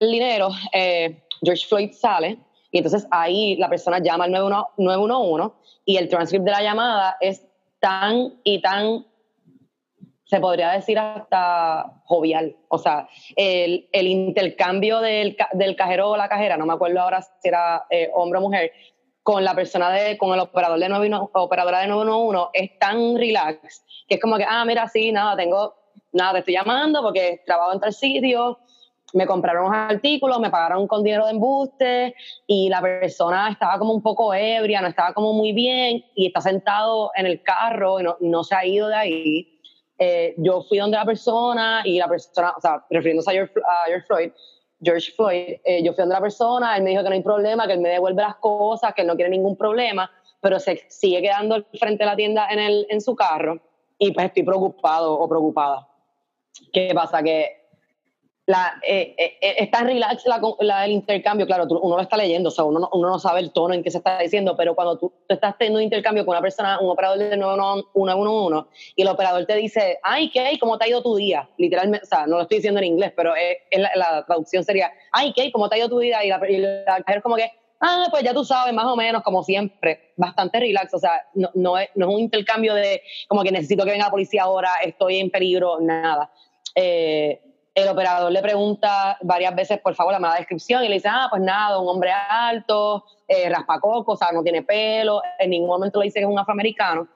dinero, 0.00 0.50
eh, 0.72 1.24
George 1.42 1.66
Floyd 1.66 1.90
sale, 1.92 2.38
y 2.70 2.78
entonces 2.78 3.06
ahí 3.10 3.56
la 3.56 3.68
persona 3.68 3.98
llama 3.98 4.24
al 4.24 4.30
91 4.30 4.68
911 4.76 5.54
y 5.84 5.96
el 5.96 6.08
transcript 6.08 6.44
de 6.44 6.50
la 6.50 6.62
llamada 6.62 7.16
es 7.20 7.42
tan 7.80 8.34
y 8.44 8.60
tan 8.60 9.06
se 10.28 10.40
podría 10.40 10.72
decir 10.72 10.98
hasta 10.98 12.02
jovial. 12.04 12.54
O 12.68 12.76
sea, 12.76 13.08
el, 13.34 13.88
el 13.92 14.06
intercambio 14.06 15.00
del, 15.00 15.36
del 15.52 15.74
cajero 15.74 16.10
o 16.10 16.16
la 16.16 16.28
cajera, 16.28 16.58
no 16.58 16.66
me 16.66 16.74
acuerdo 16.74 17.00
ahora 17.00 17.22
si 17.22 17.48
era 17.48 17.86
eh, 17.88 18.10
hombre 18.12 18.38
o 18.38 18.42
mujer, 18.42 18.72
con 19.22 19.42
la 19.42 19.54
persona 19.54 19.90
de, 19.90 20.18
con 20.18 20.34
el 20.34 20.40
operador 20.40 20.78
de 20.78 20.88
91 20.88 21.30
operadora 21.34 21.80
de 21.80 21.86
911 21.86 22.50
es 22.52 22.78
tan 22.78 23.16
relax 23.16 23.84
que 24.06 24.14
es 24.14 24.20
como 24.20 24.36
que, 24.36 24.44
ah, 24.48 24.64
mira, 24.66 24.86
sí, 24.88 25.12
nada, 25.12 25.36
tengo, 25.36 25.74
nada, 26.12 26.32
te 26.34 26.38
estoy 26.40 26.54
llamando 26.54 27.02
porque 27.02 27.42
trabajo 27.46 27.72
en 27.72 27.80
tal 27.80 27.92
sitio, 27.92 28.58
me 29.14 29.26
compraron 29.26 29.66
unos 29.66 29.76
artículos, 29.76 30.40
me 30.40 30.50
pagaron 30.50 30.86
con 30.86 31.02
dinero 31.02 31.24
de 31.24 31.32
embuste 31.32 32.14
y 32.46 32.68
la 32.68 32.80
persona 32.80 33.50
estaba 33.50 33.78
como 33.78 33.92
un 33.92 34.02
poco 34.02 34.34
ebria, 34.34 34.82
no 34.82 34.88
estaba 34.88 35.14
como 35.14 35.32
muy 35.32 35.52
bien 35.52 36.04
y 36.14 36.26
está 36.26 36.40
sentado 36.40 37.10
en 37.14 37.26
el 37.26 37.42
carro 37.42 38.00
y 38.00 38.02
no, 38.02 38.16
no 38.20 38.44
se 38.44 38.54
ha 38.54 38.66
ido 38.66 38.88
de 38.88 38.96
ahí. 38.96 39.57
Eh, 39.98 40.34
yo 40.38 40.62
fui 40.62 40.78
donde 40.78 40.96
la 40.96 41.04
persona 41.04 41.82
y 41.84 41.98
la 41.98 42.08
persona, 42.08 42.54
o 42.56 42.60
sea, 42.60 42.84
refiriéndose 42.88 43.30
a 43.30 43.34
George, 43.34 43.54
a 43.58 43.86
George 43.86 44.06
Floyd, 44.06 44.30
George 44.80 45.12
Floyd, 45.16 45.56
eh, 45.64 45.82
yo 45.82 45.92
fui 45.92 46.02
donde 46.02 46.14
la 46.14 46.20
persona, 46.20 46.76
él 46.76 46.84
me 46.84 46.90
dijo 46.90 47.02
que 47.02 47.08
no 47.08 47.14
hay 47.14 47.22
problema, 47.22 47.66
que 47.66 47.72
él 47.72 47.80
me 47.80 47.88
devuelve 47.88 48.22
las 48.22 48.36
cosas, 48.36 48.94
que 48.94 49.02
él 49.02 49.08
no 49.08 49.16
quiere 49.16 49.30
ningún 49.30 49.56
problema, 49.56 50.10
pero 50.40 50.60
se 50.60 50.84
sigue 50.88 51.20
quedando 51.20 51.64
frente 51.74 52.04
de 52.04 52.10
la 52.10 52.16
tienda 52.16 52.46
en, 52.48 52.60
el, 52.60 52.86
en 52.90 53.00
su 53.00 53.16
carro 53.16 53.60
y 53.98 54.12
pues 54.12 54.26
estoy 54.26 54.44
preocupado 54.44 55.18
o 55.18 55.28
preocupada. 55.28 55.88
¿Qué 56.72 56.92
pasa? 56.94 57.22
Que 57.22 57.57
la, 58.48 58.80
eh, 58.82 59.14
eh, 59.18 59.36
eh, 59.42 59.54
es 59.58 59.70
tan 59.70 59.86
relax 59.86 60.24
la, 60.24 60.40
la- 60.60 60.86
el 60.86 60.92
intercambio, 60.92 61.44
claro, 61.46 61.68
tú- 61.68 61.78
uno 61.82 61.96
lo 61.96 62.02
está 62.02 62.16
leyendo, 62.16 62.48
o 62.48 62.50
sea, 62.50 62.64
uno 62.64 62.80
no, 62.80 62.88
uno 62.94 63.10
no 63.10 63.18
sabe 63.18 63.40
el 63.40 63.52
tono 63.52 63.74
en 63.74 63.82
que 63.82 63.90
se 63.90 63.98
está 63.98 64.18
diciendo, 64.18 64.56
pero 64.56 64.74
cuando 64.74 64.96
tú, 64.96 65.12
tú 65.26 65.34
estás 65.34 65.58
teniendo 65.58 65.78
un 65.80 65.84
intercambio 65.84 66.24
con 66.24 66.32
una 66.32 66.40
persona, 66.40 66.80
un 66.80 66.88
operador 66.88 67.18
de 67.18 67.36
911, 67.36 68.68
y 68.96 69.02
el 69.02 69.08
operador 69.08 69.44
te 69.44 69.54
dice, 69.54 69.98
ay, 70.02 70.30
¿qué? 70.30 70.58
¿Cómo 70.58 70.78
te 70.78 70.86
ha 70.86 70.88
ido 70.88 71.02
tu 71.02 71.14
día? 71.16 71.46
Literalmente, 71.58 72.06
o 72.06 72.08
sea, 72.08 72.26
no 72.26 72.36
lo 72.36 72.42
estoy 72.42 72.56
diciendo 72.58 72.80
en 72.80 72.86
inglés, 72.86 73.12
pero 73.14 73.34
es, 73.36 73.58
es 73.70 73.80
la, 73.80 73.90
la 73.94 74.24
traducción 74.24 74.64
sería, 74.64 74.90
ay, 75.12 75.32
¿qué? 75.34 75.52
¿Cómo 75.52 75.68
te 75.68 75.74
ha 75.76 75.78
ido 75.80 75.90
tu 75.90 75.98
día? 75.98 76.24
Y 76.24 76.30
la, 76.30 76.40
y 76.50 76.56
la 76.56 76.98
mujer 77.06 77.20
como 77.22 77.36
que, 77.36 77.50
ah, 77.80 78.06
pues 78.10 78.22
ya 78.22 78.32
tú 78.32 78.44
sabes, 78.44 78.72
más 78.72 78.86
o 78.86 78.96
menos, 78.96 79.22
como 79.22 79.42
siempre, 79.42 80.12
bastante 80.16 80.58
relax, 80.58 80.94
o 80.94 80.98
sea, 80.98 81.22
no, 81.34 81.50
no, 81.52 81.76
es, 81.76 81.90
no 81.96 82.08
es 82.08 82.14
un 82.14 82.20
intercambio 82.20 82.72
de 82.74 83.02
como 83.28 83.42
que 83.42 83.52
necesito 83.52 83.84
que 83.84 83.90
venga 83.90 84.06
la 84.06 84.10
policía 84.10 84.44
ahora, 84.44 84.70
estoy 84.82 85.18
en 85.18 85.30
peligro, 85.30 85.78
nada. 85.80 86.30
Eh, 86.74 87.42
el 87.82 87.88
operador 87.88 88.32
le 88.32 88.42
pregunta 88.42 89.16
varias 89.22 89.54
veces, 89.54 89.80
por 89.80 89.94
favor, 89.94 90.12
la 90.12 90.18
mala 90.18 90.36
descripción, 90.36 90.82
y 90.84 90.88
le 90.88 90.96
dice, 90.96 91.08
ah, 91.10 91.28
pues 91.30 91.42
nada, 91.42 91.78
un 91.78 91.88
hombre 91.88 92.10
alto, 92.10 93.04
eh, 93.26 93.48
raspacoco, 93.48 94.12
o 94.12 94.16
sea, 94.16 94.32
no 94.32 94.42
tiene 94.42 94.62
pelo, 94.62 95.22
en 95.38 95.50
ningún 95.50 95.68
momento 95.68 96.00
le 96.00 96.06
dice 96.06 96.18
que 96.18 96.24
es 96.24 96.30
un 96.30 96.38
afroamericano. 96.38 97.08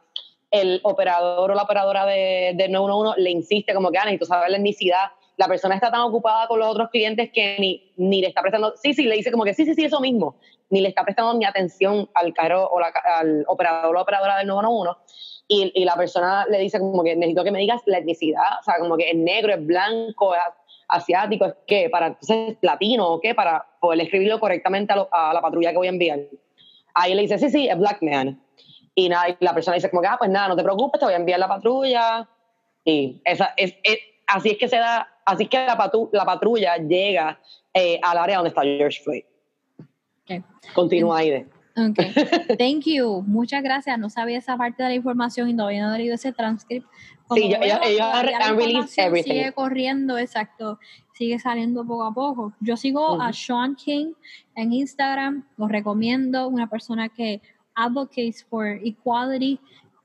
El 0.50 0.80
operador 0.84 1.50
o 1.50 1.54
la 1.54 1.62
operadora 1.62 2.04
de, 2.04 2.52
de 2.54 2.68
911 2.68 3.20
le 3.20 3.30
insiste 3.30 3.74
como 3.74 3.90
que, 3.90 3.98
ah, 3.98 4.04
necesito 4.04 4.26
saber 4.26 4.50
la 4.50 4.58
etnicidad. 4.58 5.10
La 5.36 5.48
persona 5.48 5.74
está 5.74 5.90
tan 5.90 6.02
ocupada 6.02 6.46
con 6.46 6.58
los 6.58 6.68
otros 6.68 6.90
clientes 6.90 7.30
que 7.32 7.56
ni, 7.58 7.90
ni 7.96 8.20
le 8.20 8.28
está 8.28 8.42
prestando, 8.42 8.74
sí, 8.76 8.92
sí, 8.92 9.04
le 9.04 9.16
dice 9.16 9.32
como 9.32 9.44
que 9.44 9.54
sí, 9.54 9.64
sí, 9.64 9.74
sí, 9.74 9.84
eso 9.84 10.00
mismo, 10.00 10.36
ni 10.70 10.80
le 10.80 10.88
está 10.88 11.02
prestando 11.02 11.34
ni 11.34 11.44
atención 11.44 12.08
al 12.14 12.34
carro 12.34 12.68
o 12.70 12.78
la, 12.78 12.92
al 13.04 13.44
operador 13.48 13.90
o 13.90 13.92
la 13.94 14.02
operadora 14.02 14.38
del 14.38 14.46
911 14.46 15.00
y, 15.48 15.70
y 15.74 15.84
la 15.84 15.94
persona 15.96 16.46
le 16.48 16.58
dice 16.58 16.78
como 16.78 17.02
que 17.04 17.14
necesito 17.16 17.44
que 17.44 17.50
me 17.50 17.58
digas 17.58 17.82
la 17.86 17.98
etnicidad, 17.98 18.58
o 18.60 18.62
sea, 18.62 18.74
como 18.78 18.96
que 18.96 19.10
es 19.10 19.16
negro, 19.16 19.52
es 19.52 19.64
blanco, 19.66 20.34
es 20.34 20.40
asiático, 20.88 21.46
es 21.46 21.54
qué, 21.66 21.88
para 21.90 22.08
entonces 22.08 22.56
latino 22.62 23.08
o 23.08 23.20
qué, 23.20 23.34
para 23.34 23.66
poder 23.80 24.00
escribirlo 24.00 24.38
correctamente 24.40 24.92
a, 24.92 24.96
lo- 24.96 25.08
a 25.10 25.32
la 25.34 25.40
patrulla 25.40 25.70
que 25.70 25.76
voy 25.78 25.86
a 25.86 25.90
enviar. 25.90 26.20
Ahí 26.94 27.14
le 27.14 27.22
dice, 27.22 27.38
sí, 27.38 27.48
sí, 27.50 27.68
es 27.68 27.78
black 27.78 28.02
man. 28.02 28.40
Y 28.94 29.08
nada, 29.08 29.30
y 29.30 29.36
la 29.40 29.54
persona 29.54 29.74
dice 29.76 29.88
como 29.88 30.02
que, 30.02 30.08
ah, 30.08 30.16
pues 30.18 30.30
nada, 30.30 30.48
no 30.48 30.56
te 30.56 30.62
preocupes, 30.62 30.98
te 30.98 31.06
voy 31.06 31.14
a 31.14 31.16
enviar 31.16 31.38
la 31.40 31.48
patrulla. 31.48 32.28
Y 32.84 33.20
esa, 33.24 33.54
es, 33.56 33.74
es- 33.82 33.98
así 34.26 34.50
es 34.50 34.58
que 34.58 34.68
se 34.68 34.76
da, 34.76 35.08
así 35.24 35.44
es 35.44 35.48
que 35.48 35.64
la, 35.64 35.78
patu- 35.78 36.10
la 36.12 36.24
patrulla 36.26 36.76
llega 36.76 37.38
eh, 37.72 37.98
al 38.02 38.18
área 38.18 38.36
donde 38.36 38.48
está 38.50 38.62
George 38.62 39.00
Floyd. 39.02 39.24
Ok. 40.24 40.44
Continúa, 40.74 41.18
Aide. 41.18 41.46
Ok, 41.76 41.96
thank 42.58 42.84
you. 42.84 43.22
Muchas 43.26 43.62
gracias. 43.62 43.98
No 43.98 44.10
sabía 44.10 44.38
esa 44.38 44.56
parte 44.56 44.82
de 44.82 44.90
la 44.90 44.94
información 44.94 45.48
y 45.48 45.54
no 45.54 45.66
había 45.66 45.88
leído 45.96 46.14
ese 46.14 46.32
transcript. 46.32 46.86
Sí, 47.34 47.44
ellos- 47.44 47.78
everything. 48.98 49.32
Sigue 49.32 49.52
corriendo, 49.52 50.18
exacto. 50.18 50.78
Sigue 51.14 51.38
saliendo 51.38 51.84
poco 51.84 52.04
a 52.04 52.12
poco. 52.12 52.52
Yo 52.60 52.76
sigo 52.76 53.20
a. 53.22 53.32
Sean 53.32 53.74
King 53.76 54.12
en 54.54 54.72
Instagram. 54.72 55.44
Lo 55.56 55.66
recomiendo. 55.68 56.48
Una 56.48 56.68
persona 56.68 57.08
que 57.08 57.40
advocates 57.74 58.44
for 58.44 58.66
equality, 58.66 59.58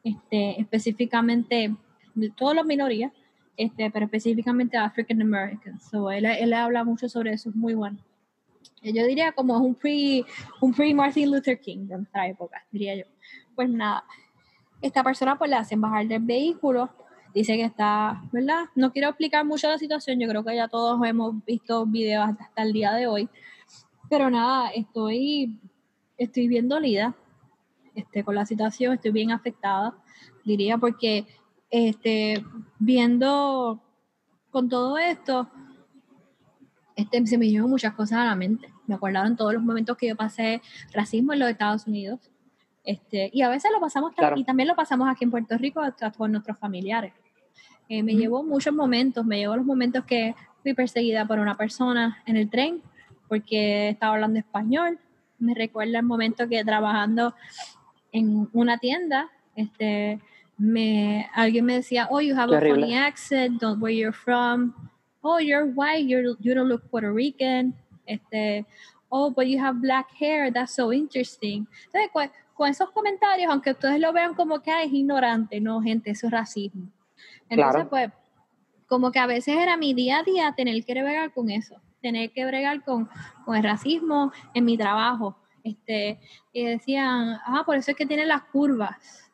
este, 0.04 0.62
específicamente 0.62 1.76
de 2.16 2.30
todas 2.30 2.56
las 2.56 2.66
minorías, 2.66 3.12
este, 3.58 3.92
pero 3.92 4.06
específicamente 4.06 4.78
African 4.78 5.22
Americans. 5.22 5.84
So, 5.92 6.10
él, 6.12 6.26
él 6.26 6.54
habla 6.54 6.86
mucho 6.86 7.10
sobre 7.10 7.34
eso. 7.34 7.50
Es 7.50 7.56
muy 7.56 7.74
bueno. 7.74 7.98
Yo 8.94 9.06
diría 9.06 9.32
como 9.32 9.56
es 9.56 9.62
un 9.62 9.76
pre, 9.76 10.24
un 10.62 10.74
pre 10.74 10.94
Martin 10.94 11.32
Luther 11.32 11.60
King 11.60 11.88
de 11.88 11.98
nuestra 11.98 12.28
época, 12.28 12.66
diría 12.72 12.96
yo. 12.96 13.04
Pues 13.56 13.70
nada, 13.70 14.04
esta 14.82 15.04
persona 15.04 15.38
pues 15.38 15.50
le 15.50 15.58
hacen 15.58 15.82
bajar 15.82 16.08
del 16.08 16.22
vehículo, 16.22 16.90
dice 17.34 17.56
que 17.56 17.64
está, 17.64 18.22
¿verdad? 18.32 18.66
No 18.76 18.92
quiero 18.92 19.10
explicar 19.10 19.46
mucho 19.46 19.68
la 19.68 19.78
situación, 19.78 20.20
yo 20.20 20.28
creo 20.28 20.44
que 20.44 20.56
ya 20.56 20.68
todos 20.68 21.00
hemos 21.06 21.44
visto 21.46 21.86
videos 21.86 22.30
hasta, 22.30 22.64
el 22.64 22.74
día 22.74 22.94
de 22.94 23.08
hoy, 23.08 23.30
pero 24.10 24.30
nada, 24.30 24.70
estoy, 24.70 25.60
estoy 26.18 26.48
bien 26.48 26.68
dolida 26.68 27.16
este, 27.96 28.24
con 28.24 28.36
la 28.36 28.46
situación, 28.46 28.94
estoy 28.94 29.12
bien 29.12 29.32
afectada, 29.32 29.96
diría, 30.46 30.78
porque 30.78 31.26
este, 31.70 32.44
viendo 32.80 33.82
con 34.50 34.70
todo 34.70 34.98
esto, 34.98 35.50
este, 36.96 37.26
se 37.28 37.38
me 37.38 37.46
vinieron 37.46 37.70
muchas 37.70 37.94
cosas 37.94 38.20
a 38.20 38.26
la 38.26 38.36
mente. 38.36 38.72
Me 38.88 38.96
acordaron 38.96 39.36
todos 39.36 39.54
los 39.54 39.62
momentos 39.64 39.96
que 39.98 40.08
yo 40.08 40.16
pasé 40.16 40.62
racismo 40.94 41.34
en 41.34 41.40
los 41.40 41.50
Estados 41.50 41.86
Unidos. 41.88 42.20
Este, 42.84 43.30
y 43.34 43.42
a 43.42 43.50
veces 43.50 43.70
lo 43.74 43.80
pasamos, 43.82 44.14
Claro. 44.16 44.38
y 44.38 44.44
también 44.46 44.68
lo 44.70 44.76
pasamos 44.76 45.08
aquí 45.10 45.26
en 45.26 45.32
Puerto 45.32 45.58
Rico 45.58 45.82
con 46.18 46.32
nuestros 46.32 46.58
familiares. 46.58 47.14
Eh, 47.90 48.02
me 48.02 48.14
Ujú. 48.14 48.22
llevó 48.22 48.44
muchos 48.44 48.74
momentos, 48.74 49.26
me 49.26 49.38
llevó 49.40 49.56
los 49.58 49.66
momentos 49.66 50.06
que 50.06 50.36
fui 50.64 50.74
perseguida 50.74 51.26
por 51.26 51.40
una 51.40 51.56
persona 51.56 52.18
en 52.26 52.38
el 52.38 52.50
tren 52.50 52.82
porque 53.28 53.90
estaba 53.90 54.14
hablando 54.16 54.40
español. 54.40 55.00
Me 55.38 55.54
recuerda 55.54 56.00
el 56.00 56.06
momento 56.06 56.48
que 56.48 56.64
trabajando 56.64 57.36
en 58.12 58.50
una 58.54 58.78
tienda, 58.78 59.30
Este, 59.56 60.20
me, 60.58 61.28
alguien 61.34 61.66
me 61.66 61.74
decía, 61.74 62.08
oh, 62.12 62.22
you 62.22 62.36
have 62.36 62.50
Qué 62.50 62.56
a 62.56 62.58
horrible. 62.60 62.82
funny 62.82 62.96
accent, 62.96 63.60
don't 63.60 63.82
where 63.82 63.92
you're 63.96 64.14
from. 64.16 64.74
Oh, 65.22 65.40
you're 65.40 65.66
white, 65.74 66.06
you're, 66.08 66.36
you 66.40 66.54
don't 66.54 66.68
look 66.70 66.84
Puerto 66.92 67.12
Rican. 67.12 67.74
Este, 68.08 68.66
oh, 69.10 69.30
but 69.32 69.46
you 69.46 69.60
have 69.64 69.80
black 69.80 70.08
hair, 70.20 70.52
that's 70.52 70.74
so 70.74 70.92
interesting. 70.92 71.68
Entonces, 71.86 72.10
con, 72.12 72.32
con 72.56 72.70
esos 72.70 72.90
comentarios, 72.92 73.52
aunque 73.52 73.72
ustedes 73.72 74.00
lo 74.00 74.12
vean 74.14 74.34
como 74.34 74.60
que 74.62 74.72
"Ah, 74.72 74.84
es 74.84 74.92
ignorante, 74.92 75.60
no, 75.62 75.82
gente, 75.82 76.12
eso 76.12 76.28
es 76.28 76.32
racismo. 76.34 76.90
Entonces, 77.50 77.88
Claro. 77.88 77.90
pues, 77.90 78.12
como 78.88 79.12
que 79.12 79.20
a 79.20 79.28
veces 79.28 79.56
era 79.58 79.78
mi 79.78 79.94
día 79.94 80.20
a 80.20 80.24
día 80.24 80.54
tener 80.56 80.84
que 80.86 80.94
bregar 80.94 81.34
con 81.34 81.50
eso, 81.50 81.80
tener 82.02 82.32
que 82.32 82.46
bregar 82.46 82.84
con, 82.84 83.10
con 83.46 83.56
el 83.56 83.64
racismo 83.64 84.32
en 84.54 84.66
mi 84.66 84.78
trabajo. 84.78 85.38
Este, 85.64 86.20
y 86.54 86.64
decían, 86.66 87.38
ah, 87.46 87.64
por 87.66 87.76
eso 87.76 87.92
es 87.92 87.98
que 87.98 88.06
tiene 88.06 88.26
las 88.26 88.44
curvas. 88.44 89.30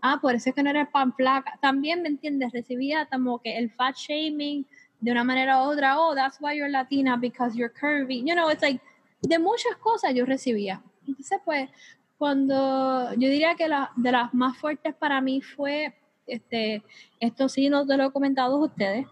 Ah, 0.00 0.18
por 0.22 0.34
eso 0.34 0.48
es 0.50 0.54
que 0.54 0.62
no 0.62 0.70
eres 0.70 0.88
pan 0.88 1.12
flaca. 1.14 1.58
También, 1.60 2.00
¿me 2.02 2.08
entiendes? 2.08 2.52
Recibía 2.52 3.06
como 3.06 3.40
que 3.40 3.58
el 3.58 3.70
fat 3.70 3.94
shaming 3.96 4.66
de 5.00 5.12
una 5.12 5.24
manera 5.24 5.62
u 5.62 5.70
otra. 5.70 5.98
Oh, 5.98 6.14
that's 6.14 6.38
why 6.40 6.54
you're 6.54 6.70
Latina, 6.70 7.16
because 7.16 7.56
you're 7.56 7.72
curvy. 7.72 8.22
You 8.26 8.34
know, 8.34 8.48
it's 8.48 8.62
like, 8.62 8.80
de 9.22 9.38
muchas 9.38 9.76
cosas 9.76 10.14
yo 10.14 10.24
recibía. 10.24 10.82
Entonces, 11.06 11.38
pues, 11.44 11.70
cuando 12.18 13.12
yo 13.14 13.28
diría 13.28 13.54
que 13.54 13.68
la, 13.68 13.90
de 13.96 14.12
las 14.12 14.32
más 14.32 14.56
fuertes 14.56 14.94
para 14.94 15.20
mí 15.20 15.40
fue, 15.40 15.94
este, 16.26 16.82
esto 17.20 17.48
sí 17.48 17.68
no 17.68 17.86
te 17.86 17.96
lo 17.96 18.06
he 18.06 18.12
comentado 18.12 18.56
a 18.56 18.64
ustedes, 18.64 19.06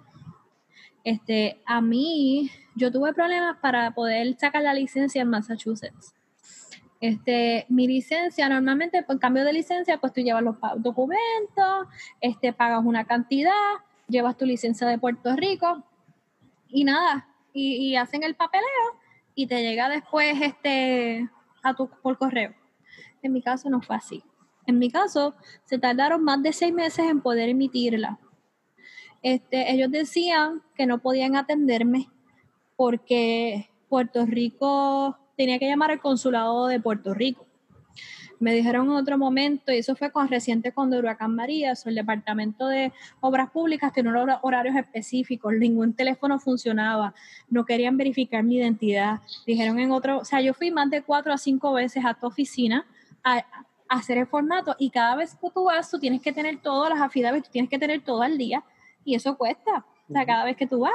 este, 1.04 1.60
a 1.66 1.80
mí, 1.80 2.50
yo 2.74 2.90
tuve 2.90 3.12
problemas 3.12 3.58
para 3.58 3.90
poder 3.92 4.36
sacar 4.38 4.62
la 4.62 4.72
licencia 4.72 5.20
en 5.22 5.28
Massachusetts. 5.28 6.14
Este, 7.00 7.66
mi 7.68 7.86
licencia, 7.86 8.48
normalmente 8.48 9.02
por 9.02 9.18
cambio 9.18 9.44
de 9.44 9.52
licencia, 9.52 9.98
pues 9.98 10.14
tú 10.14 10.22
llevas 10.22 10.42
los 10.42 10.56
documentos, 10.78 11.86
este, 12.22 12.54
pagas 12.54 12.82
una 12.82 13.04
cantidad, 13.04 13.52
llevas 14.08 14.36
tu 14.36 14.44
licencia 14.44 14.86
de 14.86 14.98
Puerto 14.98 15.34
Rico 15.36 15.84
y 16.68 16.84
nada, 16.84 17.28
y, 17.52 17.94
hacen 17.94 18.24
el 18.24 18.34
papeleo 18.34 18.66
y 19.34 19.46
te 19.46 19.62
llega 19.62 19.88
después 19.88 20.40
este, 20.42 21.28
a 21.62 21.74
tu, 21.74 21.88
por 22.02 22.18
correo. 22.18 22.52
En 23.22 23.32
mi 23.32 23.42
caso 23.42 23.70
no 23.70 23.80
fue 23.80 23.96
así. 23.96 24.24
En 24.66 24.78
mi 24.78 24.90
caso, 24.90 25.34
se 25.64 25.78
tardaron 25.78 26.24
más 26.24 26.42
de 26.42 26.52
seis 26.52 26.72
meses 26.72 27.06
en 27.06 27.20
poder 27.20 27.48
emitirla. 27.48 28.18
Este, 29.22 29.72
ellos 29.72 29.90
decían 29.90 30.62
que 30.74 30.86
no 30.86 30.98
podían 30.98 31.36
atenderme 31.36 32.10
porque 32.76 33.70
Puerto 33.88 34.26
Rico 34.26 35.16
tenía 35.36 35.58
que 35.58 35.68
llamar 35.68 35.90
al 35.90 36.00
consulado 36.00 36.66
de 36.66 36.80
Puerto 36.80 37.14
Rico. 37.14 37.46
Me 38.40 38.52
dijeron 38.52 38.86
en 38.86 38.92
otro 38.92 39.16
momento, 39.16 39.72
y 39.72 39.78
eso 39.78 39.94
fue 39.94 40.10
con 40.10 40.28
reciente 40.28 40.72
con 40.72 40.92
el 40.92 40.98
huracán 41.00 41.34
María, 41.34 41.72
eso, 41.72 41.88
el 41.88 41.94
departamento 41.94 42.66
de 42.68 42.92
obras 43.20 43.50
públicas 43.50 43.92
tiene 43.92 44.10
unos 44.10 44.22
hora- 44.22 44.38
horarios 44.42 44.76
específicos, 44.76 45.52
ningún 45.54 45.94
teléfono 45.94 46.38
funcionaba, 46.38 47.14
no 47.48 47.64
querían 47.64 47.96
verificar 47.96 48.42
mi 48.42 48.56
identidad. 48.56 49.20
Dijeron 49.46 49.78
en 49.78 49.92
otro, 49.92 50.18
o 50.18 50.24
sea, 50.24 50.40
yo 50.40 50.52
fui 50.54 50.70
más 50.70 50.90
de 50.90 51.02
cuatro 51.02 51.32
a 51.32 51.38
cinco 51.38 51.72
veces 51.72 52.04
a 52.04 52.14
tu 52.14 52.26
oficina 52.26 52.84
a, 53.22 53.38
a 53.38 53.44
hacer 53.88 54.18
el 54.18 54.26
formato 54.26 54.74
y 54.78 54.90
cada 54.90 55.14
vez 55.16 55.34
que 55.40 55.50
tú 55.50 55.64
vas, 55.64 55.90
tú 55.90 55.98
tienes 55.98 56.20
que 56.20 56.32
tener 56.32 56.60
todas 56.60 56.90
las 56.90 57.00
affidavits, 57.00 57.46
tú 57.46 57.52
tienes 57.52 57.70
que 57.70 57.78
tener 57.78 58.02
todo 58.02 58.22
al 58.22 58.36
día 58.36 58.64
y 59.04 59.14
eso 59.14 59.36
cuesta, 59.36 59.84
o 60.08 60.12
sea, 60.12 60.26
cada 60.26 60.44
vez 60.44 60.56
que 60.56 60.66
tú 60.66 60.80
vas. 60.80 60.92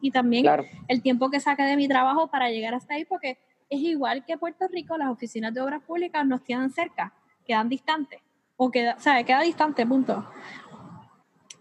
Y 0.00 0.10
también 0.10 0.42
Claro. 0.42 0.64
el 0.88 1.00
tiempo 1.00 1.30
que 1.30 1.40
saqué 1.40 1.62
de 1.62 1.76
mi 1.76 1.88
trabajo 1.88 2.26
para 2.26 2.50
llegar 2.50 2.74
hasta 2.74 2.94
ahí, 2.94 3.04
porque 3.06 3.38
es 3.68 3.80
igual 3.80 4.24
que 4.24 4.38
Puerto 4.38 4.66
Rico, 4.68 4.96
las 4.96 5.08
oficinas 5.08 5.52
de 5.54 5.60
obras 5.60 5.82
públicas 5.82 6.26
nos 6.26 6.44
tienen 6.44 6.70
cerca, 6.70 7.14
quedan 7.44 7.68
distantes, 7.68 8.20
o 8.56 8.70
queda, 8.70 8.94
o 8.96 9.00
sea, 9.00 9.22
queda 9.24 9.40
distante, 9.40 9.86
punto. 9.86 10.28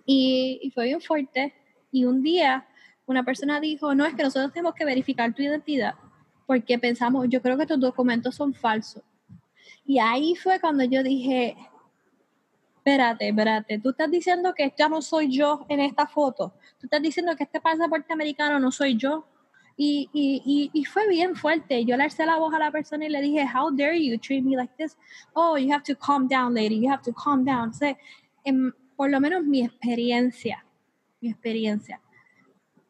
Y, 0.05 0.59
y 0.61 0.71
fue 0.71 0.85
bien 0.85 1.01
fuerte. 1.01 1.53
Y 1.91 2.05
un 2.05 2.21
día 2.21 2.67
una 3.05 3.23
persona 3.23 3.59
dijo, 3.59 3.93
no, 3.95 4.05
es 4.05 4.13
que 4.13 4.23
nosotros 4.23 4.53
tenemos 4.53 4.73
que 4.75 4.85
verificar 4.85 5.34
tu 5.34 5.41
identidad, 5.41 5.95
porque 6.45 6.80
pensamos, 6.80 7.27
yo 7.30 7.41
creo 7.41 7.57
que 7.57 7.65
tus 7.65 7.80
documentos 7.80 8.35
son 8.35 8.53
falsos. 8.53 9.03
Y 9.85 9.99
ahí 9.99 10.35
fue 10.35 10.59
cuando 10.59 10.84
yo 10.85 11.03
dije, 11.03 11.57
espérate, 12.77 13.30
espérate, 13.30 13.80
tú 13.80 13.89
estás 13.89 14.09
diciendo 14.09 14.53
que 14.53 14.73
ya 14.77 14.88
no 14.88 15.01
soy 15.01 15.30
yo 15.30 15.65
en 15.67 15.81
esta 15.81 16.07
foto, 16.07 16.53
tú 16.80 16.88
estás 16.88 17.01
diciendo 17.01 17.35
que 17.35 17.43
este 17.43 17.59
pasaporte 17.59 18.13
americano 18.13 18.59
no 18.59 18.71
soy 18.71 18.97
yo. 18.97 19.25
Y, 19.75 20.09
y, 20.13 20.41
y, 20.45 20.69
y 20.73 20.85
fue 20.85 21.07
bien 21.07 21.35
fuerte. 21.35 21.83
Yo 21.85 21.97
le 21.97 22.03
alcé 22.03 22.25
la 22.25 22.37
voz 22.37 22.53
a 22.53 22.59
la 22.59 22.71
persona 22.71 23.05
y 23.05 23.09
le 23.09 23.21
dije, 23.21 23.45
how 23.45 23.71
dare 23.71 23.99
you 23.99 24.17
treat 24.17 24.43
me 24.43 24.55
like 24.55 24.73
this? 24.77 24.97
Oh, 25.33 25.57
you 25.57 25.73
have 25.73 25.83
to 25.83 25.95
calm 25.95 26.27
down, 26.27 26.53
lady, 26.53 26.79
you 26.79 26.91
have 26.91 27.01
to 27.03 27.13
calm 27.13 27.43
down. 27.43 27.69
O 27.69 27.95
em, 28.43 28.71
por 28.95 29.09
lo 29.09 29.19
menos 29.19 29.43
mi 29.43 29.61
experiencia, 29.63 30.65
mi 31.21 31.29
experiencia. 31.29 32.01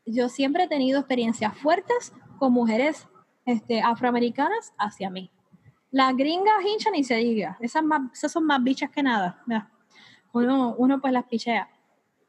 Yo 0.06 0.28
siempre 0.28 0.64
he 0.64 0.68
tenido 0.68 1.00
experiencias 1.00 1.58
fuertes 1.58 2.14
con 2.38 2.52
mujeres 2.52 3.08
este, 3.46 3.82
afroamericanas 3.82 4.74
hacia 4.78 5.10
mí. 5.10 5.32
Las 5.92 6.16
gringas 6.16 6.56
hinchan 6.66 6.94
ni 6.94 7.04
se 7.04 7.16
diga. 7.16 7.58
Esas, 7.62 7.84
más, 7.84 8.02
esas 8.14 8.32
son 8.32 8.46
más 8.46 8.62
bichas 8.64 8.90
que 8.90 9.04
nada. 9.04 9.42
Uno, 10.34 10.76
uno 10.78 11.00
pues 11.00 11.14
las 11.14 11.26
pichea. 11.26 11.70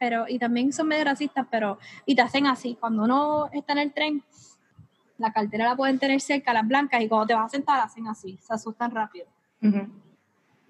Pero, 0.04 0.26
y 0.28 0.38
también 0.38 0.70
son 0.70 0.88
medio 0.88 1.02
racistas, 1.02 1.46
pero, 1.50 1.78
y 2.04 2.14
te 2.14 2.20
hacen 2.20 2.46
así. 2.46 2.76
Cuando 2.78 3.04
uno 3.04 3.48
está 3.54 3.72
en 3.72 3.78
el 3.78 3.92
tren, 3.94 4.22
la 5.16 5.32
cartera 5.32 5.64
la 5.64 5.76
pueden 5.76 5.98
tener 5.98 6.20
cerca, 6.20 6.52
las 6.52 6.68
blancas, 6.68 7.00
y 7.00 7.08
cuando 7.08 7.28
te 7.28 7.32
vas 7.32 7.46
a 7.46 7.48
sentar, 7.48 7.80
hacen 7.80 8.06
así. 8.06 8.38
Se 8.42 8.52
asustan 8.52 8.90
rápido. 8.90 9.24
Ujú. 9.62 9.88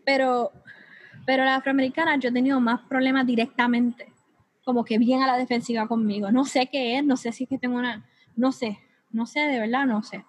Pero, 0.04 0.52
pero 1.26 1.44
la 1.44 1.56
afroamericana 1.56 2.14
yo 2.14 2.28
he 2.28 2.32
tenido 2.32 2.60
más 2.60 2.82
problemas 2.82 3.26
directamente, 3.26 4.06
como 4.64 4.84
que 4.84 4.98
bien 4.98 5.20
a 5.20 5.26
la 5.26 5.36
defensiva 5.36 5.88
conmigo. 5.88 6.30
No 6.30 6.44
sé 6.44 6.68
qué 6.70 6.98
es, 6.98 7.04
no 7.04 7.16
sé 7.16 7.32
si 7.32 7.42
es 7.42 7.50
que 7.50 7.58
tengo 7.58 7.76
una, 7.76 8.06
no 8.36 8.52
sé, 8.52 8.78
no 9.10 9.26
sé, 9.26 9.40
de 9.40 9.58
verdad 9.58 9.84
no 9.84 10.04
sé. 10.04 10.24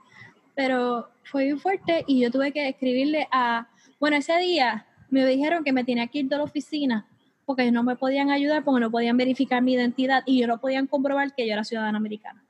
Pero 0.55 1.11
fue 1.25 1.43
bien 1.43 1.59
fuerte 1.59 2.03
y 2.07 2.21
yo 2.21 2.31
tuve 2.31 2.51
que 2.51 2.67
escribirle 2.69 3.27
a, 3.31 3.67
bueno, 3.99 4.17
ese 4.17 4.35
día 4.39 4.87
me 5.11 5.23
dijeron 5.27 5.63
que 5.63 5.73
me 5.73 5.83
tenía 5.83 6.07
que 6.07 6.21
ir 6.21 6.27
de 6.27 6.37
la 6.37 6.43
oficina 6.43 7.07
porque 7.45 7.71
no 7.71 7.83
me 7.83 7.95
podían 7.95 8.31
ayudar, 8.31 8.63
porque 8.63 8.81
no 8.81 8.91
podían 8.91 9.17
verificar 9.17 9.61
mi 9.61 9.73
identidad 9.73 10.23
y 10.25 10.39
yo 10.39 10.47
no 10.47 10.59
podían 10.59 10.87
comprobar 10.87 11.33
que 11.33 11.47
yo 11.47 11.53
era 11.53 11.63
ciudadana 11.63 11.97
americana. 11.97 12.43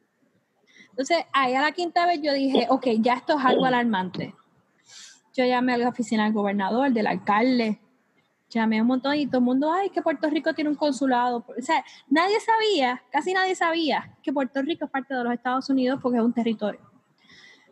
Entonces, 0.89 1.25
ahí 1.33 1.53
a 1.53 1.61
la 1.61 1.71
quinta 1.73 2.05
vez 2.05 2.21
yo 2.21 2.33
dije, 2.33 2.67
ok, 2.69 2.87
ya 2.99 3.15
esto 3.15 3.37
es 3.37 3.43
algo 3.45 3.65
alarmante. 3.65 4.33
Yo 5.33 5.45
llamé 5.45 5.73
a 5.73 5.77
la 5.77 5.89
oficina 5.89 6.23
del 6.23 6.31
gobernador, 6.31 6.93
del 6.93 7.07
alcalde, 7.07 7.81
llamé 8.49 8.79
a 8.79 8.81
un 8.81 8.87
montón 8.87 9.15
y 9.15 9.27
todo 9.27 9.39
el 9.39 9.43
mundo, 9.43 9.71
ay, 9.73 9.89
que 9.89 10.01
Puerto 10.01 10.29
Rico 10.29 10.53
tiene 10.53 10.69
un 10.69 10.77
consulado. 10.77 11.45
O 11.47 11.61
sea, 11.61 11.83
nadie 12.07 12.37
sabía, 12.39 13.03
casi 13.11 13.33
nadie 13.33 13.55
sabía 13.55 14.15
que 14.23 14.31
Puerto 14.31 14.61
Rico 14.61 14.85
es 14.85 14.91
parte 14.91 15.13
de 15.13 15.23
los 15.23 15.33
Estados 15.33 15.69
Unidos 15.69 15.99
porque 16.01 16.17
es 16.19 16.23
un 16.23 16.31
territorio. 16.33 16.79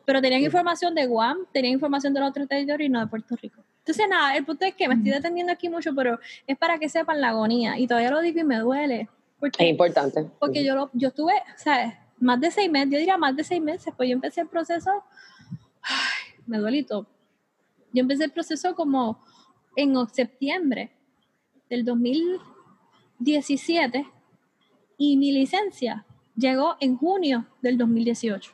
Pero 0.05 0.21
tenían 0.21 0.41
información 0.41 0.93
de 0.93 1.05
Guam, 1.05 1.37
tenían 1.53 1.75
información 1.75 2.13
de 2.13 2.19
los 2.19 2.29
otros 2.29 2.49
territorios 2.49 2.87
y 2.87 2.89
no 2.89 2.99
de 2.99 3.07
Puerto 3.07 3.37
Rico. 3.37 3.63
Entonces, 3.83 4.07
nada, 4.09 4.37
el 4.37 4.45
punto 4.45 4.63
es 4.63 4.75
que 4.75 4.87
me 4.87 4.93
estoy 4.93 5.11
detendiendo 5.11 5.51
aquí 5.51 5.67
mucho, 5.67 5.93
pero 5.93 6.17
es 6.47 6.57
para 6.57 6.79
que 6.79 6.87
sepan 6.87 7.19
la 7.19 7.27
agonía. 7.29 7.77
Y 7.77 7.85
todavía 7.85 8.11
lo 8.11 8.21
digo 8.21 8.39
y 8.39 8.45
me 8.45 8.59
duele. 8.59 9.01
Es 9.01 9.09
Porque, 9.39 9.67
importante. 9.67 10.25
porque 10.39 10.63
yo, 10.63 10.73
lo, 10.73 10.89
yo 10.93 11.09
estuve, 11.09 11.33
o 11.33 11.57
sea, 11.57 12.07
más 12.17 12.39
de 12.39 12.49
seis 12.49 12.71
meses, 12.71 12.91
yo 12.91 12.97
diría 12.97 13.17
más 13.17 13.35
de 13.35 13.43
seis 13.43 13.61
meses, 13.61 13.93
pues 13.97 14.07
yo 14.07 14.13
empecé 14.13 14.39
el 14.39 14.47
proceso, 14.47 15.03
ay, 15.81 16.39
me 16.47 16.83
todo. 16.83 17.07
Yo 17.91 17.99
empecé 18.01 18.23
el 18.23 18.31
proceso 18.31 18.73
como 18.73 19.21
en 19.75 19.93
septiembre 20.07 20.93
del 21.69 21.83
2017 21.83 24.07
y 24.97 25.17
mi 25.17 25.33
licencia 25.33 26.05
llegó 26.35 26.77
en 26.79 26.97
junio 26.97 27.47
del 27.61 27.77
2018. 27.77 28.53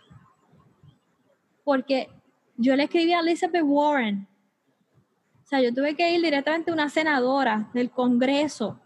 Porque 1.64 2.10
yo 2.58 2.76
le 2.76 2.86
escribí 2.86 3.14
a 3.14 3.20
Elizabeth 3.20 3.62
Warren. 3.64 4.28
O 5.50 5.56
sea, 5.58 5.62
yo 5.64 5.74
tuve 5.74 5.96
que 5.96 6.12
ir 6.14 6.22
directamente 6.22 6.70
a 6.70 6.76
una 6.76 6.90
senadora 6.90 7.72
del 7.74 7.90
Congreso 7.90 8.80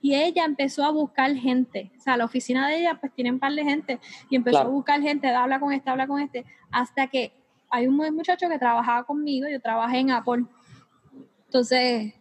y 0.00 0.14
ella 0.14 0.46
empezó 0.46 0.82
a 0.82 0.90
buscar 0.90 1.34
gente. 1.34 1.92
O 1.98 2.00
sea, 2.00 2.16
la 2.16 2.24
oficina 2.24 2.66
de 2.68 2.78
ella 2.78 2.96
pues 2.98 3.12
tiene 3.12 3.30
un 3.32 3.38
par 3.38 3.52
de 3.52 3.62
gente 3.62 4.00
y 4.30 4.36
empezó 4.36 4.56
Claro. 4.56 4.70
a 4.70 4.72
buscar 4.72 5.02
gente, 5.02 5.28
habla 5.28 5.60
con 5.60 5.74
este, 5.74 5.90
habla 5.90 6.06
con 6.06 6.18
este, 6.22 6.46
hasta 6.70 7.06
que 7.08 7.32
hay 7.68 7.86
un 7.86 7.96
muchacho 7.96 8.48
que 8.48 8.58
trabajaba 8.58 9.04
conmigo, 9.04 9.46
yo 9.46 9.60
trabajé 9.60 9.98
en 9.98 10.10
Apple. 10.10 10.46
Entonces, 11.44 12.14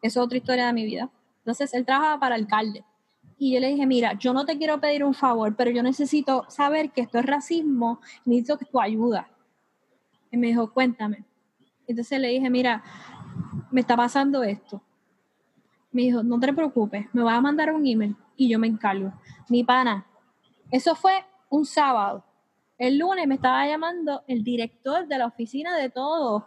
eso 0.00 0.20
es 0.20 0.24
otra 0.24 0.38
historia 0.38 0.66
de 0.66 0.72
mi 0.72 0.84
vida. 0.84 1.10
Entonces, 1.38 1.74
él 1.74 1.84
trabajaba 1.84 2.20
para 2.20 2.36
alcalde. 2.36 2.84
Y 3.36 3.52
yo 3.52 3.58
le 3.58 3.66
dije, 3.70 3.84
mira, 3.84 4.12
yo 4.12 4.32
no 4.32 4.44
te 4.44 4.58
quiero 4.58 4.80
pedir 4.80 5.02
un 5.02 5.14
favor, 5.14 5.56
pero 5.56 5.72
yo 5.72 5.82
necesito 5.82 6.44
saber 6.48 6.92
que 6.92 7.00
esto 7.00 7.18
es 7.18 7.26
racismo, 7.26 8.00
necesito 8.24 8.58
que 8.58 8.66
tu 8.66 8.80
ayuda. 8.80 9.28
Y 10.30 10.36
me 10.36 10.46
dijo, 10.46 10.72
cuéntame. 10.72 11.24
Entonces 11.88 12.20
le 12.20 12.28
dije, 12.28 12.48
mira, 12.48 12.84
me 13.70 13.80
está 13.80 13.96
pasando 13.96 14.42
esto. 14.42 14.82
Me 15.92 16.02
dijo, 16.02 16.22
no 16.22 16.38
te 16.38 16.52
preocupes, 16.52 17.06
me 17.12 17.22
vas 17.22 17.36
a 17.38 17.40
mandar 17.40 17.72
un 17.72 17.86
email 17.86 18.16
y 18.36 18.48
yo 18.48 18.58
me 18.58 18.66
encargo. 18.68 19.12
Mi 19.48 19.64
pana, 19.64 20.06
eso 20.70 20.94
fue 20.94 21.12
un 21.48 21.66
sábado. 21.66 22.24
El 22.78 22.98
lunes 22.98 23.26
me 23.26 23.34
estaba 23.34 23.66
llamando 23.66 24.22
el 24.28 24.42
director 24.44 25.06
de 25.06 25.18
la 25.18 25.26
oficina 25.26 25.76
de 25.76 25.90
todo, 25.90 26.46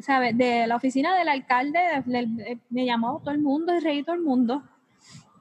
¿sabes? 0.00 0.36
De 0.36 0.66
la 0.66 0.76
oficina 0.76 1.16
del 1.16 1.28
alcalde, 1.28 1.78
le- 2.06 2.58
me 2.70 2.86
llamó 2.86 3.20
todo 3.20 3.30
el 3.32 3.40
mundo, 3.40 3.72
el 3.74 3.82
rey 3.82 4.02
todo 4.02 4.16
el 4.16 4.22
mundo. 4.22 4.62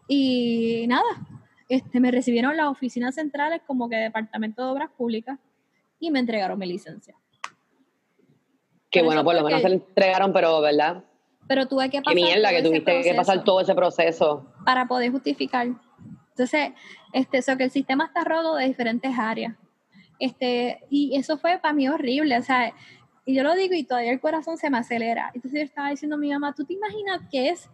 Y 0.08 0.86
nada, 0.88 1.04
este, 1.70 2.00
me 2.00 2.12
recibieron 2.12 2.56
las 2.58 2.68
oficinas 2.68 3.16
centrales 3.16 3.62
como 3.66 3.90
que 3.90 3.96
Departamento 3.96 4.64
de 4.66 4.72
Obras 4.72 4.92
Públicas 4.92 5.40
y 6.00 6.12
me 6.12 6.20
entregaron 6.20 6.60
mi 6.60 6.68
licencia. 6.68 7.16
Que 8.90 9.02
bueno, 9.02 9.24
por 9.24 9.36
lo 9.36 9.44
menos 9.44 9.62
se 9.62 9.70
le 9.70 9.76
entregaron, 9.76 10.32
pero 10.34 10.62
¿verdad? 10.62 11.04
Pero 11.48 11.68
tuve 11.68 11.86
que 11.86 11.98
Qué 11.98 12.02
pasar 12.04 12.16
mierda 12.16 12.50
todo 12.50 12.58
que 12.58 12.64
tuviste 12.68 13.02
que 13.02 13.14
pasar 13.14 13.44
todo 13.44 13.62
ese 13.62 13.76
proceso. 13.76 14.46
para 14.66 14.88
poder 14.88 15.12
justificar. 15.12 15.68
Entonces, 16.30 16.72
este, 17.14 17.38
eso 17.40 17.58
que 17.58 17.64
el 17.64 17.72
sistema 17.72 18.06
está 18.06 18.24
roto 18.24 18.56
de 18.56 18.66
diferentes 18.66 19.12
áreas. 19.18 19.56
Este, 20.20 20.84
y 20.90 21.16
eso 21.16 21.38
fue 21.38 21.58
para 21.60 21.74
mí 21.74 21.88
horrible, 21.88 22.38
o 22.38 22.42
sea, 22.42 22.74
y 23.28 23.36
yo 23.36 23.44
lo 23.44 23.56
digo 23.56 23.76
y 23.76 23.84
todavía 23.84 24.12
el 24.12 24.22
corazón 24.22 24.58
se 24.58 24.70
me 24.70 24.78
acelera. 24.78 25.32
Entonces 25.34 25.60
yo 25.60 25.66
estaba 25.66 25.90
diciendo 25.90 26.16
a 26.16 26.20
mi 26.20 26.32
mamá, 26.32 26.54
¿tú 26.54 26.64
te 26.64 26.74
imaginas 26.74 27.22
qué 27.30 27.50
es? 27.50 27.70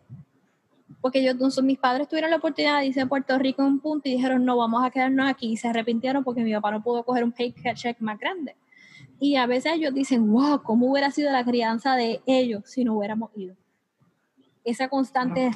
Porque 0.99 1.23
yo, 1.23 1.31
entonces, 1.31 1.63
mis 1.63 1.77
padres 1.77 2.07
tuvieron 2.07 2.31
la 2.31 2.37
oportunidad 2.37 2.79
de 2.79 2.87
irse 2.87 3.01
a 3.01 3.05
Puerto 3.05 3.37
Rico 3.37 3.61
en 3.61 3.67
un 3.67 3.79
punto 3.79 4.09
y 4.09 4.13
dijeron, 4.13 4.45
no, 4.45 4.57
vamos 4.57 4.83
a 4.83 4.89
quedarnos 4.89 5.29
aquí. 5.29 5.51
Y 5.51 5.57
se 5.57 5.67
arrepintieron 5.67 6.23
porque 6.23 6.41
mi 6.43 6.53
papá 6.53 6.71
no 6.71 6.81
pudo 6.81 7.03
coger 7.03 7.23
un 7.23 7.31
pay 7.31 7.53
check 7.75 7.99
más 7.99 8.17
grande. 8.17 8.55
Y 9.23 9.37
a 9.37 9.45
veces 9.45 9.71
ellos 9.75 9.93
dicen, 9.93 10.29
wow, 10.29 10.61
¿cómo 10.63 10.91
hubiera 10.91 11.09
sido 11.09 11.31
la 11.31 11.45
crianza 11.45 11.95
de 11.95 12.21
ellos 12.25 12.63
si 12.65 12.83
no 12.83 12.97
hubiéramos 12.97 13.31
ido? 13.37 13.55
Esa 14.65 14.89
constante, 14.89 15.49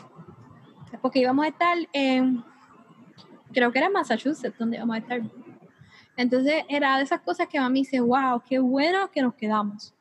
porque 1.02 1.19
íbamos 1.19 1.44
a 1.44 1.49
estar 1.49 1.77
en, 1.91 2.45
creo 3.52 3.69
que 3.73 3.80
era 3.80 3.88
en 3.88 3.91
Massachusetts 3.91 4.57
donde 4.57 4.77
íbamos 4.77 4.95
a 4.95 4.99
estar. 4.99 5.22
Entonces 6.15 6.64
era 6.69 6.95
de 6.95 7.03
esas 7.03 7.19
cosas 7.19 7.49
que 7.49 7.60
mami 7.60 7.81
dice, 7.81 7.99
wow, 7.99 8.41
qué 8.48 8.60
bueno 8.60 9.11
que 9.11 9.22
nos 9.22 9.34
quedamos. 9.34 9.94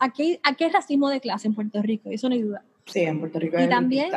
Aquí, 0.00 0.40
aquí 0.42 0.64
hay 0.64 0.70
racismo 0.70 1.08
de 1.08 1.20
clase 1.20 1.46
en 1.46 1.54
Puerto 1.54 1.80
Rico, 1.82 2.10
eso 2.10 2.28
no 2.28 2.34
hay 2.34 2.42
duda. 2.42 2.64
Sí, 2.86 3.02
en 3.02 3.20
Puerto 3.20 3.38
Rico 3.38 3.56
Y 3.56 3.62
es 3.62 3.68
también-. 3.68 4.10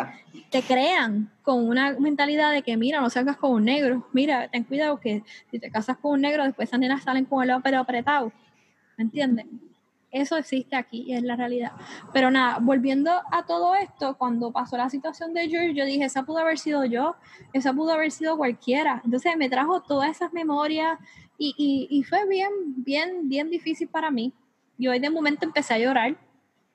Te 0.49 0.63
crean 0.63 1.31
con 1.43 1.63
una 1.63 1.91
mentalidad 1.99 2.51
de 2.51 2.63
que, 2.63 2.75
mira, 2.75 3.01
no 3.01 3.11
salgas 3.11 3.37
con 3.37 3.51
un 3.51 3.65
negro, 3.65 4.07
mira, 4.13 4.47
ten 4.47 4.63
cuidado 4.63 4.99
que 4.99 5.21
si 5.51 5.59
te 5.59 5.69
casas 5.69 5.97
con 5.97 6.13
un 6.13 6.21
negro, 6.21 6.43
después 6.43 6.69
esas 6.69 6.79
nenas 6.79 7.03
salen 7.03 7.25
con 7.25 7.47
el 7.47 7.61
pelo 7.61 7.77
apretado. 7.77 8.31
¿Me 8.99 9.05
entiendes? 9.05 9.45
Eso 10.11 10.35
existe 10.35 10.76
aquí 10.76 11.05
y 11.07 11.13
es 11.13 11.23
la 11.23 11.38
realidad. 11.38 11.71
Pero 12.11 12.30
nada, 12.30 12.57
volviendo 12.59 13.09
a 13.31 13.45
todo 13.45 13.73
esto, 13.76 14.17
cuando 14.17 14.51
pasó 14.51 14.76
la 14.76 14.89
situación 14.89 15.34
de 15.34 15.47
George, 15.47 15.73
yo 15.73 15.85
dije, 15.85 16.03
esa 16.03 16.23
pudo 16.23 16.39
haber 16.39 16.59
sido 16.59 16.84
yo, 16.84 17.15
esa 17.53 17.71
pudo 17.71 17.93
haber 17.93 18.11
sido 18.11 18.35
cualquiera. 18.35 19.01
Entonces 19.05 19.38
me 19.38 19.49
trajo 19.49 19.81
todas 19.84 20.11
esas 20.11 20.34
memorias 20.34 20.99
y, 21.38 21.55
y, 21.57 21.97
y 21.97 22.03
fue 22.03 22.27
bien, 22.27 22.49
bien, 22.76 23.30
bien 23.30 23.49
difícil 23.49 23.88
para 23.88 24.11
mí. 24.11 24.34
Y 24.77 24.89
hoy 24.89 24.99
de 24.99 25.09
momento 25.09 25.45
empecé 25.45 25.76
a 25.76 25.80
llorar, 25.80 26.17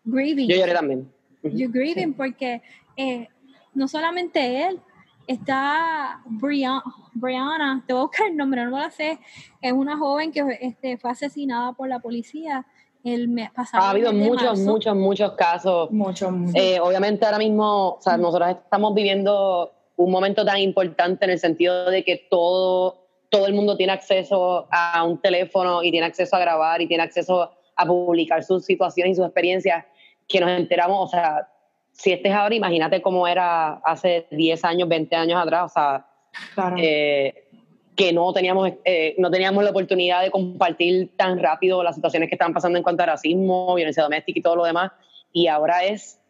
grieving. 0.04 0.48
Yo 0.48 0.56
lloré 0.56 0.72
también. 0.72 1.12
You're 1.42 1.70
grieving 1.70 2.14
porque 2.14 2.62
eh, 2.96 3.28
no 3.74 3.86
solamente 3.86 4.66
él, 4.66 4.80
está 5.26 6.20
Brian- 6.26 6.82
Brianna, 7.14 7.82
te 7.86 7.92
voy 7.92 8.00
a 8.00 8.04
buscar 8.04 8.26
el 8.28 8.36
nombre, 8.36 8.64
no 8.64 8.70
me 8.70 8.82
lo 8.82 8.90
sé, 8.90 9.18
es 9.60 9.72
una 9.72 9.96
joven 9.96 10.32
que 10.32 10.42
este, 10.60 10.98
fue 10.98 11.10
asesinada 11.10 11.72
por 11.72 11.88
la 11.88 12.00
policía 12.00 12.66
el 13.04 13.28
mes 13.28 13.50
pasado. 13.50 13.84
Ha 13.84 13.90
habido 13.90 14.12
muchos, 14.12 14.58
marzo. 14.58 14.62
muchos, 14.70 14.96
muchos 14.96 15.32
casos. 15.32 15.90
Mucho, 15.90 16.30
mucho. 16.30 16.58
Eh, 16.58 16.80
obviamente 16.80 17.26
ahora 17.26 17.38
mismo, 17.38 17.90
o 17.90 18.00
sea, 18.00 18.16
nosotros 18.16 18.48
estamos 18.50 18.94
viviendo 18.94 19.72
un 19.96 20.10
momento 20.10 20.44
tan 20.44 20.58
importante 20.58 21.24
en 21.26 21.30
el 21.32 21.38
sentido 21.38 21.90
de 21.90 22.02
que 22.02 22.26
todo, 22.30 23.06
todo 23.28 23.46
el 23.46 23.54
mundo 23.54 23.76
tiene 23.76 23.92
acceso 23.92 24.66
a 24.70 25.04
un 25.04 25.20
teléfono 25.20 25.82
y 25.82 25.90
tiene 25.90 26.06
acceso 26.06 26.34
a 26.34 26.38
grabar 26.38 26.80
y 26.80 26.88
tiene 26.88 27.02
acceso 27.02 27.50
a 27.76 27.86
publicar 27.86 28.42
sus 28.42 28.64
situaciones 28.64 29.12
y 29.12 29.14
sus 29.16 29.26
experiencias 29.26 29.84
que 30.26 30.40
nos 30.40 30.50
enteramos, 30.50 31.08
o 31.08 31.08
sea, 31.08 31.48
si 31.94 32.12
este 32.12 32.28
es 32.28 32.34
ahora, 32.34 32.54
imagínate 32.54 33.00
cómo 33.00 33.26
era 33.26 33.74
hace 33.84 34.26
10 34.30 34.64
años, 34.64 34.88
20 34.88 35.14
años 35.16 35.40
atrás, 35.40 35.70
o 35.70 35.74
sea, 35.74 36.06
claro. 36.54 36.76
eh, 36.78 37.46
que 37.94 38.12
no 38.12 38.32
teníamos, 38.32 38.72
eh, 38.84 39.14
no 39.18 39.30
teníamos 39.30 39.62
la 39.62 39.70
oportunidad 39.70 40.22
de 40.22 40.30
compartir 40.30 41.16
tan 41.16 41.38
rápido 41.38 41.82
las 41.84 41.94
situaciones 41.94 42.28
que 42.28 42.34
estaban 42.34 42.52
pasando 42.52 42.76
en 42.76 42.82
cuanto 42.82 43.04
a 43.04 43.06
racismo, 43.06 43.74
violencia 43.74 44.02
doméstica 44.02 44.38
y 44.38 44.42
todo 44.42 44.56
lo 44.56 44.64
demás. 44.64 44.90
Y 45.32 45.46
ahora 45.46 45.84
es, 45.84 46.20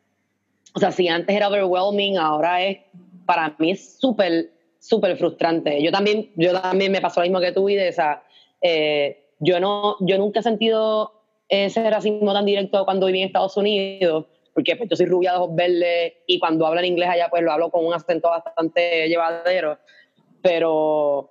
o 0.75 0.79
sea, 0.81 0.93
si 0.93 1.09
antes 1.09 1.35
era 1.35 1.49
overwhelming, 1.49 2.19
ahora 2.19 2.63
es, 2.63 2.79
para 3.25 3.57
mí 3.59 3.71
es 3.71 3.99
súper, 3.99 4.51
súper 4.79 5.17
frustrante. 5.17 5.83
Yo 5.83 5.91
también, 5.91 6.31
yo 6.37 6.61
también 6.61 6.93
me 6.93 7.01
pasó 7.01 7.21
lo 7.21 7.25
mismo 7.25 7.41
que 7.41 7.53
tú 7.53 7.71
y 7.71 7.75
de 7.75 7.89
esa, 7.89 8.23
eh, 8.61 9.31
yo 9.39 9.59
no, 9.61 9.97
yo 10.01 10.19
nunca 10.19 10.41
he 10.41 10.43
sentido 10.43 11.23
ese 11.49 11.89
racismo 11.89 12.33
tan 12.35 12.45
directo 12.45 12.85
cuando 12.85 13.07
viví 13.07 13.21
en 13.21 13.27
Estados 13.27 13.57
Unidos, 13.57 14.27
porque 14.55 14.77
pues, 14.77 14.89
yo 14.89 14.97
soy 14.97 15.07
rubia 15.07 15.33
de 15.33 15.39
ojos 15.39 15.55
verdes 15.55 16.15
y 16.27 16.39
cuando 16.39 16.67
hablo 16.67 16.81
en 16.81 16.87
inglés 16.87 17.09
allá 17.11 17.29
pues 17.29 17.43
lo 17.43 17.53
hablo 17.53 17.71
con 17.71 17.85
un 17.85 17.93
acento 17.93 18.31
bastante 18.31 19.09
llevadero, 19.09 19.79
pero, 20.41 21.31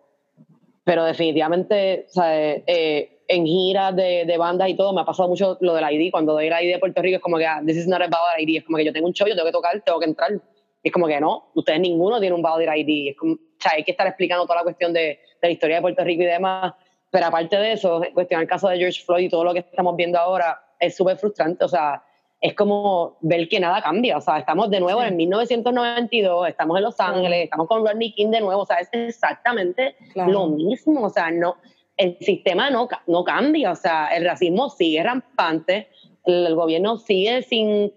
pero 0.84 1.06
definitivamente, 1.06 2.06
sea, 2.10 2.36
eh, 2.38 3.22
en 3.28 3.45
giras 3.45 3.95
de, 3.95 4.26
de 4.26 4.38
bandas 4.38 4.70
y 4.70 4.76
todo, 4.76 4.94
me 4.94 5.02
ha 5.02 5.06
pasado 5.06 5.30
mucho 5.30 5.58
lo 5.62 5.74
del 5.74 5.86
ID, 5.90 6.12
cuando 6.12 6.34
doy 6.34 6.48
el 6.48 6.54
ID 6.54 6.74
de 6.74 6.80
Puerto 6.80 7.02
Rico 7.02 7.16
es 7.16 7.22
como 7.22 7.38
que, 7.38 7.45
ah, 7.45 7.62
this 7.66 7.78
is 7.78 7.88
not 7.88 8.02
about 8.02 8.38
ID, 8.38 8.58
es 8.58 8.64
como 8.66 8.78
que 8.78 8.86
yo 8.86 8.91
tengo 8.91 9.08
un 9.08 9.14
show, 9.14 9.28
yo 9.28 9.36
tengo 9.36 9.45
que 9.45 9.54
tocar, 9.54 9.82
tengo 9.82 10.00
que 10.00 10.06
entrar, 10.06 10.32
y 10.34 10.90
es 10.90 10.91
como 10.91 11.08
que 11.08 11.20
no, 11.22 11.52
ustedes 11.56 11.80
ninguno 11.80 12.20
tiene 12.20 12.36
un 12.36 12.41
valid 12.41 12.68
ID, 12.76 13.12
es 13.12 13.18
como, 13.18 13.34
o 13.34 13.38
sea, 13.58 13.72
hay 13.76 13.84
que 13.84 13.91
estar 13.91 14.06
explicando 14.06 14.45
toda 14.45 14.58
la 14.58 14.64
cuestión 14.64 14.91
de, 14.91 15.02
de 15.02 15.20
la 15.41 15.50
historia 15.50 15.78
de 15.78 15.82
Puerto 15.82 16.04
Rico 16.04 16.24
y 16.24 16.26
demás, 16.26 16.74
pero 17.10 17.28
aparte 17.28 17.56
de 17.56 17.74
eso, 17.74 18.04
en 18.04 18.14
cuestión 18.14 18.41
del 18.41 18.50
caso 18.50 18.68
de 18.68 18.78
George 18.78 19.02
Floyd 19.06 19.26
y 19.26 19.30
todo 19.30 19.45
lo 19.45 19.54
que 19.54 19.60
estamos 19.60 19.95
viendo 19.95 20.20
ahora, 20.20 20.62
es 20.80 20.98
súper 20.98 21.18
frustrante, 21.18 21.64
o 21.64 21.70
sea, 21.70 22.04
es 22.44 22.53
como 22.56 23.18
ver 23.22 23.48
que 23.48 23.57
nada 23.61 23.82
cambia, 23.82 24.18
o 24.18 24.22
sea, 24.22 24.38
estamos 24.38 24.70
de 24.70 24.82
nuevo 24.82 24.99
Sí. 24.99 25.07
en 25.07 25.15
1992, 25.15 26.49
estamos 26.49 26.76
en 26.78 26.84
Los 26.84 26.99
Ángeles, 26.99 27.45
estamos 27.45 27.68
con 27.70 27.88
Rodney 27.88 28.11
King 28.14 28.32
de 28.32 28.41
nuevo, 28.41 28.64
o 28.64 28.65
sea, 28.65 28.78
es 28.80 28.90
exactamente 28.91 29.95
claro. 30.11 30.30
lo 30.30 30.48
mismo, 30.48 31.06
o 31.06 31.10
sea, 31.10 31.32
no, 31.32 31.56
el 31.95 32.18
sistema 32.20 32.70
no, 32.70 32.90
no 33.07 33.24
cambia, 33.24 33.72
o 33.72 33.76
sea, 33.78 34.07
el 34.10 34.26
racismo 34.26 34.70
sigue 34.70 35.02
rampante, 35.02 35.88
el, 36.26 36.48
el 36.48 36.56
gobierno 36.56 36.98
sigue 36.98 37.44
sin, 37.44 37.94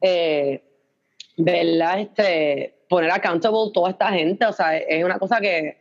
eh, 0.00 0.62
¿verdad? 1.36 1.98
Este, 1.98 2.84
poner 2.88 3.10
accountable 3.10 3.72
toda 3.74 3.90
esta 3.90 4.10
gente, 4.12 4.46
o 4.46 4.52
sea, 4.52 4.76
es 4.76 5.02
una 5.04 5.18
cosa 5.18 5.40
que 5.40 5.76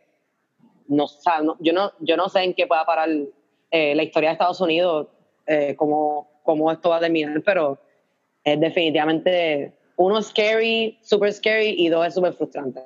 no, 0.88 1.04
o 1.04 1.08
sea, 1.08 1.42
no- 1.44 1.58
yo, 1.60 1.72
no, 1.72 1.92
yo 2.00 2.18
no 2.18 2.30
sé 2.30 2.42
en 2.42 2.56
qué 2.56 2.66
pueda 2.66 2.84
parar 2.84 3.10
eh, 3.70 3.94
la 3.94 4.02
historia 4.02 4.30
de 4.30 4.34
Estados 4.34 4.60
Unidos, 4.60 5.08
eh, 5.46 5.76
cómo, 5.78 6.42
cómo 6.42 6.72
esto 6.72 6.90
va 6.90 6.98
a 6.98 7.02
terminar, 7.02 7.44
pero 7.46 7.78
es 8.48 8.60
definitivamente, 8.60 9.74
uno 9.98 10.20
es 10.20 10.28
scary, 10.28 10.98
super 11.02 11.32
scary, 11.34 11.76
y 11.78 11.90
dos 11.90 12.08
es 12.08 12.14
súper 12.14 12.34
frustrante. 12.34 12.82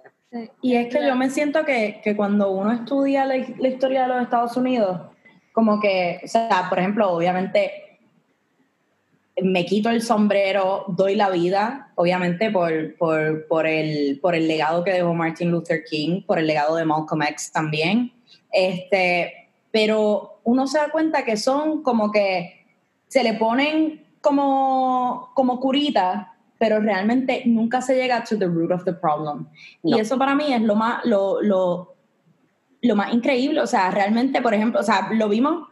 Y 0.62 0.76
es 0.76 0.94
que 0.94 1.06
yo 1.06 1.16
me 1.16 1.30
siento 1.30 1.66
que, 1.66 2.00
que 2.04 2.16
cuando 2.16 2.52
uno 2.52 2.72
estudia 2.72 3.26
la, 3.26 3.36
la 3.58 3.68
historia 3.68 4.04
de 4.04 4.08
los 4.08 4.22
Estados 4.24 4.58
Unidos, 4.58 5.00
como 5.54 5.80
que, 5.80 6.22
o 6.24 6.28
sea, 6.28 6.68
por 6.70 6.80
ejemplo, 6.80 7.12
obviamente 7.12 8.00
me 9.42 9.66
quito 9.66 9.90
el 9.90 10.02
sombrero, 10.02 10.86
doy 10.88 11.16
la 11.16 11.30
vida, 11.30 11.92
obviamente 11.96 12.50
por, 12.50 12.96
por, 12.98 13.48
por, 13.48 13.68
el, 13.68 14.20
por 14.20 14.36
el 14.36 14.48
legado 14.48 14.84
que 14.84 14.92
dejó 14.92 15.14
Martin 15.14 15.52
Luther 15.52 15.84
King, 15.84 16.22
por 16.26 16.40
el 16.40 16.48
legado 16.48 16.76
de 16.76 16.86
Malcolm 16.86 17.24
X 17.24 17.52
también. 17.52 18.12
Este, 18.52 19.50
pero 19.72 20.40
uno 20.44 20.68
se 20.68 20.78
da 20.78 20.90
cuenta 20.90 21.24
que 21.24 21.38
son 21.38 21.84
como 21.84 22.12
que 22.12 22.66
se 23.08 23.24
le 23.24 23.34
ponen 23.34 24.06
como, 24.22 25.31
como 25.34 25.60
curitas, 25.60 26.27
pero 26.57 26.80
realmente 26.80 27.43
nunca 27.48 27.81
se 27.81 27.95
llega 27.95 28.23
to 28.23 28.38
the 28.38 28.45
root 28.45 28.72
of 28.72 28.84
the 28.85 28.93
problem. 28.93 29.48
No. 29.81 29.98
Y 29.98 29.99
eso 29.99 30.18
para 30.18 30.35
mí 30.35 30.53
es 30.53 30.61
lo 30.61 30.76
más, 30.76 31.03
lo, 31.06 31.41
lo, 31.41 31.95
lo 32.81 32.95
más 32.95 33.14
increíble. 33.14 33.61
O 33.61 33.68
sea, 33.68 33.89
realmente, 33.89 34.41
por 34.41 34.53
ejemplo, 34.53 34.80
o 34.80 34.84
sea, 34.84 35.10
lo 35.11 35.27
vimos, 35.27 35.68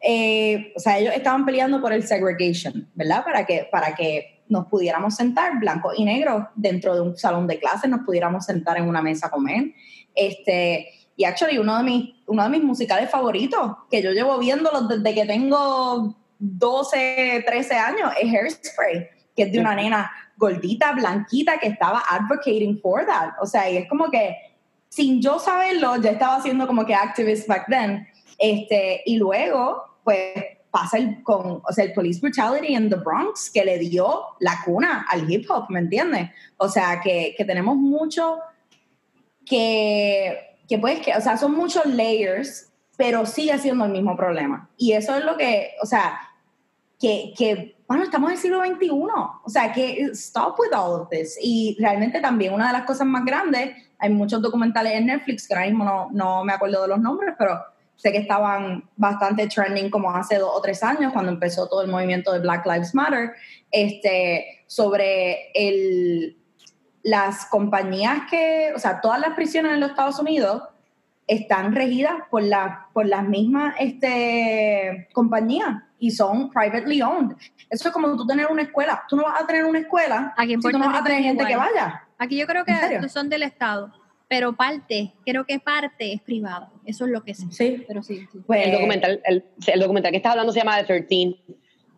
eh, 0.00 0.72
o 0.76 0.80
sea, 0.80 0.98
ellos 0.98 1.14
estaban 1.16 1.46
peleando 1.46 1.80
por 1.80 1.92
el 1.92 2.02
segregation, 2.02 2.90
¿verdad? 2.94 3.24
Para 3.24 3.46
que, 3.46 3.68
para 3.72 3.94
que 3.94 4.42
nos 4.48 4.66
pudiéramos 4.66 5.14
sentar, 5.14 5.58
blancos 5.58 5.94
y 5.96 6.04
negros, 6.04 6.44
dentro 6.56 6.94
de 6.94 7.00
un 7.00 7.16
salón 7.16 7.46
de 7.46 7.58
clases, 7.58 7.88
nos 7.88 8.00
pudiéramos 8.00 8.44
sentar 8.44 8.76
en 8.76 8.88
una 8.88 9.00
mesa 9.00 9.28
a 9.28 9.30
comer. 9.30 9.72
Este, 10.14 10.88
y 11.16 11.24
actually, 11.24 11.56
uno 11.56 11.78
de 11.78 11.84
mis, 11.84 12.14
uno 12.26 12.42
de 12.42 12.48
mis 12.50 12.62
musicales 12.62 13.10
favoritos, 13.10 13.76
que 13.90 14.02
yo 14.02 14.12
llevo 14.12 14.38
viéndolos 14.38 14.88
desde 14.88 15.14
que 15.14 15.24
tengo 15.24 16.16
12, 16.44 17.44
13 17.46 17.74
años, 17.76 18.12
es 18.20 18.32
Hairspray, 18.32 19.08
que 19.36 19.44
es 19.44 19.52
de 19.52 19.60
una 19.60 19.76
nena 19.76 20.10
gordita, 20.36 20.90
blanquita, 20.92 21.58
que 21.58 21.68
estaba 21.68 22.02
advocating 22.10 22.80
for 22.80 23.06
that. 23.06 23.34
O 23.40 23.46
sea, 23.46 23.70
y 23.70 23.76
es 23.76 23.88
como 23.88 24.10
que, 24.10 24.36
sin 24.88 25.22
yo 25.22 25.38
saberlo, 25.38 25.96
ya 25.96 26.10
estaba 26.10 26.36
haciendo 26.36 26.66
como 26.66 26.84
que 26.84 26.94
activist 26.94 27.46
back 27.46 27.66
then. 27.68 28.06
Este, 28.38 29.02
y 29.06 29.18
luego, 29.18 29.98
pues, 30.02 30.34
pasa 30.72 30.98
el, 30.98 31.22
con, 31.22 31.62
o 31.64 31.72
sea, 31.72 31.84
el 31.84 31.92
police 31.92 32.20
brutality 32.20 32.74
in 32.74 32.90
the 32.90 32.96
Bronx, 32.96 33.48
que 33.48 33.64
le 33.64 33.78
dio 33.78 34.22
la 34.40 34.58
cuna 34.64 35.06
al 35.08 35.30
hip 35.30 35.48
hop, 35.48 35.66
¿me 35.68 35.78
entiendes? 35.78 36.30
O 36.56 36.68
sea, 36.68 37.00
que, 37.00 37.34
que 37.36 37.44
tenemos 37.44 37.76
mucho 37.76 38.38
que, 39.46 40.56
que 40.68 40.78
pues, 40.78 40.98
que, 41.00 41.14
o 41.14 41.20
sea, 41.20 41.36
son 41.36 41.54
muchos 41.54 41.86
layers, 41.86 42.72
pero 42.96 43.26
sigue 43.26 43.56
siendo 43.58 43.84
el 43.84 43.92
mismo 43.92 44.16
problema. 44.16 44.68
Y 44.76 44.92
eso 44.92 45.14
es 45.14 45.24
lo 45.24 45.36
que, 45.36 45.72
o 45.80 45.86
sea, 45.86 46.18
que, 47.02 47.34
que 47.36 47.76
bueno, 47.88 48.04
estamos 48.04 48.30
en 48.30 48.36
el 48.36 48.40
siglo 48.40 48.64
XXI, 48.64 48.90
o 48.92 49.48
sea, 49.48 49.72
que 49.72 50.02
stop 50.12 50.58
with 50.60 50.72
all 50.72 51.00
of 51.00 51.08
this. 51.10 51.36
Y 51.42 51.76
realmente 51.80 52.20
también 52.20 52.54
una 52.54 52.68
de 52.68 52.72
las 52.74 52.84
cosas 52.84 53.08
más 53.08 53.24
grandes, 53.24 53.76
hay 53.98 54.10
muchos 54.10 54.40
documentales 54.40 54.92
en 54.94 55.06
Netflix, 55.06 55.48
que 55.48 55.54
ahora 55.54 55.66
mismo 55.66 55.84
no, 55.84 56.08
no 56.12 56.44
me 56.44 56.52
acuerdo 56.52 56.82
de 56.82 56.88
los 56.88 57.00
nombres, 57.00 57.34
pero 57.36 57.58
sé 57.96 58.12
que 58.12 58.18
estaban 58.18 58.88
bastante 58.96 59.48
trending 59.48 59.90
como 59.90 60.14
hace 60.14 60.38
dos 60.38 60.52
o 60.54 60.62
tres 60.62 60.82
años, 60.84 61.12
cuando 61.12 61.32
empezó 61.32 61.68
todo 61.68 61.82
el 61.82 61.90
movimiento 61.90 62.32
de 62.32 62.38
Black 62.38 62.64
Lives 62.66 62.94
Matter, 62.94 63.32
este, 63.72 64.64
sobre 64.68 65.50
el, 65.52 66.38
las 67.02 67.46
compañías 67.46 68.22
que, 68.30 68.72
o 68.76 68.78
sea, 68.78 69.00
todas 69.00 69.20
las 69.20 69.34
prisiones 69.34 69.72
en 69.72 69.80
los 69.80 69.90
Estados 69.90 70.20
Unidos 70.20 70.62
están 71.32 71.74
regidas 71.74 72.14
por, 72.30 72.42
la, 72.42 72.88
por 72.92 73.06
las 73.06 73.26
mismas 73.26 73.74
este, 73.78 75.08
compañías 75.12 75.82
y 75.98 76.10
son 76.10 76.50
privately 76.50 77.00
owned. 77.02 77.36
Eso 77.70 77.88
es 77.88 77.94
como 77.94 78.16
tú 78.16 78.26
tener 78.26 78.46
una 78.48 78.62
escuela. 78.62 79.04
Tú 79.08 79.16
no 79.16 79.22
vas 79.22 79.40
a 79.40 79.46
tener 79.46 79.64
una 79.64 79.78
escuela 79.78 80.34
Aquí 80.36 80.54
en 80.54 80.62
si 80.62 80.70
tú 80.70 80.78
no 80.78 80.86
vas 80.86 81.00
a 81.00 81.04
tener 81.04 81.20
es 81.20 81.26
gente 81.26 81.44
que 81.44 81.56
vaya. 81.56 82.02
Aquí 82.18 82.36
yo 82.36 82.46
creo 82.46 82.64
que 82.64 83.08
son 83.08 83.28
del 83.28 83.42
Estado, 83.42 83.92
pero 84.28 84.52
parte, 84.52 85.12
creo 85.24 85.44
que 85.44 85.58
parte 85.58 86.12
es 86.12 86.20
privado. 86.20 86.70
Eso 86.84 87.04
es 87.04 87.10
lo 87.10 87.22
que 87.22 87.34
sé. 87.34 87.46
Sí. 87.50 87.84
Pero 87.86 88.02
sí, 88.02 88.26
sí. 88.32 88.38
Pues, 88.46 88.66
El 88.66 88.72
documental, 88.72 89.20
el, 89.24 89.44
el 89.66 89.80
documental 89.80 90.10
que 90.10 90.16
estás 90.16 90.32
hablando 90.32 90.52
se 90.52 90.60
llama 90.60 90.78
The 90.78 90.84
13. 90.84 91.36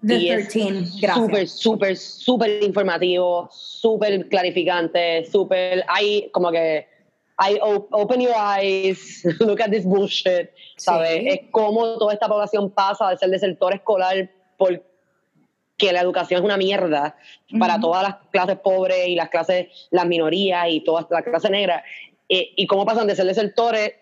The 0.07 0.17
y 0.17 0.31
es 0.31 0.49
13, 0.49 0.71
gracias. 1.01 1.15
Súper, 1.15 1.49
súper, 1.49 1.97
súper 1.97 2.63
informativo, 2.63 3.49
súper 3.51 4.29
clarificante, 4.29 5.25
súper. 5.31 5.85
Hay 5.89 6.29
como 6.33 6.51
que. 6.51 6.94
Hay 7.37 7.59
o- 7.63 7.89
open 7.91 8.21
your 8.21 8.35
eyes, 8.37 9.25
look 9.41 9.61
at 9.61 9.71
this 9.71 9.85
bullshit, 9.85 10.51
¿sabes? 10.77 11.11
Sí. 11.23 11.29
Es 11.29 11.41
como 11.51 11.99
toda 11.99 12.13
esta 12.13 12.29
población 12.29 12.71
pasa 12.71 13.11
de 13.11 13.17
ser 13.17 13.31
desertor 13.31 13.75
escolar 13.75 14.31
porque 14.57 15.93
la 15.93 16.01
educación 16.01 16.41
es 16.41 16.45
una 16.45 16.57
mierda 16.57 17.17
para 17.59 17.75
Ujú. 17.75 17.83
todas 17.83 18.03
las 18.05 18.17
clases 18.31 18.59
pobres 18.61 19.09
y 19.09 19.17
las 19.17 19.29
clases, 19.31 19.67
las 19.91 20.07
minorías 20.07 20.67
y 20.69 20.81
toda 20.85 21.07
la 21.11 21.23
clase 21.23 21.51
negra. 21.51 21.83
Eh, 22.29 22.53
y 22.57 22.67
cómo 22.67 22.87
pasan 22.87 23.07
de 23.07 23.17
ser 23.17 23.27
desertores 23.27 23.95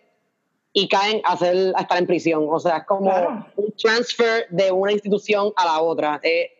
y 0.75 0.89
caen 0.89 1.21
a, 1.25 1.37
ser, 1.37 1.73
a 1.75 1.81
estar 1.83 1.99
en 1.99 2.07
prisión. 2.07 2.47
O 2.51 2.59
sea, 2.61 2.79
es 2.79 2.85
como 2.85 3.11
Claro. 3.11 3.47
un 3.57 3.73
transfer 3.73 4.47
de 4.51 4.71
una 4.73 4.93
institución 4.93 5.53
a 5.57 5.65
la 5.65 5.81
otra. 5.81 6.21
Eh, 6.23 6.51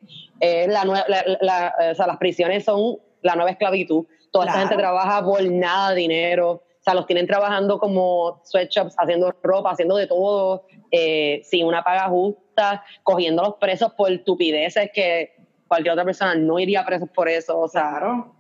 eh, 0.41 0.67
la 0.69 0.85
la- 0.85 1.05
la- 1.41 1.75
o 1.93 1.95
sea, 1.95 2.07
las 2.07 2.17
prisiones 2.17 2.65
son 2.65 2.97
la 3.23 3.35
nueva 3.37 3.51
esclavitud. 3.51 4.05
Toda 4.33 4.47
esta 4.47 4.55
Claro. 4.55 4.69
gente 4.71 4.83
trabaja 4.83 5.25
por 5.25 5.43
nada 5.45 5.91
de 5.91 5.97
dinero. 5.97 6.51
O 6.53 6.83
sea, 6.85 6.95
los 6.95 7.07
tienen 7.07 7.29
trabajando 7.29 7.79
como 7.79 8.41
sweatshops, 8.45 8.97
haciendo 8.99 9.33
ropa, 9.41 9.71
haciendo 9.71 9.95
de 9.97 10.09
todo, 10.09 10.67
eh, 10.91 11.41
sin 11.45 11.65
una 11.67 11.85
paga 11.85 12.09
justa, 12.09 12.83
cogiendo 13.05 13.43
a 13.43 13.49
los 13.49 13.55
presos 13.59 13.93
por 13.93 14.11
estupideces 14.11 14.91
que 14.93 15.37
cualquier 15.69 15.93
otra 15.93 16.05
persona 16.05 16.35
no 16.35 16.59
iría 16.59 16.85
preso 16.85 17.07
por 17.07 17.29
eso. 17.29 17.57
O 17.61 17.69
sea, 17.69 17.91
Claro. 17.91 18.35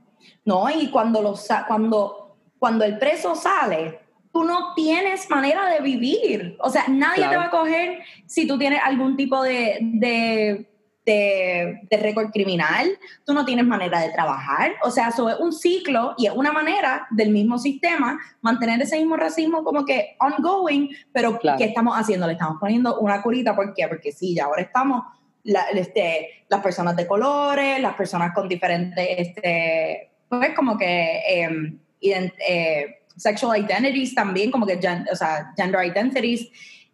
No, 0.44 0.68
y 0.70 0.88
cuando, 0.90 1.22
los, 1.22 1.46
cuando, 1.68 2.36
cuando 2.58 2.84
el 2.84 2.98
preso 2.98 3.34
sale, 3.36 4.00
tú 4.32 4.42
no 4.44 4.74
tienes 4.74 5.28
manera 5.30 5.68
de 5.68 5.80
vivir. 5.80 6.56
O 6.60 6.68
sea, 6.70 6.84
nadie 6.88 7.16
Claro. 7.18 7.30
te 7.30 7.36
va 7.36 7.44
a 7.44 7.50
coger 7.50 8.00
si 8.26 8.46
tú 8.46 8.58
tienes 8.58 8.80
algún 8.84 9.16
tipo 9.16 9.40
de, 9.42 9.78
de, 9.80 10.71
de, 11.04 11.80
de 11.90 11.96
récord 11.96 12.30
criminal. 12.30 12.88
Tú 13.24 13.34
no 13.34 13.44
tienes 13.44 13.66
manera 13.66 14.00
de 14.00 14.10
trabajar. 14.10 14.72
O 14.84 14.90
sea, 14.90 15.08
eso 15.08 15.28
es 15.28 15.36
un 15.40 15.52
ciclo 15.52 16.14
y 16.16 16.26
es 16.26 16.32
una 16.32 16.52
manera 16.52 17.06
del 17.10 17.30
mismo 17.30 17.58
sistema 17.58 18.18
mantener 18.40 18.80
ese 18.82 18.96
mismo 18.98 19.16
racismo 19.16 19.64
como 19.64 19.84
que 19.84 20.16
ongoing, 20.20 20.88
pero 21.12 21.38
Claro. 21.38 21.58
¿qué 21.58 21.64
estamos 21.64 21.96
haciendo? 21.98 22.26
Le 22.26 22.34
estamos 22.34 22.58
poniendo 22.60 22.98
una 23.00 23.20
curita. 23.22 23.54
¿Por 23.56 23.74
qué? 23.74 23.88
Porque 23.88 24.12
sí, 24.12 24.34
ya 24.34 24.44
ahora 24.44 24.62
estamos 24.62 25.02
la- 25.44 25.66
este, 25.74 26.44
las 26.48 26.60
personas 26.60 26.94
de 26.96 27.06
colores, 27.06 27.80
las 27.80 27.94
personas 27.94 28.32
con 28.32 28.48
diferentes, 28.48 29.04
este, 29.18 30.10
pues 30.28 30.54
como 30.54 30.78
que 30.78 31.20
em, 31.26 31.78
ident- 32.00 32.34
eh, 32.48 32.98
sexual 33.16 33.60
identities 33.60 34.14
también, 34.14 34.50
como 34.52 34.66
que 34.66 34.78
gen- 34.80 35.06
o 35.12 35.16
sea, 35.16 35.52
gender 35.56 35.84
identities. 35.84 36.48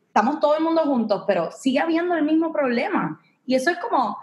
Estamos 0.06 0.40
todo 0.40 0.56
el 0.56 0.64
mundo 0.64 0.80
juntos, 0.82 1.24
pero 1.26 1.52
sigue 1.52 1.78
habiendo 1.78 2.14
el 2.16 2.24
mismo 2.24 2.50
problema. 2.52 3.20
Y 3.48 3.54
eso 3.54 3.70
es 3.70 3.78
como, 3.78 4.14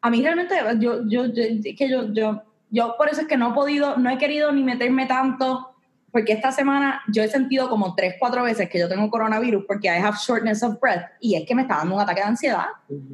a 0.00 0.10
mí 0.10 0.20
realmente, 0.20 0.56
yo, 0.80 1.04
yo, 1.06 1.26
yo, 1.26 1.42
es 1.44 1.76
que 1.76 1.88
yo, 1.88 2.12
yo, 2.12 2.42
yo 2.70 2.96
por 2.98 3.08
eso 3.08 3.20
es 3.20 3.28
que 3.28 3.36
no 3.36 3.50
he 3.50 3.54
podido, 3.54 3.96
no 3.96 4.10
he 4.10 4.18
querido 4.18 4.50
ni 4.50 4.64
meterme 4.64 5.06
tanto, 5.06 5.68
porque 6.10 6.32
esta 6.32 6.50
semana 6.50 7.00
yo 7.06 7.22
he 7.22 7.28
sentido 7.28 7.68
como 7.70 7.94
tres, 7.94 8.16
cuatro 8.18 8.42
veces 8.42 8.68
que 8.68 8.80
yo 8.80 8.88
tengo 8.88 9.08
coronavirus 9.08 9.64
porque 9.68 9.86
I 9.86 10.00
have 10.02 10.16
shortness 10.20 10.64
of 10.64 10.80
breath 10.80 11.04
y 11.20 11.36
es 11.36 11.46
que 11.46 11.54
me 11.54 11.62
está 11.62 11.76
dando 11.76 11.94
un 11.94 12.00
ataque 12.00 12.22
de 12.22 12.26
ansiedad. 12.26 12.66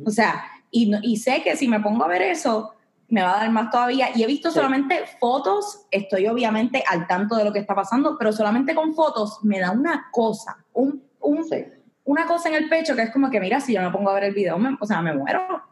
O 0.06 0.10
sea, 0.10 0.42
y, 0.70 0.90
y 1.02 1.16
sé 1.18 1.42
que 1.42 1.54
si 1.54 1.68
me 1.68 1.80
pongo 1.80 2.04
a 2.04 2.08
ver 2.08 2.22
eso, 2.22 2.72
me 3.10 3.22
va 3.22 3.34
a 3.36 3.40
dar 3.40 3.50
más 3.52 3.70
todavía. 3.70 4.08
Y 4.16 4.22
he 4.22 4.26
visto 4.26 4.48
Sí. 4.50 4.54
solamente 4.56 5.04
fotos, 5.20 5.86
estoy 5.90 6.26
obviamente 6.28 6.82
al 6.88 7.06
tanto 7.06 7.36
de 7.36 7.44
lo 7.44 7.52
que 7.52 7.58
está 7.58 7.74
pasando, 7.74 8.16
pero 8.18 8.32
solamente 8.32 8.74
con 8.74 8.94
fotos 8.94 9.38
me 9.44 9.60
da 9.60 9.70
una 9.72 10.08
cosa, 10.10 10.56
un, 10.72 11.02
un- 11.20 11.44
sí. 11.44 11.66
Una 12.08 12.26
cosa 12.26 12.48
en 12.48 12.54
el 12.54 12.68
pecho 12.68 12.96
que 12.96 13.02
es 13.02 13.10
como 13.10 13.30
que, 13.30 13.38
mira, 13.38 13.60
si 13.60 13.74
yo 13.74 13.82
me 13.82 13.90
pongo 13.90 14.08
a 14.10 14.14
ver 14.14 14.24
el 14.24 14.34
video, 14.34 14.58
me- 14.58 14.76
o 14.80 14.86
sea, 14.86 15.02
me 15.02 15.12
muero. 15.12 15.62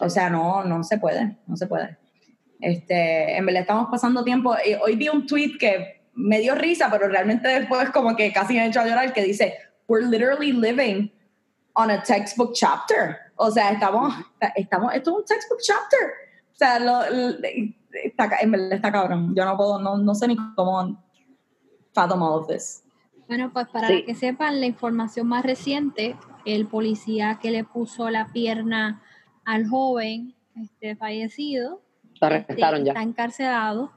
O 0.00 0.10
sea, 0.10 0.28
no, 0.28 0.62
no 0.62 0.84
se 0.84 0.98
puede, 0.98 1.38
no 1.46 1.56
se 1.56 1.66
puede. 1.66 1.96
Este, 2.60 3.36
en 3.36 3.46
verdad 3.46 3.62
estamos 3.62 3.88
pasando 3.90 4.22
tiempo. 4.22 4.54
hoy 4.82 4.96
vi 4.96 5.08
un 5.08 5.26
tweet 5.26 5.56
que 5.58 6.02
me 6.14 6.40
dio 6.40 6.54
risa, 6.54 6.88
pero 6.90 7.08
realmente 7.08 7.48
después 7.48 7.88
como 7.90 8.14
que 8.14 8.30
casi 8.32 8.54
me 8.54 8.64
he 8.64 8.68
hecho 8.68 8.80
a 8.80 8.86
llorar, 8.86 9.12
que 9.14 9.22
dice, 9.22 9.54
we're 9.88 10.06
literally 10.06 10.52
living 10.52 11.10
on 11.74 11.90
a 11.90 12.02
textbook 12.02 12.52
chapter. 12.54 13.16
O 13.36 13.50
sea, 13.50 13.70
estamos, 13.70 14.14
estamos, 14.54 14.94
esto 14.94 15.10
es 15.12 15.16
un 15.16 15.24
textbook 15.24 15.60
chapter. 15.62 16.00
O 16.52 16.56
sea, 16.56 16.78
lo, 16.78 17.08
lo- 17.10 17.36
está, 18.04 18.30
en 18.40 18.50
verdad 18.50 18.72
está 18.74 18.92
cabrón. 18.92 19.34
Yo 19.34 19.44
no 19.46 19.56
puedo, 19.56 19.80
no, 19.80 19.96
no 19.96 20.14
sé 20.14 20.28
ni 20.28 20.36
cómo 20.54 21.02
fathom 21.94 22.22
all 22.22 22.40
of 22.40 22.48
this. 22.48 22.82
Bueno, 23.28 23.52
pues 23.52 23.68
para 23.68 23.88
Sí. 23.88 24.04
que 24.04 24.14
sepan 24.14 24.60
la 24.60 24.66
información 24.66 25.26
más 25.26 25.44
reciente, 25.44 26.16
el 26.44 26.66
policía 26.66 27.38
que 27.40 27.50
le 27.50 27.64
puso 27.64 28.08
la 28.10 28.26
pierna 28.32 29.02
al 29.44 29.68
joven 29.68 30.34
este, 30.60 30.96
fallecido 30.96 31.82
Lo 32.20 32.28
este, 32.28 32.52
arrestaron 32.52 32.84
ya. 32.84 32.92
está 32.92 33.02
encarcelado. 33.02 33.92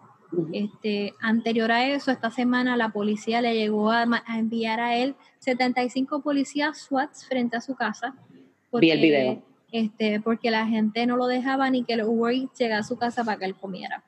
Este, 0.53 1.13
anterior 1.21 1.71
a 1.71 1.87
eso, 1.87 2.11
esta 2.11 2.29
semana 2.29 2.77
la 2.77 2.89
policía 2.89 3.41
le 3.41 3.55
llegó 3.55 3.89
a, 3.91 4.05
enviar 4.37 4.79
a 4.79 4.95
él 4.95 5.15
75 5.39 6.21
policías 6.21 6.77
SWATs 6.77 7.25
frente 7.27 7.57
a 7.57 7.61
su 7.61 7.75
casa. 7.75 8.15
Vi 8.71 8.91
el 8.91 9.01
video. 9.01 9.43
Este, 9.71 10.19
porque 10.19 10.51
la 10.51 10.67
gente 10.67 11.05
no 11.07 11.17
lo 11.17 11.25
dejaba 11.25 11.69
ni 11.69 11.83
que 11.83 11.93
el 11.93 12.03
Uber 12.03 12.35
llegara 12.57 12.81
a 12.81 12.83
su 12.83 12.97
casa 12.97 13.23
para 13.23 13.37
que 13.39 13.45
él 13.45 13.55
comiera. 13.55 14.03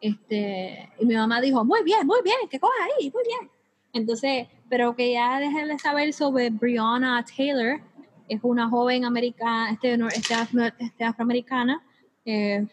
Este, 0.00 0.88
y 1.00 1.06
mi 1.06 1.14
mamá 1.14 1.40
dijo, 1.40 1.64
muy 1.64 1.82
bien, 1.82 2.06
muy 2.06 2.20
bien, 2.22 2.36
que 2.48 2.60
coja 2.60 2.72
ahí, 2.84 3.10
muy 3.10 3.22
bien. 3.26 3.50
Entonces, 3.92 4.48
pero 4.68 4.94
que 4.94 5.12
ya 5.12 5.38
déjenle 5.40 5.78
saber 5.78 6.12
sobre 6.12 6.50
Breonna 6.50 7.24
Taylor, 7.24 7.80
es 8.28 8.40
una 8.42 8.68
joven 8.68 9.04
americana, 9.04 9.72
este, 9.72 9.94
este 9.94 10.34
este 10.78 11.04
afroamericana, 11.04 11.82
eh, 12.24 12.66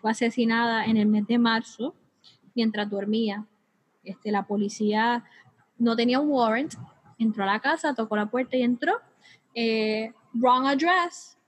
fue 0.00 0.10
asesinada 0.10 0.86
en 0.86 0.96
el 0.96 1.06
mes 1.06 1.26
de 1.26 1.38
marzo 1.38 1.94
mientras 2.54 2.90
dormía. 2.90 3.46
Este, 4.02 4.32
la 4.32 4.44
policía 4.44 5.24
no 5.78 5.94
tenía 5.94 6.18
un 6.18 6.30
warrant, 6.30 6.74
entró 7.18 7.44
a 7.44 7.46
la 7.46 7.60
casa, 7.60 7.94
tocó 7.94 8.16
la 8.16 8.26
puerta 8.26 8.56
y 8.56 8.62
entró. 8.62 8.94
Eh, 9.54 10.12
wrong 10.34 10.66
address. 10.66 11.38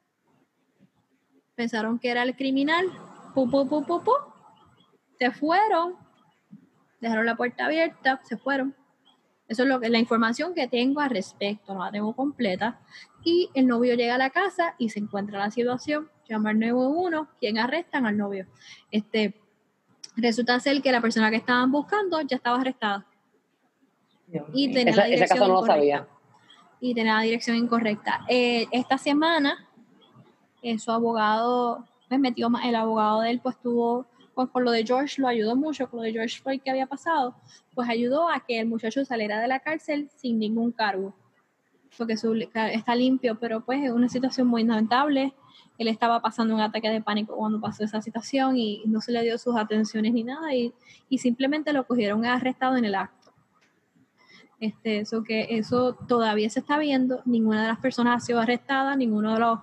Pensaron 1.57 1.99
que 1.99 2.11
era 2.11 2.23
el 2.23 2.37
criminal. 2.37 2.87
Pu, 3.35 3.51
pu, 3.51 3.67
pu. 3.69 4.13
Se 5.19 5.31
fueron. 5.31 5.97
Dejaron 7.01 7.27
la 7.27 7.37
puerta 7.37 7.67
abierta, 7.67 8.21
se 8.25 8.37
fueron. 8.37 8.77
Eso 9.51 9.65
es 9.65 9.69
lo 9.69 9.81
que, 9.81 9.89
la 9.89 9.99
información 9.99 10.55
que 10.55 10.69
tengo 10.69 11.01
al 11.01 11.11
respecto, 11.11 11.75
no 11.75 11.85
la 11.85 11.91
tengo 11.91 12.15
completa. 12.15 12.79
Y 13.25 13.51
el 13.55 13.67
novio 13.67 13.95
llega 13.97 14.15
a 14.15 14.19
la 14.19 14.31
casa 14.31 14.77
y 14.79 14.91
se 14.91 15.01
encuentra 15.01 15.41
la 15.41 15.51
situación, 15.51 16.09
llama 16.29 16.51
al 16.51 16.61
911, 16.61 17.29
quien 17.41 17.59
arrestan 17.59 18.07
al 18.07 18.17
novio. 18.17 18.47
Este, 18.93 19.35
resulta 20.15 20.59
ser 20.61 20.81
que 20.81 20.93
la 20.93 21.01
persona 21.01 21.31
que 21.31 21.37
estaban 21.37 21.73
buscando 21.73 22.21
ya 22.21 22.37
estaba 22.37 22.61
arrestada 22.61 23.07
y 24.55 24.73
tenía 24.73 24.93
Esa- 24.93 25.01
la 25.03 25.07
dirección 25.09 25.39
caso 25.39 25.49
no 25.49 25.55
lo 25.55 25.61
incorrecta. 25.61 25.75
sabía. 25.75 26.09
Y 26.81 26.95
tenía 26.95 27.15
la 27.17 27.23
dirección 27.23 27.57
incorrecta. 27.57 28.21
Eh, 28.29 28.67
esta 28.71 28.99
semana, 28.99 29.69
eh, 30.63 30.79
su 30.79 30.93
abogado, 30.93 31.85
me 32.09 32.19
metió 32.19 32.49
más, 32.49 32.65
el 32.67 32.77
abogado 32.77 33.23
de 33.23 33.31
él, 33.33 33.41
pues 33.41 33.57
tuvo, 33.61 34.07
pues 34.35 34.49
con 34.51 34.65
lo 34.65 34.71
de 34.71 34.87
George, 34.87 35.21
lo 35.21 35.27
ayudó 35.27 35.57
mucho, 35.57 35.91
con 35.91 35.99
lo 35.99 36.05
de 36.05 36.13
George 36.13 36.41
Floyd 36.41 36.61
que 36.63 36.71
había 36.71 36.87
pasado, 36.87 37.35
pues 37.81 37.89
ayudó 37.89 38.29
a 38.29 38.41
que 38.41 38.61
el 38.61 38.67
muchacho 38.67 39.07
saliera 39.07 39.41
de 39.41 39.49
la 39.49 39.61
cárcel 39.61 40.11
sin 40.15 40.39
ningún 40.39 40.71
cargo. 40.71 41.15
Porque 41.97 42.19
su, 42.19 42.35
está 42.35 42.95
limpio, 42.95 43.39
pero 43.41 43.65
pues 43.65 43.83
es 43.83 43.91
una 43.91 44.11
situación 44.11 44.49
muy 44.49 44.65
lamentable. 44.65 45.33
Él 45.79 45.89
estaba 45.89 46.21
pasando 46.21 46.55
un 46.55 46.61
ataque 46.61 46.91
de 46.91 47.01
pánico 47.01 47.35
cuando 47.35 47.59
pasó 47.59 47.83
esa 47.83 48.03
situación 48.03 48.59
y 48.59 48.83
no 48.85 49.01
se 49.01 49.13
le 49.13 49.23
dio 49.23 49.39
sus 49.39 49.57
atenciones 49.57 50.13
ni 50.13 50.25
nada 50.25 50.55
y, 50.55 50.75
y 51.09 51.17
simplemente 51.17 51.73
lo 51.73 51.87
cogieron 51.87 52.27
arrestado 52.27 52.77
en 52.77 52.85
el 52.85 52.95
acto. 52.95 53.33
Este, 54.61 54.99
eso 54.99 55.23
que 55.23 55.47
eso 55.49 55.95
todavía 56.07 56.51
se 56.51 56.61
está 56.61 56.77
viendo, 56.77 57.23
ninguna 57.25 57.63
de 57.63 57.69
las 57.69 57.79
personas 57.79 58.23
ha 58.23 58.27
sido 58.27 58.41
arrestada, 58.41 58.95
ninguno 58.95 59.33
de 59.33 59.41
los 59.41 59.59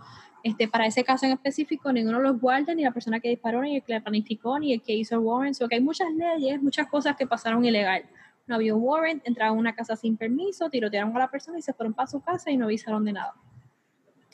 Este, 0.47 0.65
para 0.69 0.85
ese 0.85 1.03
caso 1.03 1.25
en 1.25 1.33
específico, 1.33 1.91
ninguno 1.91 2.19
de 2.19 2.23
los 2.23 2.39
guardias, 2.39 2.73
ni 2.77 2.83
la 2.83 2.91
persona 2.91 3.19
que 3.19 3.27
disparó, 3.27 3.61
ni 3.61 3.75
el 3.75 3.83
que 3.83 3.91
la 3.91 3.99
planificó, 3.99 4.57
ni 4.57 4.71
el 4.71 4.81
que 4.81 4.93
hizo 4.93 5.15
el 5.15 5.19
warrant. 5.19 5.61
O 5.61 5.67
que 5.67 5.75
hay 5.75 5.81
muchas 5.81 6.07
leyes, 6.13 6.63
muchas 6.63 6.87
cosas 6.87 7.17
que 7.17 7.27
pasaron 7.27 7.65
ilegal. 7.65 8.05
No 8.45 8.55
había 8.55 8.73
un 8.73 8.81
warrant, 8.81 9.27
entraron 9.27 9.57
a 9.57 9.59
una 9.59 9.75
casa 9.75 9.97
sin 9.97 10.15
permiso, 10.15 10.69
tirotearon 10.69 11.13
a 11.13 11.19
la 11.19 11.29
persona 11.29 11.59
y 11.59 11.61
se 11.61 11.73
fueron 11.73 11.93
para 11.93 12.07
su 12.07 12.21
casa 12.21 12.49
y 12.49 12.55
no 12.55 12.63
avisaron 12.63 13.03
de 13.03 13.11
nada. 13.11 13.33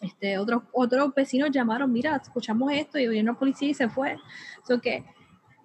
Este, 0.02 0.38
otros, 0.38 0.61
otros 0.72 1.15
vecinos 1.15 1.49
llamaron, 1.49 1.91
mira, 1.91 2.15
escuchamos 2.15 2.72
esto 2.72 2.99
y 2.99 3.07
vino 3.07 3.31
la 3.31 3.40
policía 3.40 3.69
y 3.69 3.73
se 3.73 3.90
fue. 3.90 4.15
So 4.68 4.80
que 4.80 5.03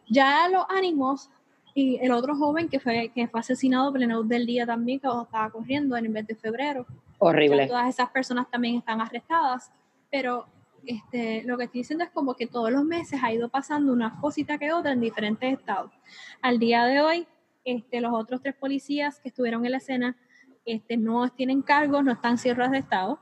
ya 0.08 0.48
los 0.48 0.64
ánimos 0.70 1.28
y 1.74 1.98
el 2.00 2.10
otro 2.10 2.34
joven 2.34 2.70
que 2.70 2.80
fue, 2.80 3.12
que 3.14 3.28
fue 3.28 3.40
asesinado 3.40 3.92
pleno 3.92 4.22
del 4.22 4.46
día 4.46 4.64
también, 4.64 4.98
que 4.98 5.08
estaba 5.08 5.50
corriendo 5.50 5.94
en 5.98 6.06
el 6.06 6.10
mes 6.10 6.26
de 6.26 6.36
febrero. 6.36 6.86
Horrible. 7.18 7.64
Ya 7.64 7.68
todas 7.68 7.88
esas 7.90 8.08
personas 8.08 8.48
también 8.48 8.76
están 8.76 9.02
arrestadas, 9.02 9.70
pero 10.10 10.46
este, 10.86 11.42
lo 11.44 11.58
que 11.58 11.64
estoy 11.64 11.80
diciendo 11.80 12.04
es 12.04 12.10
como 12.10 12.34
que 12.34 12.46
todos 12.46 12.70
los 12.70 12.84
meses 12.84 13.20
ha 13.22 13.32
ido 13.32 13.48
pasando 13.48 13.92
una 13.92 14.18
cosita 14.20 14.58
que 14.58 14.72
otra 14.72 14.92
en 14.92 15.00
diferentes 15.00 15.58
estados. 15.58 15.92
Al 16.40 16.58
día 16.58 16.84
de 16.84 17.00
hoy, 17.00 17.26
este, 17.64 18.00
los 18.00 18.12
otros 18.14 18.40
tres 18.40 18.54
policías 18.54 19.20
que 19.20 19.28
estuvieron 19.28 19.64
en 19.64 19.72
la 19.72 19.78
escena 19.78 20.16
este, 20.64 20.96
no 20.96 21.28
tienen 21.30 21.62
cargos, 21.62 22.04
no 22.04 22.12
están 22.12 22.38
cierres 22.38 22.70
de 22.70 22.78
estado. 22.78 23.20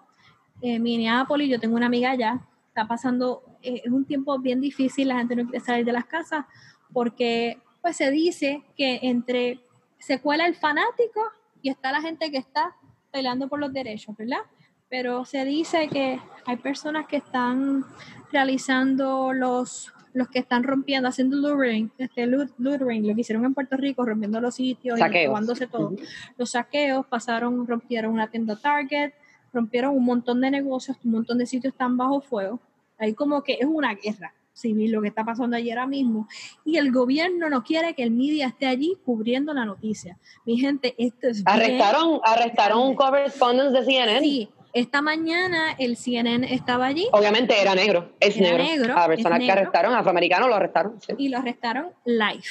En 0.60 0.82
Minneapolis, 0.82 1.50
yo 1.50 1.60
tengo 1.60 1.76
una 1.76 1.86
amiga 1.86 2.10
allá, 2.10 2.40
está 2.68 2.86
pasando, 2.86 3.42
eh, 3.62 3.82
es 3.84 3.92
un 3.92 4.04
tiempo 4.04 4.38
bien 4.38 4.60
difícil, 4.60 5.08
la 5.08 5.18
gente 5.18 5.36
no 5.36 5.44
quiere 5.44 5.64
salir 5.64 5.84
de 5.84 5.92
las 5.92 6.06
casas 6.06 6.44
porque 6.92 7.60
pues 7.82 7.96
se 7.96 8.10
dice 8.10 8.62
que 8.76 9.00
entre 9.02 9.60
se 9.98 10.20
cuela 10.20 10.46
el 10.46 10.54
fanático 10.54 11.20
y 11.62 11.70
está 11.70 11.92
la 11.92 12.00
gente 12.00 12.30
que 12.30 12.38
está 12.38 12.76
peleando 13.10 13.48
por 13.48 13.58
los 13.58 13.72
derechos, 13.72 14.16
¿verdad? 14.16 14.40
Pero 14.88 15.24
se 15.24 15.44
dice 15.44 15.88
que 15.88 16.20
hay 16.46 16.56
personas 16.56 17.06
que 17.06 17.16
están 17.16 17.84
realizando 18.32 19.32
los 19.32 19.92
los 20.12 20.28
que 20.28 20.38
están 20.38 20.62
rompiendo, 20.62 21.10
haciendo 21.10 21.36
lootering, 21.36 21.92
este 21.98 22.26
lootering, 22.26 23.06
lo 23.06 23.14
que 23.14 23.20
hicieron 23.20 23.44
en 23.44 23.52
Puerto 23.52 23.76
Rico, 23.76 24.02
rompiendo 24.02 24.40
los 24.40 24.54
sitios 24.54 24.98
Saqueos. 24.98 25.24
y 25.24 25.26
robándose 25.26 25.66
todo. 25.66 25.92
Los 26.38 26.52
saqueos 26.52 27.04
pasaron, 27.04 27.66
rompieron 27.66 28.12
una 28.14 28.30
tienda 28.30 28.56
Target, 28.56 29.12
rompieron 29.52 29.94
un 29.94 30.06
montón 30.06 30.40
de 30.40 30.50
negocios, 30.50 30.96
un 31.04 31.10
montón 31.10 31.36
de 31.36 31.44
sitios 31.44 31.74
están 31.74 31.98
bajo 31.98 32.22
fuego. 32.22 32.60
Ahí 32.96 33.12
como 33.12 33.42
que 33.42 33.58
es 33.60 33.66
una 33.66 33.94
guerra 33.94 34.32
civil 34.54 34.90
lo 34.90 35.02
que 35.02 35.08
está 35.08 35.22
pasando 35.22 35.54
allí 35.54 35.68
ahora 35.68 35.86
mismo. 35.86 36.26
Y 36.64 36.78
el 36.78 36.90
gobierno 36.92 37.50
no 37.50 37.62
quiere 37.62 37.92
que 37.92 38.02
el 38.02 38.10
media 38.10 38.46
esté 38.46 38.64
allí 38.68 38.96
cubriendo 39.04 39.52
la 39.52 39.66
noticia. 39.66 40.16
Mi 40.46 40.56
gente, 40.58 40.94
esto 40.96 41.28
es... 41.28 41.44
bien- 41.44 41.46
Arrestaron, 41.60 42.20
arrestaron 42.24 42.88
un 42.88 42.94
correspondence 42.94 43.78
de 43.80 43.84
CNN. 43.84 44.20
Sí, 44.20 44.48
esta 44.80 45.02
mañana 45.02 45.72
el 45.78 45.96
CNN 45.96 46.52
estaba 46.54 46.86
allí 46.86 47.06
Obviamente 47.12 47.60
era 47.60 47.74
negro, 47.74 48.12
es 48.20 48.36
Era 48.36 48.50
negro. 48.50 48.64
negro, 48.64 48.96
A 48.96 49.00
la 49.00 49.06
persona 49.08 49.38
que 49.38 49.50
arrestaron, 49.50 49.94
afroamericano, 49.94 50.48
lo 50.48 50.54
arrestaron. 50.54 51.00
sí. 51.00 51.14
y 51.18 51.28
lo 51.28 51.38
arrestaron 51.38 51.90
live. 52.04 52.42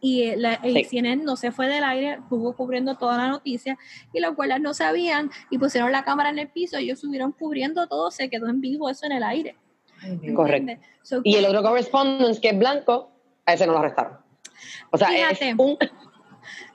Y 0.00 0.24
el, 0.24 0.42
la- 0.42 0.54
el 0.62 0.74
Sí. 0.74 0.84
CNN 0.84 1.24
no 1.24 1.36
se 1.36 1.50
fue 1.50 1.66
del 1.68 1.82
aire, 1.82 2.18
estuvo 2.22 2.54
cubriendo 2.54 2.96
toda 2.96 3.16
la 3.16 3.28
noticia 3.28 3.78
y 4.12 4.20
los 4.20 4.34
cuales 4.34 4.60
no 4.60 4.74
sabían 4.74 5.30
y 5.50 5.56
pusieron 5.58 5.92
la 5.92 6.04
cámara 6.04 6.28
en 6.30 6.38
el 6.38 6.48
piso, 6.48 6.76
ellos 6.76 6.96
estuvieron 6.98 7.32
cubriendo 7.32 7.86
todo, 7.86 8.10
se 8.10 8.28
quedó 8.28 8.48
en 8.48 8.60
vivo 8.60 8.90
eso 8.90 9.06
en 9.06 9.12
el 9.12 9.22
aire. 9.22 9.56
Correcto. 10.34 10.72
Y 11.24 11.36
el 11.36 11.46
otro 11.46 11.62
correspondence, 11.62 12.40
que 12.40 12.48
es 12.50 12.58
blanco, 12.58 13.10
a 13.46 13.54
ese 13.54 13.66
no 13.66 13.72
lo 13.72 13.78
arrestaron. 13.78 14.18
O 14.90 14.98
sea, 14.98 15.08
Fíjate. 15.08 15.50
es 15.50 15.54
un. 15.58 15.78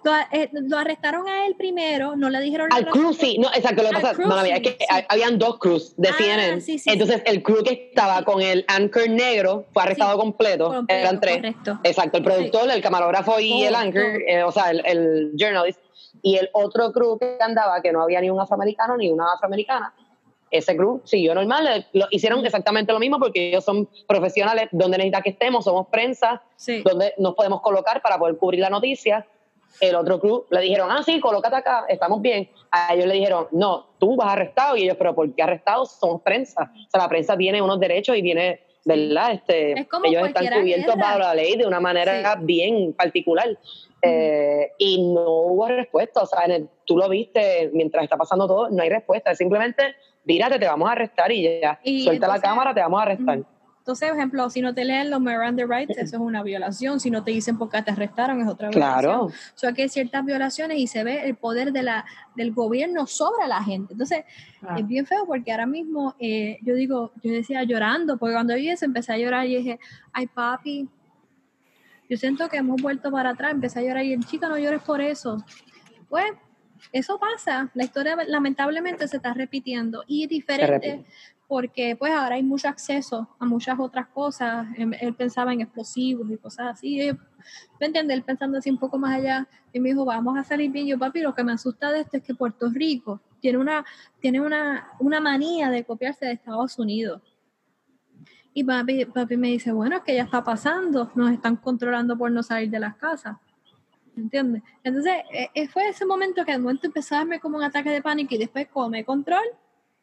Lo, 0.04 0.12
eh, 0.32 0.50
lo 0.54 0.78
arrestaron 0.78 1.28
a 1.28 1.46
él 1.46 1.56
primero, 1.58 2.16
no 2.16 2.30
le 2.30 2.40
dijeron 2.42 2.70
Al 2.72 2.86
crew, 2.88 3.14
sí. 3.14 3.38
No, 3.38 3.48
exacto. 3.50 3.84
Lo 3.84 3.90
que 3.90 4.00
pasa, 4.00 4.14
mala 4.26 4.44
mía, 4.44 4.56
es 4.56 4.62
que 4.62 4.78
sí. 4.80 4.86
habían 5.10 5.38
dos 5.38 5.58
crews 5.60 5.94
de 5.98 6.10
Ah, 6.10 6.14
CNN. 6.18 6.62
sí, 6.62 6.80
sí, 6.80 6.90
Entonces, 6.90 7.22
el 7.26 7.42
crew 7.44 7.64
que 7.64 7.90
estaba 7.90 8.24
con 8.24 8.42
el 8.42 8.66
anchor 8.68 9.10
negro 9.10 9.66
fue 9.74 9.84
arrestado 9.84 10.18
completo. 10.18 10.68
completo, 10.74 11.02
Eran 11.02 11.20
tres. 11.20 11.36
correcto. 11.38 11.80
Exacto. 11.84 12.18
El 12.18 12.24
productor, 12.24 12.70
el 12.70 12.82
camarógrafo 12.82 13.40
y 13.40 13.64
el 13.64 13.76
anchor, 13.76 14.22
eh, 14.28 14.44
o 14.44 14.52
sea, 14.52 14.72
el, 14.72 14.82
el 14.86 15.32
journalist. 15.38 15.80
Y 16.22 16.36
el 16.38 16.50
otro 16.54 16.92
crew 16.92 17.18
que 17.18 17.38
andaba, 17.40 17.82
que 17.82 17.92
no 17.92 18.02
había 18.02 18.20
ni 18.22 18.30
un 18.30 18.40
afroamericano 18.40 18.98
ni 18.98 19.10
una 19.10 19.34
afroamericana, 19.34 19.94
ese 20.52 20.76
crew 20.76 21.00
siguió 21.06 21.36
normal, 21.36 21.64
le- 21.64 21.86
lo, 22.00 22.08
hicieron 22.10 22.44
exactamente 22.44 22.92
lo 22.92 23.00
mismo 23.00 23.20
porque 23.20 23.50
ellos 23.50 23.64
son 23.64 23.88
profesionales 24.08 24.68
donde 24.72 24.98
necesita 24.98 25.22
que 25.22 25.30
estemos, 25.30 25.64
somos 25.64 25.88
prensa, 25.90 26.42
Sí. 26.56 26.82
donde 26.84 27.14
nos 27.20 27.36
podemos 27.36 27.62
colocar 27.62 28.02
para 28.02 28.18
poder 28.18 28.36
cubrir 28.38 28.60
la 28.62 28.70
noticia. 28.72 29.26
El 29.82 29.96
otro 29.96 30.20
crew 30.20 30.46
le 30.50 30.62
dijeron, 30.62 30.90
ah, 30.92 31.02
sí, 31.04 31.20
colócate 31.20 31.56
acá, 31.56 31.86
estamos 31.88 32.22
bien. 32.22 32.50
A 32.72 32.94
ellos 32.94 33.06
le 33.06 33.14
dijeron, 33.16 33.48
no, 33.52 33.88
tú 33.98 34.16
vas 34.16 34.34
arrestado. 34.34 34.76
Y 34.76 34.84
ellos, 34.84 34.98
pero 34.98 35.16
¿por 35.16 35.34
qué 35.34 35.44
arrestados? 35.44 35.92
Somos 35.94 36.22
prensa. 36.22 36.72
O 36.88 36.90
sea, 36.90 37.02
la 37.02 37.08
prensa 37.10 37.38
tiene 37.38 37.62
unos 37.62 37.80
derechos 37.80 38.18
y 38.18 38.22
tiene, 38.22 38.60
¿verdad? 38.86 39.32
Este, 39.34 39.80
Es 39.80 39.88
como 39.88 40.06
ellos 40.06 40.28
están 40.28 40.48
cubiertos 40.62 40.96
guerra. 40.96 41.08
bajo 41.08 41.20
la 41.20 41.34
ley 41.36 41.56
de 41.56 41.66
una 41.66 41.80
manera 41.80 42.36
bien 42.42 42.94
particular. 42.94 43.58
Eh, 44.02 44.72
y 44.78 45.02
no 45.14 45.22
hubo 45.30 45.68
respuesta. 45.68 46.22
O 46.24 46.26
sea, 46.26 46.46
en 46.46 46.52
el- 46.52 46.70
tú 46.86 46.98
lo 46.98 47.08
viste 47.10 47.70
mientras 47.74 48.04
está 48.04 48.18
pasando 48.18 48.48
todo, 48.48 48.70
no 48.70 48.82
hay 48.84 48.90
respuesta. 48.90 49.32
Es 49.32 49.38
simplemente, 49.38 49.96
mírate, 50.26 50.58
te 50.60 50.66
vamos 50.68 50.90
a 50.90 50.94
arrestar 50.94 51.32
y 51.32 51.60
ya. 51.62 51.80
Y 51.84 52.04
Suelta 52.04 52.28
la 52.28 52.40
cámara, 52.40 52.74
te 52.74 52.82
vamos 52.82 53.00
a 53.00 53.04
arrestar. 53.04 53.40
Entonces, 53.90 54.10
por 54.10 54.18
ejemplo, 54.20 54.50
si 54.52 54.62
no 54.62 54.76
te 54.76 54.86
leen 54.86 55.10
los 55.10 55.20
Miranda 55.20 55.66
Rights, 55.66 55.98
eso 55.98 56.16
es 56.18 56.22
una 56.22 56.44
violación. 56.44 57.00
Si 57.00 57.10
no 57.10 57.24
te 57.24 57.32
dicen 57.32 57.58
por 57.58 57.70
qué 57.70 57.82
te 57.82 57.90
arrestaron, 57.90 58.40
es 58.40 58.48
otra 58.48 58.70
violación. 58.70 59.02
Claro. 59.02 59.26
O 59.26 59.32
sea, 59.56 59.74
que 59.74 59.82
hay 59.82 59.90
ciertas 59.90 60.24
violaciones 60.24 60.78
y 60.78 60.86
se 60.86 61.04
ve 61.04 61.28
el 61.28 61.36
poder 61.36 61.72
de 61.72 61.82
la, 61.82 62.06
del 62.36 62.54
gobierno 62.54 63.08
sobre 63.08 63.48
la 63.48 63.64
gente. 63.64 63.94
Entonces, 63.94 64.26
Ah. 64.62 64.76
es 64.78 64.86
bien 64.88 65.06
feo 65.06 65.26
porque 65.26 65.52
ahora 65.52 65.66
mismo, 65.66 66.16
eh, 66.20 66.60
yo 66.62 66.76
digo, 66.76 67.12
yo 67.24 67.32
decía 67.32 67.64
llorando, 67.64 68.18
porque 68.18 68.34
cuando 68.34 68.56
vi 68.56 68.70
eso 68.70 68.86
empecé 68.86 69.14
a 69.14 69.18
llorar 69.18 69.46
y 69.48 69.56
dije, 69.56 69.80
ay 70.12 70.28
papi, 70.28 70.90
yo 72.10 72.18
siento 72.18 72.50
que 72.50 72.58
hemos 72.58 72.82
vuelto 72.82 73.12
para 73.12 73.32
atrás, 73.32 73.54
empecé 73.54 73.80
a 73.80 73.84
llorar 73.84 74.04
y 74.04 74.14
el 74.14 74.26
chica 74.26 74.50
no 74.50 74.58
llores 74.58 74.82
por 74.82 75.00
eso. 75.00 75.44
Pues, 76.10 76.26
eso 76.92 77.20
pasa, 77.20 77.70
la 77.74 77.84
historia 77.84 78.18
lamentablemente 78.28 79.08
se 79.08 79.18
está 79.18 79.34
repitiendo 79.34 80.04
y 80.08 80.24
es 80.24 80.30
diferente. 80.30 81.06
Porque 81.50 81.96
pues 81.96 82.14
ahora 82.14 82.36
hay 82.36 82.44
mucho 82.44 82.70
acceso 82.70 83.28
a 83.40 83.46
muchas 83.46 83.80
otras 83.80 84.08
cosas. 84.10 84.68
Él, 84.78 84.96
él 85.02 85.16
pensaba 85.16 85.52
en 85.52 85.62
explosivos 85.62 86.30
y 86.30 86.38
cosas 86.38 86.68
así. 86.74 87.02
Eh, 87.02 87.18
¿Me 87.80 87.88
entiendes? 87.88 88.18
Él 88.18 88.24
pensando 88.24 88.60
así 88.60 88.70
un 88.70 88.78
poco 88.78 89.00
más 89.00 89.16
allá. 89.18 89.48
Y 89.74 89.80
me 89.80 89.90
dijo, 89.90 90.06
vamos 90.06 90.38
a 90.38 90.44
salir 90.44 90.70
bien. 90.70 90.86
Yo, 90.86 91.00
papi, 91.00 91.22
lo 91.22 91.34
que 91.34 91.44
me 91.44 91.52
asusta 91.52 91.92
de 91.92 92.02
esto 92.02 92.18
es 92.18 92.24
que 92.24 92.36
Puerto 92.36 92.70
Rico 92.70 93.20
tiene 93.40 93.58
una, 93.58 93.84
tiene 94.20 94.40
una, 94.40 94.90
una 95.00 95.20
manía 95.20 95.72
de 95.72 95.84
copiarse 95.84 96.28
de 96.28 96.34
Estados 96.34 96.78
Unidos. 96.78 97.20
Y 98.54 98.64
papi, 98.64 99.06
papi 99.06 99.36
me 99.36 99.48
dice, 99.48 99.72
bueno, 99.72 99.98
es 99.98 100.04
que 100.04 100.14
ya 100.14 100.26
está 100.26 100.44
pasando. 100.44 101.12
Nos 101.16 101.32
están 101.32 101.56
controlando 101.56 102.16
por 102.16 102.30
no 102.30 102.44
salir 102.44 102.70
de 102.70 102.80
las 102.80 102.96
casas. 102.96 103.38
¿Entiendes? 104.16 104.62
Entonces, 104.84 105.14
eh, 105.34 105.50
eh, 105.56 105.68
fue 105.68 105.90
ese 105.90 106.06
momento 106.06 106.46
que 106.46 106.52
de 106.52 106.60
momento 106.60 106.86
empezó 106.86 107.16
a 107.16 107.20
darme 107.20 107.40
como 107.40 107.58
un 107.58 107.64
ataque 107.64 107.90
de 107.90 108.04
pánico 108.04 108.36
y 108.36 108.38
después 108.38 108.68
tomé 108.72 109.04
control 109.04 109.46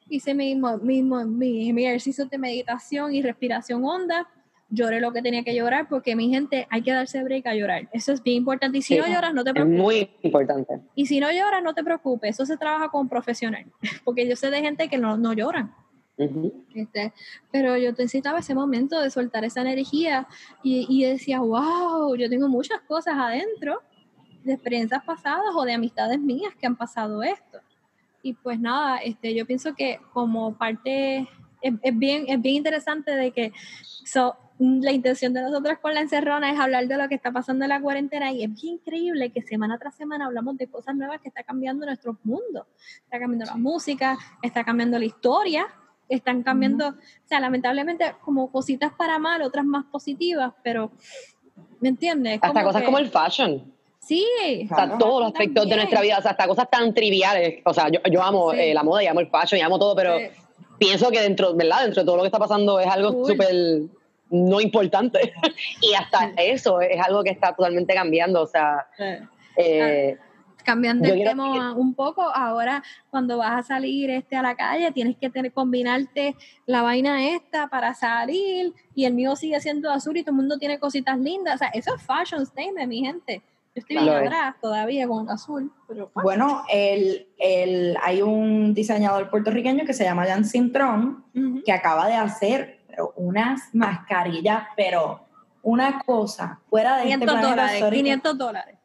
hice 0.09 0.35
mi, 0.35 0.55
mi, 0.55 1.03
mi, 1.03 1.73
mi 1.73 1.87
ejercicio 1.87 2.27
de 2.27 2.39
meditación 2.39 3.15
y 3.15 3.23
respiración 3.23 3.85
honda, 3.85 4.29
lloré 4.69 5.01
lo 5.01 5.13
que 5.13 5.23
tenía 5.23 5.45
que 5.45 5.55
llorar, 5.55 5.89
porque 5.89 6.17
mi 6.17 6.29
gente 6.29 6.67
hay 6.71 6.83
que 6.83 6.93
darse 6.93 7.23
break 7.23 7.47
a 7.47 7.55
llorar. 7.55 7.89
Eso 7.93 8.13
es 8.13 8.23
bien 8.23 8.39
importante. 8.39 8.79
Y 8.79 8.83
si 8.83 8.95
Sí. 8.95 9.01
no 9.01 9.07
lloras, 9.07 9.33
no 9.35 9.45
te 9.45 9.51
Es 9.51 9.55
preocupes. 9.55 9.79
muy 9.81 10.11
importante. 10.23 10.81
Y 10.95 11.07
si 11.07 11.21
no 11.21 11.31
lloras, 11.31 11.63
no 11.63 11.73
te 11.75 11.85
preocupes. 11.85 12.31
Eso 12.31 12.47
se 12.47 12.57
trabaja 12.57 12.89
con 12.89 13.09
profesional. 13.09 13.65
Porque 14.05 14.29
yo 14.29 14.35
sé 14.37 14.51
de 14.51 14.61
gente 14.63 14.89
que 14.89 14.99
no, 14.99 15.17
no 15.17 15.33
lloran. 15.33 15.73
Este, 16.75 17.13
pero 17.53 17.77
yo 17.77 17.91
necesitaba 17.91 18.39
ese 18.39 18.55
momento 18.55 18.99
de 19.01 19.11
soltar 19.11 19.45
esa 19.45 19.61
energía 19.61 20.27
y, 20.63 20.87
y 20.89 21.05
decía, 21.05 21.41
wow, 21.41 22.17
yo 22.17 22.31
tengo 22.31 22.49
muchas 22.49 22.81
cosas 22.89 23.15
adentro 23.19 23.83
de 24.43 24.55
experiencias 24.55 25.05
pasadas 25.05 25.45
o 25.55 25.65
de 25.65 25.75
amistades 25.75 26.19
mías 26.19 26.55
que 26.59 26.67
han 26.67 26.75
pasado 26.77 27.23
esto. 27.23 27.59
Y 28.27 28.33
pues 28.35 28.59
nada, 28.59 28.99
este, 28.99 29.35
yo 29.37 29.47
pienso 29.47 29.75
que 29.77 30.01
como 30.13 30.57
parte, 30.59 31.29
es, 31.63 31.75
es 31.81 31.97
bien, 31.97 32.25
es 32.27 32.43
bien 32.43 32.57
interesante 32.57 33.13
de 33.13 33.31
que 33.31 33.53
so, 34.05 34.35
la 34.59 34.91
intención 34.91 35.33
de 35.33 35.43
nosotros 35.43 35.79
con 35.81 35.95
la 35.95 36.01
encerrona 36.01 36.51
es 36.51 36.59
hablar 36.59 36.89
de 36.89 36.97
lo 36.97 37.09
que 37.09 37.15
está 37.15 37.31
pasando 37.31 37.65
en 37.65 37.69
la 37.69 37.81
cuarentena 37.81 38.33
y 38.33 38.43
es 38.43 38.53
bien 38.53 38.75
increíble 38.75 39.31
que 39.31 39.43
semana 39.43 39.79
tras 39.79 39.95
semana 39.95 40.27
hablamos 40.27 40.57
de 40.57 40.67
cosas 40.67 40.97
nuevas 40.97 41.21
que 41.21 41.29
está 41.29 41.45
cambiando 41.45 41.87
nuestro 41.87 42.19
mundo. 42.25 42.67
Está 43.05 43.21
cambiando 43.21 43.45
la 43.45 43.57
música, 43.57 44.19
está 44.43 44.65
cambiando 44.65 44.99
la 44.99 45.05
historia, 45.05 45.69
están 46.09 46.43
cambiando, 46.43 46.89
o 46.89 46.95
sea, 47.27 47.39
lamentablemente 47.39 48.17
como 48.25 48.51
cositas 48.51 48.93
para 48.93 49.21
mal, 49.21 49.43
otras 49.43 49.65
más 49.65 49.85
positivas, 49.85 50.53
pero 50.65 50.91
¿me 51.81 51.91
entiendes? 51.91 52.41
Hasta 52.43 52.65
cosas 52.65 52.81
que- 52.81 52.87
como 52.87 52.99
el 52.99 53.09
fashion. 53.09 53.73
Sí, 54.07 54.25
O 54.65 54.69
sea, 54.69 54.85
Claro. 54.85 54.99
todos 54.99 55.21
los 55.21 55.27
aspectos 55.33 55.55
de 55.65 55.71
También. 55.71 55.79
nuestra 55.81 56.01
vida, 56.01 56.19
o 56.19 56.23
sea, 56.23 56.31
hasta 56.31 56.47
cosas 56.47 56.71
tan 56.71 56.95
triviales. 56.95 57.61
O 57.65 57.75
sea, 57.75 57.89
yo, 57.89 57.99
yo 58.11 58.23
amo 58.23 58.53
Sí. 58.53 58.59
eh, 58.61 58.75
la 58.75 58.83
moda 58.85 59.03
y 59.03 59.07
amo 59.09 59.21
el 59.21 59.27
fashion 59.29 59.59
y 59.59 59.63
amo 59.63 59.79
todo, 59.79 59.97
pero 59.97 60.19
Sí. 60.19 60.27
pienso 60.79 61.11
que 61.11 61.21
dentro, 61.21 61.55
¿verdad? 61.55 61.83
Dentro 61.83 62.03
de 62.03 62.07
todo 62.07 62.17
lo 62.17 62.23
que 62.23 62.29
está 62.29 62.39
pasando 62.39 62.79
es 62.79 62.87
algo 62.87 63.13
Cool. 63.13 63.27
súper 63.33 63.55
no 64.31 64.61
importante. 64.61 65.33
y 65.83 65.95
hasta 65.95 66.33
eso 66.37 66.81
es 66.81 67.01
algo 67.05 67.23
que 67.25 67.31
está 67.31 67.55
totalmente 67.55 67.95
cambiando. 67.95 68.43
O 68.43 68.47
sea, 68.47 68.87
Sí. 68.97 69.05
eh, 69.57 70.17
Cambiando 70.65 71.07
Yo 71.07 71.15
el 71.15 71.23
tema 71.23 71.75
un 71.75 71.95
poco, 71.95 72.23
ahora 72.23 72.83
cuando 73.11 73.39
vas 73.39 73.53
a 73.53 73.63
salir 73.63 74.11
este 74.11 74.35
a 74.35 74.43
la 74.43 74.57
calle, 74.57 74.91
tienes 74.91 75.17
que 75.17 75.31
tener, 75.31 75.53
combinarte 75.53 76.35
la 76.67 76.83
vaina 76.83 77.29
esta 77.29 77.69
para 77.69 77.95
salir, 77.95 78.73
y 78.93 79.05
el 79.05 79.15
mío 79.15 79.37
sigue 79.37 79.61
siendo 79.61 79.89
azul 79.93 80.17
y 80.17 80.23
todo 80.25 80.33
el 80.33 80.39
mundo 80.39 80.59
tiene 80.59 80.81
cositas 80.81 81.21
lindas. 81.21 81.55
O 81.55 81.59
sea, 81.59 81.69
eso 81.69 81.95
es 81.95 82.03
fashion 82.03 82.45
statement, 82.45 82.89
mi 82.89 82.99
gente. 83.01 83.43
Yo 83.77 83.81
estoy 83.81 83.99
bien 83.99 84.09
es. 84.09 84.27
atrás 84.27 84.55
todavía 84.59 85.07
con 85.07 85.29
azul, 85.29 85.71
pero 85.87 86.11
Bueno, 86.15 86.65
el, 86.73 87.29
el, 87.39 87.95
hay 88.03 88.23
un 88.23 88.73
diseñador 88.73 89.29
puertorriqueño 89.29 89.85
que 89.85 89.93
se 89.93 90.05
llama 90.05 90.25
Jan 90.25 90.47
Cintrón, 90.47 91.27
que 91.63 91.73
acaba 91.73 92.07
de 92.07 92.15
hacer 92.15 92.81
pero 92.89 93.13
unas 93.17 93.75
mascarillas, 93.75 94.63
pero 94.75 95.21
una 95.61 95.99
cosa 95.99 96.59
fuera 96.71 96.97
de 96.97 97.03
este 97.03 97.27
500 97.27 97.35
planeta, 97.35 97.51
dólares, 97.51 97.81
sorry, 97.81 97.97
500 97.99 98.39
dólares. 98.39 98.79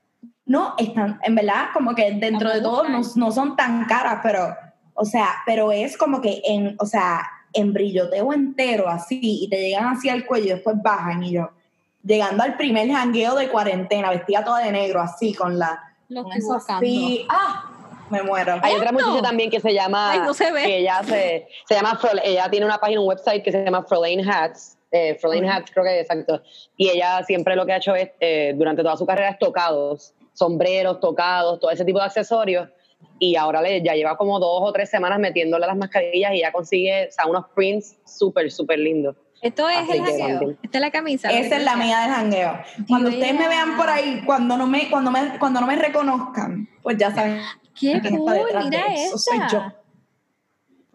No, 0.45 0.73
están, 0.77 1.19
en 1.23 1.35
verdad, 1.35 1.67
como 1.73 1.95
que 1.95 2.11
dentro 2.11 2.49
de 2.49 2.59
todo 2.59 2.89
no, 2.89 2.99
no 3.15 3.31
son 3.31 3.55
tan 3.55 3.85
caras, 3.85 4.19
pero, 4.21 4.53
o 4.93 5.05
sea, 5.05 5.27
pero 5.45 5.71
es 5.71 5.95
como 5.95 6.19
que 6.19 6.41
en, 6.45 6.75
o 6.79 6.85
sea, 6.85 7.25
en 7.53 7.71
brilloteo 7.71 8.33
entero 8.33 8.89
así, 8.89 9.21
y 9.21 9.49
te 9.49 9.57
llegan 9.61 9.85
así 9.85 10.09
al 10.09 10.25
cuello 10.25 10.47
y 10.47 10.49
después 10.55 10.75
bajan, 10.83 11.23
y 11.23 11.31
yo, 11.31 11.51
llegando 12.03 12.43
al 12.43 12.57
primer 12.57 12.89
jangueo 12.89 13.35
de 13.35 13.49
cuarentena, 13.49 14.09
vestida 14.09 14.43
toda 14.43 14.59
de 14.59 14.71
negro, 14.71 15.01
así, 15.01 15.33
con 15.33 15.57
la, 15.57 15.79
Lo 16.09 16.23
con 16.23 16.33
estoy 16.33 16.53
buscando. 16.53 16.85
así, 16.85 17.25
¡ah! 17.29 17.67
Me 18.09 18.21
muero. 18.23 18.59
Hay 18.61 18.75
otra 18.75 18.91
muchacha 18.91 19.21
también 19.21 19.49
que 19.49 19.61
se 19.61 19.73
llama, 19.73 20.11
Ay, 20.11 20.19
no 20.19 20.33
se 20.33 20.51
ve. 20.51 20.63
que 20.63 20.77
ella 20.79 21.01
se, 21.03 21.47
se 21.65 21.75
llama, 21.75 21.97
ella 22.23 22.49
tiene 22.49 22.65
una 22.65 22.77
página, 22.77 22.99
un 22.99 23.07
website 23.07 23.41
que 23.41 23.51
se 23.53 23.63
llama 23.63 23.83
Frolane 23.83 24.23
Hats, 24.29 24.77
eh. 24.91 25.17
Hats 25.49 25.71
creo 25.71 25.85
que 25.85 26.01
exacto, 26.01 26.41
y 26.75 26.89
ella 26.89 27.23
siempre 27.23 27.55
lo 27.55 27.65
que 27.65 27.71
ha 27.71 27.77
hecho 27.77 27.95
es, 27.95 28.09
eh, 28.19 28.53
durante 28.57 28.83
toda 28.83 28.97
su 28.97 29.05
carrera 29.05 29.29
es 29.29 29.39
tocados, 29.39 30.13
sombreros, 30.33 30.99
tocados, 30.99 31.59
todo 31.61 31.71
ese 31.71 31.85
tipo 31.85 31.99
de 31.99 32.05
accesorios, 32.05 32.67
y 33.17 33.37
ahora 33.37 33.61
le, 33.61 33.81
ya 33.81 33.93
lleva 33.93 34.17
como 34.17 34.39
dos 34.39 34.61
o 34.61 34.73
tres 34.73 34.89
semanas 34.89 35.17
metiéndole 35.19 35.65
las 35.65 35.77
mascarillas 35.77 36.33
y 36.33 36.41
ya 36.41 36.51
consigue, 36.51 37.07
o 37.07 37.11
sea, 37.11 37.27
unos 37.27 37.45
prints 37.55 37.95
súper, 38.05 38.51
súper 38.51 38.79
lindos. 38.79 39.15
Esto 39.41 39.67
es 39.67 39.77
Así 39.79 39.91
el 39.93 40.05
jangueo. 40.05 40.57
Esta 40.61 40.77
es 40.77 40.81
la 40.81 40.91
camisa. 40.91 41.29
Esa 41.31 41.57
es 41.57 41.63
la 41.63 41.75
mía 41.75 41.99
del 42.01 42.11
jangueo. 42.11 42.59
Cuando 42.87 43.09
Mira. 43.09 43.19
ustedes 43.21 43.39
me 43.39 43.47
vean 43.47 43.75
por 43.75 43.89
ahí, 43.89 44.21
cuando 44.23 44.55
no 44.55 44.67
me, 44.67 44.89
cuando 44.89 45.09
me, 45.09 45.39
cuando 45.39 45.61
no 45.61 45.67
me 45.67 45.75
reconozcan, 45.75 46.69
pues 46.83 46.97
ya 46.97 47.13
saben 47.13 47.41
Qué 47.73 47.99
quién 47.99 48.05
está 48.05 48.17
cool, 48.17 48.33
detrás 48.33 48.65
mira 48.65 48.83
de 48.87 49.05
eso. 49.05 49.17
Soy 49.17 49.39
yo. 49.51 49.63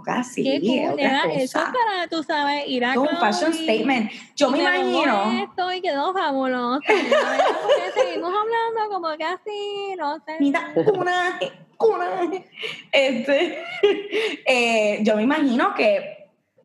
Casi, 0.05 0.45
Qué 0.45 0.61
cool, 0.61 0.91
cosa. 0.93 1.33
eso 1.33 1.59
es 1.59 1.65
para, 1.65 2.07
tú 2.09 2.23
sabes, 2.23 2.69
ir 2.69 2.85
a 2.85 3.01
un 3.01 3.09
fashion 3.19 3.53
statement. 3.53 4.13
Yo 4.37 4.51
me 4.53 4.59
pongo 4.59 4.71
imagino. 4.71 5.43
esto 5.43 5.73
y 5.73 5.81
quedó 5.81 6.13
fabuloso. 6.15 6.81
Seguimos 6.87 8.33
hablando 8.33 8.95
como 8.95 9.09
así, 9.09 9.97
no 9.99 10.17
sé. 10.25 10.37
Mira, 10.39 10.73
coraje, 10.75 11.51
coraje. 11.77 12.49
Este, 12.93 13.65
eh, 14.47 15.01
yo 15.03 15.17
me 15.17 15.25
imagino 15.25 15.75
que 15.75 16.16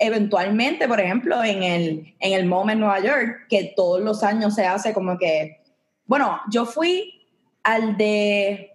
eventualmente, 0.01 0.87
por 0.87 0.99
ejemplo, 0.99 1.43
en 1.43 1.61
el, 1.61 2.15
en 2.19 2.33
el 2.33 2.47
MoMA 2.47 2.73
en 2.73 2.79
Nueva 2.79 2.99
York, 2.99 3.45
que 3.47 3.71
todos 3.75 4.01
los 4.01 4.23
años 4.23 4.55
se 4.55 4.65
hace 4.65 4.93
como 4.93 5.17
que, 5.19 5.61
bueno, 6.07 6.41
yo 6.49 6.65
fui 6.65 7.27
al 7.61 7.95
de, 7.97 8.71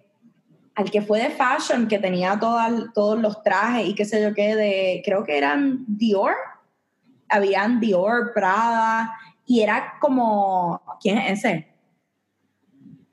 al 0.73 0.89
que 0.89 1.01
fue 1.01 1.21
de 1.21 1.29
fashion, 1.29 1.89
que 1.89 1.99
tenía 1.99 2.39
todos 2.39 3.19
los 3.19 3.43
trajes 3.43 3.87
y 3.87 3.93
qué 3.93 4.05
sé 4.05 4.21
yo 4.21 4.33
qué, 4.33 4.55
de, 4.55 5.01
creo 5.03 5.25
que 5.25 5.37
eran 5.37 5.83
Dior, 5.85 6.33
habían 7.27 7.81
Dior, 7.81 8.31
Prada, 8.33 9.13
y 9.45 9.59
era 9.59 9.95
como, 9.99 10.81
¿quién 11.01 11.17
es 11.17 11.43
ese? 11.43 11.67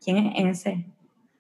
¿Quién 0.00 0.18
es 0.18 0.60
ese? 0.60 0.86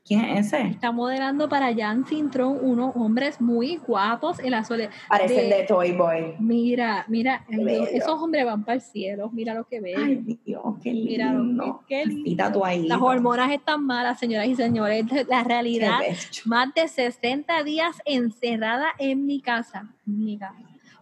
¿Quién 0.06 0.20
es 0.22 0.48
ese? 0.52 0.68
Está 0.68 0.92
modelando 0.92 1.48
para 1.48 1.74
Jan 1.74 2.04
Sintron 2.06 2.58
unos 2.60 2.94
hombres 2.94 3.40
muy 3.40 3.76
guapos 3.76 4.38
en 4.38 4.50
la 4.50 4.62
soledad. 4.62 4.90
Parecen 5.08 5.48
de 5.48 5.64
Toy 5.64 5.92
Boy. 5.92 6.34
Mira, 6.38 7.06
mira, 7.08 7.42
Dios, 7.48 7.88
esos 7.90 8.20
hombres 8.20 8.44
van 8.44 8.64
para 8.64 8.74
el 8.76 8.80
cielo. 8.82 9.30
Mira 9.32 9.54
lo 9.54 9.64
que 9.66 9.80
bello. 9.80 9.98
Ay, 10.04 10.38
Dios, 10.44 10.62
qué 10.82 10.92
Mira 10.92 11.32
lo 11.32 11.42
lindo. 11.44 11.84
que- 11.88 12.02
qué 12.02 12.06
lindo. 12.06 12.62
Las 12.86 13.00
hormonas 13.00 13.50
están 13.50 13.82
malas, 13.86 14.18
señoras 14.18 14.46
y 14.46 14.54
señores. 14.56 15.06
La 15.26 15.42
realidad, 15.42 16.00
más 16.44 16.74
de 16.74 16.86
60 16.86 17.62
días 17.62 17.96
encerrada 18.04 18.88
en 18.98 19.24
mi 19.24 19.40
casa. 19.40 19.88
Mi 20.04 20.36
casa. 20.36 20.54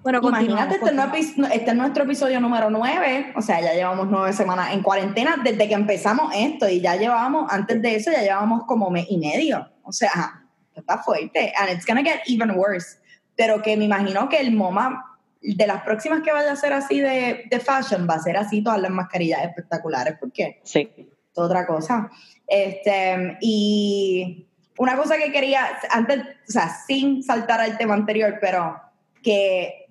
Bueno, 0.03 0.21
Imagínate, 0.23 0.75
este, 0.75 1.43
este 1.55 1.71
es 1.71 1.77
nuestro 1.77 2.05
episodio 2.05 2.41
número 2.41 2.71
9, 2.71 3.35
o 3.37 3.43
sea, 3.43 3.61
ya 3.61 3.73
llevamos 3.73 4.09
nueve 4.11 4.33
semanas 4.33 4.73
en 4.73 4.83
cuarentena 4.83 5.37
desde 5.45 5.69
que 5.69 5.75
empezamos 5.75 6.33
esto 6.35 6.69
y 6.69 6.81
ya 6.81 6.97
llevábamos, 6.97 7.53
antes 7.53 7.81
de 7.81 7.95
eso 7.95 8.11
ya 8.11 8.23
llevábamos 8.23 8.65
como 8.65 8.91
mes 8.91 9.07
y 9.09 9.19
medio, 9.19 9.71
o 9.85 9.93
sea, 9.93 10.43
está 10.75 10.99
fuerte, 10.99 11.53
and 11.57 11.71
it's 11.71 11.87
gonna 11.87 12.03
get 12.03 12.21
even 12.27 12.51
worse, 12.53 12.99
pero 13.37 13.63
que 13.63 13.77
me 13.77 13.85
imagino 13.85 14.29
que 14.29 14.39
el 14.39 14.53
MoMA, 14.53 15.19
de 15.41 15.67
las 15.67 15.83
próximas 15.83 16.23
que 16.23 16.33
vaya 16.33 16.53
a 16.53 16.57
ser 16.57 16.73
así 16.73 17.01
de, 17.01 17.45
de 17.49 17.61
fashion, 17.61 18.07
va 18.09 18.15
a 18.15 18.21
ser 18.21 18.37
así 18.37 18.63
todas 18.63 18.81
las 18.81 18.91
mascarillas 18.91 19.45
espectaculares, 19.45 20.17
porque 20.19 20.61
Sí. 20.65 20.91
es 20.97 21.07
otra 21.39 21.67
cosa. 21.67 22.11
Este, 22.47 23.39
y 23.41 24.47
una 24.79 24.97
cosa 24.97 25.17
que 25.17 25.31
quería, 25.33 25.67
antes, 25.91 26.19
o 26.49 26.53
sea, 26.53 26.69
sin 26.87 27.23
saltar 27.23 27.61
al 27.61 27.77
tema 27.79 27.95
anterior, 27.95 28.39
pero 28.41 28.81
que, 29.23 29.82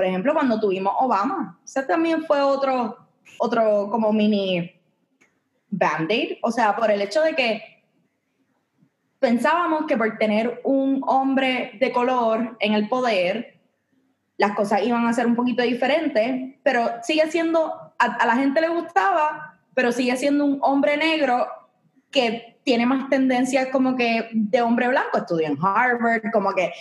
por 0.00 0.06
ejemplo, 0.06 0.32
cuando 0.32 0.58
tuvimos 0.58 0.94
Obama, 0.98 1.60
ese 1.62 1.82
también 1.82 2.24
fue 2.24 2.40
otro, 2.40 2.96
otro 3.36 3.90
como 3.90 4.14
mini 4.14 4.72
band-aid, 5.68 6.38
o 6.40 6.50
sea, 6.50 6.74
por 6.74 6.90
el 6.90 7.02
hecho 7.02 7.20
de 7.20 7.34
que 7.34 7.84
pensábamos 9.18 9.84
que 9.86 9.98
por 9.98 10.16
tener 10.16 10.62
un 10.64 11.02
hombre 11.06 11.72
de 11.78 11.92
color 11.92 12.56
en 12.60 12.72
el 12.72 12.88
poder, 12.88 13.60
las 14.38 14.52
cosas 14.52 14.82
iban 14.84 15.06
a 15.06 15.12
ser 15.12 15.26
un 15.26 15.36
poquito 15.36 15.62
diferentes, 15.62 16.54
pero 16.62 16.88
sigue 17.02 17.30
siendo, 17.30 17.74
a, 17.98 18.04
a 18.06 18.24
la 18.24 18.36
gente 18.36 18.62
le 18.62 18.70
gustaba, 18.70 19.60
pero 19.74 19.92
sigue 19.92 20.16
siendo 20.16 20.46
un 20.46 20.60
hombre 20.62 20.96
negro 20.96 21.46
que 22.10 22.58
tiene 22.64 22.86
más 22.86 23.10
tendencias 23.10 23.68
como 23.68 23.96
que 23.96 24.30
de 24.32 24.62
hombre 24.62 24.88
blanco, 24.88 25.18
estudió 25.18 25.46
en 25.46 25.58
Harvard, 25.62 26.22
como 26.32 26.54
que 26.54 26.72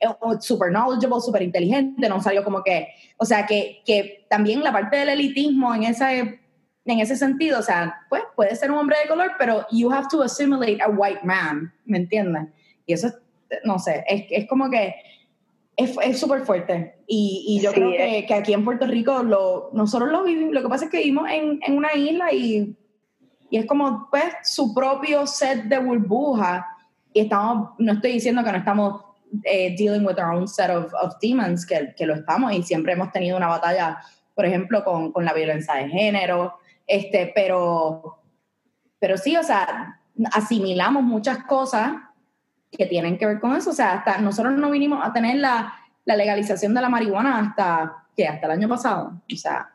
eh, 0.00 0.08
super 0.40 0.70
knowledgeable, 0.70 1.20
super 1.20 1.42
inteligente, 1.42 2.08
no 2.08 2.20
salió 2.20 2.44
como 2.44 2.62
que, 2.62 2.88
o 3.16 3.24
sea, 3.24 3.46
que, 3.46 3.82
que 3.84 4.26
también 4.28 4.62
la 4.62 4.72
parte 4.72 4.96
del 4.96 5.10
elitismo 5.10 5.74
en 5.74 5.84
ese, 5.84 6.40
en 6.84 6.98
ese 7.00 7.16
sentido, 7.16 7.60
o 7.60 7.62
sea, 7.62 8.06
pues 8.08 8.22
puede 8.36 8.54
ser 8.56 8.70
un 8.70 8.78
hombre 8.78 8.96
de 9.02 9.08
color, 9.08 9.32
pero 9.38 9.66
you 9.70 9.90
have 9.92 10.06
to 10.10 10.22
assimilate 10.22 10.82
a 10.82 10.88
white 10.88 11.20
man, 11.24 11.72
¿me 11.84 11.98
entiendes? 11.98 12.48
Y 12.86 12.92
eso, 12.92 13.08
es, 13.08 13.14
no 13.64 13.78
sé, 13.78 14.04
es, 14.08 14.24
es 14.30 14.48
como 14.48 14.68
que 14.70 14.94
es 15.76 15.96
es 16.02 16.20
súper 16.20 16.42
fuerte. 16.42 16.94
Y, 17.06 17.44
y 17.48 17.60
yo 17.60 17.70
Sí, 17.70 17.76
creo 17.76 17.90
que, 17.90 18.26
que 18.26 18.34
aquí 18.34 18.52
en 18.52 18.64
Puerto 18.64 18.86
Rico 18.86 19.22
lo, 19.22 19.70
nosotros 19.72 20.10
lo 20.10 20.24
vivimos, 20.24 20.54
lo 20.54 20.62
que 20.62 20.68
pasa 20.68 20.84
es 20.84 20.90
que 20.90 20.98
vivimos 20.98 21.28
en, 21.30 21.60
en 21.62 21.76
una 21.76 21.94
isla 21.94 22.32
y, 22.32 22.76
y 23.50 23.58
es 23.58 23.66
como 23.66 24.08
pues 24.10 24.24
su 24.44 24.74
propio 24.74 25.26
set 25.26 25.64
de 25.64 25.78
burbuja 25.78 26.66
y 27.12 27.20
estamos, 27.20 27.70
no 27.78 27.92
estoy 27.92 28.12
diciendo 28.12 28.42
que 28.44 28.52
no 28.52 28.58
estamos 28.58 29.04
eh, 29.44 29.74
dealing 29.76 30.04
with 30.06 30.18
our 30.18 30.32
own 30.32 30.46
set 30.46 30.70
of, 30.70 30.92
of 30.94 31.14
demons, 31.20 31.66
que, 31.66 31.94
que 31.96 32.06
lo 32.06 32.14
estamos 32.14 32.52
y 32.52 32.62
siempre 32.62 32.92
hemos 32.92 33.10
tenido 33.12 33.36
una 33.36 33.48
batalla, 33.48 33.98
por 34.34 34.44
ejemplo, 34.46 34.84
con, 34.84 35.12
con 35.12 35.24
la 35.24 35.32
violencia 35.32 35.74
de 35.74 35.88
género, 35.88 36.54
este, 36.86 37.32
pero, 37.34 38.18
pero 38.98 39.16
sí, 39.16 39.36
o 39.36 39.42
sea, 39.42 40.00
asimilamos 40.32 41.02
muchas 41.02 41.44
cosas 41.44 41.92
que 42.70 42.86
tienen 42.86 43.18
que 43.18 43.26
ver 43.26 43.40
con 43.40 43.56
eso, 43.56 43.70
o 43.70 43.74
sea, 43.74 43.94
hasta 43.94 44.18
nosotros 44.18 44.54
no 44.54 44.70
vinimos 44.70 45.04
a 45.06 45.12
tener 45.12 45.36
la, 45.36 45.74
la 46.04 46.16
legalización 46.16 46.74
de 46.74 46.80
la 46.80 46.88
marihuana 46.88 47.38
hasta, 47.38 48.06
¿qué? 48.16 48.26
Hasta 48.26 48.46
el 48.46 48.52
año 48.52 48.68
pasado, 48.68 49.22
o 49.32 49.36
sea, 49.36 49.70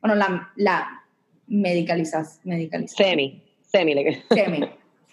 bueno, 0.00 0.14
la, 0.14 0.50
la 0.56 1.02
medicalización, 1.46 2.40
medicalización, 2.44 3.08
Semi. 3.08 3.44
Semi. 3.62 3.94
le- 3.94 4.24
semi. 4.30 4.70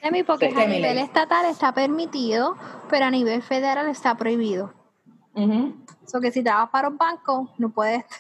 Semi, 0.08 0.24
porque 0.24 0.48
a 0.56 0.66
nivel 0.66 0.98
estatal 1.00 1.46
está 1.46 1.74
permitido, 1.74 2.56
pero 2.90 3.06
a 3.06 3.12
nivel 3.12 3.42
federal 3.42 3.88
está 3.90 4.16
prohibido. 4.16 4.74
Ujú. 5.36 5.76
So 6.06 6.22
que 6.22 6.32
si 6.32 6.42
te 6.44 6.50
vas 6.50 6.70
para 6.70 6.88
un 6.88 6.98
banco, 6.98 7.52
no 7.58 7.70
puedes. 7.70 8.04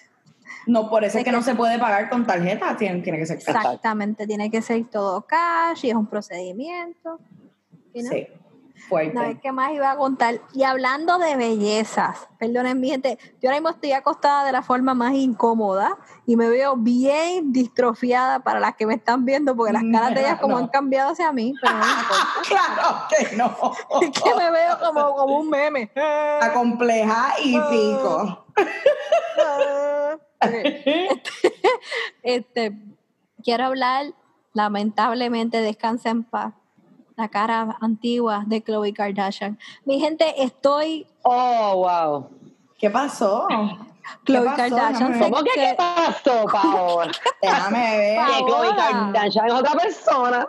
No, 0.65 0.89
por 0.89 1.03
eso 1.05 1.17
es 1.17 1.23
que 1.23 1.29
que- 1.29 1.35
no 1.35 1.41
se 1.41 1.55
puede 1.55 1.79
pagar 1.79 2.09
con 2.09 2.25
tarjeta, 2.25 2.75
tiene, 2.75 3.01
tiene 3.01 3.17
que 3.19 3.25
ser 3.25 3.37
cash. 3.37 3.55
Exactamente, 3.55 4.27
tiene 4.27 4.51
que 4.51 4.61
ser 4.61 4.83
todo 4.89 5.21
cash 5.21 5.85
y 5.85 5.89
es 5.91 5.95
un 5.95 6.07
procedimiento. 6.07 7.19
¿sí, 7.93 8.03
no? 8.03 8.09
Sí, 8.09 8.27
fuerte. 8.87 9.13
No, 9.13 9.21
es 9.23 9.39
que 9.39 9.51
más 9.51 9.71
iba 9.71 9.91
a 9.91 9.97
contar. 9.97 10.39
Y 10.53 10.63
hablando 10.63 11.17
de 11.17 11.35
bellezas, 11.35 12.27
perdonen 12.37 12.79
mi 12.79 12.89
gente, 12.89 13.17
yo 13.41 13.49
ahora 13.49 13.59
mismo 13.59 13.69
estoy 13.69 13.91
acostada 13.91 14.45
de 14.45 14.51
la 14.51 14.61
forma 14.61 14.93
más 14.93 15.13
incómoda 15.13 15.97
y 16.25 16.35
me 16.35 16.49
veo 16.49 16.75
bien 16.75 17.51
distrofiada 17.53 18.39
para 18.39 18.59
las 18.59 18.75
que 18.75 18.85
me 18.85 18.95
están 18.95 19.25
viendo, 19.25 19.55
porque 19.55 19.73
las 19.73 19.83
caras 19.91 20.13
de 20.13 20.21
ellas 20.21 20.39
como 20.39 20.55
No. 20.55 20.59
han 20.59 20.67
cambiado 20.67 21.11
hacia 21.11 21.31
mí, 21.31 21.53
pero 21.61 21.73
no 21.73 21.85
importa. 21.85 22.27
Claro 22.47 23.07
que 23.09 23.35
no. 23.35 24.01
Es 24.01 24.11
que 24.21 24.35
me 24.35 24.51
veo 24.51 24.77
como, 24.79 25.15
como 25.15 25.39
un 25.39 25.49
meme. 25.49 25.91
Acompleja 26.41 27.33
y 27.43 27.59
pico. 27.69 28.45
este, 30.41 31.09
este, 32.23 32.77
quiero 33.43 33.65
hablar, 33.65 34.13
lamentablemente, 34.53 35.61
descansa 35.61 36.09
en 36.09 36.23
paz, 36.23 36.53
la 37.17 37.27
cara 37.27 37.77
antigua 37.81 38.43
de 38.45 38.61
Khloe 38.61 38.93
Kardashian. 38.93 39.57
Mi 39.85 39.99
gente, 39.99 40.41
estoy 40.41 41.07
Oh, 41.23 41.75
wow. 41.77 42.29
¿Qué 42.77 42.89
pasó? 42.89 43.47
Khloe 44.23 44.45
pasó? 44.45 44.55
Kardashian 44.55 45.13
se-. 45.15 45.19
¿Cómo 45.19 45.43
que 45.43 45.51
qué 45.55 45.75
pasó, 45.75 46.45
Paola? 46.45 47.11
Déjame 47.41 47.97
ver. 47.97 48.19
que 48.27 48.45
Chloe. 48.45 48.75
Kardashian 48.75 49.47
es 49.47 49.53
otra 49.53 49.71
persona. 49.73 50.47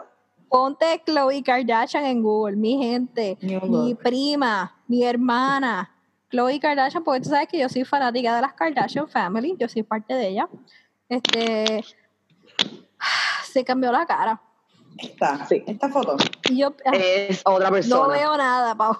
Ponte 0.50 1.02
Khloe 1.04 1.42
Kardashian 1.42 2.04
en 2.04 2.22
Google, 2.22 2.56
mi 2.56 2.78
gente, 2.78 3.36
mi 3.40 3.94
prima, 3.94 4.74
mi 4.86 5.02
hermana, 5.04 5.90
Khloe 6.30 6.60
Kardashian, 6.60 7.02
porque 7.02 7.20
tú 7.22 7.30
sabes 7.30 7.48
que 7.48 7.58
yo 7.58 7.68
soy 7.68 7.84
fanática 7.84 8.36
de 8.36 8.42
las 8.42 8.52
Kardashian 8.52 9.08
Family, 9.08 9.56
yo 9.58 9.68
soy 9.68 9.82
parte 9.82 10.14
de 10.14 10.28
ella. 10.28 10.48
Este 11.08 11.82
se 13.44 13.64
cambió 13.64 13.90
la 13.90 14.06
cara. 14.06 14.40
Esta, 14.98 15.46
Sí. 15.46 15.62
esta 15.66 15.88
foto. 15.88 16.16
Y 16.50 16.58
yo 16.58 16.74
ah, 16.84 16.90
Es 16.94 17.42
otra 17.44 17.70
persona. 17.70 18.02
no 18.02 18.08
veo 18.08 18.36
nada, 18.36 18.74
Pau. 18.74 18.96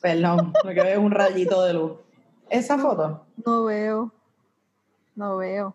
Perdón, 0.00 0.52
lo 0.64 0.70
que 0.70 0.82
veo 0.82 0.86
es 0.92 0.98
un 0.98 1.10
rayito 1.10 1.62
de 1.64 1.74
luz. 1.74 1.92
¿Esa 2.48 2.78
foto? 2.78 3.26
No 3.44 3.64
veo. 3.64 4.12
No 5.14 5.36
veo. 5.36 5.74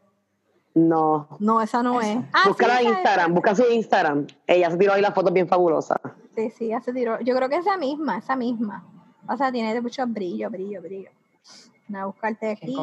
No. 0.73 1.27
No, 1.39 1.61
esa 1.61 1.81
no 1.81 2.01
es. 2.01 2.17
Ah, 2.33 2.43
Búscala 2.47 2.77
sí, 2.77 2.85
en 2.85 2.91
es. 2.91 2.97
Instagram, 2.97 3.33
busca 3.33 3.55
su 3.55 3.63
Instagram. 3.63 4.27
Ella 4.45 4.69
se 4.71 4.77
tiró 4.77 4.93
ahí 4.93 5.01
las 5.01 5.13
fotos 5.13 5.33
bien 5.33 5.47
fabulosas. 5.47 5.97
Sí, 6.35 6.51
sí, 6.51 6.67
ya 6.67 6.81
se 6.81 6.93
tiró. 6.93 7.19
Yo 7.21 7.35
creo 7.35 7.49
que 7.49 7.55
esa 7.57 7.77
misma, 7.77 8.17
esa 8.19 8.35
misma. 8.35 8.85
O 9.27 9.35
sea, 9.35 9.51
tiene 9.51 9.79
mucho 9.81 10.05
brillo, 10.07 10.49
brillo, 10.49 10.81
brillo. 10.81 11.09
A 11.93 12.05
buscarte 12.05 12.51
aquí. 12.51 12.75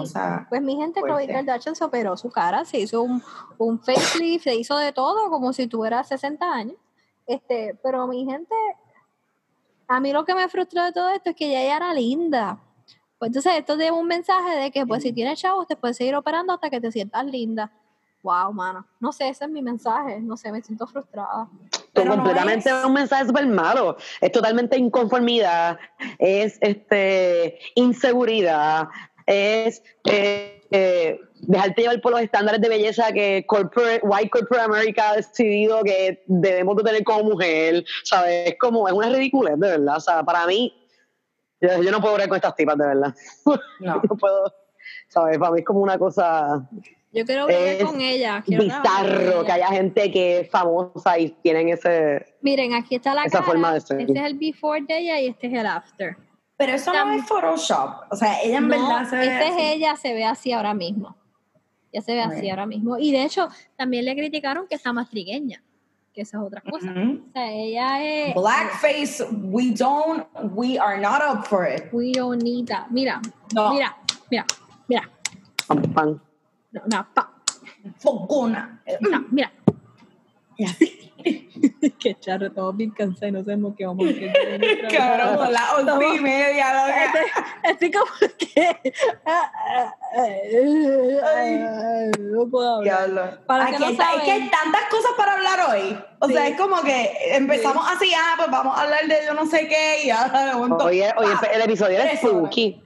Pues 0.49 0.63
mi 0.63 0.77
gente, 0.77 1.01
Khloe. 1.03 1.27
Kardashian 1.27 1.75
se 1.75 1.85
operó 1.85 2.17
su 2.17 2.31
cara, 2.31 2.65
se 2.65 2.81
hizo 2.81 3.03
un, 3.03 3.23
un 3.59 3.79
facelift, 3.79 4.45
se 4.45 4.55
hizo 4.55 4.77
de 4.79 4.93
todo, 4.93 5.29
como 5.31 5.53
si 5.53 5.67
tuviera 5.67 6.03
60 6.03 6.53
años. 6.53 6.77
Este, 7.27 7.79
pero 7.83 8.07
mi 8.07 8.25
gente, 8.25 8.55
a 9.89 10.01
mí 10.01 10.13
lo 10.13 10.25
que 10.25 10.35
me 10.35 10.49
frustró 10.49 10.85
de 10.85 10.93
todo 10.93 11.11
esto 11.11 11.31
es 11.31 11.37
que 11.37 11.47
ella 11.47 11.63
ya 11.65 11.77
era 11.77 11.95
linda. 11.95 12.59
Pues 13.19 13.29
entonces 13.29 13.53
esto 13.57 13.77
lleva 13.77 13.97
un 13.97 14.07
mensaje 14.07 14.57
de 14.57 14.71
que 14.71 14.87
pues 14.87 15.03
si 15.03 15.13
tienes 15.13 15.41
chavos 15.41 15.67
te 15.67 15.77
puedes 15.77 15.97
seguir 15.97 16.15
operando 16.15 16.53
hasta 16.53 16.69
que 16.71 16.81
te 16.81 16.91
sientas 16.91 17.25
linda. 17.27 17.73
Wow, 18.23 18.53
mano. 18.53 18.87
No 19.01 19.13
sé, 19.13 19.29
ese 19.29 19.45
es 19.45 19.51
mi 19.51 19.63
mensaje. 19.63 20.21
No 20.21 20.37
sé, 20.37 20.51
me 20.51 20.63
siento 20.63 20.87
frustrada. 20.87 21.49
Pero 21.95 22.09
no 22.09 22.17
completamente 22.17 22.69
es- 22.71 22.85
un 22.85 22.93
mensaje 22.93 23.27
súper 23.27 23.47
malo. 23.47 23.97
Es 24.21 24.33
totalmente 24.33 24.77
inconformidad, 24.77 25.79
es 26.19 26.59
este 26.61 27.59
inseguridad, 27.77 28.89
es 29.27 29.83
eh, 30.11 30.63
eh, 30.71 31.21
dejarte 31.47 31.83
llevar 31.83 32.01
por 32.01 32.13
los 32.13 32.21
estándares 32.21 32.61
de 32.61 32.69
belleza 32.69 33.13
que 33.13 33.45
corporate, 33.47 34.01
White 34.03 34.31
Corporate 34.31 34.65
America 34.65 35.11
ha 35.11 35.17
decidido 35.17 35.83
que 35.85 36.25
debemos 36.27 36.77
de 36.77 36.83
tener 36.83 37.05
como 37.05 37.31
mujer. 37.31 37.85
¿Sabes? 38.03 38.51
Es 38.51 38.59
como, 38.59 38.89
es 38.89 38.93
una 38.95 39.09
ridiculez, 39.11 39.59
de 39.59 39.69
verdad. 39.69 39.97
O 39.97 40.01
sea, 40.01 40.23
para 40.25 40.47
mí, 40.47 40.75
yo, 41.61 41.83
yo 41.83 41.91
no 41.91 42.01
puedo 42.01 42.17
ver 42.17 42.29
con 42.29 42.37
estas 42.37 42.57
tipas, 42.57 42.77
de 42.77 42.87
verdad. 42.87 43.15
No. 43.81 44.03
no 44.09 44.17
puedo, 44.17 44.53
¿sabes? 45.09 45.39
Para 45.39 45.53
mí 45.53 45.61
es 45.61 45.65
como 45.65 45.81
una 45.81 45.99
cosa 45.99 46.69
Yo 47.15 47.25
quiero 47.25 47.49
Es 47.49 47.85
con 47.85 48.01
ella. 48.01 48.43
quiero 48.45 48.65
bizarro 48.65 49.21
ella. 49.41 49.45
que 49.45 49.53
haya 49.53 49.69
gente 49.69 50.11
que 50.11 50.41
es 50.41 50.51
famosa 50.51 51.19
y 51.19 51.31
tienen 51.43 51.69
ese... 51.69 52.35
Miren, 52.43 52.75
aquí 52.75 52.97
está 52.97 53.15
la 53.15 53.23
Esa 53.25 53.39
cara. 53.39 53.47
forma 53.47 53.73
de 53.73 53.81
ser. 53.81 54.01
Este 54.01 54.19
es 54.19 54.25
el 54.27 54.35
before 54.39 54.83
de 54.83 54.99
ella 54.99 55.21
y 55.21 55.27
este 55.29 55.47
es 55.47 55.53
el 55.55 55.67
after. 55.67 56.17
Pero 56.57 56.73
eso 56.73 56.93
no 56.93 57.13
es 57.13 57.25
Photoshop. 57.27 57.91
O 58.11 58.17
sea, 58.17 58.41
ella 58.43 58.59
en 58.59 58.69
No, 58.69 58.77
verdad 58.77 59.09
se 59.11 59.17
ve 59.17 59.25
esta 59.27 59.45
es 59.47 59.53
así. 59.55 59.63
ella, 59.63 59.97
se 59.97 60.15
ve 60.15 60.25
así 60.25 60.53
ahora 60.53 60.75
mismo. 60.75 61.17
Ya 61.93 62.01
se 62.03 62.15
ve 62.15 62.23
así 62.23 62.51
ahora 62.51 62.67
mismo. 62.67 62.99
Y 62.99 63.13
de 63.13 63.23
hecho, 63.23 63.49
también 63.77 64.05
le 64.05 64.15
criticaron 64.17 64.67
que 64.67 64.75
está 64.75 64.93
más 64.93 65.09
trigueña, 65.09 65.63
que 66.13 66.23
esa 66.23 66.39
es 66.39 66.43
otra 66.45 66.61
cosa. 66.61 66.91
O 66.93 67.33
sea, 67.33 67.53
ella 67.53 68.03
es... 68.05 68.35
Blackface, 68.35 69.25
we 69.51 69.71
don't, 69.71 70.27
we 70.53 70.77
are 70.79 71.01
not 71.01 71.21
up 71.23 71.45
for 71.47 71.65
it. 71.65 71.85
We 71.93 72.11
don't 72.13 72.43
need 72.43 72.67
that. 72.67 72.87
Mira, 72.91 73.21
No. 73.55 73.73
mira, 73.73 73.97
mira, 74.31 74.45
mira. 74.89 75.09
Pam, 75.69 75.83
pam. 75.93 76.21
No, 76.75 76.83
no, 76.91 77.07
pa, 77.15 77.33
Focuna. 77.99 78.83
no, 79.01 79.25
mira. 79.31 79.53
Y 80.57 80.65
así. 80.65 81.13
Qué 82.01 82.17
charro, 82.19 82.47
estamos 82.47 82.77
bien 82.77 82.91
cansados 82.91 83.29
y 83.29 83.33
no 83.33 83.45
sabemos 83.45 83.75
qué 83.79 83.87
vamos 83.87 84.07
a 84.07 84.11
hacer. 84.11 84.89
Cabrón, 84.93 85.39
son 85.39 85.53
las 85.53 85.73
once 85.75 86.17
y 86.17 86.21
media. 86.21 86.67
Estoy 87.63 87.91
como 87.91 88.11
que... 88.39 88.93
No 92.21 92.49
puedo 92.51 92.77
hablar. 92.77 93.41
Para 93.47 93.71
los 93.71 93.79
que 93.79 93.85
Aquí 93.85 93.97
no 93.97 94.05
hay, 94.05 94.17
es 94.19 94.23
que 94.25 94.31
hay 94.33 94.51
tantas 94.51 94.85
cosas 94.91 95.13
para 95.17 95.35
hablar 95.35 95.61
hoy. 95.71 95.99
O 96.21 96.29
sea, 96.29 96.49
es 96.49 96.57
como 96.59 96.83
que 96.83 97.11
empezamos 97.31 97.87
así, 97.91 98.13
ah, 98.15 98.35
pues 98.37 98.51
vamos 98.51 98.77
a 98.77 98.83
hablar 98.83 99.07
de 99.07 99.17
yo 99.27 99.35
no 99.35 99.47
sé 99.47 99.69
qué 99.69 100.05
y 100.05 100.11
ahora 100.11 100.47
de 100.47 100.55
momento. 100.55 100.85
Oye, 100.85 101.11
oye, 101.17 101.33
¡pap! 101.41 101.51
el 101.55 101.63
episodio 101.63 102.01
es 102.01 102.19
spooky. 102.19 102.83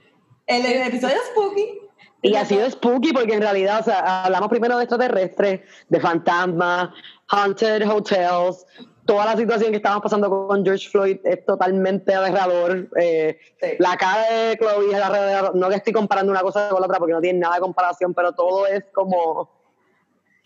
El, 0.47 0.65
el 0.65 0.87
episodio 0.87 1.15
es 1.15 1.27
spooky. 1.31 1.88
Y 2.21 2.35
ha 2.35 2.45
sido 2.45 2.69
spooky 2.69 3.13
porque 3.13 3.35
en 3.35 3.41
realidad, 3.41 3.79
o 3.79 3.83
sea, 3.83 4.23
hablamos 4.23 4.49
primero 4.49 4.77
de 4.77 4.83
extraterrestres, 4.83 5.61
de 5.87 5.99
fantasmas, 5.99 6.89
haunted 7.29 7.87
hotels, 7.89 8.65
toda 9.09 9.25
la 9.25 9.35
situación 9.35 9.71
que 9.71 9.77
estamos 9.77 10.03
pasando 10.03 10.29
con 10.29 10.63
George 10.63 10.87
Floyd 10.87 11.17
es 11.23 11.43
totalmente 11.43 12.13
aterrador. 12.13 12.89
Eh, 12.99 13.39
Sí. 13.61 13.67
La 13.79 13.97
cara 13.97 14.31
de 14.31 14.57
Chloe 14.57 14.91
es 14.93 15.01
alrededor, 15.01 15.55
no 15.55 15.67
que 15.67 15.75
estoy 15.75 15.91
comparando 15.91 16.31
una 16.31 16.41
cosa 16.41 16.69
con 16.69 16.79
la 16.79 16.85
otra 16.85 16.99
porque 16.99 17.13
no 17.13 17.19
tiene 17.19 17.39
nada 17.39 17.55
de 17.55 17.61
comparación, 17.61 18.13
pero 18.13 18.31
todo 18.33 18.67
es 18.67 18.85
como... 18.93 19.49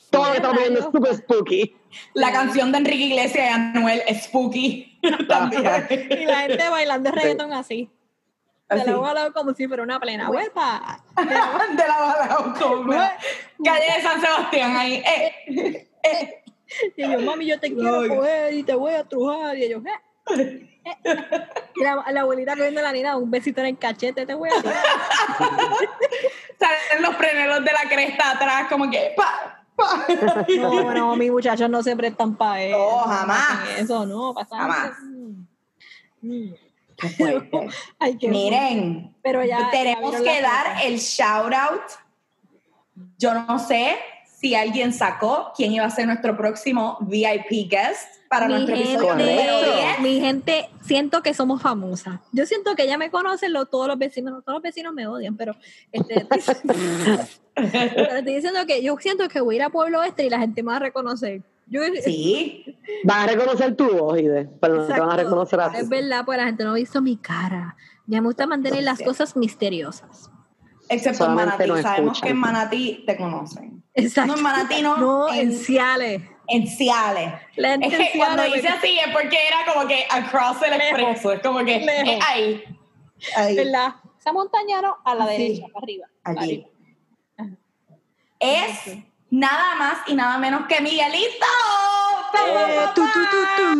Todo 0.09 0.25
lo 0.25 0.31
que 0.31 0.37
estamos 0.37 0.57
viviendo 0.57 0.79
es 0.79 0.85
súper 0.85 1.15
spooky. 1.15 1.75
La 2.13 2.31
canción 2.31 2.71
de 2.71 2.79
Enrique 2.79 3.05
Iglesias 3.05 3.49
y 3.49 3.53
Anuel 3.53 4.01
es 4.07 4.23
spooky. 4.23 4.99
También. 5.27 5.63
Y 5.89 6.25
la 6.25 6.37
gente 6.41 6.69
bailando 6.69 7.11
reggaetón 7.11 7.53
así. 7.53 7.89
De 8.75 8.81
Así. 8.81 8.89
lado 8.89 9.05
a 9.05 9.13
lado 9.13 9.33
como 9.33 9.53
si 9.53 9.67
fuera 9.67 9.83
una 9.83 9.99
plena. 9.99 10.29
¡Huepa! 10.29 11.03
de 11.15 11.25
la 11.25 11.99
bala 11.99 12.53
como 12.59 12.91
calle 12.91 13.85
de 13.95 14.01
San 14.01 14.21
Sebastián 14.21 14.75
ahí. 14.75 14.95
Eh, 14.95 15.87
eh. 16.03 16.43
Y 16.97 17.11
yo, 17.11 17.19
mami, 17.21 17.45
yo 17.45 17.59
te 17.59 17.73
quiero 17.73 18.07
coger 18.07 18.53
y 18.53 18.63
te 18.63 18.75
voy 18.75 18.93
a 18.93 19.03
trujar. 19.03 19.57
Y 19.57 19.63
ellos, 19.63 19.83
¿eh? 19.85 19.91
eh. 20.37 20.69
La, 21.75 22.03
la 22.11 22.21
abuelita 22.21 22.53
a 22.53 22.55
la 22.55 22.91
nena 22.91 23.17
un 23.17 23.31
besito 23.31 23.61
en 23.61 23.67
el 23.67 23.77
cachete, 23.77 24.25
te 24.25 24.33
voy 24.33 24.49
a. 24.49 24.53
Salen 26.59 27.01
los 27.01 27.15
freneros 27.15 27.63
de 27.63 27.71
la 27.71 27.89
cresta 27.89 28.31
atrás, 28.31 28.67
como 28.69 28.89
que 28.89 29.13
pa, 29.15 29.65
pa. 29.75 30.05
No, 30.59 30.93
no, 30.93 31.15
mis 31.15 31.31
muchachos 31.31 31.69
no 31.69 31.81
se 31.81 31.95
prestan 31.95 32.35
para 32.35 32.63
eso. 32.63 32.77
No, 32.77 32.97
jamás. 32.99 33.79
Eso 33.79 34.05
no, 34.05 34.33
pasa 34.33 34.57
Jamás. 34.57 34.91
Mm. 36.21 36.53
Ay, 37.99 38.17
Miren, 38.21 39.15
Pero 39.23 39.43
ya. 39.43 39.69
tenemos 39.71 40.11
ya 40.13 40.23
que 40.23 40.41
dar 40.41 40.65
el 40.85 40.97
shout 40.99 41.53
out. 41.53 41.81
Yo 43.17 43.33
no 43.33 43.59
sé 43.59 43.95
si 44.25 44.55
alguien 44.55 44.93
sacó 44.93 45.51
quién 45.55 45.71
iba 45.71 45.85
a 45.85 45.89
ser 45.89 46.05
nuestro 46.05 46.35
próximo 46.35 46.97
VIP 47.01 47.69
guest 47.69 48.09
para 48.29 48.47
Mi 48.47 48.53
nuestro 48.55 48.75
episodio 48.75 49.15
gente, 49.15 49.23
número 49.35 49.53
Correcto. 49.59 49.77
10. 49.77 49.99
mi 50.01 50.19
gente, 50.19 50.69
siento 50.81 51.21
que 51.21 51.33
somos 51.33 51.61
famosas. 51.61 52.19
Yo 52.31 52.45
siento 52.45 52.75
que 52.75 52.85
ya 52.87 52.97
me 52.97 53.09
conocen 53.09 53.53
lo- 53.53 53.67
todos 53.67 53.87
los 53.87 53.97
vecinos, 53.97 54.43
todos 54.43 54.55
los 54.57 54.61
vecinos 54.63 54.93
me 54.93 55.07
odian, 55.07 55.37
pero 55.37 55.55
este, 55.91 56.25
pero 57.55 58.17
estoy 58.17 58.33
diciendo 58.35 58.65
que 58.67 58.83
yo 58.83 58.97
siento 58.99 59.27
que 59.29 59.39
voy 59.39 59.55
a 59.55 59.57
ir 59.57 59.63
a 59.63 59.69
Pueblo 59.69 60.03
Este 60.03 60.25
y 60.25 60.29
la 60.29 60.39
gente 60.39 60.61
me 60.63 60.71
va 60.71 60.77
a 60.77 60.79
reconocer. 60.79 61.41
Yo, 61.67 61.81
Sí, 62.03 62.65
Van 63.03 63.21
a 63.21 63.31
reconocer 63.33 63.75
tu 63.75 63.89
voz, 63.97 64.19
Ide, 64.19 64.49
pero 64.61 64.75
no 64.75 64.85
te 64.85 64.99
van 64.99 65.09
a 65.11 65.15
reconocer 65.15 65.59
a 65.59 65.71
ti. 65.71 65.77
Es 65.77 65.89
verdad, 65.89 66.23
pues 66.25 66.37
la 66.37 66.45
gente 66.45 66.63
no 66.63 66.71
ha 66.71 66.75
visto 66.75 67.01
mi 67.01 67.17
cara. 67.17 67.75
Ya 68.05 68.21
me 68.21 68.27
gusta 68.27 68.45
mantener 68.45 68.83
las 68.83 69.01
cosas 69.01 69.35
misteriosas. 69.35 70.29
excepto 70.89 71.25
en 71.25 71.33
Manatí. 71.35 71.67
Sabemos 71.81 72.21
que 72.21 72.29
en 72.29 72.37
Manatí 72.37 73.03
te 73.07 73.15
conocen. 73.17 73.83
Exacto. 73.93 74.31
No 74.33 74.37
en 74.37 74.43
Manatí, 74.43 74.81
no, 74.81 74.97
No, 74.97 75.33
en- 75.33 75.51
en 75.51 75.53
Ciales. 75.53 76.21
En 76.47 76.67
Ciales. 76.67 77.33
La 77.55 77.69
gente 77.69 77.87
Es 77.87 77.93
en 77.93 77.99
que 77.99 78.17
cuando 78.17 78.45
hice 78.45 78.67
así 78.67 78.99
es 78.99 79.13
porque 79.13 79.37
era 79.47 79.73
como 79.73 79.87
que 79.87 80.05
across 80.11 80.61
el 80.63 80.73
expreso. 80.73 81.31
Es 81.31 81.39
como 81.41 81.59
que 81.63 81.77
es 81.77 81.87
ahí. 82.27 82.63
Ahí. 83.37 83.55
¿verdad? 83.55 83.95
Esa 84.19 84.33
montaña 84.33 84.81
no, 84.81 84.97
a 85.05 85.15
la 85.15 85.27
Sí. 85.27 85.31
derecha, 85.31 85.65
para 85.73 85.83
arriba. 85.85 86.07
para 86.23 86.41
Allí. 86.41 86.67
arriba. 87.37 87.57
Es 88.39 88.97
nada 89.33 89.75
más 89.75 89.97
y 90.07 90.13
nada 90.13 90.37
menos 90.37 90.67
que 90.67 90.79
Miguelito. 90.79 91.45
Eh, 92.35 92.79
tu, 92.93 93.01
tu, 93.01 93.19
tu. 93.57 93.79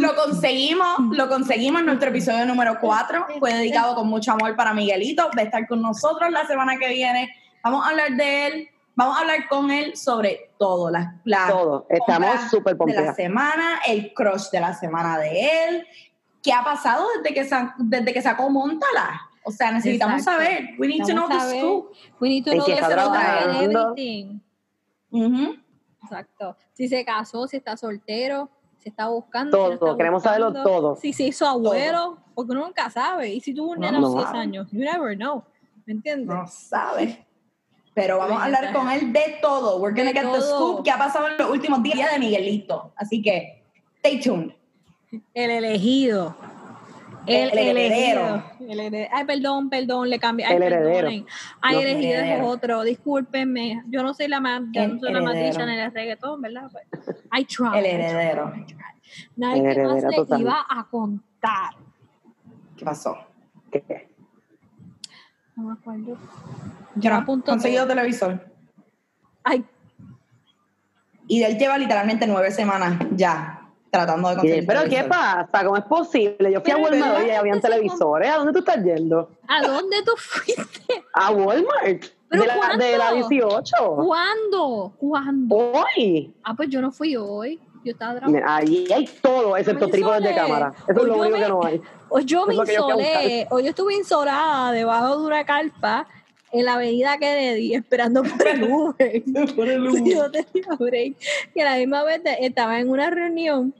Lo 0.00 0.14
conseguimos, 0.14 0.98
lo 1.12 1.28
conseguimos 1.28 1.80
en 1.80 1.86
nuestro 1.86 2.10
episodio 2.10 2.44
número 2.46 2.76
4. 2.80 3.26
Fue 3.38 3.52
dedicado 3.54 3.94
con 3.94 4.08
mucho 4.08 4.32
amor 4.32 4.54
para 4.56 4.74
Miguelito. 4.74 5.30
Va 5.36 5.42
a 5.42 5.44
estar 5.44 5.66
con 5.66 5.80
nosotros 5.80 6.30
la 6.30 6.46
semana 6.46 6.76
que 6.78 6.88
viene. 6.88 7.30
Vamos 7.64 7.84
a 7.84 7.90
hablar 7.90 8.10
de 8.12 8.46
él. 8.46 8.68
Vamos 8.94 9.16
a 9.16 9.20
hablar 9.20 9.48
con 9.48 9.70
él 9.70 9.96
sobre 9.96 10.50
todo. 10.58 10.90
Las 10.90 11.14
la 11.24 11.46
Todo. 11.48 11.86
Estamos 11.88 12.50
súper 12.50 12.76
de 12.76 12.92
la 12.92 13.14
semana, 13.14 13.80
el 13.86 14.12
crush 14.12 14.50
de 14.50 14.60
la 14.60 14.74
semana 14.74 15.18
de 15.18 15.64
él. 15.68 15.86
¿Qué 16.42 16.52
ha 16.52 16.62
pasado 16.62 17.06
desde 17.16 17.34
que, 17.34 17.44
sa- 17.46 17.74
desde 17.78 18.12
que 18.12 18.20
sacó 18.20 18.50
Montala? 18.50 19.22
O 19.44 19.50
sea, 19.50 19.70
necesitamos 19.72 20.18
Exacto. 20.18 20.42
saber. 20.42 20.70
We 20.78 20.88
need 20.88 21.06
to 21.06 21.12
know 21.12 21.26
Vamos 21.28 21.48
the 21.50 21.58
scoop. 21.58 21.92
We 22.20 22.28
need 22.28 22.44
to 22.44 22.50
know 22.52 22.66
the 22.66 22.72
está 22.74 24.49
Ujú. 25.10 25.56
Exacto. 26.02 26.56
Si 26.72 26.88
se 26.88 27.04
casó, 27.04 27.46
si 27.46 27.56
está 27.58 27.76
soltero, 27.76 28.48
Si 28.78 28.88
está 28.88 29.08
buscando. 29.08 29.54
Todo, 29.54 29.64
si 29.72 29.78
no 29.78 29.86
está 29.88 29.96
queremos 29.98 30.22
saberlo 30.22 30.52
todo. 30.54 30.96
Si 30.96 31.12
se 31.12 31.24
hizo 31.24 31.46
abuelo, 31.46 32.16
porque 32.34 32.52
uno 32.52 32.64
nunca 32.64 32.88
sabe. 32.88 33.28
Y 33.34 33.40
si 33.42 33.52
tuvo 33.52 33.72
un 33.72 33.80
nene 33.80 33.98
a 33.98 34.00
los 34.00 34.14
No. 34.14 34.22
6 34.22 34.32
años, 34.32 34.68
you 34.72 34.78
never 34.80 35.14
know. 35.14 35.44
¿Me 35.84 35.92
entiendes? 35.92 36.26
No 36.34 36.46
sabe. 36.46 37.26
Pero 37.94 38.16
vamos 38.16 38.40
a 38.40 38.44
hablar 38.46 38.72
con 38.72 38.88
él 38.90 39.12
de 39.12 39.36
todo. 39.42 39.78
We're 39.80 39.94
gonna 39.94 40.14
De 40.14 40.18
get 40.18 40.32
the 40.32 40.40
scoop 40.40 40.82
que 40.82 40.90
ha 40.90 40.96
pasado 40.96 41.28
en 41.28 41.36
los 41.36 41.50
últimos 41.50 41.82
días 41.82 42.10
de 42.10 42.18
Miguelito. 42.18 42.94
Así 42.96 43.20
que, 43.20 43.62
stay 43.96 44.18
tuned. 44.18 44.52
El 45.34 45.50
elegido. 45.50 46.34
El, 47.30 47.58
El 47.58 47.76
heredero. 47.76 48.42
El 48.60 48.80
heredero. 48.80 49.10
Ay, 49.14 49.24
perdón, 49.24 49.70
perdón, 49.70 50.10
le 50.10 50.18
cambié. 50.18 50.46
Ay, 50.46 50.56
El 50.56 50.62
heredero. 50.64 50.92
perdonen. 50.94 51.26
Ay, 51.60 51.74
Los 51.76 51.84
elegido 51.84 52.12
es 52.12 52.18
herederos. 52.20 52.46
otro. 52.48 52.82
Discúlpenme. 52.82 53.82
Yo 53.88 54.02
no 54.02 54.14
soy 54.14 54.28
la 54.28 54.40
más, 54.40 54.62
yo 54.72 54.88
no 54.88 54.98
soy 54.98 55.12
la 55.12 55.20
más 55.20 55.34
heredero. 55.34 55.52
dicha 55.52 55.62
en 55.64 55.68
el 55.80 55.92
reggaetón, 55.92 56.40
¿verdad? 56.42 56.70
Pues, 56.72 56.84
I 57.38 57.44
try. 57.44 57.78
El 57.78 57.86
heredero. 57.86 58.52
Nada, 59.36 59.54
El 59.56 59.60
¿qué 59.62 59.66
más 59.68 59.76
heredero 59.76 60.08
le 60.10 60.16
total. 60.16 60.40
iba 60.40 60.66
a 60.68 60.84
contar? 60.90 61.74
¿Qué 62.76 62.84
pasó? 62.84 63.16
¿Qué? 63.70 64.08
No 65.56 65.64
me 65.64 65.72
acuerdo. 65.72 66.16
Yo 66.96 67.10
no 67.10 67.16
apunto 67.16 67.50
conseguido 67.52 67.84
todo. 67.84 67.94
televisor. 67.94 68.46
Ay, 69.44 69.64
Y 71.26 71.42
él 71.42 71.58
lleva 71.58 71.76
literalmente 71.78 72.26
nueve 72.26 72.50
semanas 72.50 72.98
ya 73.12 73.59
tratando 73.90 74.28
de 74.30 74.34
conseguir 74.36 74.66
¿Pero 74.66 74.80
qué 74.84 75.04
pasa? 75.04 75.64
¿Cómo 75.64 75.76
es 75.76 75.84
posible? 75.84 76.52
Yo 76.52 76.60
fui 76.60 76.72
Pero, 76.72 76.78
a 76.78 76.82
Walmart 76.82 77.26
y 77.26 77.30
habían 77.30 77.60
televisores. 77.60 78.30
¿A 78.30 78.36
dónde 78.36 78.52
tú 78.52 78.58
estás 78.60 78.82
yendo? 78.84 79.30
¿a 79.48 79.62
dónde 79.66 79.96
tú 80.04 80.12
fuiste? 80.16 81.04
A 81.14 81.30
Walmart. 81.32 82.04
¿Pero 82.28 82.42
de, 82.42 82.46
la, 82.48 82.76
de 82.76 82.98
la 82.98 83.08
cuándo? 83.10 83.28
18. 83.28 83.74
¿Cuándo? 83.96 84.92
¿Cuándo? 84.98 85.56
Hoy. 85.56 86.32
Ah, 86.44 86.54
pues 86.56 86.68
yo 86.68 86.80
no 86.80 86.92
fui 86.92 87.16
hoy. 87.16 87.58
Yo 87.84 87.92
estaba 87.92 88.12
trabajando. 88.12 88.38
Mira, 88.38 88.56
Ahí 88.56 88.86
hay 88.94 89.06
todo, 89.22 89.56
excepto 89.56 89.86
Me 89.86 89.92
trípodes 89.92 90.22
de 90.22 90.34
cámara. 90.34 90.72
Eso 90.86 90.90
es 90.92 90.98
Hoy 90.98 91.06
lo 91.06 91.14
único 91.16 91.36
me- 91.36 91.42
que 91.42 91.48
no 91.48 91.64
hay. 91.64 91.82
Hoy 92.10 92.24
yo 92.24 92.46
me 92.46 92.52
Es 92.52 92.58
lo 92.58 92.64
que 92.64 92.74
yo 92.74 92.86
a 92.86 92.90
insolé, 92.92 93.46
hoy 93.50 93.62
yo 93.64 93.68
estuve 93.70 93.94
insolada 93.94 94.70
debajo 94.72 95.18
de 95.18 95.26
una 95.26 95.44
carpa 95.44 96.06
en 96.52 96.64
la 96.64 96.74
avenida 96.74 97.18
Kennedy 97.18 97.74
esperando 97.74 98.22
por 98.22 98.48
el 98.48 98.62
Uber. 98.64 99.22
Por 99.56 99.68
el 99.68 100.06
Y 100.06 100.14
yo 100.14 100.30
tenía 100.30 100.76
break. 100.78 101.16
Y 101.54 101.60
a 101.60 101.64
la 101.64 101.76
misma 101.76 102.04
vez 102.04 102.20
estaba 102.40 102.78
en 102.80 102.88
una 102.88 103.10
reunión 103.10 103.74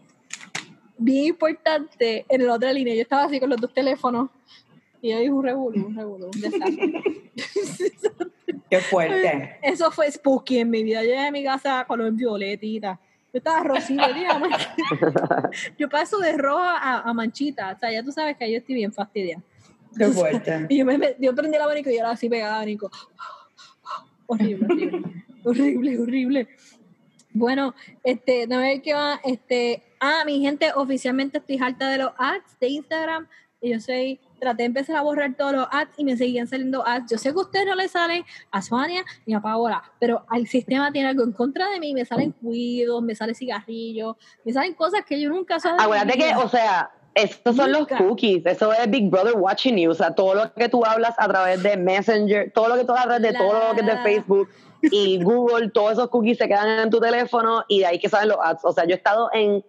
bien 0.98 1.26
importante 1.26 2.24
en 2.28 2.46
la 2.46 2.54
otra 2.54 2.72
línea. 2.72 2.94
Yo 2.94 3.02
estaba 3.02 3.24
así 3.24 3.40
con 3.40 3.50
los 3.50 3.60
dos 3.60 3.72
teléfonos 3.72 4.30
y 5.02 5.10
yo 5.10 5.18
dije 5.18 5.30
un 5.30 5.42
revolú, 5.42 5.86
un 5.86 5.96
revolú, 5.96 6.30
un 6.34 6.40
desastre. 6.40 7.02
Qué 8.68 8.80
fuerte. 8.80 9.56
Eso 9.62 9.90
fue 9.90 10.10
spooky 10.10 10.58
en 10.58 10.70
mi 10.70 10.82
vida. 10.82 11.02
Yo 11.02 11.08
llegué 11.08 11.26
a 11.26 11.30
mi 11.30 11.42
casa 11.42 11.84
color 11.88 12.12
violetita. 12.12 13.00
Yo 13.32 13.38
estaba 13.38 13.62
rosita. 13.62 14.08
Yo 15.78 15.88
paso 15.88 16.18
de 16.18 16.36
rojo 16.36 16.60
a, 16.60 17.00
a 17.00 17.14
manchita. 17.14 17.72
O 17.72 17.78
sea, 17.78 17.90
ya 17.90 18.02
tú 18.02 18.12
sabes 18.12 18.36
que 18.36 18.50
yo 18.50 18.58
estoy 18.58 18.74
bien 18.74 18.92
fastidiada. 18.92 19.42
Qué 19.96 20.06
fuerte. 20.08 20.66
Y 20.68 20.78
yo, 20.78 20.84
me, 20.84 20.98
yo 21.18 21.34
prendí 21.34 21.56
el 21.56 21.62
abanico 21.62 21.90
y 21.90 21.94
yo 21.94 22.00
era 22.00 22.10
así 22.10 22.28
pegada 22.28 22.52
al 22.52 22.56
abanico. 22.58 22.90
Horrible, 24.26 24.66
horrible. 24.66 25.24
horrible, 25.44 25.98
horrible. 25.98 26.48
Bueno, 27.32 27.74
este, 28.02 28.46
no 28.46 28.58
ver 28.58 28.82
qué 28.82 28.94
va, 28.94 29.20
este, 29.24 29.82
ah, 30.00 30.22
mi 30.26 30.40
gente, 30.40 30.72
oficialmente 30.74 31.38
estoy 31.38 31.58
harta 31.58 31.88
de 31.88 31.98
los 31.98 32.12
ads 32.18 32.58
de 32.60 32.68
Instagram. 32.68 33.28
Y 33.62 33.72
yo 33.72 33.80
soy, 33.80 34.18
traté 34.40 34.62
de 34.62 34.68
empezar 34.68 34.96
a 34.96 35.02
borrar 35.02 35.34
todos 35.36 35.52
los 35.52 35.68
ads 35.70 35.92
y 35.98 36.04
me 36.04 36.16
seguían 36.16 36.46
saliendo 36.46 36.86
ads. 36.86 37.10
Yo 37.10 37.18
sé 37.18 37.30
que 37.30 37.38
a 37.38 37.42
ustedes 37.42 37.66
no 37.66 37.74
les 37.74 37.90
salen 37.90 38.24
a 38.50 38.62
Sonia 38.62 39.04
ni 39.26 39.34
a 39.34 39.40
Paola, 39.40 39.82
pero 40.00 40.24
el 40.32 40.46
sistema 40.46 40.90
tiene 40.90 41.08
algo 41.08 41.24
en 41.24 41.32
contra 41.32 41.68
de 41.68 41.78
mí. 41.78 41.92
Me 41.92 42.04
salen 42.04 42.32
cuidos, 42.32 43.02
me 43.02 43.14
salen 43.14 43.34
cigarrillos, 43.34 44.16
me 44.44 44.52
salen 44.52 44.74
cosas 44.74 45.04
que 45.04 45.20
yo 45.20 45.28
nunca 45.28 45.60
sabía. 45.60 45.84
Acuérdate 45.84 46.18
que, 46.18 46.34
o 46.36 46.48
sea, 46.48 46.90
estos 47.14 47.56
son 47.56 47.72
los 47.72 47.86
cookies, 47.98 48.46
eso 48.46 48.72
es 48.72 48.88
Big 48.90 49.10
Brother 49.10 49.34
watching 49.36 49.76
you, 49.76 49.90
o 49.90 49.94
sea, 49.94 50.14
todo 50.14 50.34
lo 50.34 50.52
que 50.54 50.68
tú 50.68 50.84
hablas 50.84 51.14
a 51.18 51.26
través 51.28 51.62
de 51.62 51.76
Messenger, 51.76 52.52
todo 52.52 52.68
lo 52.68 52.76
que 52.76 52.84
tú 52.84 52.92
hablas 52.92 53.20
de 53.20 53.32
todo 53.32 53.52
lo 53.68 53.74
que 53.74 53.80
es 53.80 53.86
de. 53.86 53.92
Facebook 54.02 54.48
y 54.82 55.22
Google, 55.22 55.70
todos 55.70 55.92
esos 55.92 56.08
cookies 56.08 56.38
se 56.38 56.48
quedan 56.48 56.68
en 56.80 56.90
tu 56.90 57.00
teléfono 57.00 57.64
y 57.68 57.80
de 57.80 57.86
ahí 57.86 57.98
que 57.98 58.08
salen 58.08 58.28
los 58.30 58.38
ads. 58.42 58.64
O 58.64 58.72
sea, 58.72 58.84
yo 58.84 58.92
he 58.92 58.96
estado 58.96 59.28
en 59.32 59.62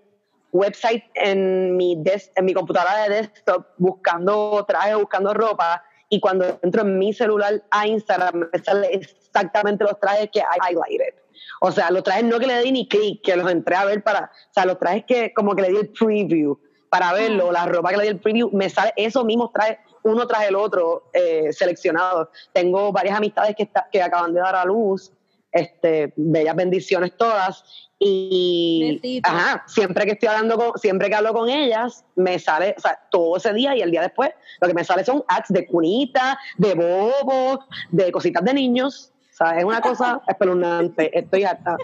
website 0.53 1.03
en 1.15 1.75
mi, 1.75 1.95
des- 1.97 2.31
en 2.35 2.45
mi 2.45 2.53
computadora 2.53 3.03
de 3.03 3.15
desktop 3.15 3.65
buscando 3.77 4.63
trajes, 4.67 4.95
buscando 4.95 5.33
ropa 5.33 5.83
y 6.09 6.19
cuando 6.19 6.59
entro 6.61 6.81
en 6.83 6.97
mi 6.97 7.11
celular 7.13 7.63
a 7.71 7.87
Instagram 7.87 8.49
me 8.53 8.59
sale 8.63 8.87
exactamente 8.93 9.83
los 9.83 9.99
trajes 9.99 10.29
que 10.31 10.41
hay 10.41 10.73
highlighted. 10.73 11.15
O 11.61 11.71
sea, 11.71 11.89
los 11.91 12.03
trajes 12.03 12.23
no 12.23 12.39
que 12.39 12.47
le 12.47 12.61
di 12.61 12.71
ni 12.71 12.87
clic, 12.87 13.21
que 13.23 13.35
los 13.35 13.49
entré 13.49 13.75
a 13.75 13.85
ver 13.85 14.03
para, 14.03 14.25
o 14.49 14.53
sea, 14.53 14.65
los 14.65 14.77
trajes 14.79 15.05
que 15.05 15.33
como 15.33 15.55
que 15.55 15.61
le 15.63 15.69
di 15.69 15.77
el 15.77 15.89
preview 15.89 16.57
para 16.91 17.13
verlo, 17.13 17.53
la 17.53 17.65
ropa 17.65 17.89
que 17.91 17.97
le 17.97 18.03
di 18.03 18.09
el 18.09 18.19
preview, 18.19 18.49
me 18.51 18.69
sale 18.69 18.91
esos 18.97 19.23
mismos 19.23 19.53
trajes, 19.53 19.77
uno 20.03 20.27
tras 20.27 20.43
el 20.43 20.55
otro, 20.57 21.03
eh, 21.13 21.47
seleccionados. 21.53 22.27
Tengo 22.51 22.91
varias 22.91 23.15
amistades 23.17 23.55
que, 23.55 23.63
está- 23.63 23.87
que 23.89 24.01
acaban 24.01 24.33
de 24.33 24.41
dar 24.41 24.57
a 24.57 24.65
luz, 24.65 25.09
este, 25.53 26.11
bellas 26.17 26.53
bendiciones 26.53 27.15
todas, 27.15 27.63
y 27.97 29.21
ajá, 29.23 29.63
siempre 29.67 30.05
que 30.05 30.13
estoy 30.13 30.27
hablando 30.27 30.57
con, 30.57 30.77
siempre 30.79 31.07
que 31.07 31.15
hablo 31.15 31.33
con 31.33 31.47
ellas, 31.49 32.03
me 32.15 32.39
sale, 32.39 32.75
o 32.77 32.81
sea, 32.81 32.99
todo 33.09 33.37
ese 33.37 33.53
día 33.53 33.73
y 33.75 33.81
el 33.81 33.91
día 33.91 34.01
después, 34.01 34.31
lo 34.59 34.67
que 34.67 34.73
me 34.73 34.83
sale 34.83 35.05
son 35.05 35.23
ads 35.29 35.47
de 35.49 35.65
cunita, 35.67 36.37
de 36.57 36.73
bobos, 36.73 37.59
de 37.91 38.11
cositas 38.11 38.43
de 38.43 38.53
niños, 38.53 39.10
sea, 39.45 39.57
es 39.57 39.63
una 39.63 39.81
cosa 39.81 40.21
espeluznante, 40.27 41.17
estoy 41.17 41.43
harta. 41.43 41.77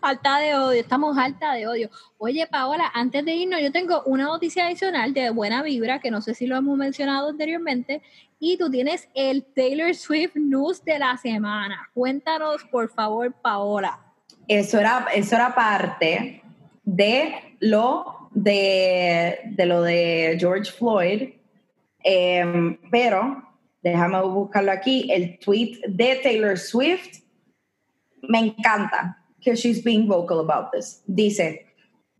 Alta 0.00 0.38
de 0.38 0.54
odio, 0.54 0.80
estamos 0.80 1.16
alta 1.16 1.54
de 1.54 1.66
odio. 1.66 1.90
Oye, 2.18 2.46
Paola, 2.46 2.90
antes 2.94 3.24
de 3.24 3.34
irnos, 3.34 3.60
yo 3.60 3.72
tengo 3.72 4.02
una 4.04 4.24
noticia 4.24 4.66
adicional 4.66 5.14
de 5.14 5.30
buena 5.30 5.62
vibra, 5.62 6.00
que 6.00 6.10
no 6.10 6.20
sé 6.20 6.34
si 6.34 6.46
lo 6.46 6.56
hemos 6.56 6.76
mencionado 6.76 7.28
anteriormente, 7.28 8.02
y 8.40 8.56
tú 8.56 8.70
tienes 8.70 9.08
el 9.14 9.44
Taylor 9.44 9.94
Swift 9.94 10.36
News 10.36 10.84
de 10.84 10.98
la 10.98 11.16
semana. 11.16 11.88
Cuéntanos, 11.94 12.64
por 12.64 12.90
favor, 12.90 13.32
Paola. 13.32 13.98
Eso 14.46 14.78
era, 14.78 15.06
eso 15.14 15.34
era 15.34 15.54
parte 15.54 16.42
de 16.84 17.56
lo 17.60 18.30
de, 18.32 19.40
de 19.44 19.66
lo 19.66 19.82
de 19.82 20.36
George 20.38 20.70
Floyd. 20.70 21.30
Em, 22.00 22.78
pero 22.90 23.47
déjame 23.84 24.20
buscarlo 24.32 24.72
aquí. 24.72 25.10
El 25.10 25.38
tweet 25.40 25.78
de 25.96 26.20
Taylor 26.22 26.56
Swift 26.56 27.22
me 28.28 28.50
encanta 28.50 29.14
que 29.40 29.54
she's 29.54 29.80
being 29.82 30.06
vocal 30.06 30.40
about 30.40 30.72
this. 30.72 31.00
Dice, 31.14 31.58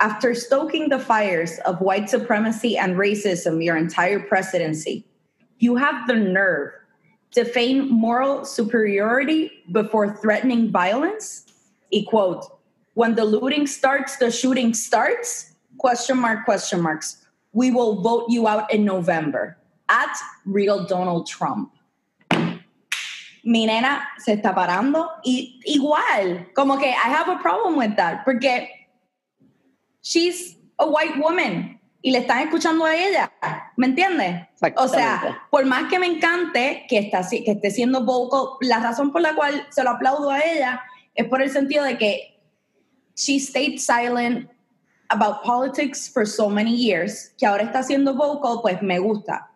after 0.00 0.34
stoking 0.34 0.88
the 0.88 0.98
fires 0.98 1.58
of 1.66 1.80
white 1.80 2.08
supremacy 2.08 2.78
and 2.78 2.96
racism 2.96 3.64
your 3.64 3.76
entire 3.76 4.20
presidency, 4.20 5.04
you 5.58 5.74
have 5.76 6.06
the 6.06 6.14
nerve 6.14 6.70
to 7.32 7.44
feign 7.44 7.88
moral 7.88 8.44
superiority 8.44 9.50
before 9.72 10.16
threatening 10.16 10.70
violence? 10.70 11.44
Y 11.92 12.04
quote, 12.08 12.44
when 12.94 13.14
the 13.14 13.24
looting 13.24 13.66
starts, 13.66 14.16
the 14.16 14.30
shooting 14.30 14.72
starts? 14.72 15.54
Question 15.78 16.18
mark, 16.18 16.44
question 16.44 16.80
marks. 16.80 17.26
We 17.52 17.70
will 17.70 18.00
vote 18.02 18.26
you 18.28 18.46
out 18.46 18.72
in 18.72 18.84
November. 18.84 19.57
At 19.88 20.16
real 20.44 20.86
Donald 20.86 21.26
Trump. 21.26 21.72
Mi 23.42 23.66
nena 23.66 24.08
se 24.18 24.34
está 24.34 24.54
parando 24.54 25.08
y 25.24 25.60
igual, 25.64 26.50
como 26.54 26.78
que 26.78 26.90
I 26.90 27.08
have 27.08 27.30
a 27.30 27.38
problem 27.40 27.78
with 27.78 27.96
that, 27.96 28.24
porque 28.24 28.68
she's 30.02 30.58
a 30.78 30.86
white 30.86 31.18
woman 31.18 31.80
y 32.02 32.10
le 32.10 32.18
están 32.18 32.40
escuchando 32.40 32.84
a 32.84 32.94
ella, 32.94 33.32
¿me 33.76 33.86
entiendes? 33.86 34.46
O 34.76 34.88
sea, 34.88 35.46
por 35.50 35.64
más 35.66 35.88
que 35.90 35.98
me 35.98 36.06
encante 36.06 36.84
que, 36.88 36.98
está, 36.98 37.26
que 37.28 37.50
esté 37.50 37.70
siendo 37.70 38.04
vocal, 38.04 38.56
la 38.60 38.80
razón 38.80 39.12
por 39.12 39.20
la 39.20 39.34
cual 39.34 39.66
se 39.70 39.82
lo 39.82 39.90
aplaudo 39.90 40.30
a 40.30 40.40
ella 40.40 40.80
es 41.14 41.26
por 41.26 41.42
el 41.42 41.50
sentido 41.50 41.84
de 41.84 41.98
que 41.98 42.40
she 43.16 43.40
stayed 43.40 43.78
silent 43.78 44.48
about 45.10 45.42
politics 45.42 46.08
for 46.08 46.26
so 46.26 46.48
many 46.48 46.76
years, 46.76 47.34
que 47.36 47.46
ahora 47.46 47.64
está 47.64 47.82
siendo 47.82 48.14
vocal, 48.14 48.60
pues 48.62 48.80
me 48.82 48.98
gusta. 48.98 49.50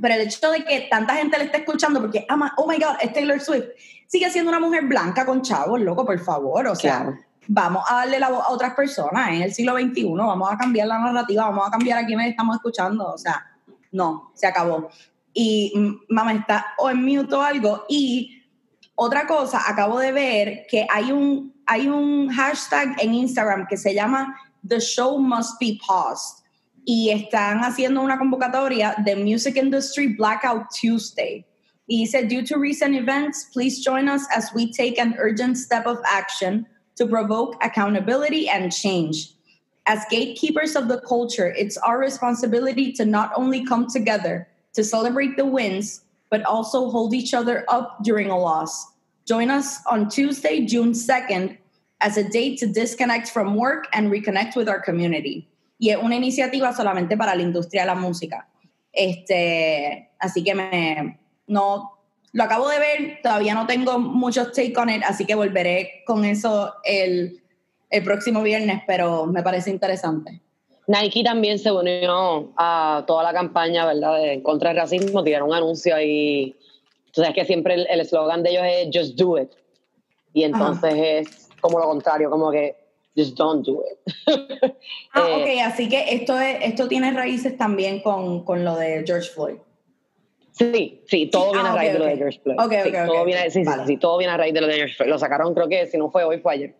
Pero 0.00 0.14
el 0.14 0.22
hecho 0.22 0.50
de 0.50 0.64
que 0.64 0.88
tanta 0.90 1.14
gente 1.14 1.38
le 1.38 1.44
esté 1.44 1.58
escuchando 1.58 2.00
porque 2.00 2.26
ama, 2.28 2.52
oh 2.56 2.68
my 2.68 2.76
God, 2.76 2.96
es 3.00 3.12
Taylor 3.12 3.40
Swift, 3.40 3.66
sigue 4.06 4.28
siendo 4.30 4.50
una 4.50 4.60
mujer 4.60 4.84
blanca 4.84 5.24
con 5.24 5.42
chavos, 5.42 5.80
loco, 5.80 6.04
por 6.04 6.18
favor. 6.18 6.66
O 6.66 6.74
sea, 6.74 7.02
Claro. 7.02 7.18
vamos 7.46 7.84
a 7.88 7.96
darle 7.96 8.18
la 8.18 8.30
voz 8.30 8.44
a 8.44 8.50
otras 8.50 8.74
personas 8.74 9.28
en 9.30 9.42
el 9.42 9.54
siglo 9.54 9.74
XXI, 9.78 10.04
vamos 10.16 10.52
a 10.52 10.56
cambiar 10.56 10.88
la 10.88 10.98
narrativa, 10.98 11.44
vamos 11.44 11.68
a 11.68 11.70
cambiar 11.70 11.98
a 11.98 12.06
quienes 12.06 12.30
estamos 12.30 12.56
escuchando. 12.56 13.06
O 13.12 13.18
sea, 13.18 13.44
no, 13.92 14.32
se 14.34 14.46
acabó. 14.46 14.88
Y 15.32 15.72
mamá 16.08 16.32
está 16.32 16.74
o 16.78 16.90
en 16.90 17.04
mute 17.04 17.34
o 17.34 17.42
algo. 17.42 17.84
Y 17.88 18.42
otra 18.96 19.26
cosa, 19.26 19.62
acabo 19.68 19.98
de 19.98 20.12
ver 20.12 20.66
que 20.68 20.86
hay 20.90 21.10
un, 21.12 21.54
hay 21.66 21.88
un 21.88 22.28
hashtag 22.30 22.96
en 23.00 23.14
Instagram 23.14 23.66
que 23.68 23.76
se 23.76 23.94
llama 23.94 24.36
The 24.66 24.80
Show 24.80 25.18
Must 25.18 25.60
Be 25.60 25.78
Paused. 25.86 26.43
Y 26.86 27.10
están 27.10 27.60
haciendo 27.60 28.02
una 28.02 28.18
convocatoria 28.18 28.94
de 29.04 29.16
Music 29.16 29.56
Industry 29.56 30.08
Blackout 30.08 30.70
Tuesday. 30.70 31.44
Y 31.88 32.04
dice, 32.04 32.26
due 32.28 32.42
to 32.42 32.58
recent 32.58 32.94
events, 32.94 33.46
please 33.52 33.82
join 33.82 34.08
us 34.08 34.26
as 34.34 34.50
we 34.54 34.72
take 34.72 34.98
an 34.98 35.14
urgent 35.18 35.56
step 35.56 35.86
of 35.86 35.98
action 36.06 36.66
to 36.96 37.06
provoke 37.06 37.56
accountability 37.62 38.48
and 38.48 38.72
change. 38.72 39.34
As 39.86 40.04
gatekeepers 40.10 40.76
of 40.76 40.88
the 40.88 41.00
culture, 41.00 41.54
it's 41.56 41.76
our 41.78 41.98
responsibility 41.98 42.92
to 42.92 43.04
not 43.04 43.32
only 43.36 43.64
come 43.64 43.86
together 43.86 44.48
to 44.74 44.82
celebrate 44.82 45.36
the 45.36 45.44
wins, 45.44 46.02
but 46.30 46.42
also 46.44 46.90
hold 46.90 47.14
each 47.14 47.34
other 47.34 47.64
up 47.68 48.02
during 48.02 48.30
a 48.30 48.38
loss. 48.38 48.92
Join 49.26 49.50
us 49.50 49.78
on 49.86 50.08
Tuesday, 50.08 50.64
June 50.64 50.92
2nd, 50.92 51.56
as 52.00 52.16
a 52.16 52.28
date 52.28 52.58
to 52.58 52.66
disconnect 52.66 53.30
from 53.30 53.56
work 53.56 53.86
and 53.92 54.10
reconnect 54.10 54.56
with 54.56 54.68
our 54.68 54.80
community. 54.80 55.48
Y 55.78 55.90
es 55.90 55.96
una 55.96 56.16
iniciativa 56.16 56.72
solamente 56.72 57.16
para 57.16 57.34
la 57.34 57.42
industria 57.42 57.82
de 57.82 57.86
la 57.86 57.94
música. 57.94 58.48
Este, 58.92 60.10
así 60.18 60.44
que 60.44 60.54
me, 60.54 61.18
no, 61.46 61.98
lo 62.32 62.44
acabo 62.44 62.68
de 62.68 62.78
ver, 62.78 63.18
todavía 63.22 63.54
no 63.54 63.66
tengo 63.66 63.98
muchos 63.98 64.52
take 64.52 64.74
on 64.76 64.90
it, 64.90 65.02
así 65.04 65.24
que 65.24 65.34
volveré 65.34 66.02
con 66.06 66.24
eso 66.24 66.74
el, 66.84 67.42
el 67.90 68.04
próximo 68.04 68.42
viernes, 68.42 68.82
pero 68.86 69.26
me 69.26 69.42
parece 69.42 69.70
interesante. 69.70 70.40
Nike 70.86 71.22
también 71.24 71.58
se 71.58 71.72
unió 71.72 72.52
a 72.56 73.04
toda 73.06 73.22
la 73.22 73.32
campaña, 73.32 73.86
¿verdad?, 73.86 74.18
de 74.18 74.42
contra 74.42 74.72
el 74.72 74.76
racismo, 74.76 75.24
tiraron 75.24 75.48
un 75.48 75.54
anuncio 75.54 75.94
ahí. 75.94 76.56
Tú 77.12 77.22
sabes 77.22 77.34
que 77.34 77.44
siempre 77.44 77.74
el 77.74 78.00
eslogan 78.00 78.42
de 78.42 78.50
ellos 78.50 78.64
es 78.66 78.88
Just 78.92 79.18
Do 79.18 79.38
It. 79.38 79.50
Y 80.32 80.42
entonces 80.42 80.94
es 80.96 81.48
como 81.60 81.78
lo 81.78 81.86
contrario, 81.86 82.28
como 82.28 82.50
que 82.50 82.76
Just 83.16 83.36
don't 83.36 83.64
do 83.64 83.82
it. 83.82 84.74
ah, 85.12 85.28
eh, 85.28 85.60
ok, 85.62 85.72
así 85.72 85.88
que 85.88 86.14
esto, 86.14 86.38
es, 86.38 86.58
esto 86.62 86.88
tiene 86.88 87.12
raíces 87.12 87.56
también 87.56 88.00
con, 88.00 88.44
con 88.44 88.64
lo 88.64 88.76
de 88.76 89.04
George 89.06 89.30
Floyd. 89.30 89.56
Sí, 90.50 91.02
sí, 91.06 91.26
todo 91.26 91.52
viene 91.52 91.68
a 91.68 91.72
ah, 91.72 91.76
raíz 91.76 91.92
de 91.92 91.98
lo 91.98 92.06
de 92.06 92.16
George 92.16 92.40
Floyd. 92.40 92.60
Okay, 92.60 92.82
sí, 92.84 92.92
todo 92.92 93.24
viene, 93.24 93.50
sí, 93.50 93.64
sí, 93.86 93.96
todo 93.96 94.18
viene 94.18 94.32
a 94.32 94.36
raíz 94.36 94.54
de 94.54 94.60
lo 94.60 94.66
de 94.66 94.74
George 94.74 94.94
Floyd. 94.94 95.10
Lo 95.10 95.18
sacaron, 95.18 95.54
creo 95.54 95.68
que 95.68 95.86
si 95.86 95.96
no 95.96 96.10
fue 96.10 96.24
hoy, 96.24 96.38
fue 96.38 96.54
ayer. 96.54 96.74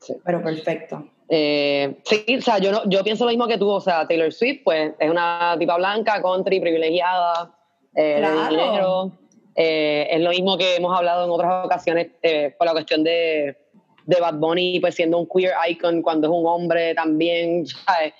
Sí. 0.00 0.14
Pero 0.24 0.42
perfecto. 0.42 1.06
Eh, 1.28 1.96
sí, 2.04 2.36
o 2.36 2.42
sea, 2.42 2.58
yo, 2.58 2.72
no, 2.72 2.88
yo 2.88 3.02
pienso 3.02 3.24
lo 3.24 3.30
mismo 3.30 3.46
que 3.46 3.56
tú, 3.56 3.68
o 3.68 3.80
sea, 3.80 4.06
Taylor 4.06 4.32
Swift, 4.32 4.62
pues 4.64 4.92
es 4.98 5.10
una 5.10 5.56
tipa 5.58 5.76
blanca, 5.76 6.20
country, 6.20 6.60
privilegiada, 6.60 7.54
eh, 7.94 8.20
de 8.20 8.48
dinero. 8.50 9.12
Eh, 9.54 10.08
es 10.10 10.20
lo 10.20 10.30
mismo 10.30 10.56
que 10.56 10.76
hemos 10.76 10.96
hablado 10.96 11.24
en 11.24 11.30
otras 11.30 11.66
ocasiones 11.66 12.12
eh, 12.22 12.54
la 12.58 12.72
cuestión 12.72 13.04
de, 13.04 13.56
de 14.06 14.20
Bad 14.20 14.34
Bunny, 14.34 14.80
pues 14.80 14.94
siendo 14.94 15.18
un 15.18 15.28
queer 15.28 15.52
icon 15.68 16.02
cuando 16.02 16.28
es 16.28 16.32
un 16.32 16.46
hombre 16.46 16.94
también, 16.94 17.66
¿sabes? 17.66 18.12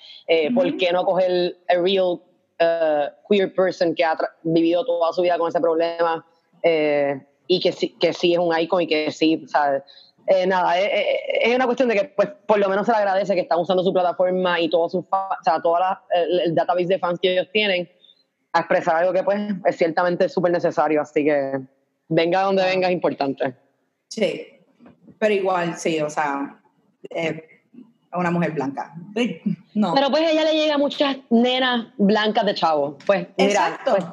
¿Por 0.53 0.77
qué 0.77 0.91
no 0.91 1.03
coger 1.05 1.29
el, 1.29 1.57
el 1.67 1.83
real 1.83 2.19
Uh, 2.63 3.09
queer 3.27 3.53
person 3.53 3.95
que 3.95 4.03
ha 4.03 4.15
vivido 4.43 4.85
toda 4.85 5.11
su 5.11 5.21
vida 5.21 5.37
con 5.37 5.49
ese 5.49 5.59
problema 5.59 6.25
eh, 6.61 7.19
y 7.47 7.59
que 7.59 7.71
sí, 7.71 7.97
que 7.99 8.13
sí 8.13 8.33
es 8.33 8.39
un 8.39 8.57
icon 8.57 8.83
y 8.83 8.87
que 8.87 9.11
sí, 9.11 9.43
¿sabes? 9.47 9.83
Eh, 10.27 10.45
nada, 10.45 10.79
eh, 10.79 11.17
es 11.41 11.55
una 11.55 11.65
cuestión 11.65 11.89
de 11.89 11.95
que 11.95 12.03
pues 12.05 12.29
por 12.47 12.59
lo 12.59 12.69
menos 12.69 12.85
se 12.85 12.91
le 12.93 12.99
agradece 12.99 13.33
que 13.33 13.41
están 13.41 13.59
usando 13.59 13.83
su 13.83 13.91
plataforma 13.91 14.59
y 14.61 14.69
todo 14.69 14.87
su 14.87 14.99
o 14.99 15.43
sea, 15.43 15.61
toda 15.61 16.03
el, 16.13 16.53
database 16.55 16.85
de 16.85 16.99
fans 16.99 17.19
que 17.19 17.33
ellos 17.33 17.47
tienen 17.51 17.89
a 18.53 18.59
expresar 18.59 18.97
algo 18.97 19.11
que 19.11 19.23
pues 19.23 19.41
es 19.65 19.75
ciertamente 19.75 20.29
súper 20.29 20.51
necesario, 20.51 21.01
así 21.01 21.25
que 21.25 21.59
venga 22.07 22.43
donde 22.43 22.63
venga 22.63 22.87
es 22.87 22.93
importante. 22.93 23.55
Sí, 24.09 24.52
pero 25.23 25.35
igual, 25.35 25.77
sí, 25.77 26.01
o 26.01 26.09
sea, 26.09 26.59
a 28.11 28.17
una 28.17 28.29
mujer 28.29 28.51
blanca. 28.51 28.93
No. 29.73 29.93
Pero 29.95 30.11
pues 30.11 30.29
ella 30.29 30.43
le 30.43 30.53
llega 30.53 30.75
a 30.75 30.77
muchas 30.77 31.15
nenas 31.29 31.87
blancas 31.95 32.45
de 32.45 32.53
chavo. 32.53 32.97
Pues 33.05 33.27
mira, 33.37 33.79
pues, 33.85 34.03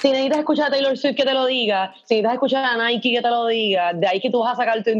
si, 0.00 0.10
necesitas 0.10 0.38
escuchar 0.38 0.66
a 0.66 0.70
Taylor 0.70 0.98
Swift 0.98 1.14
que 1.14 1.22
te 1.22 1.32
lo 1.32 1.46
diga, 1.46 1.94
si 2.02 2.14
necesitas 2.14 2.32
escuchar 2.32 2.64
a 2.64 2.88
Nike 2.88 3.12
que 3.12 3.22
te 3.22 3.30
lo 3.30 3.46
diga, 3.46 3.92
de 3.92 4.08
ahí 4.08 4.20
que 4.20 4.30
tú 4.30 4.40
vas 4.40 4.54
a 4.54 4.56
sacar 4.56 4.82
tu, 4.82 4.90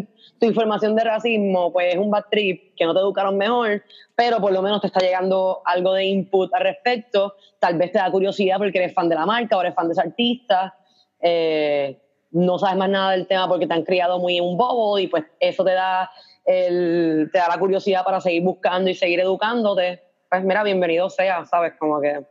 información 0.46 0.94
de 0.94 1.02
racismo, 1.02 1.72
pues 1.72 1.94
es 1.94 1.98
un 1.98 2.08
bad 2.12 2.26
trip, 2.30 2.76
que 2.76 2.84
no 2.84 2.94
te 2.94 3.00
educaron 3.00 3.36
mejor, 3.36 3.82
pero 4.14 4.40
por 4.40 4.52
lo 4.52 4.62
menos 4.62 4.80
te 4.80 4.86
está 4.86 5.00
llegando 5.00 5.60
algo 5.64 5.92
de 5.94 6.04
input 6.04 6.54
al 6.54 6.62
respecto, 6.62 7.34
tal 7.58 7.76
vez 7.76 7.90
te 7.90 7.98
da 7.98 8.08
curiosidad 8.12 8.58
porque 8.58 8.78
eres 8.78 8.94
fan 8.94 9.08
de 9.08 9.16
la 9.16 9.26
marca 9.26 9.56
o 9.56 9.60
eres 9.60 9.74
fan 9.74 9.88
de 9.88 9.92
ese 9.94 10.02
artista, 10.02 10.76
eh, 11.20 11.98
no 12.30 12.58
sabes 12.58 12.76
más 12.76 12.90
nada 12.90 13.12
del 13.12 13.26
tema 13.26 13.48
porque 13.48 13.66
te 13.66 13.74
han 13.74 13.84
criado 13.84 14.18
muy 14.18 14.40
un 14.40 14.56
bobo 14.56 14.98
y 14.98 15.06
pues 15.06 15.24
eso 15.40 15.64
te 15.64 15.72
da 15.72 16.10
el, 16.44 17.30
te 17.32 17.38
da 17.38 17.48
la 17.48 17.58
curiosidad 17.58 18.04
para 18.04 18.20
seguir 18.20 18.42
buscando 18.42 18.90
y 18.90 18.94
seguir 18.94 19.20
educándote, 19.20 20.02
pues 20.30 20.44
mira, 20.44 20.62
bienvenido 20.62 21.10
sea, 21.10 21.44
¿sabes? 21.44 21.74
Como 21.78 22.00
que... 22.00 22.24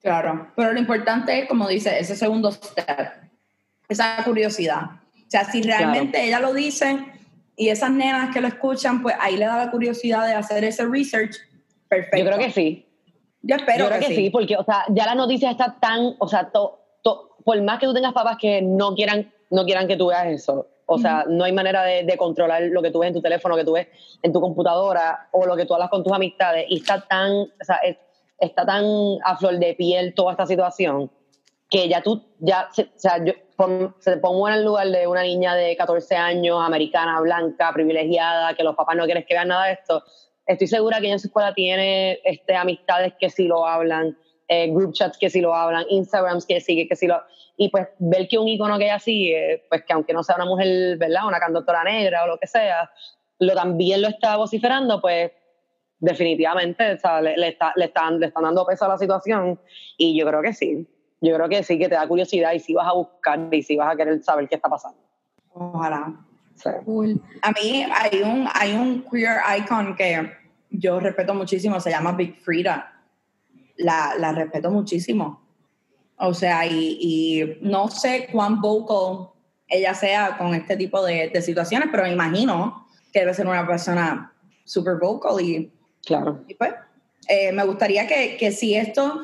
Claro, 0.00 0.50
pero 0.56 0.72
lo 0.72 0.78
importante 0.78 1.38
es, 1.38 1.48
como 1.48 1.68
dice, 1.68 1.98
ese 1.98 2.16
segundo 2.16 2.50
step, 2.50 3.12
esa 3.88 4.22
curiosidad. 4.24 4.82
O 5.14 5.30
sea, 5.30 5.44
si 5.44 5.62
realmente 5.62 6.24
ella 6.24 6.40
lo 6.40 6.54
dice 6.54 6.98
y 7.54 7.68
esas 7.68 7.90
nenas 7.90 8.32
que 8.32 8.40
lo 8.40 8.48
escuchan, 8.48 9.02
pues 9.02 9.14
ahí 9.20 9.36
le 9.36 9.44
da 9.44 9.58
la 9.58 9.70
curiosidad 9.70 10.26
de 10.26 10.32
hacer 10.32 10.64
ese 10.64 10.86
research, 10.86 11.36
perfecto. 11.88 12.16
Yo 12.16 12.24
creo 12.24 12.38
que 12.38 12.50
sí. 12.50 12.86
Yo 13.42 13.56
espero 13.56 13.84
Yo 13.84 13.88
creo 13.88 14.00
que, 14.00 14.14
sí. 14.14 14.30
porque, 14.30 14.56
o 14.56 14.64
sea, 14.64 14.84
ya 14.88 15.06
la 15.06 15.14
noticia 15.14 15.50
está 15.50 15.76
tan, 15.78 16.14
o 16.18 16.28
sea, 16.28 16.50
por 17.44 17.60
más 17.62 17.78
que 17.78 17.86
tú 17.86 17.94
tengas 17.94 18.12
papás 18.12 18.36
que 18.40 18.62
no 18.62 18.94
quieran, 18.94 19.32
no 19.50 19.64
quieran 19.64 19.88
que 19.88 19.96
tú 19.96 20.08
veas 20.08 20.26
eso, 20.26 20.66
o 20.92 20.98
sea, 20.98 21.24
no 21.28 21.44
hay 21.44 21.52
manera 21.52 21.84
de, 21.84 22.16
controlar 22.16 22.62
lo 22.62 22.82
que 22.82 22.90
tú 22.90 22.98
ves 22.98 23.08
en 23.08 23.14
tu 23.14 23.22
teléfono, 23.22 23.54
lo 23.54 23.60
que 23.60 23.64
tú 23.64 23.74
ves 23.74 23.86
en 24.22 24.32
tu 24.32 24.40
computadora 24.40 25.28
o 25.30 25.46
lo 25.46 25.54
que 25.54 25.64
tú 25.64 25.74
hablas 25.74 25.88
con 25.88 26.02
tus 26.02 26.12
amistades. 26.12 26.66
Y 26.68 26.78
está 26.78 27.00
tan, 27.02 27.30
o 27.30 27.64
sea, 27.64 27.78
está 28.36 28.66
tan 28.66 28.84
a 29.24 29.36
flor 29.36 29.60
de 29.60 29.74
piel 29.74 30.14
toda 30.14 30.32
esta 30.32 30.46
situación 30.46 31.08
que 31.70 31.88
ya 31.88 32.02
tú, 32.02 32.20
ya, 32.40 32.68
o 32.76 32.98
sea, 32.98 33.24
yo 33.24 33.34
se 34.00 34.14
te 34.14 34.16
pongo 34.16 34.48
en 34.48 34.54
el 34.54 34.64
lugar 34.64 34.88
de 34.88 35.06
una 35.06 35.22
niña 35.22 35.54
de 35.54 35.76
14 35.76 36.16
años, 36.16 36.58
americana, 36.60 37.20
blanca, 37.20 37.70
privilegiada, 37.72 38.54
que 38.54 38.64
los 38.64 38.74
papás 38.74 38.96
no 38.96 39.04
quieren 39.04 39.24
que 39.24 39.34
vean 39.34 39.48
nada 39.48 39.66
de 39.66 39.74
esto. 39.74 40.02
Estoy 40.44 40.66
segura 40.66 40.98
que 40.98 41.06
ella 41.06 41.14
en 41.14 41.20
su 41.20 41.28
escuela 41.28 41.54
tiene 41.54 42.18
este, 42.24 42.56
amistades 42.56 43.14
que 43.20 43.30
sí 43.30 43.44
lo 43.44 43.64
hablan, 43.64 44.18
eh, 44.52 44.68
group 44.68 44.92
chats 44.92 45.16
que 45.16 45.30
sí 45.30 45.40
lo 45.40 45.54
hablan, 45.54 45.84
Instagrams 45.88 46.44
que 46.44 46.60
sigue, 46.60 46.88
que 46.88 46.96
sí 46.96 47.06
lo 47.06 47.22
y 47.56 47.68
pues 47.68 47.86
ver 48.00 48.26
que 48.26 48.36
un 48.36 48.48
icono 48.48 48.78
que 48.78 48.84
ella 48.84 48.98
sigue, 48.98 49.64
pues 49.68 49.84
que 49.84 49.92
aunque 49.92 50.12
no 50.12 50.24
sea 50.24 50.34
una 50.34 50.46
mujer, 50.46 50.98
¿verdad? 50.98 51.26
Una 51.28 51.38
cantautora 51.38 51.84
negra 51.84 52.24
o 52.24 52.26
lo 52.26 52.38
que 52.38 52.48
sea, 52.48 52.90
lo 53.38 53.54
también 53.54 54.02
lo 54.02 54.08
está 54.08 54.36
vociferando, 54.36 55.00
pues 55.00 55.30
definitivamente 56.00 56.82
le, 56.82 56.94
está, 56.94 57.20
le, 57.20 57.48
están, 57.48 58.18
le 58.18 58.26
están 58.26 58.42
dando 58.42 58.66
peso 58.66 58.86
a 58.86 58.88
la 58.88 58.98
situación 58.98 59.60
y 59.96 60.18
yo 60.18 60.26
creo 60.26 60.42
que 60.42 60.52
sí, 60.52 60.88
yo 61.20 61.34
creo 61.36 61.48
que 61.48 61.62
sí, 61.62 61.78
que 61.78 61.88
te 61.88 61.94
da 61.94 62.08
curiosidad 62.08 62.52
y 62.52 62.58
sí 62.58 62.74
vas 62.74 62.88
a 62.88 62.94
buscar 62.94 63.38
y 63.52 63.62
sí 63.62 63.76
vas 63.76 63.92
a 63.92 63.96
querer 63.96 64.20
saber 64.24 64.48
qué 64.48 64.56
está 64.56 64.68
pasando. 64.68 64.98
Ojalá. 65.52 66.12
A 67.42 67.50
mí 67.52 67.86
hay 67.94 68.22
un, 68.22 68.48
hay 68.52 68.72
un 68.72 69.04
queer 69.08 69.38
icon 69.58 69.94
que 69.94 70.32
yo 70.70 70.98
respeto 70.98 71.34
muchísimo, 71.34 71.78
se 71.78 71.90
llama 71.90 72.12
Big 72.12 72.40
Frida 72.40 72.99
la, 73.80 74.14
la 74.18 74.32
respeto 74.32 74.70
muchísimo. 74.70 75.40
O 76.22 76.34
sea, 76.34 76.66
y, 76.66 77.58
no 77.62 77.88
sé 77.88 78.28
cuán 78.30 78.60
vocal 78.60 79.30
ella 79.68 79.94
sea 79.94 80.36
con 80.36 80.54
este 80.54 80.76
tipo 80.76 81.02
de, 81.04 81.40
situaciones, 81.40 81.88
pero 81.90 82.02
me 82.02 82.12
imagino 82.12 82.86
que 83.12 83.20
debe 83.20 83.32
ser 83.32 83.46
una 83.46 83.66
persona 83.66 84.32
super 84.64 84.96
vocal 85.00 85.40
y, 85.40 85.72
claro. 86.04 86.44
pues, 86.58 86.74
eh, 87.28 87.52
me 87.52 87.64
gustaría 87.64 88.06
que, 88.06 88.36
que, 88.36 88.52
si 88.52 88.74
esto, 88.74 89.22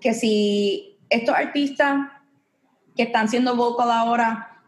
que 0.00 0.14
si 0.14 0.98
estos 1.10 1.34
artistas 1.34 2.08
que 2.96 3.04
están 3.04 3.28
siendo 3.28 3.56
vocal 3.56 3.90
ahora 3.90 4.62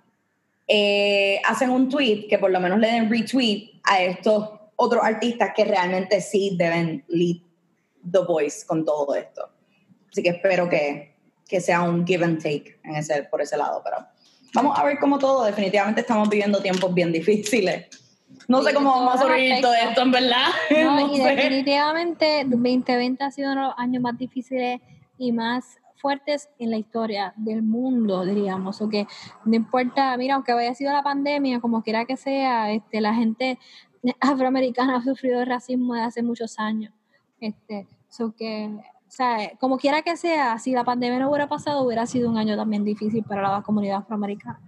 eh, 0.66 1.40
hacen 1.44 1.70
un 1.70 1.88
tweet, 1.88 2.26
que 2.28 2.38
por 2.38 2.50
lo 2.50 2.58
menos 2.58 2.80
le 2.80 2.88
den 2.88 3.08
retweet 3.08 3.80
a 3.84 4.02
estos 4.02 4.50
otros 4.74 5.04
artistas 5.04 5.52
que 5.54 5.64
realmente 5.64 6.20
sí 6.20 6.56
deben 6.58 7.04
lead 7.06 7.45
The 8.10 8.20
Voice 8.20 8.66
con 8.66 8.84
todo 8.84 9.14
esto. 9.14 9.48
Así 10.10 10.22
que 10.22 10.30
espero 10.30 10.68
que, 10.68 11.16
que 11.46 11.60
sea 11.60 11.82
un 11.82 12.06
give 12.06 12.24
and 12.24 12.38
take 12.38 12.78
en 12.84 12.96
ese, 12.96 13.24
por 13.24 13.42
ese 13.42 13.56
lado, 13.56 13.82
pero 13.84 13.98
vamos 14.54 14.78
a 14.78 14.84
ver 14.84 14.98
cómo 14.98 15.18
todo, 15.18 15.44
definitivamente 15.44 16.00
estamos 16.00 16.28
viviendo 16.28 16.60
tiempos 16.60 16.92
bien 16.94 17.12
difíciles. 17.12 17.86
No 18.48 18.62
sé 18.62 18.72
cómo 18.74 18.90
vamos 18.90 19.16
a 19.16 19.18
sobrevivir 19.18 19.60
todo 19.60 19.74
esto, 19.74 20.02
en 20.02 20.10
verdad. 20.10 20.46
No, 20.70 21.14
y 21.14 21.18
definitivamente 21.18 22.44
2020 22.46 23.24
ha 23.24 23.30
sido 23.30 23.52
uno 23.52 23.62
de 23.62 23.66
los 23.68 23.78
años 23.78 24.02
más 24.02 24.16
difíciles 24.18 24.80
y 25.18 25.32
más 25.32 25.78
fuertes 25.96 26.48
en 26.58 26.70
la 26.70 26.76
historia 26.76 27.32
del 27.36 27.62
mundo, 27.62 28.24
diríamos, 28.24 28.80
o 28.80 28.88
que 28.88 29.06
no 29.44 29.56
importa, 29.56 30.16
mira, 30.16 30.34
aunque 30.34 30.52
haya 30.52 30.74
sido 30.74 30.92
la 30.92 31.02
pandemia, 31.02 31.60
como 31.60 31.82
quiera 31.82 32.04
que 32.04 32.16
sea, 32.16 32.70
este, 32.70 33.00
la 33.00 33.14
gente 33.14 33.58
afroamericana 34.20 34.96
ha 34.96 35.02
sufrido 35.02 35.44
racismo 35.44 35.94
de 35.94 36.02
hace 36.02 36.22
muchos 36.22 36.58
años. 36.58 36.92
Este, 37.40 37.86
que, 38.36 38.70
o 39.08 39.10
sea, 39.10 39.52
como 39.60 39.78
quiera 39.78 40.02
que 40.02 40.16
sea, 40.16 40.58
si 40.58 40.72
la 40.72 40.84
pandemia 40.84 41.18
no 41.18 41.30
hubiera 41.30 41.48
pasado, 41.48 41.82
hubiera 41.82 42.06
sido 42.06 42.28
un 42.28 42.38
año 42.38 42.56
también 42.56 42.84
difícil 42.84 43.22
para 43.24 43.42
la 43.42 43.62
comunidad 43.62 43.98
afroamericana. 43.98 44.60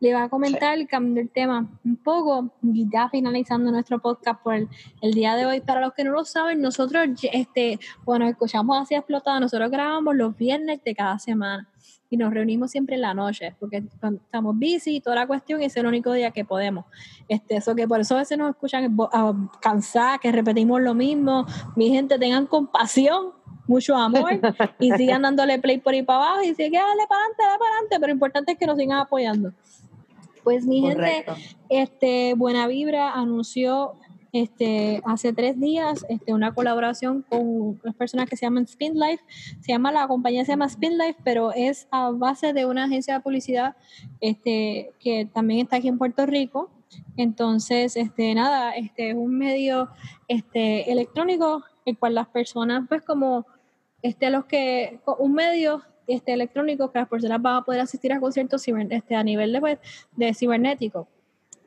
Le 0.00 0.10
iba 0.10 0.22
a 0.22 0.28
comentar, 0.28 0.78
el 0.78 0.86
cambio 0.86 1.14
del 1.14 1.30
tema 1.30 1.66
un 1.84 1.96
poco, 1.96 2.50
y 2.62 2.88
ya 2.90 3.08
finalizando 3.08 3.70
nuestro 3.70 3.98
podcast 3.98 4.42
por 4.42 4.54
el, 4.54 4.68
día 5.14 5.36
de 5.36 5.46
hoy. 5.46 5.60
Para 5.60 5.80
los 5.80 5.94
que 5.94 6.04
no 6.04 6.12
lo 6.12 6.24
saben, 6.24 6.60
nosotros, 6.60 7.06
este, 7.32 7.78
bueno, 8.04 8.26
escuchamos 8.28 8.78
así 8.78 8.94
explotado, 8.94 9.40
nosotros 9.40 9.70
grabamos 9.70 10.14
los 10.16 10.36
viernes 10.36 10.82
de 10.84 10.94
cada 10.94 11.18
semana. 11.18 11.68
Y 12.10 12.16
nos 12.16 12.32
reunimos 12.32 12.70
siempre 12.70 12.94
en 12.96 13.02
la 13.02 13.14
noche, 13.14 13.54
porque 13.60 13.84
estamos 14.22 14.56
busy 14.56 14.96
y 14.96 15.00
toda 15.00 15.16
la 15.16 15.26
cuestión 15.26 15.60
es 15.60 15.76
el 15.76 15.86
único 15.86 16.12
día 16.12 16.30
que 16.30 16.44
podemos. 16.44 16.86
Este, 17.28 17.56
eso 17.56 17.74
que 17.74 17.86
por 17.86 18.00
eso 18.00 18.14
a 18.14 18.18
veces 18.18 18.38
nos 18.38 18.50
escuchan 18.50 18.96
cansadas, 19.60 20.18
que 20.20 20.32
repetimos 20.32 20.80
lo 20.80 20.94
mismo. 20.94 21.46
Mi 21.76 21.90
gente, 21.90 22.18
tengan 22.18 22.46
compasión, 22.46 23.32
mucho 23.66 23.94
amor 23.94 24.40
y 24.78 24.90
sigan 24.96 25.22
dándole 25.22 25.58
play 25.58 25.78
por 25.78 25.92
ahí 25.92 26.02
para 26.02 26.24
abajo 26.24 26.42
y 26.42 26.54
sigan 26.54 26.82
dale 26.82 27.06
para 27.06 27.20
adelante, 27.20 27.42
dale 27.42 27.58
para 27.58 27.70
adelante, 27.72 27.96
pero 28.00 28.06
lo 28.06 28.12
importante 28.14 28.52
es 28.52 28.58
que 28.58 28.66
nos 28.66 28.78
sigan 28.78 28.98
apoyando. 28.98 29.52
Pues 30.42 30.64
mi 30.64 30.80
gente, 30.80 31.26
este, 31.68 32.32
Buena 32.34 32.66
Vibra 32.66 33.12
anunció 33.12 33.92
este, 34.32 35.00
hace 35.04 35.32
tres 35.32 35.58
días 35.58 36.04
este, 36.08 36.34
una 36.34 36.52
colaboración 36.52 37.22
con 37.28 37.40
unas 37.82 37.94
personas 37.96 38.28
que 38.28 38.36
se 38.36 38.46
llaman 38.46 38.64
Spin 38.64 38.94
Life. 38.94 39.22
Se 39.60 39.72
llama, 39.72 39.92
la 39.92 40.06
compañía 40.06 40.44
se 40.44 40.52
llama 40.52 40.66
Spin 40.66 40.98
Life, 40.98 41.20
pero 41.24 41.52
es 41.52 41.88
a 41.90 42.10
base 42.10 42.52
de 42.52 42.66
una 42.66 42.84
agencia 42.84 43.14
de 43.14 43.20
publicidad 43.20 43.76
este, 44.20 44.92
que 45.00 45.26
también 45.26 45.60
está 45.60 45.76
aquí 45.76 45.88
en 45.88 45.98
Puerto 45.98 46.26
Rico. 46.26 46.70
Entonces, 47.16 47.96
este, 47.96 48.34
nada, 48.34 48.72
este 48.72 49.10
es 49.10 49.14
un 49.14 49.36
medio 49.36 49.90
este, 50.28 50.90
electrónico 50.90 51.64
el 51.84 51.98
cual 51.98 52.14
las 52.14 52.28
personas, 52.28 52.84
pues 52.88 53.02
como 53.02 53.46
este, 54.02 54.30
los 54.30 54.44
que, 54.44 55.00
un 55.18 55.32
medio 55.32 55.82
este, 56.06 56.32
electrónico 56.32 56.90
que 56.90 56.98
las 56.98 57.08
personas 57.08 57.40
van 57.40 57.56
a 57.56 57.64
poder 57.64 57.80
asistir 57.80 58.12
a 58.12 58.20
conciertos 58.20 58.66
este, 58.90 59.16
a 59.16 59.24
nivel 59.24 59.52
de, 59.52 59.60
pues, 59.60 59.78
de 60.16 60.34
cibernético. 60.34 61.08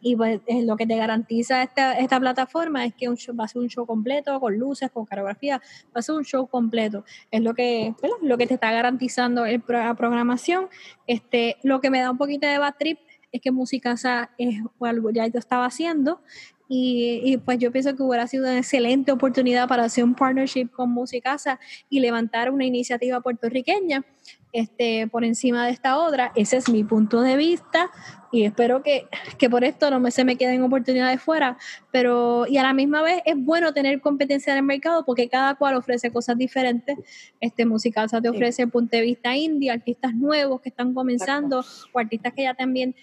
Y 0.02 0.16
pues 0.16 0.42
eh, 0.48 0.64
lo 0.66 0.76
que 0.76 0.88
te 0.88 0.96
garantiza 0.96 1.64
esta, 1.64 1.94
esta 1.94 2.20
plataforma 2.20 2.86
es 2.86 2.94
que 2.96 3.08
un 3.08 3.16
show- 3.18 3.36
va 3.36 3.46
a 3.46 3.48
ser 3.48 3.62
un 3.62 3.70
show 3.70 3.86
completo, 3.86 4.40
con 4.40 4.58
luces, 4.58 4.90
con 4.92 5.06
coreografía, 5.06 5.62
va 5.88 6.00
a 6.00 6.02
ser 6.02 6.16
un 6.16 6.26
show 6.26 6.48
completo. 6.48 7.06
Es 7.30 7.42
lo 7.42 7.54
que, 7.54 7.94
lo 8.22 8.38
que 8.38 8.48
te 8.48 8.56
está 8.56 8.72
garantizando 8.72 9.46
el 9.46 9.64
la 9.68 9.94
programación. 9.96 10.68
Este, 11.08 11.58
lo 11.64 11.80
que 11.82 11.90
me 11.90 12.00
da 12.02 12.12
un 12.12 12.18
poquito 12.18 12.48
de 12.48 12.58
bad 12.58 12.76
trip 12.78 13.00
es 13.32 13.42
que 13.42 13.52
Musicasa 13.52 14.32
es 14.38 14.60
algo 14.82 15.10
ya 15.12 15.26
yo 15.28 15.40
estaba 15.40 15.66
haciendo 15.66 16.22
y, 16.68 17.22
y, 17.26 17.38
pues 17.38 17.58
yo 17.60 17.70
pienso 17.72 17.94
que 17.96 18.04
hubiera 18.04 18.28
sido 18.28 18.44
una 18.44 18.58
excelente 18.58 19.12
oportunidad 19.12 19.68
para 19.68 19.84
hacer 19.84 20.06
un 20.06 20.16
partnership 20.16 20.68
con 20.68 20.90
Musicasa 20.90 21.60
y 21.90 22.00
levantar 22.00 22.50
una 22.50 22.64
iniciativa 22.64 23.20
puertorriqueña 23.20 24.06
este, 24.54 25.08
por 25.08 25.24
encima 25.24 25.66
de 25.66 25.72
esta 25.72 25.98
otra. 25.98 26.32
Ese 26.36 26.58
es 26.58 26.70
mi 26.70 26.84
punto 26.84 27.22
de 27.22 27.36
vista 27.38 27.90
y 28.34 28.44
espero 28.44 28.82
que, 28.82 29.08
que 29.38 29.50
por 29.50 29.64
esto 29.64 29.90
no 29.92 30.00
me, 30.00 30.10
se 30.12 30.24
me 30.24 30.38
queden 30.38 30.64
oportunidades 30.64 31.22
fuera, 31.22 31.58
pero 31.92 32.46
y 32.48 32.58
a 32.58 32.64
la 32.64 32.74
misma 32.74 33.02
vez 33.02 33.22
es 33.26 33.36
bueno 33.38 33.74
tener 33.74 34.00
competencia 34.00 34.54
en 34.54 34.60
el 34.60 34.64
mercado 34.64 35.04
porque 35.06 35.28
cada 35.28 35.56
cual 35.56 35.76
ofrece 35.76 36.12
cosas 36.12 36.38
diferentes. 36.38 36.98
Este 37.40 37.66
Musicasa 37.66 38.22
te 38.22 38.30
Sí. 38.30 38.36
ofrece 38.36 38.62
el 38.64 38.70
punto 38.70 38.96
de 38.96 39.04
vista 39.04 39.36
indie, 39.36 39.70
artistas 39.72 40.14
nuevos 40.16 40.62
que 40.62 40.70
están 40.70 40.94
comenzando 40.94 41.64
o 41.94 42.00
artistas 42.00 42.34
que 42.34 42.44
ya 42.44 42.54
también 42.54 42.96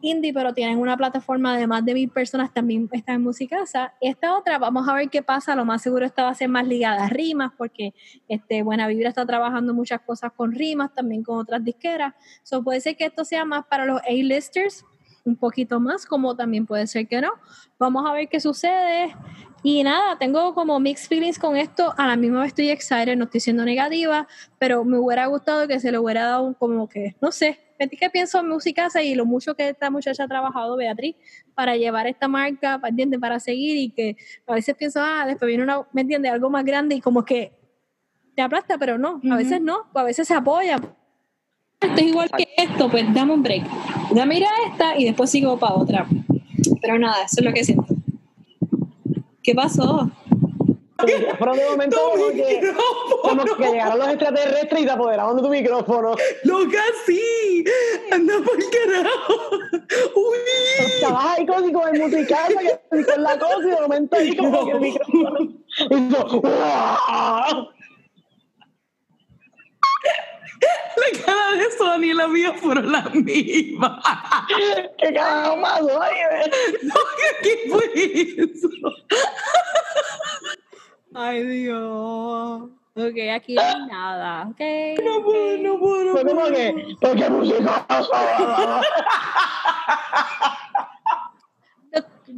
indie, 0.00 0.32
pero 0.32 0.52
tienen 0.52 0.78
una 0.78 0.96
plataforma 0.96 1.56
de 1.56 1.66
más 1.66 1.84
de 1.84 1.94
mil 1.94 2.08
personas, 2.08 2.52
también 2.52 2.88
está 2.92 3.14
en 3.14 3.22
Musicasa. 3.22 3.94
Esta 4.00 4.36
otra, 4.36 4.58
vamos 4.58 4.88
a 4.88 4.94
ver 4.94 5.08
qué 5.10 5.22
pasa, 5.22 5.54
lo 5.54 5.64
más 5.64 5.82
seguro 5.82 6.04
esta 6.04 6.24
va 6.24 6.30
a 6.30 6.34
ser 6.34 6.48
más 6.48 6.66
ligada 6.66 7.04
a 7.04 7.08
rimas, 7.08 7.52
porque 7.56 7.94
este, 8.28 8.62
Buena 8.62 8.86
Vibra 8.88 9.08
está 9.08 9.24
trabajando 9.26 9.74
muchas 9.74 10.00
cosas 10.00 10.32
con 10.32 10.52
rimas, 10.52 10.92
también 10.94 11.22
con 11.22 11.38
otras 11.38 11.64
disqueras. 11.64 12.14
So, 12.42 12.62
puede 12.62 12.80
ser 12.80 12.96
que 12.96 13.04
esto 13.04 13.24
sea 13.24 13.44
más 13.44 13.64
para 13.66 13.86
los 13.86 14.00
A-listers, 14.02 14.84
un 15.24 15.36
poquito 15.36 15.80
más, 15.80 16.06
como 16.06 16.34
también 16.34 16.66
puede 16.66 16.86
ser 16.86 17.06
que 17.06 17.20
no. 17.20 17.32
Vamos 17.78 18.04
a 18.08 18.12
ver 18.12 18.28
qué 18.28 18.40
sucede. 18.40 19.14
Y 19.62 19.84
nada, 19.84 20.18
tengo 20.18 20.54
como 20.54 20.80
mixed 20.80 21.06
feelings 21.06 21.38
con 21.38 21.56
esto. 21.56 21.94
A 21.96 22.08
la 22.08 22.16
misma 22.16 22.40
vez 22.40 22.48
estoy 22.48 22.70
excited, 22.70 23.16
no 23.16 23.24
estoy 23.24 23.40
siendo 23.40 23.64
negativa, 23.64 24.26
pero 24.58 24.84
me 24.84 24.98
hubiera 24.98 25.26
gustado 25.26 25.68
que 25.68 25.78
se 25.78 25.92
le 25.92 25.98
hubiera 25.98 26.24
dado 26.24 26.54
como 26.58 26.88
que, 26.88 27.14
no 27.20 27.30
sé, 27.30 27.60
Betty 27.78 27.96
que 27.96 28.10
pienso 28.10 28.40
en 28.40 28.48
Musicasa 28.48 29.02
y 29.02 29.14
lo 29.14 29.26
mucho 29.26 29.54
que 29.54 29.68
esta 29.68 29.90
muchacha 29.90 30.24
ha 30.24 30.28
trabajado, 30.28 30.76
Beatriz, 30.76 31.16
para 31.54 31.76
llevar 31.76 32.06
esta 32.06 32.28
marca, 32.28 32.78
¿me 32.78 32.88
entiendes? 32.88 33.20
Para 33.20 33.40
seguir 33.40 33.76
y 33.76 33.90
que 33.90 34.16
a 34.46 34.54
veces 34.54 34.74
pienso, 34.76 35.00
ah, 35.02 35.24
después 35.26 35.46
viene 35.48 35.62
una, 35.62 35.82
¿me 35.92 36.02
entiendes? 36.02 36.32
Algo 36.32 36.50
más 36.50 36.64
grande 36.64 36.94
y 36.94 37.00
como 37.00 37.24
que 37.24 37.52
te 38.34 38.42
aplasta, 38.42 38.78
pero 38.78 38.98
no, 38.98 39.20
a 39.30 39.36
veces 39.36 39.60
no, 39.60 39.86
a 39.94 40.02
veces 40.02 40.26
se 40.26 40.34
apoya. 40.34 40.76
Esto 41.80 41.96
es 41.96 42.02
igual 42.02 42.30
que 42.36 42.48
esto, 42.56 42.88
pues 42.88 43.12
dame 43.12 43.34
un 43.34 43.42
break. 43.42 43.64
Dame 44.14 44.38
ir 44.38 44.44
a 44.44 44.70
esta 44.70 44.98
y 44.98 45.04
después 45.04 45.30
sigo 45.30 45.58
para 45.58 45.74
otra. 45.74 46.06
Pero 46.80 46.98
nada, 46.98 47.24
eso 47.24 47.36
es 47.38 47.44
lo 47.44 47.52
que 47.52 47.64
siento. 47.64 47.94
¿Qué 49.42 49.54
pasó? 49.54 50.10
Pero 51.38 51.54
de 51.54 51.68
momento 51.70 51.98
como 52.10 52.28
que, 52.30 52.74
como 53.22 53.44
que 53.44 53.64
llegaron 53.70 53.98
los 53.98 54.08
extraterrestres 54.08 54.80
y 54.80 54.84
se 54.84 54.90
apoderaron 54.90 55.36
de 55.36 55.42
tu 55.42 55.48
micrófono. 55.48 56.14
Loca, 56.44 56.82
sí. 57.06 57.64
Anda 58.10 58.34
por 58.44 58.58
carajo. 58.70 59.50
Uy. 60.14 60.38
Estabas 60.78 61.24
ahí 61.26 61.46
si 61.64 61.72
con 61.72 61.94
el 61.94 62.02
musical, 62.02 62.54
con 62.90 63.22
la 63.22 63.38
cosa 63.38 63.58
y 63.62 63.70
de 63.70 63.80
momento 63.80 64.16
ahí 64.16 64.36
como 64.36 64.64
que 64.64 64.72
el 64.72 64.80
micrófono. 64.80 65.38
hizo, 65.90 66.40
¡guau! 66.40 67.68
La 70.96 71.24
cara 71.24 71.56
de 71.56 71.70
Sony 71.76 72.04
y 72.04 72.14
la 72.14 72.28
mía 72.28 72.52
fueron 72.54 72.92
las 72.92 73.12
mismas. 73.14 74.04
¿Qué 74.98 75.12
pasó 75.12 76.02
ahí? 76.02 76.16
eh? 76.44 76.50
No, 76.82 76.94
¿qué, 77.42 77.48
qué 77.48 77.70
fue 77.70 77.84
eso? 78.44 78.68
Ay, 81.14 81.42
Dios. 81.44 82.62
Ok, 82.94 83.16
aquí 83.34 83.54
no 83.54 83.62
hay 83.62 83.86
nada. 83.86 84.48
Ok. 84.48 84.60
No 85.04 85.22
puedo, 85.22 85.58
no 85.58 85.78
puedo, 85.78 86.04
no 86.04 86.12
puedo. 86.14 86.52
que, 86.52 86.96
¿pero 87.00 87.14
qué 87.14 87.30
música? 87.30 87.86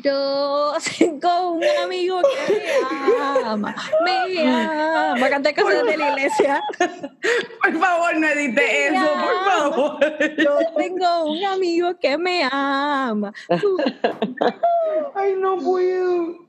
Yo 0.02 0.72
tengo 0.98 1.52
un 1.52 1.64
amigo 1.82 2.20
que 2.20 2.55
me 2.55 3.42
ama. 3.44 3.74
Me 4.05 4.48
ama. 4.48 5.28
Cantar 5.30 5.55
cosas 5.55 5.84
de 5.84 5.96
la 5.96 6.10
iglesia. 6.10 6.60
Por 7.62 7.78
favor, 7.78 8.16
no 8.18 8.26
edite 8.26 8.88
eso, 8.88 9.06
por 9.14 9.44
favor. 9.44 9.98
Yo 10.36 10.59
tengo 10.76 11.24
un 11.24 11.44
amigo 11.44 11.98
que 11.98 12.18
me 12.18 12.46
ama. 12.51 13.32
Ay, 15.14 15.34
no 15.38 15.56
puedo. 15.59 16.44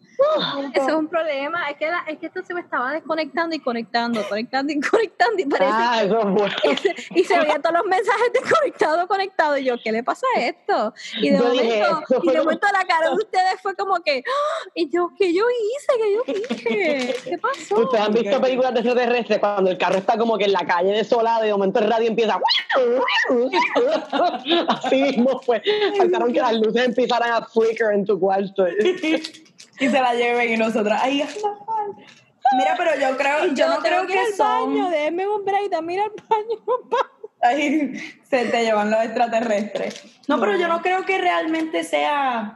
Eso 0.74 0.88
es 0.88 0.94
un 0.94 1.08
problema. 1.08 1.70
Es 1.70 1.78
que, 1.78 1.88
la- 1.88 2.04
es 2.08 2.18
que 2.20 2.28
esto 2.28 2.44
se 2.44 2.54
me 2.54 2.62
estaba 2.62 2.92
desconectando 2.94 3.56
y 3.56 3.60
conectando, 3.60 4.22
conectando 4.28 4.72
y 4.74 4.80
conectando. 4.80 5.42
Y 5.42 5.46
parece 5.46 5.72
Ah, 5.74 6.02
eso 6.04 6.20
es 6.20 6.26
bueno. 6.26 6.56
Ese- 6.64 6.96
y 7.16 7.24
se 7.24 7.40
veían 7.40 7.62
todos 7.62 7.76
los 7.76 7.86
mensajes 7.86 8.32
desconectados, 8.34 9.08
conectados. 9.08 9.60
Y 9.60 9.66
yo, 9.66 9.76
¿qué 9.84 9.92
le 9.92 10.04
pasa 10.04 10.26
a 10.36 10.42
esto? 10.42 10.94
Y 11.22 11.30
de 11.30 11.38
Yo 11.38 11.44
momento, 11.46 12.04
y 12.24 12.30
de 12.32 12.38
momento 12.40 12.68
la 12.72 12.86
cara 12.86 13.10
de 13.10 13.16
ustedes 13.16 13.62
fue 13.62 13.76
como 13.76 13.96
que, 14.04 14.24
¡ah! 14.26 14.70
y 14.74 14.90
yo, 14.90 15.12
¿qué 15.18 15.34
yo 15.34 15.46
hice? 15.50 15.94
¿Qué 15.98 16.14
yo 16.14 16.24
dije? 16.34 17.16
¿Qué 17.24 17.38
pasó? 17.38 17.76
Ustedes 17.80 18.04
han 18.06 18.14
visto 18.14 18.42
películas 18.42 18.74
de 18.74 18.80
extraterrestres 18.82 19.40
cuando 19.40 19.72
el 19.72 19.78
carro 19.78 19.98
está 19.98 20.18
como 20.18 20.38
que 20.38 20.46
en 20.46 20.54
la 20.54 20.66
calle 20.66 20.92
desolada 20.92 21.44
y 21.44 21.48
de 21.48 21.54
momento 21.54 21.80
el 21.80 21.90
radio 21.90 22.08
empieza. 22.08 22.40
Así 24.68 25.02
mismo 25.02 25.40
fue. 25.42 25.62
Faltaron 25.98 26.34
que 26.34 26.40
las 26.40 26.54
luces 26.54 26.86
empezaran 26.86 27.32
a 27.32 27.46
flicker 27.46 27.92
en 27.94 28.06
tu 28.06 28.20
cuarto. 28.20 28.66
y 29.80 29.90
se 29.90 30.00
la 30.02 30.14
lleven 30.14 30.52
y 30.54 30.58
nosotras. 30.58 31.02
Ay, 31.04 31.22
anda 31.22 31.50
mal. 31.66 32.06
Mira, 32.58 32.76
pero 32.78 32.92
yo 33.00 33.18
creo, 33.18 33.54
yo, 33.54 33.68
no 33.70 33.80
creo 33.80 34.06
que 34.06 34.20
al 34.20 34.34
son. 34.34 34.74
baño, 34.76 34.90
déjenme 34.90 35.28
un 35.28 35.44
break, 35.44 35.70
dame 35.72 35.94
ir 35.96 36.02
al 36.02 36.12
baño. 36.30 36.62
Ay, 37.42 37.94
se 38.24 38.46
te 38.46 38.64
llevan 38.64 38.90
los 38.92 39.04
extraterrestres. 39.04 40.04
No, 40.28 40.40
pero 40.40 40.56
yo 40.58 40.68
no 40.68 40.82
creo 40.82 41.06
que 41.06 41.18
realmente 41.20 41.84
sea 41.84 42.56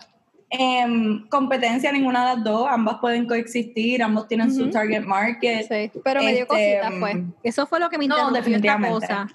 em, 0.50 1.28
competencia 1.30 1.91
ninguna 1.91 2.28
de 2.30 2.36
las 2.36 2.44
dos. 2.44 2.68
Ambas 2.70 2.98
pueden 3.00 3.28
coexistir, 3.28 4.02
ambos 4.02 4.28
tienen 4.28 4.54
su 4.54 4.70
target 4.70 5.04
market. 5.04 5.68
Sí, 5.68 5.91
pero 6.04 6.22
me 6.24 6.34
dio 6.34 6.44
Este, 6.52 6.80
cosita, 6.82 6.91
fue. 7.00 7.24
Eso 7.44 7.68
fue 7.68 7.80
lo 7.80 7.90
que 7.90 7.98
me 7.98 8.08
no, 8.08 8.16
interrumpió 8.16 8.40
esta 8.40 8.50
definitivamente. 8.50 9.08
cosa. 9.08 9.28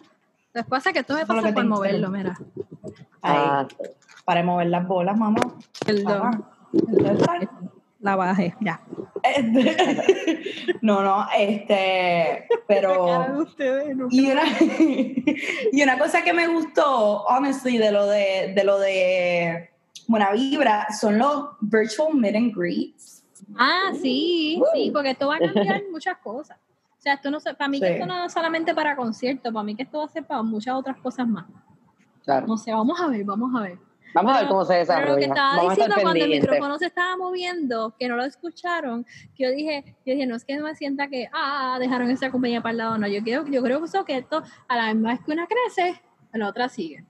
Después 0.55 0.81
pasa 0.83 0.93
que 0.93 1.01
esto 1.01 1.15
me 1.15 1.27
pasa 1.27 1.49
que 1.49 1.53
por 1.53 1.65
moverlo, 1.67 2.11
mira. 2.11 2.37
Ay, 3.23 3.37
Ah, 3.39 3.67
para 4.25 4.43
mover 4.45 4.69
las 4.69 4.87
bolas, 4.87 5.17
mamá. 5.17 5.41
Mamá. 6.05 6.51
Entonces, 6.73 7.49
La 8.05 8.17
bajé, 8.17 8.55
ya. 8.61 8.81
este, 9.23 10.77
no, 10.83 11.03
no, 11.03 11.27
este, 11.37 12.47
pero... 12.69 13.39
ustedes, 13.43 13.97
no. 13.97 14.09
Y 14.11 14.31
una, 14.31 14.43
y 15.73 15.83
una 15.83 15.99
cosa 15.99 16.23
que 16.23 16.35
me 16.35 16.47
gustó, 16.49 17.23
honestly, 17.25 17.79
de 17.79 17.91
lo 17.91 18.07
de, 18.07 18.53
de 18.55 18.65
lo 18.65 18.79
de 18.79 19.71
Buena 20.07 20.33
Vibra, 20.33 20.87
son 20.93 21.17
los 21.19 21.47
virtual 21.63 22.15
meet 22.15 22.37
and 22.37 22.53
greets. 22.55 23.25
Ah, 23.57 23.93
sí, 24.01 24.61
sí, 24.75 24.91
porque 24.93 25.11
esto 25.11 25.29
va 25.29 25.37
a 25.37 25.39
cambiar 25.39 25.83
muchas 25.91 26.19
cosas. 26.19 26.59
O 26.99 27.01
sea, 27.05 27.15
esto 27.15 27.31
no 27.31 27.41
se- 27.41 27.55
para 27.55 27.69
mí 27.69 27.81
que 27.81 27.95
esto 27.95 28.07
no 28.07 28.27
es 28.27 28.33
solamente 28.33 28.75
para 28.75 28.97
conciertos, 28.97 29.51
para 29.53 29.65
mí 29.65 29.75
que 29.75 29.83
esto 29.85 29.99
va 29.99 30.05
a 30.05 30.09
ser 30.09 30.25
para 30.27 30.43
muchas 30.43 30.75
otras 30.75 30.99
cosas 30.99 31.27
más. 31.27 31.47
claro. 32.23 32.47
No 32.47 32.57
sé, 32.59 32.71
vamos 32.73 33.01
a 33.01 33.07
ver, 33.09 33.25
vamos 33.25 33.51
a 33.59 33.63
ver. 33.63 33.79
Vamos 34.15 34.31
a 34.31 34.35
ver 34.35 34.43
Pero- 34.45 34.49
cómo 34.55 34.65
se 34.65 34.73
Pero 34.75 34.79
lo 34.79 34.97
que 35.17 35.21
desarrolla. 35.23 35.27
estaba 35.27 35.57
Vamos 35.57 35.71
diciendo 35.75 35.95
cuando 36.03 36.25
el 36.25 36.31
micrófono 36.31 36.79
se 36.79 36.87
estaba 36.87 37.17
moviendo, 37.17 37.95
que 37.99 38.09
no 38.09 38.17
lo 38.17 38.25
escucharon, 38.25 39.05
que 39.37 39.43
yo 39.45 39.51
dije, 39.51 39.85
yo 40.07 40.15
dije, 40.15 40.27
no 40.27 40.37
es 40.37 40.45
que 40.45 40.57
no 40.57 40.65
me 40.65 40.75
sienta 40.77 41.09
que, 41.09 41.29
ah, 41.33 41.77
dejaron 41.81 42.11
esa 42.11 42.31
compañía 42.31 42.63
para 42.63 42.71
el 42.73 42.79
lado, 42.79 42.99
no, 42.99 43.09
yo 43.09 43.23
creo, 43.23 43.45
yo 43.47 43.63
creo 43.63 43.81
que 43.81 43.87
eso 43.87 44.05
que 44.05 44.17
esto, 44.19 44.43
a 44.69 44.77
la 44.77 44.95
misma 44.95 45.11
vez 45.11 45.21
que 45.27 45.33
una 45.33 45.47
crece, 45.47 46.01
la 46.33 46.49
otra 46.49 46.69
sigue. 46.69 47.05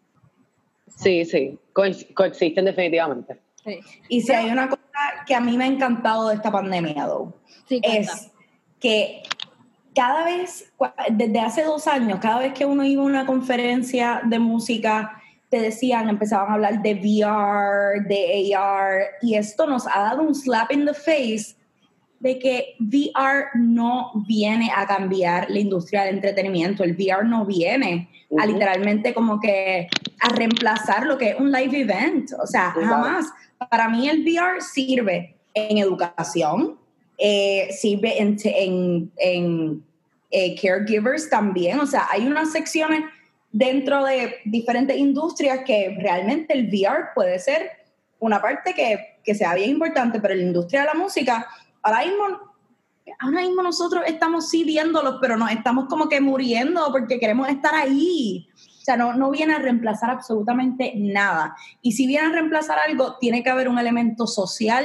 Sí, 0.88 1.24
sí, 1.24 1.58
coex- 1.74 2.12
coexisten 2.14 2.64
definitivamente. 2.64 3.40
Sí, 3.64 3.80
Y 4.08 4.20
si 4.20 4.32
hay 4.32 4.50
una 4.50 4.68
cosa 4.68 4.82
que 5.26 5.34
a 5.34 5.40
mí 5.40 5.56
me 5.56 5.64
ha 5.64 5.66
encantado 5.66 6.28
de 6.28 6.34
esta 6.36 6.50
pandemia, 6.52 7.06
though, 7.06 7.32
sí 7.68 7.80
es 7.82 8.30
que 8.80 9.22
cada 9.94 10.24
vez, 10.24 10.72
desde 11.10 11.40
hace 11.40 11.62
dos 11.64 11.86
años, 11.86 12.18
cada 12.20 12.40
vez 12.40 12.52
que 12.52 12.66
uno 12.66 12.84
iba 12.84 13.02
a 13.02 13.06
una 13.06 13.26
conferencia 13.26 14.20
de 14.24 14.38
música, 14.38 15.20
te 15.54 15.60
decían, 15.60 16.08
empezaban 16.08 16.50
a 16.50 16.54
hablar 16.54 16.82
de 16.82 16.94
VR, 16.94 18.00
de 18.08 18.52
AR, 18.56 19.02
y 19.22 19.36
esto 19.36 19.68
nos 19.68 19.86
ha 19.86 20.00
dado 20.00 20.22
un 20.22 20.34
slap 20.34 20.72
in 20.72 20.84
the 20.84 20.92
face 20.92 21.54
de 22.18 22.40
que 22.40 22.74
VR 22.80 23.50
no 23.54 24.10
viene 24.26 24.72
a 24.74 24.84
cambiar 24.84 25.48
la 25.48 25.60
industria 25.60 26.02
del 26.02 26.16
entretenimiento, 26.16 26.82
el 26.82 26.96
VR 26.96 27.24
no 27.24 27.46
viene 27.46 28.08
a 28.32 28.42
Ujú. 28.42 28.52
literalmente 28.52 29.14
como 29.14 29.38
que 29.38 29.86
a 30.20 30.28
reemplazar 30.30 31.06
lo 31.06 31.16
que 31.16 31.28
es 31.30 31.38
un 31.38 31.52
live 31.52 31.82
event, 31.82 32.32
o 32.42 32.48
sea, 32.48 32.72
jamás. 32.72 33.26
Para 33.70 33.88
mí 33.88 34.08
el 34.08 34.24
VR 34.24 34.60
sirve 34.60 35.36
en 35.54 35.78
educación, 35.78 36.76
eh, 37.16 37.68
sirve 37.70 38.20
en, 38.20 38.36
en, 38.42 39.12
en, 39.18 39.84
eh, 40.32 40.56
caregivers 40.60 41.30
también, 41.30 41.78
o 41.78 41.86
sea, 41.86 42.08
hay 42.10 42.26
unas 42.26 42.50
secciones 42.50 43.04
dentro 43.56 44.04
de 44.04 44.34
diferentes 44.46 44.96
industrias 44.96 45.60
que 45.64 45.96
realmente 46.00 46.54
el 46.54 46.66
VR 46.66 47.10
puede 47.14 47.38
ser 47.38 47.70
una 48.18 48.42
parte 48.42 48.74
que, 48.74 49.20
que 49.22 49.32
sea 49.32 49.54
bien 49.54 49.70
importante, 49.70 50.18
pero 50.20 50.34
la 50.34 50.42
industria 50.42 50.80
de 50.80 50.86
la 50.88 50.94
música, 50.94 51.46
ahora 51.80 52.00
mismo, 52.04 52.24
ahora 53.20 53.40
mismo 53.42 53.62
nosotros 53.62 54.02
estamos 54.08 54.50
sí 54.50 54.64
viéndolos, 54.64 55.18
pero 55.20 55.36
nos 55.36 55.52
estamos 55.52 55.86
como 55.88 56.08
que 56.08 56.20
muriendo 56.20 56.88
porque 56.90 57.20
queremos 57.20 57.48
estar 57.48 57.76
ahí. 57.76 58.48
O 58.56 58.84
sea, 58.84 58.96
no, 58.96 59.14
no 59.14 59.30
viene 59.30 59.54
a 59.54 59.60
reemplazar 59.60 60.10
absolutamente 60.10 60.92
nada. 60.96 61.54
Y 61.80 61.92
si 61.92 62.08
viene 62.08 62.26
a 62.26 62.30
reemplazar 62.32 62.80
algo, 62.80 63.18
tiene 63.18 63.44
que 63.44 63.50
haber 63.50 63.68
un 63.68 63.78
elemento 63.78 64.26
social 64.26 64.84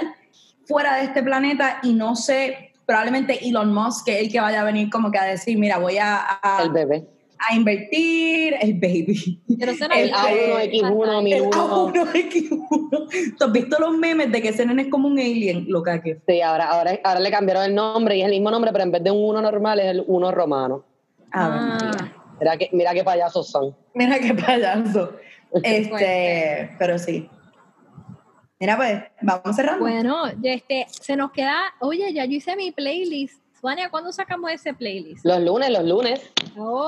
fuera 0.68 0.98
de 0.98 1.06
este 1.06 1.24
planeta 1.24 1.80
y 1.82 1.94
no 1.94 2.16
sé, 2.16 2.74
probablemente 2.86 3.48
Elon 3.50 3.74
Musk, 3.74 4.06
que 4.06 4.20
es 4.20 4.26
el 4.28 4.32
que 4.32 4.40
vaya 4.40 4.62
a 4.62 4.64
venir 4.64 4.92
como 4.92 5.10
que 5.10 5.18
a 5.18 5.24
decir, 5.24 5.58
mira, 5.58 5.80
voy 5.80 5.98
a, 5.98 6.20
a- 6.40 6.62
El 6.62 6.70
bebé. 6.70 7.08
A 7.48 7.56
invertir, 7.56 8.56
el 8.62 8.74
baby. 8.74 9.16
Sé, 9.48 9.88
no 9.88 9.96
el 9.96 10.08
vi- 10.10 10.14
A1, 10.14 10.60
X1, 10.72 11.18
El 11.18 11.24
1001. 11.24 11.94
A1X1. 11.94 13.36
¿Tú 13.38 13.44
has 13.46 13.52
visto 13.52 13.78
los 13.80 13.98
memes 13.98 14.32
de 14.32 14.42
que 14.42 14.50
ese 14.50 14.66
nene 14.66 14.84
es 14.84 14.88
como 14.90 15.08
un 15.08 15.18
alien? 15.20 15.66
Loca 15.70 16.02
que. 16.02 16.20
Sí, 16.28 16.42
ahora, 16.42 16.70
ahora, 16.70 17.00
ahora 17.04 17.20
le 17.20 17.32
cambiaron 17.32 17.64
el 17.64 17.76
nombre 17.76 18.18
y 18.18 18.22
es 18.22 18.26
el 18.26 18.32
mismo 18.32 18.52
nombre, 18.52 18.72
pero 18.72 18.84
en 18.84 18.92
vez 18.92 19.04
de 19.04 19.12
un 19.12 19.30
uno 19.30 19.42
normal 19.42 19.80
es 19.80 19.88
el 19.88 20.04
uno 20.08 20.32
romano. 20.32 20.84
Ah, 21.32 21.78
Ah. 21.82 22.16
Mira 22.40 22.58
qué, 22.58 22.70
mira 22.72 22.94
qué 22.94 23.04
payasos 23.04 23.50
son. 23.50 23.76
Mira 23.94 24.18
qué 24.20 24.34
payaso. 24.34 25.14
Este, 25.64 26.70
pero 26.80 26.98
sí. 26.98 27.30
Mira, 28.60 28.76
pues, 28.78 29.02
vamos 29.22 29.56
cerrando. 29.56 29.80
Bueno, 29.82 30.24
este, 30.44 30.86
se 30.90 31.16
nos 31.16 31.32
queda, 31.32 31.58
oye, 31.80 32.14
ya 32.14 32.26
yo 32.26 32.34
hice 32.34 32.56
mi 32.56 32.72
playlist. 32.72 33.42
Suania, 33.60 33.90
¿cuándo 33.90 34.12
sacamos 34.12 34.52
ese 34.52 34.74
playlist? 34.74 35.26
Los 35.26 35.42
lunes, 35.42 35.70
los 35.70 35.84
lunes. 35.84 36.22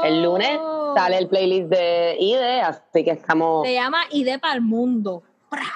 El 0.04 0.24
lunes 0.24 0.58
Oh. 0.62 0.94
sale 0.96 1.18
el 1.18 1.28
playlist 1.28 1.70
de 1.70 2.16
IDE, 2.20 2.62
así 2.62 3.04
que 3.04 3.12
estamos 3.12 3.66
Se 3.66 3.74
llama 3.74 4.00
Ide 4.12 4.40
para 4.40 4.56
el 4.56 4.62
mundo. 4.62 5.24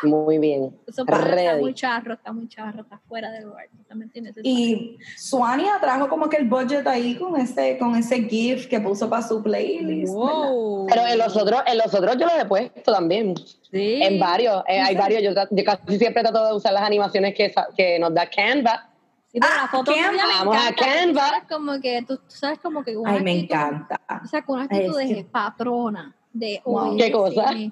muy 0.04 0.38
bien. 0.38 0.74
Eso 0.88 1.02
está 1.02 1.58
muy 1.60 1.74
charro, 1.74 2.14
está 2.14 2.32
muy 2.32 2.48
charro, 2.48 2.82
está 2.82 2.98
fuera 3.10 3.30
del 3.32 3.44
lugar. 3.44 3.66
También 3.90 4.10
tiene 4.10 4.30
ese 4.30 4.40
Y 4.44 4.98
Suania 5.18 5.78
trajo 5.82 6.08
como 6.08 6.30
que 6.30 6.38
el 6.38 6.48
budget 6.48 6.88
ahí 6.88 7.16
con 7.16 7.36
ese, 7.40 7.78
con 7.78 7.94
ese 7.96 8.24
GIF 8.24 8.68
que 8.68 8.80
puso 8.80 9.10
para 9.10 9.22
su 9.22 9.44
playlist. 9.44 10.14
Pero 10.14 11.08
en 11.08 11.18
los 11.18 11.36
otros, 11.36 11.62
en 11.68 11.78
los 11.78 11.94
otros 11.94 12.16
yo 12.18 12.26
los 12.26 12.40
he 12.40 12.46
puesto 12.46 12.92
también. 12.94 13.36
Sí. 13.70 14.02
En 14.02 14.18
varios, 14.18 14.64
eh, 14.68 14.80
hay 14.80 14.96
varios. 14.96 15.22
Yo, 15.22 15.34
casi 15.66 15.98
siempre 15.98 16.24
trato 16.24 16.48
de 16.48 16.54
usar 16.56 16.72
las 16.72 16.84
animaciones 16.84 17.36
que, 17.36 17.54
que 17.76 18.00
nos 18.00 18.14
da 18.14 18.30
Canva. 18.30 18.90
Ah, 19.42 19.62
la 19.64 19.68
foto 19.68 19.92
Canva. 19.94 20.10
tuya 20.12 20.26
me 20.26 20.34
Vamos 20.34 20.56
a 20.56 20.70
encanta. 20.70 20.86
Canva. 20.86 21.22
Tú 21.22 21.30
sabes 21.30 21.44
como 21.50 21.82
que, 21.82 22.02
tú, 22.08 22.18
tú 22.18 22.24
sabes 22.36 22.60
como 22.60 22.84
que 22.84 22.98
una 22.98 23.12
Ay, 23.12 23.22
me 23.24 23.32
actitud- 23.32 23.44
encanta. 23.56 24.02
O 24.24 24.28
sea, 24.28 24.42
con 24.44 24.56
una 24.60 24.68
Ay, 24.70 24.78
actitud 24.80 25.00
es 25.02 25.10
de 25.10 25.24
patrona. 25.24 26.16
De, 26.34 26.62
Wow. 26.66 26.98
¿Qué 26.98 27.12
cosa? 27.12 27.50
sí, 27.54 27.72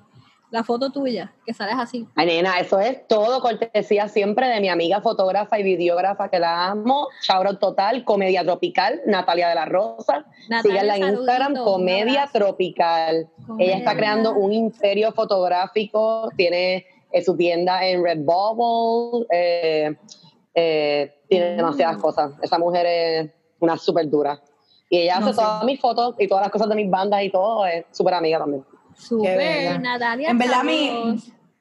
La 0.51 0.63
foto 0.63 0.91
tuya, 0.91 1.33
que 1.45 1.53
sales 1.53 1.75
así. 1.79 2.07
Ay, 2.15 2.27
nena, 2.27 2.59
eso 2.59 2.79
es 2.79 3.07
todo 3.07 3.41
cortesía 3.41 4.07
siempre 4.07 4.47
de 4.47 4.61
mi 4.61 4.69
amiga 4.69 5.01
fotógrafa 5.01 5.57
y 5.57 5.63
videógrafa 5.63 6.29
que 6.29 6.37
la 6.39 6.67
amo. 6.67 7.07
Shout 7.23 7.59
total, 7.59 8.03
Comedia 8.03 8.43
Tropical, 8.43 9.01
Natalia 9.07 9.49
de 9.49 9.55
la 9.55 9.65
Rosa. 9.65 10.25
Síganla 10.61 10.97
en 10.97 11.03
Instagram, 11.15 11.55
Comedia. 11.55 12.29
Tropical. 12.31 13.27
Comedia. 13.47 13.65
Ella 13.65 13.77
está 13.79 13.95
creando 13.95 14.33
un 14.35 14.53
imperio 14.53 15.11
fotográfico, 15.11 16.29
tiene 16.37 16.85
eh, 17.11 17.23
su 17.23 17.35
tienda 17.35 17.85
en 17.87 18.03
Redbubble, 18.03 19.25
eh, 19.31 19.95
eh, 20.55 21.15
tiene 21.33 21.53
Mm. 21.53 21.57
demasiadas 21.57 21.97
cosas. 21.97 22.31
Esa 22.41 22.57
mujer 22.57 22.85
es 22.85 23.31
una 23.59 23.77
súper 23.77 24.09
dura. 24.09 24.39
Y 24.89 24.99
ella 24.99 25.19
No, 25.19 25.25
hace 25.25 25.33
sí. 25.35 25.39
todas 25.41 25.63
mis 25.63 25.79
fotos 25.79 26.15
y 26.19 26.27
todas 26.27 26.43
las 26.43 26.51
cosas 26.51 26.69
de 26.69 26.75
mis 26.75 26.89
bandas 26.89 27.23
y 27.23 27.29
todo, 27.31 27.65
es 27.65 27.85
súper 27.91 28.13
amiga 28.13 28.39
también. 28.39 28.63
Súper. 28.95 29.79
Natalia. 29.81 30.29
En 30.29 30.37
verdad, 30.37 30.63
mi, 30.63 31.15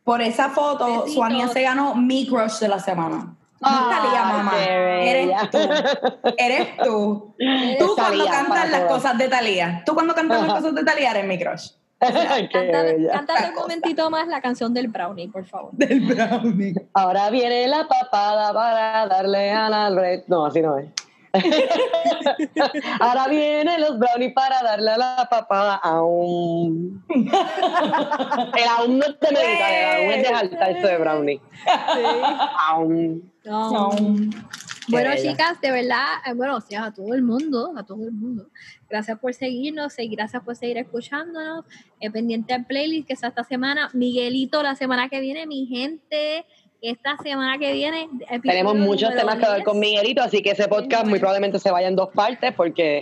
por 0.05 0.21
esa 0.21 0.51
foto, 0.51 0.85
Besitos. 0.87 1.15
Suania 1.15 1.49
se 1.49 1.63
ganó 1.63 1.95
mi 1.95 2.27
crush 2.27 2.59
de 2.61 2.69
la 2.69 2.79
semana. 2.79 3.37
No 3.61 3.69
Ay, 3.69 3.97
Talía, 3.97 4.25
mamá. 4.25 4.53
qué 4.59 4.77
bella. 5.15 5.51
Eres 5.51 5.51
tú. 5.51 6.35
Eres 6.37 6.69
tú. 6.83 7.35
Tú 7.79 7.95
cuando 7.95 8.27
cantas 8.27 8.71
las 8.71 8.85
cosas 8.85 9.17
de 9.17 9.29
Talía. 9.29 9.83
Tú 9.87 9.95
cuando 9.95 10.15
cantas 10.15 10.43
las 10.43 10.55
cosas 10.55 10.75
de 10.75 10.85
Talía 10.85 11.13
eres 11.13 11.27
mi 11.27 11.39
crush. 11.39 11.71
Cántate, 12.53 13.49
un 13.51 13.55
momentito 13.55 14.11
más 14.11 14.27
la 14.27 14.41
canción 14.41 14.75
del 14.75 14.89
Brownie, 14.89 15.29
por 15.29 15.45
favor. 15.47 15.71
Del 15.73 16.01
brownie. 16.01 16.75
Ahora 16.95 17.31
viene 17.31 17.69
la 17.69 17.87
papada 17.87 18.53
para 18.53 19.07
darle 19.07 19.53
a 19.53 19.69
la 19.69 19.91
red. 19.91 20.23
No, 20.27 20.47
así 20.47 20.61
no 20.61 20.79
es. 20.79 20.89
Ahora 23.01 23.27
vienen 23.29 23.81
los 23.81 23.99
brownies 23.99 24.35
para 24.35 24.63
darle 24.63 24.91
a 24.91 24.99
la 24.99 25.29
papada 25.31 25.77
aún. 25.77 27.03
El 27.09 28.69
aún 28.77 28.99
no 28.99 29.07
es 29.07 29.21
de 29.21 29.29
meditar, 29.33 29.73
el 29.73 30.03
aún 30.03 30.13
es 30.13 30.23
de 30.23 30.29
saltarse 30.29 30.87
de 30.87 30.99
brownie. 30.99 31.41
Aún. 32.69 33.33
No. 33.45 33.71
No. 33.73 33.91
Bueno, 34.89 35.11
chicas, 35.17 35.61
de 35.61 35.71
verdad, 35.71 36.07
eh, 36.27 36.35
bueno, 36.35 36.57
o 36.57 36.61
sea, 36.61 36.87
a 36.87 36.93
todo 36.93 37.15
el 37.15 37.23
mundo, 37.23 37.73
a 37.77 37.85
todo 37.85 38.05
el 38.05 38.13
mundo. 38.13 38.49
Gracias 38.93 39.19
por 39.21 39.33
seguirnos 39.33 39.99
y 39.99 40.07
gracias 40.09 40.43
por 40.43 40.55
seguir 40.55 40.77
escuchándonos. 40.77 41.65
Eh, 41.99 42.11
pendiente 42.11 42.53
al 42.53 42.67
playlist 42.67 43.07
que 43.07 43.15
está 43.15 43.29
esta 43.29 43.43
semana. 43.43 43.89
Miguelito, 43.95 44.63
la 44.63 44.75
semana 44.75 45.09
que 45.09 45.19
viene, 45.21 45.47
mi 45.47 45.65
gente, 45.65 46.45
esta 46.83 47.17
semana 47.17 47.57
que 47.57 47.73
viene. 47.73 48.11
Tenemos 48.43 48.75
muchos 48.75 49.15
temas 49.15 49.37
que 49.37 49.47
ver 49.47 49.55
10. 49.55 49.65
con 49.65 49.79
Miguelito, 49.79 50.23
así 50.23 50.43
que 50.43 50.51
ese 50.51 50.69
podcast 50.69 51.07
muy 51.07 51.19
probablemente 51.19 51.59
se 51.59 51.71
vaya 51.71 51.89
en 51.89 51.97
dos 51.97 52.11
partes 52.15 52.53
porque 52.53 53.01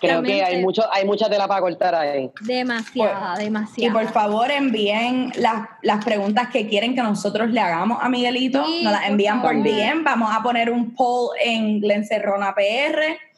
creo 0.00 0.20
que 0.20 0.42
hay 0.42 0.60
mucho, 0.60 0.82
hay 0.92 1.06
mucha 1.06 1.30
tela 1.30 1.46
para 1.46 1.60
cortar 1.60 1.94
ahí. 1.94 2.28
Demasiada, 2.40 3.40
Y 3.40 3.44
demasiada. 3.44 3.92
por 3.92 4.12
favor 4.12 4.50
envíen 4.50 5.30
las, 5.36 5.68
las 5.82 6.04
preguntas 6.04 6.48
que 6.48 6.66
quieren 6.66 6.96
que 6.96 7.02
nosotros 7.02 7.50
le 7.50 7.60
hagamos 7.60 7.98
a 8.00 8.08
Miguelito. 8.08 8.64
Sí, 8.64 8.82
Nos 8.82 8.94
las 8.94 9.02
por 9.02 9.10
envían 9.12 9.42
por. 9.42 9.62
DM. 9.62 10.02
Vamos 10.02 10.30
a 10.36 10.42
poner 10.42 10.72
un 10.72 10.92
poll 10.96 11.36
en 11.40 11.80
Glen 11.80 12.04
Cerrona 12.04 12.52
PR 12.52 13.29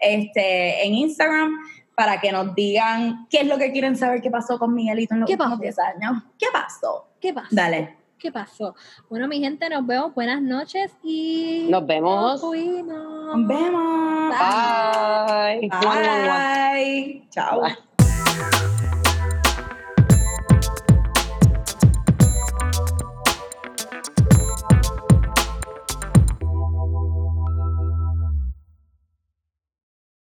este, 0.00 0.86
en 0.86 0.94
Instagram 0.94 1.52
para 1.94 2.20
que 2.20 2.32
nos 2.32 2.54
digan 2.54 3.26
qué 3.28 3.40
es 3.40 3.46
lo 3.46 3.58
que 3.58 3.72
quieren 3.72 3.96
saber 3.96 4.22
qué 4.22 4.30
pasó 4.30 4.58
con 4.58 4.74
Miguelito 4.74 5.14
en 5.14 5.20
los 5.20 5.26
¿Qué 5.26 5.34
últimos 5.34 5.58
pasó? 5.58 5.62
10 5.62 5.78
años. 5.78 6.22
¿Qué 6.38 6.46
pasó? 6.52 7.08
¿Qué 7.20 7.32
pasó? 7.34 7.48
Dale. 7.50 7.96
¿Qué 8.18 8.30
pasó? 8.30 8.74
Bueno, 9.08 9.28
mi 9.28 9.40
gente, 9.40 9.68
nos 9.70 9.86
vemos. 9.86 10.14
Buenas 10.14 10.42
noches 10.42 10.92
y. 11.02 11.66
Nos 11.70 11.86
vemos. 11.86 12.42
Nos. 12.42 12.54
Nos 12.84 13.46
vemos. 13.46 14.30
Bye. 14.30 15.70
Bye. 15.70 17.28
Chao. 17.30 17.62
Bye. 17.62 18.79